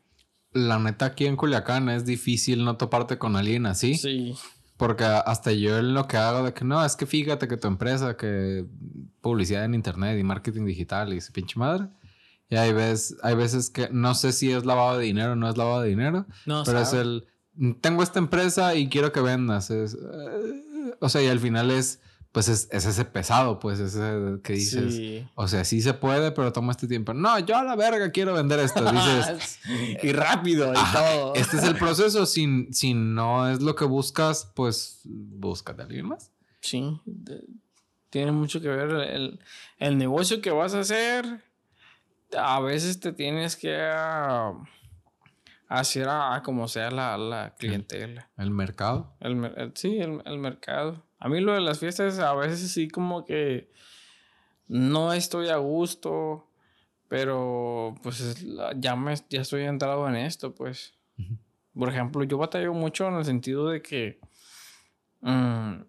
La 0.53 0.79
neta, 0.79 1.07
aquí 1.07 1.27
en 1.27 1.37
Culiacán 1.37 1.91
es 1.91 2.07
difícil 2.07 2.65
no 2.65 2.77
toparte 2.77 3.19
con 3.19 3.37
alguien 3.37 3.67
así. 3.67 3.95
Sí. 3.95 4.35
Porque 4.79 5.05
hasta 5.05 5.53
yo 5.53 5.83
lo 5.83 6.07
que 6.07 6.17
hago 6.17 6.45
de 6.45 6.55
que 6.55 6.65
no, 6.65 6.83
es 6.83 6.97
que 6.97 7.05
fíjate 7.05 7.49
que 7.49 7.57
tu 7.57 7.69
empresa, 7.69 8.17
que 8.17 8.65
publicidad 9.21 9.65
en 9.65 9.75
internet 9.75 10.19
y 10.19 10.23
marketing 10.23 10.65
digital 10.65 11.13
y 11.13 11.19
ese 11.19 11.33
pinche 11.33 11.59
madre. 11.59 11.89
Y 12.49 12.57
hay 12.57 12.73
veces, 12.73 13.17
hay 13.23 13.35
veces 13.35 13.69
que 13.69 13.89
no 13.91 14.15
sé 14.15 14.33
si 14.33 14.51
es 14.51 14.65
lavado 14.65 14.99
de 14.99 15.05
dinero 15.05 15.33
o 15.33 15.37
no 15.37 15.51
es 15.51 15.59
lavado 15.59 15.83
de 15.83 15.91
dinero. 15.91 16.27
No, 16.47 16.63
pero 16.65 16.81
es 16.81 16.93
el, 16.95 17.27
tengo 17.81 18.03
esta 18.03 18.19
empresa 18.19 18.75
y 18.75 18.89
quiero 18.89 19.13
que 19.13 19.21
vendas. 19.21 19.71
Es, 19.71 19.95
eh, 19.95 20.95
o 21.01 21.09
sea, 21.09 21.23
y 21.23 21.27
al 21.27 21.41
final 21.41 21.71
es, 21.71 22.01
pues 22.39 22.69
es, 22.70 22.86
ese 22.86 23.05
pesado, 23.05 23.59
pues 23.59 23.81
ese 23.81 24.40
que 24.44 24.52
dices, 24.52 25.24
o 25.35 25.48
sea, 25.48 25.65
sí 25.65 25.82
se 25.82 25.93
puede, 25.93 26.31
pero 26.31 26.52
toma 26.52 26.70
este 26.70 26.86
tiempo. 26.86 27.12
No, 27.12 27.36
yo 27.40 27.56
a 27.56 27.65
la 27.65 27.74
verga 27.74 28.12
quiero 28.12 28.32
vender 28.32 28.60
esto, 28.60 28.89
dices. 28.93 29.59
y 30.05 30.12
rápido 30.12 30.73
y 30.73 30.93
todo. 30.93 31.35
Este 31.35 31.56
es 31.56 31.65
el 31.65 31.74
proceso, 31.74 32.27
si, 32.27 32.69
si 32.70 32.94
no 32.94 33.51
es 33.51 33.60
lo 33.60 33.74
que 33.74 33.85
buscas, 33.86 34.52
pues 34.55 35.01
búscate 35.05 35.82
a 35.82 35.86
alguien 35.86 36.06
más. 36.06 36.31
Sí, 36.60 37.01
tiene 38.09 38.31
mucho 38.31 38.60
que 38.60 38.69
ver 38.69 38.89
el, 38.89 39.40
el, 39.78 39.98
negocio 39.98 40.40
que 40.40 40.52
vas 40.52 40.74
a 40.74 40.81
hacer. 40.81 41.43
A 42.39 42.60
veces 42.60 43.01
te 43.01 43.12
tienes 43.12 43.56
que 43.56 43.77
ah, 43.81 44.52
hacer 45.66 46.06
a, 46.09 46.40
como 46.44 46.69
sea 46.69 46.93
la, 46.93 47.19
la 47.19 47.56
clientela. 47.59 48.31
¿El 48.36 48.52
mercado? 48.52 49.16
El, 49.19 49.73
sí, 49.74 49.98
el, 49.98 50.23
el 50.24 50.39
mercado. 50.39 51.08
A 51.19 51.28
mí 51.28 51.40
lo 51.40 51.53
de 51.53 51.61
las 51.61 51.81
fiestas 51.81 52.19
a 52.19 52.35
veces 52.35 52.70
sí 52.70 52.89
como 52.89 53.24
que 53.24 53.70
no 54.69 55.12
estoy 55.12 55.49
a 55.49 55.57
gusto, 55.57 56.47
pero 57.09 57.95
pues 58.03 58.45
ya, 58.77 58.95
me, 58.95 59.15
ya 59.28 59.40
estoy 59.40 59.62
entrado 59.62 60.09
en 60.09 60.16
esto, 60.16 60.55
pues. 60.55 60.95
Por 61.74 61.89
ejemplo, 61.89 62.23
yo 62.24 62.39
batallo 62.39 62.73
mucho 62.74 63.09
en 63.09 63.15
el 63.15 63.24
sentido 63.24 63.69
de 63.69 63.82
que 63.82 64.20
mm, 65.20 65.81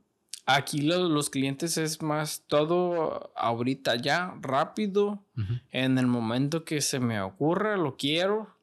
aquí 0.45 0.81
los 0.81 1.29
clientes 1.29 1.77
es 1.77 2.01
más 2.01 2.43
todo 2.47 3.31
ahorita 3.35 3.95
ya, 3.97 4.35
rápido, 4.41 5.23
en 5.71 5.97
el 5.97 6.07
momento 6.07 6.63
que 6.63 6.81
se 6.81 6.99
me 6.99 7.21
ocurra, 7.21 7.77
lo 7.77 7.97
quiero. 7.97 8.55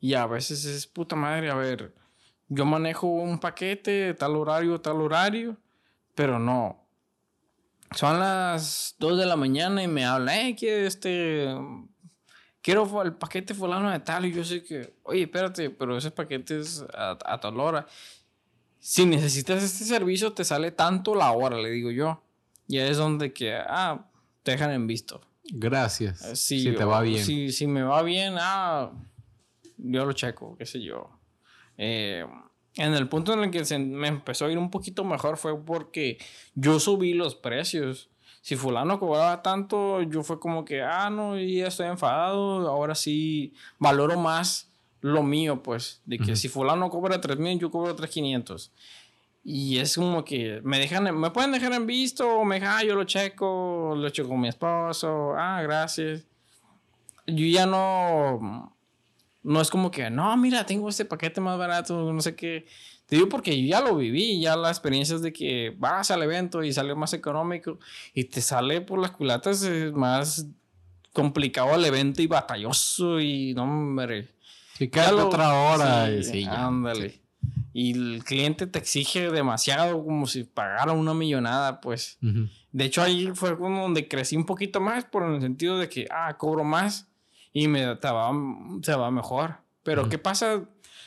Y 0.00 0.14
a 0.14 0.26
veces 0.26 0.64
es 0.64 0.86
puta 0.86 1.16
madre, 1.16 1.50
a 1.50 1.54
ver, 1.54 1.92
yo 2.48 2.64
manejo 2.64 3.08
un 3.08 3.40
paquete, 3.40 4.14
tal 4.14 4.36
horario, 4.36 4.80
tal 4.80 5.00
horario 5.00 5.56
pero 6.18 6.40
no. 6.40 6.84
Son 7.94 8.18
las 8.18 8.96
2 8.98 9.18
de 9.20 9.24
la 9.24 9.36
mañana 9.36 9.84
y 9.84 9.86
me 9.86 10.04
habla, 10.04 10.48
eh, 10.48 10.56
que 10.56 10.84
este. 10.84 11.46
Quiero 12.60 13.02
el 13.04 13.12
paquete 13.14 13.54
fulano 13.54 13.88
de 13.88 14.00
tal. 14.00 14.26
Y 14.26 14.32
yo 14.32 14.42
sé 14.42 14.64
que, 14.64 14.94
oye, 15.04 15.22
espérate, 15.22 15.70
pero 15.70 15.96
ese 15.96 16.10
paquete 16.10 16.58
es 16.58 16.84
a, 16.92 17.38
tal 17.40 17.60
hora. 17.60 17.86
Si 18.80 19.06
necesitas 19.06 19.62
este 19.62 19.84
servicio, 19.84 20.32
te 20.32 20.44
sale 20.44 20.72
tanto 20.72 21.14
la 21.14 21.30
hora, 21.30 21.56
le 21.56 21.70
digo 21.70 21.92
yo. 21.92 22.20
Y 22.66 22.78
es 22.78 22.96
donde 22.96 23.32
que, 23.32 23.54
ah, 23.54 24.04
te 24.42 24.50
dejan 24.50 24.72
en 24.72 24.88
visto. 24.88 25.20
Gracias. 25.44 26.20
Eh, 26.22 26.34
si 26.34 26.74
te 26.74 26.82
va 26.82 27.00
bien. 27.00 27.24
Si, 27.24 27.52
si 27.52 27.68
me 27.68 27.84
va 27.84 28.02
bien, 28.02 28.34
ah, 28.40 28.90
yo 29.76 30.04
lo 30.04 30.12
checo, 30.14 30.56
qué 30.58 30.66
sé 30.66 30.82
yo. 30.82 31.10
Eh, 31.76 32.26
en 32.78 32.94
el 32.94 33.08
punto 33.08 33.32
en 33.32 33.40
el 33.40 33.50
que 33.50 33.64
se 33.64 33.78
me 33.78 34.06
empezó 34.06 34.46
a 34.46 34.52
ir 34.52 34.56
un 34.56 34.70
poquito 34.70 35.04
mejor 35.04 35.36
fue 35.36 35.60
porque 35.60 36.18
yo 36.54 36.78
subí 36.78 37.12
los 37.12 37.34
precios. 37.34 38.08
Si 38.40 38.54
fulano 38.54 39.00
cobraba 39.00 39.42
tanto, 39.42 40.00
yo 40.02 40.22
fue 40.22 40.38
como 40.38 40.64
que, 40.64 40.80
ah, 40.80 41.10
no, 41.10 41.36
ya 41.36 41.66
estoy 41.66 41.88
enfadado, 41.88 42.68
ahora 42.68 42.94
sí 42.94 43.52
valoro 43.78 44.18
más 44.18 44.70
lo 45.00 45.22
mío, 45.22 45.62
pues, 45.62 46.02
de 46.06 46.18
que 46.18 46.36
si 46.36 46.48
fulano 46.48 46.88
cobra 46.88 47.20
3.000, 47.20 47.58
yo 47.58 47.70
cobro 47.70 47.94
3.500. 47.94 48.70
Y 49.44 49.78
es 49.78 49.96
como 49.96 50.24
que 50.24 50.60
me 50.62 50.78
dejan, 50.78 51.18
me 51.18 51.30
pueden 51.30 51.52
dejar 51.52 51.72
en 51.72 51.86
visto, 51.86 52.28
o 52.28 52.44
me 52.44 52.60
dejan, 52.60 52.78
ah, 52.78 52.84
yo 52.84 52.94
lo 52.94 53.04
checo, 53.04 53.94
lo 53.96 54.08
checo 54.10 54.28
con 54.28 54.40
mi 54.40 54.48
esposo, 54.48 55.34
ah, 55.36 55.60
gracias. 55.62 56.24
Yo 57.26 57.44
ya 57.44 57.66
no, 57.66 58.77
no 59.42 59.60
es 59.60 59.70
como 59.70 59.90
que, 59.90 60.10
no, 60.10 60.36
mira, 60.36 60.66
tengo 60.66 60.88
este 60.88 61.04
paquete 61.04 61.40
más 61.40 61.58
barato, 61.58 62.12
no 62.12 62.20
sé 62.20 62.34
qué. 62.34 62.66
Te 63.06 63.16
digo 63.16 63.28
porque 63.28 63.58
yo 63.60 63.66
ya 63.68 63.80
lo 63.80 63.96
viví, 63.96 64.40
ya 64.40 64.56
la 64.56 64.68
experiencia 64.68 65.16
es 65.16 65.22
de 65.22 65.32
que 65.32 65.74
vas 65.78 66.10
al 66.10 66.22
evento 66.22 66.62
y 66.62 66.72
sale 66.72 66.94
más 66.94 67.14
económico 67.14 67.78
y 68.12 68.24
te 68.24 68.42
sale 68.42 68.82
por 68.82 68.98
las 68.98 69.12
culatas 69.12 69.66
más 69.94 70.46
complicado 71.12 71.74
el 71.74 71.84
evento 71.84 72.20
y 72.20 72.26
batalloso 72.26 73.20
y 73.20 73.54
no, 73.54 73.64
hombre. 73.64 74.28
Sí, 74.76 74.88
cada 74.88 75.24
otra 75.24 75.52
hora. 75.54 76.10
y 76.10 76.22
sí, 76.22 76.44
ándale. 76.44 77.20
Y 77.72 77.92
el 77.92 78.24
cliente 78.24 78.66
te 78.66 78.78
exige 78.78 79.30
demasiado 79.30 80.04
como 80.04 80.26
si 80.26 80.44
pagara 80.44 80.92
una 80.92 81.14
millonada, 81.14 81.80
pues. 81.80 82.18
De 82.20 82.84
hecho, 82.84 83.02
ahí 83.02 83.30
fue 83.34 83.56
donde 83.56 84.06
crecí 84.06 84.36
un 84.36 84.44
poquito 84.44 84.80
más 84.80 85.04
por 85.04 85.22
el 85.24 85.40
sentido 85.40 85.78
de 85.78 85.88
que, 85.88 86.06
ah, 86.10 86.36
cobro 86.36 86.64
más 86.64 87.08
y 87.52 87.68
me 87.68 87.98
se 88.82 88.94
va 88.94 89.10
mejor. 89.10 89.56
Pero 89.82 90.08
¿qué 90.08 90.18
pasa? 90.18 90.64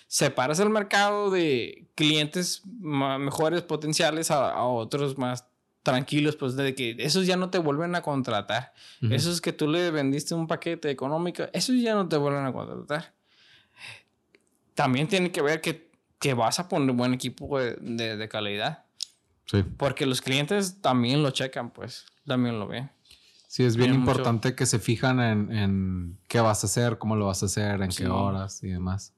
Separas 0.08 0.60
el 0.60 0.70
mercado 0.70 1.30
de 1.30 1.88
clientes 1.96 2.64
mejores 2.66 3.62
potenciales 3.62 4.32
a, 4.32 4.64
otros 4.64 5.18
más 5.18 5.46
tranquilos, 5.84 6.36
pues 6.36 6.56
de 6.56 6.76
que 6.76 6.96
esos 7.00 7.26
ya 7.26 7.38
no 7.38 7.50
te 7.50 7.60
vuelven 7.60 7.96
a 7.96 8.02
contratar. 8.02 8.74
Esos 9.10 9.40
que 9.42 9.54
tú 9.54 9.68
le 9.68 9.92
vendiste 9.92 10.34
un 10.34 10.48
paquete 10.48 10.90
económico, 10.90 11.44
esos 11.54 11.76
ya 11.80 11.94
no 11.94 12.08
te 12.10 12.18
vuelven 12.18 12.46
a 12.46 12.52
contratar. 12.52 13.14
También 14.74 15.08
tiene 15.08 15.32
que 15.32 15.42
ver 15.42 15.62
que, 15.62 15.92
que 16.20 16.34
vas 16.34 16.60
a 16.60 16.68
poner 16.68 16.96
buen 16.96 17.14
equipo 17.14 17.60
de, 17.60 18.18
de 18.18 18.30
calidad. 18.30 18.86
Sí. 19.46 19.64
Porque 19.64 20.06
los 20.06 20.22
clientes 20.22 20.82
también 20.82 21.22
lo 21.24 21.32
checan, 21.32 21.72
pues, 21.72 22.06
también 22.26 22.60
lo 22.60 22.68
ven. 22.68 22.90
Sí, 23.52 23.66
es 23.66 23.76
bien 23.76 23.94
importante 23.94 24.56
que 24.56 24.66
se 24.66 24.80
fijan 24.80 25.20
en, 25.20 26.18
qué 26.30 26.40
vas 26.40 26.64
a 26.64 26.68
hacer, 26.68 26.98
cómo 26.98 27.18
lo 27.18 27.26
vas 27.26 27.44
a 27.44 27.48
hacer, 27.48 27.82
en 27.82 27.90
qué 27.90 28.08
horas 28.08 28.64
y 28.64 28.70
demás. 28.70 29.14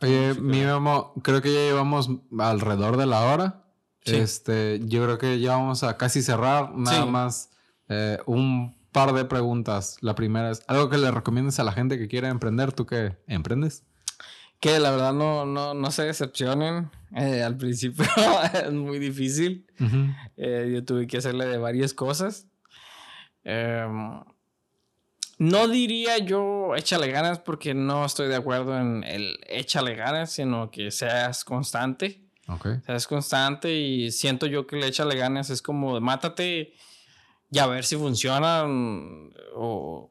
Oye, 0.00 0.32
mi 0.40 0.62
mamá, 0.62 1.08
creo 1.22 1.42
que 1.42 1.52
ya 1.52 1.60
llevamos 1.60 2.08
alrededor 2.38 2.96
de 2.96 3.04
la 3.04 3.20
hora. 3.26 3.66
Este, 4.04 4.80
yo 4.86 5.04
creo 5.04 5.18
que 5.18 5.38
ya 5.38 5.50
vamos 5.50 5.82
a 5.82 5.98
casi 5.98 6.22
cerrar. 6.22 6.74
Nada 6.76 7.04
más 7.04 7.50
eh, 7.90 8.16
un 8.24 8.74
par 8.90 9.12
de 9.12 9.26
preguntas. 9.26 9.98
La 10.00 10.14
primera 10.14 10.50
es, 10.50 10.62
¿algo 10.66 10.88
que 10.88 10.96
le 10.96 11.10
recomiendes 11.10 11.60
a 11.60 11.64
la 11.64 11.72
gente 11.72 11.98
que 11.98 12.08
quiera 12.08 12.30
emprender? 12.30 12.72
¿Tú 12.72 12.86
qué 12.86 13.18
emprendes? 13.26 13.84
Que 14.60 14.78
la 14.78 14.90
verdad 14.92 15.12
no, 15.12 15.44
no, 15.44 15.74
no 15.74 15.90
se 15.90 16.04
decepcionen. 16.04 16.90
Eh, 17.14 17.42
al 17.42 17.58
principio 17.58 18.06
es 18.66 18.72
muy 18.72 18.98
difícil. 18.98 19.66
Eh, 20.38 20.70
yo 20.72 20.82
tuve 20.86 21.06
que 21.06 21.18
hacerle 21.18 21.44
de 21.44 21.58
varias 21.58 21.92
cosas. 21.92 22.46
Em, 23.48 24.24
no 25.38 25.68
diría 25.68 26.18
yo 26.18 26.74
échale 26.74 27.08
ganas 27.12 27.38
porque 27.38 27.74
no 27.74 28.04
estoy 28.04 28.26
de 28.26 28.34
acuerdo 28.34 28.76
en 28.76 29.04
el 29.04 29.38
échale 29.46 29.94
ganas, 29.94 30.32
sino 30.32 30.72
que 30.72 30.90
seas 30.90 31.44
constante. 31.44 32.24
Okay. 32.48 32.80
Seas 32.84 33.06
constante 33.06 33.72
y 33.72 34.10
siento 34.10 34.46
yo 34.46 34.66
que 34.66 34.76
el 34.76 34.82
échale 34.82 35.16
ganas 35.16 35.50
es 35.50 35.62
como 35.62 36.00
mátate 36.00 36.74
y 37.52 37.58
a 37.60 37.66
ver 37.66 37.84
si 37.84 37.96
funciona 37.96 38.64
o 39.54 40.10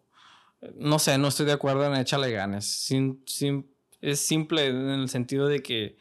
no 0.77 0.97
sé, 0.97 1.17
no 1.17 1.27
estoy 1.27 1.45
de 1.45 1.51
acuerdo 1.51 1.85
en 1.85 1.99
échale 1.99 2.31
ganas. 2.31 2.65
Sin, 2.65 3.21
es 3.99 4.19
simple 4.21 4.67
en 4.67 4.89
el 4.89 5.09
sentido 5.09 5.47
de 5.47 5.61
que 5.61 5.97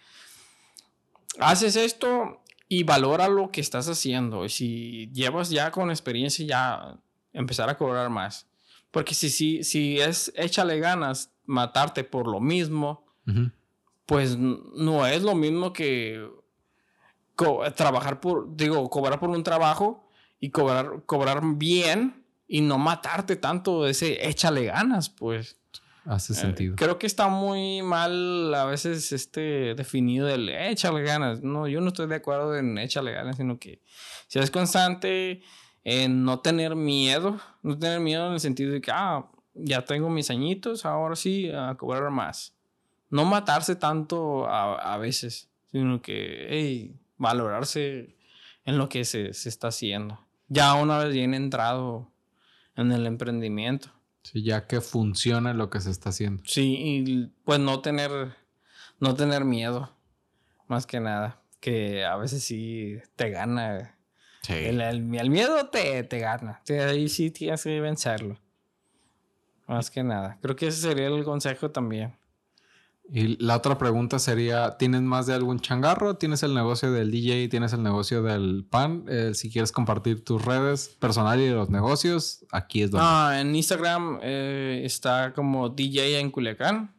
haces 1.40 1.74
esto 1.74 2.42
y 2.68 2.84
valora 2.84 3.26
lo 3.26 3.50
que 3.50 3.60
estás 3.60 3.88
haciendo. 3.88 4.44
Y 4.44 4.50
si 4.50 5.10
llevas 5.12 5.50
ya 5.50 5.72
con 5.72 5.90
experiencia, 5.90 6.46
ya 6.46 7.00
empezar 7.34 7.68
a 7.68 7.76
cobrar 7.76 8.08
más. 8.08 8.46
Porque 8.90 9.14
si, 9.14 9.28
si, 9.28 9.62
si 9.64 10.00
es 10.00 10.32
échale 10.36 10.78
ganas 10.78 11.30
matarte 11.44 12.04
por 12.04 12.26
lo 12.26 12.40
mismo, 12.40 13.04
pues 14.06 14.36
no 14.38 15.06
es 15.06 15.22
lo 15.22 15.34
mismo 15.34 15.72
que 15.72 16.26
trabajar 17.76 18.20
por, 18.20 18.56
digo, 18.56 18.88
cobrar 18.88 19.18
por 19.18 19.30
un 19.30 19.42
trabajo 19.42 20.08
y 20.40 20.50
cobrar, 20.50 21.02
cobrar 21.06 21.40
bien 21.56 22.24
y 22.46 22.60
no 22.60 22.78
matarte 22.78 23.36
tanto 23.36 23.86
ese 23.86 24.26
échale 24.28 24.66
ganas, 24.66 25.10
pues. 25.10 25.58
Hace 26.06 26.34
eh, 26.34 26.36
sentido. 26.36 26.76
creo 26.76 26.98
que 26.98 27.06
está 27.06 27.28
muy 27.28 27.80
mal 27.80 28.54
a 28.54 28.66
veces 28.66 29.10
este 29.10 29.74
definido 29.74 30.28
el 30.28 30.50
échale 30.50 31.02
ganas. 31.02 31.42
No, 31.42 31.66
yo 31.66 31.80
no 31.80 31.88
estoy 31.88 32.06
de 32.06 32.16
acuerdo 32.16 32.56
en 32.56 32.76
échale 32.76 33.12
ganas, 33.12 33.38
sino 33.38 33.58
que 33.58 33.80
si 34.28 34.38
es 34.38 34.50
constante, 34.50 35.42
en 35.84 36.24
no 36.24 36.40
tener 36.40 36.74
miedo, 36.74 37.38
no 37.62 37.78
tener 37.78 38.00
miedo 38.00 38.26
en 38.26 38.32
el 38.32 38.40
sentido 38.40 38.72
de 38.72 38.80
que, 38.80 38.90
ah, 38.90 39.26
ya 39.54 39.84
tengo 39.84 40.10
mis 40.10 40.30
añitos, 40.30 40.84
ahora 40.84 41.14
sí, 41.14 41.50
a 41.50 41.74
cobrar 41.76 42.10
más. 42.10 42.54
No 43.10 43.24
matarse 43.24 43.76
tanto 43.76 44.48
a, 44.48 44.96
veces, 44.96 45.48
sino 45.70 46.02
que, 46.02 46.46
hey, 46.48 46.96
valorarse 47.16 48.16
en 48.64 48.78
lo 48.78 48.88
que 48.88 49.04
se, 49.04 49.32
se, 49.34 49.48
está 49.48 49.68
haciendo. 49.68 50.18
Ya 50.48 50.74
una 50.74 50.98
vez 50.98 51.12
bien 51.12 51.34
entrado 51.34 52.10
en 52.76 52.90
el 52.90 53.06
emprendimiento. 53.06 53.90
Sí, 54.22 54.42
ya 54.42 54.66
que 54.66 54.80
funciona 54.80 55.52
lo 55.52 55.70
que 55.70 55.80
se 55.80 55.90
está 55.90 56.08
haciendo. 56.08 56.42
Sí, 56.46 56.76
y 56.78 57.26
pues 57.44 57.60
no 57.60 57.80
tener, 57.80 58.10
no 58.98 59.14
tener 59.14 59.44
miedo, 59.44 59.94
más 60.66 60.86
que 60.86 60.98
nada, 60.98 61.40
que 61.60 62.04
a 62.04 62.16
veces 62.16 62.42
sí 62.42 62.96
te 63.16 63.30
gana 63.30 63.93
el, 64.48 65.02
miedo 65.02 65.66
te, 65.66 66.02
te 66.04 66.18
gana. 66.18 66.60
Ahí 66.68 67.08
sí 67.08 67.30
tienes 67.30 67.62
que 67.62 67.80
vencerlo. 67.80 68.38
Más 69.66 69.90
que 69.90 70.02
nada. 70.02 70.38
Creo 70.42 70.56
que 70.56 70.66
ese 70.66 70.80
sería 70.80 71.06
el 71.06 71.24
consejo 71.24 71.70
también. 71.70 72.14
Y 73.10 73.36
la 73.44 73.56
otra 73.56 73.76
pregunta 73.76 74.18
sería, 74.18 74.78
¿tienes 74.78 75.02
más 75.02 75.26
de 75.26 75.34
algún 75.34 75.60
changarro? 75.60 76.16
¿Tienes 76.16 76.42
el 76.42 76.54
negocio 76.54 76.90
del 76.90 77.10
DJ? 77.10 77.48
¿Tienes 77.48 77.74
el 77.74 77.82
negocio 77.82 78.22
del 78.22 78.64
pan? 78.68 79.04
Eh, 79.08 79.32
si 79.34 79.50
quieres 79.50 79.72
compartir 79.72 80.24
tus 80.24 80.42
redes 80.42 80.88
personales 80.88 81.50
y 81.50 81.52
los 81.52 81.68
negocios, 81.68 82.46
aquí 82.50 82.82
es 82.82 82.90
donde... 82.90 83.06
Ah, 83.06 83.38
en 83.40 83.54
Instagram 83.54 84.20
eh, 84.22 84.82
está 84.84 85.34
como 85.34 85.68
DJ 85.68 86.18
en 86.18 86.30
Culiacán. 86.30 86.94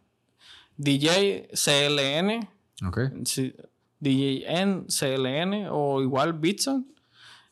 DJ 0.77 1.49
CLN. 1.53 2.49
Ok. 2.88 2.99
DJ 3.99 4.59
en 4.59 4.85
CLN 4.85 5.69
o 5.72 6.01
igual 6.01 6.34
Bitson. 6.34 6.85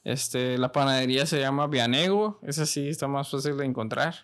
Este, 0.03 0.57
la 0.57 0.71
panadería 0.71 1.25
se 1.25 1.39
llama 1.39 1.67
Vianego, 1.67 2.39
esa 2.43 2.65
sí 2.65 2.89
está 2.89 3.07
más 3.07 3.29
fácil 3.29 3.57
de 3.57 3.65
encontrar. 3.65 4.15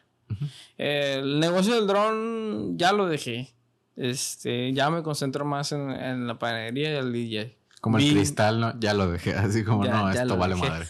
El 0.77 1.39
negocio 1.39 1.75
del 1.75 1.87
dron 1.87 2.77
ya 2.77 2.91
lo 2.91 3.07
dejé. 3.07 3.53
Este, 3.95 4.71
ya 4.73 4.89
me 4.89 5.03
concentro 5.03 5.43
más 5.45 5.71
en, 5.71 6.27
la 6.27 6.37
panadería 6.37 6.93
y 6.93 6.95
el 6.95 7.11
DJ. 7.11 7.57
Como 7.81 7.97
el 7.97 8.11
cristal, 8.11 8.59
¿no? 8.59 8.79
Ya 8.79 8.93
lo 8.93 9.09
dejé. 9.09 9.33
Así 9.35 9.63
como, 9.63 9.85
no, 9.85 10.09
esto 10.09 10.37
vale 10.37 10.55
madre. 10.55 10.85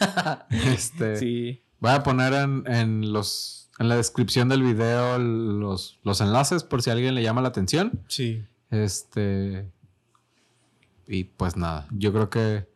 este, 0.49 1.17
sí. 1.17 1.63
Voy 1.79 1.91
a 1.91 2.03
poner 2.03 2.33
en, 2.33 3.13
los, 3.13 3.69
en 3.79 3.89
la 3.89 3.95
descripción 3.95 4.49
del 4.49 4.63
video 4.63 5.17
los, 5.17 5.99
los 6.03 6.19
enlaces 6.19 6.63
por 6.63 6.81
si 6.81 6.89
a 6.89 6.93
alguien 6.93 7.15
le 7.15 7.23
llama 7.23 7.41
la 7.41 7.49
atención. 7.49 8.03
Sí. 8.07 8.43
Este. 8.69 9.69
Y 11.07 11.23
pues 11.23 11.55
nada, 11.55 11.87
yo 11.91 12.11
creo 12.11 12.29
que 12.29 12.68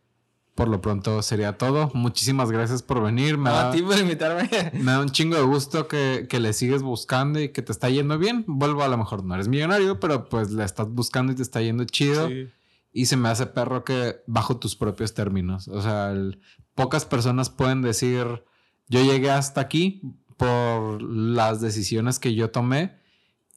por 0.55 0.67
lo 0.67 0.81
pronto 0.81 1.21
sería 1.21 1.57
todo. 1.57 1.89
Muchísimas 1.93 2.51
gracias 2.51 2.83
por 2.83 3.01
venir. 3.01 3.37
Me 3.37 3.49
a 3.49 3.71
ti 3.71 3.81
por 3.81 3.97
invitarme. 3.97 4.49
Me 4.73 4.91
da 4.91 4.99
un 4.99 5.09
chingo 5.09 5.35
de 5.35 5.41
gusto 5.41 5.87
que, 5.87 6.27
le 6.31 6.53
sigues 6.53 6.83
buscando 6.83 7.39
y 7.39 7.49
que 7.49 7.61
te 7.61 7.71
está 7.71 7.89
yendo 7.89 8.19
bien. 8.19 8.43
Vuelvo, 8.47 8.83
a 8.83 8.87
lo 8.87 8.97
mejor 8.97 9.23
no 9.23 9.33
eres 9.33 9.47
millonario, 9.47 9.99
pero 9.99 10.29
pues 10.29 10.51
le 10.51 10.63
estás 10.63 10.89
buscando 10.89 11.31
y 11.31 11.35
te 11.35 11.41
está 11.41 11.61
yendo 11.61 11.85
chido. 11.85 12.29
Y 12.91 13.07
se 13.07 13.17
me 13.17 13.29
hace 13.29 13.47
perro 13.47 13.83
que 13.83 14.17
bajo 14.27 14.57
tus 14.57 14.75
propios 14.75 15.15
términos. 15.15 15.67
O 15.67 15.81
sea, 15.81 16.13
pocas 16.75 17.05
personas 17.05 17.49
pueden 17.49 17.81
decir, 17.81 18.43
yo 18.87 19.03
llegué 19.03 19.31
hasta 19.31 19.61
aquí 19.61 20.01
por 20.37 21.01
las 21.01 21.61
decisiones 21.61 22.19
que 22.19 22.35
yo 22.35 22.51
tomé 22.51 22.99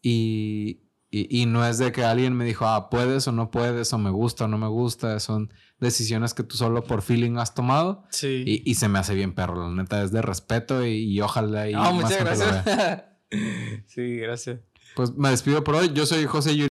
y, 0.01 0.81
y, 1.11 1.47
no 1.47 1.67
es 1.67 1.79
de 1.79 1.93
que 1.93 2.05
alguien 2.05 2.35
me 2.35 2.45
dijo, 2.45 2.67
ah, 2.67 2.89
puedes 2.89 3.27
o 3.29 3.33
no 3.33 3.51
puedes, 3.51 3.93
o 3.93 3.99
me 3.99 4.11
gusta 4.11 4.45
o 4.45 4.49
no 4.49 4.57
me 4.57 4.69
gusta. 4.69 5.21
Son 5.21 5.51
decisiones 5.79 6.35
que 6.35 6.43
tú 6.43 6.57
solo 6.57 6.85
por 6.85 7.03
feeling 7.03 7.37
has 7.37 7.55
tomado. 7.55 8.05
Sí. 8.11 8.45
Y, 8.65 8.75
se 8.75 8.89
me 8.89 8.99
hace 8.99 9.15
bien 9.15 9.35
perro, 9.35 9.69
la 9.69 9.75
neta, 9.75 10.03
es 10.03 10.13
de 10.13 10.23
respeto 10.23 10.87
y, 10.87 11.21
ojalá. 11.21 11.69
Y 11.69 11.75
muchas 11.75 12.19
gracias. 12.19 13.05
sí, 13.87 14.17
gracias. 14.17 14.61
Pues 14.95 15.15
me 15.15 15.29
despido 15.29 15.63
por 15.63 15.75
hoy. 15.75 15.93
Yo 15.93 16.07
soy 16.07 16.25
José 16.25 16.57
Yuri. 16.57 16.65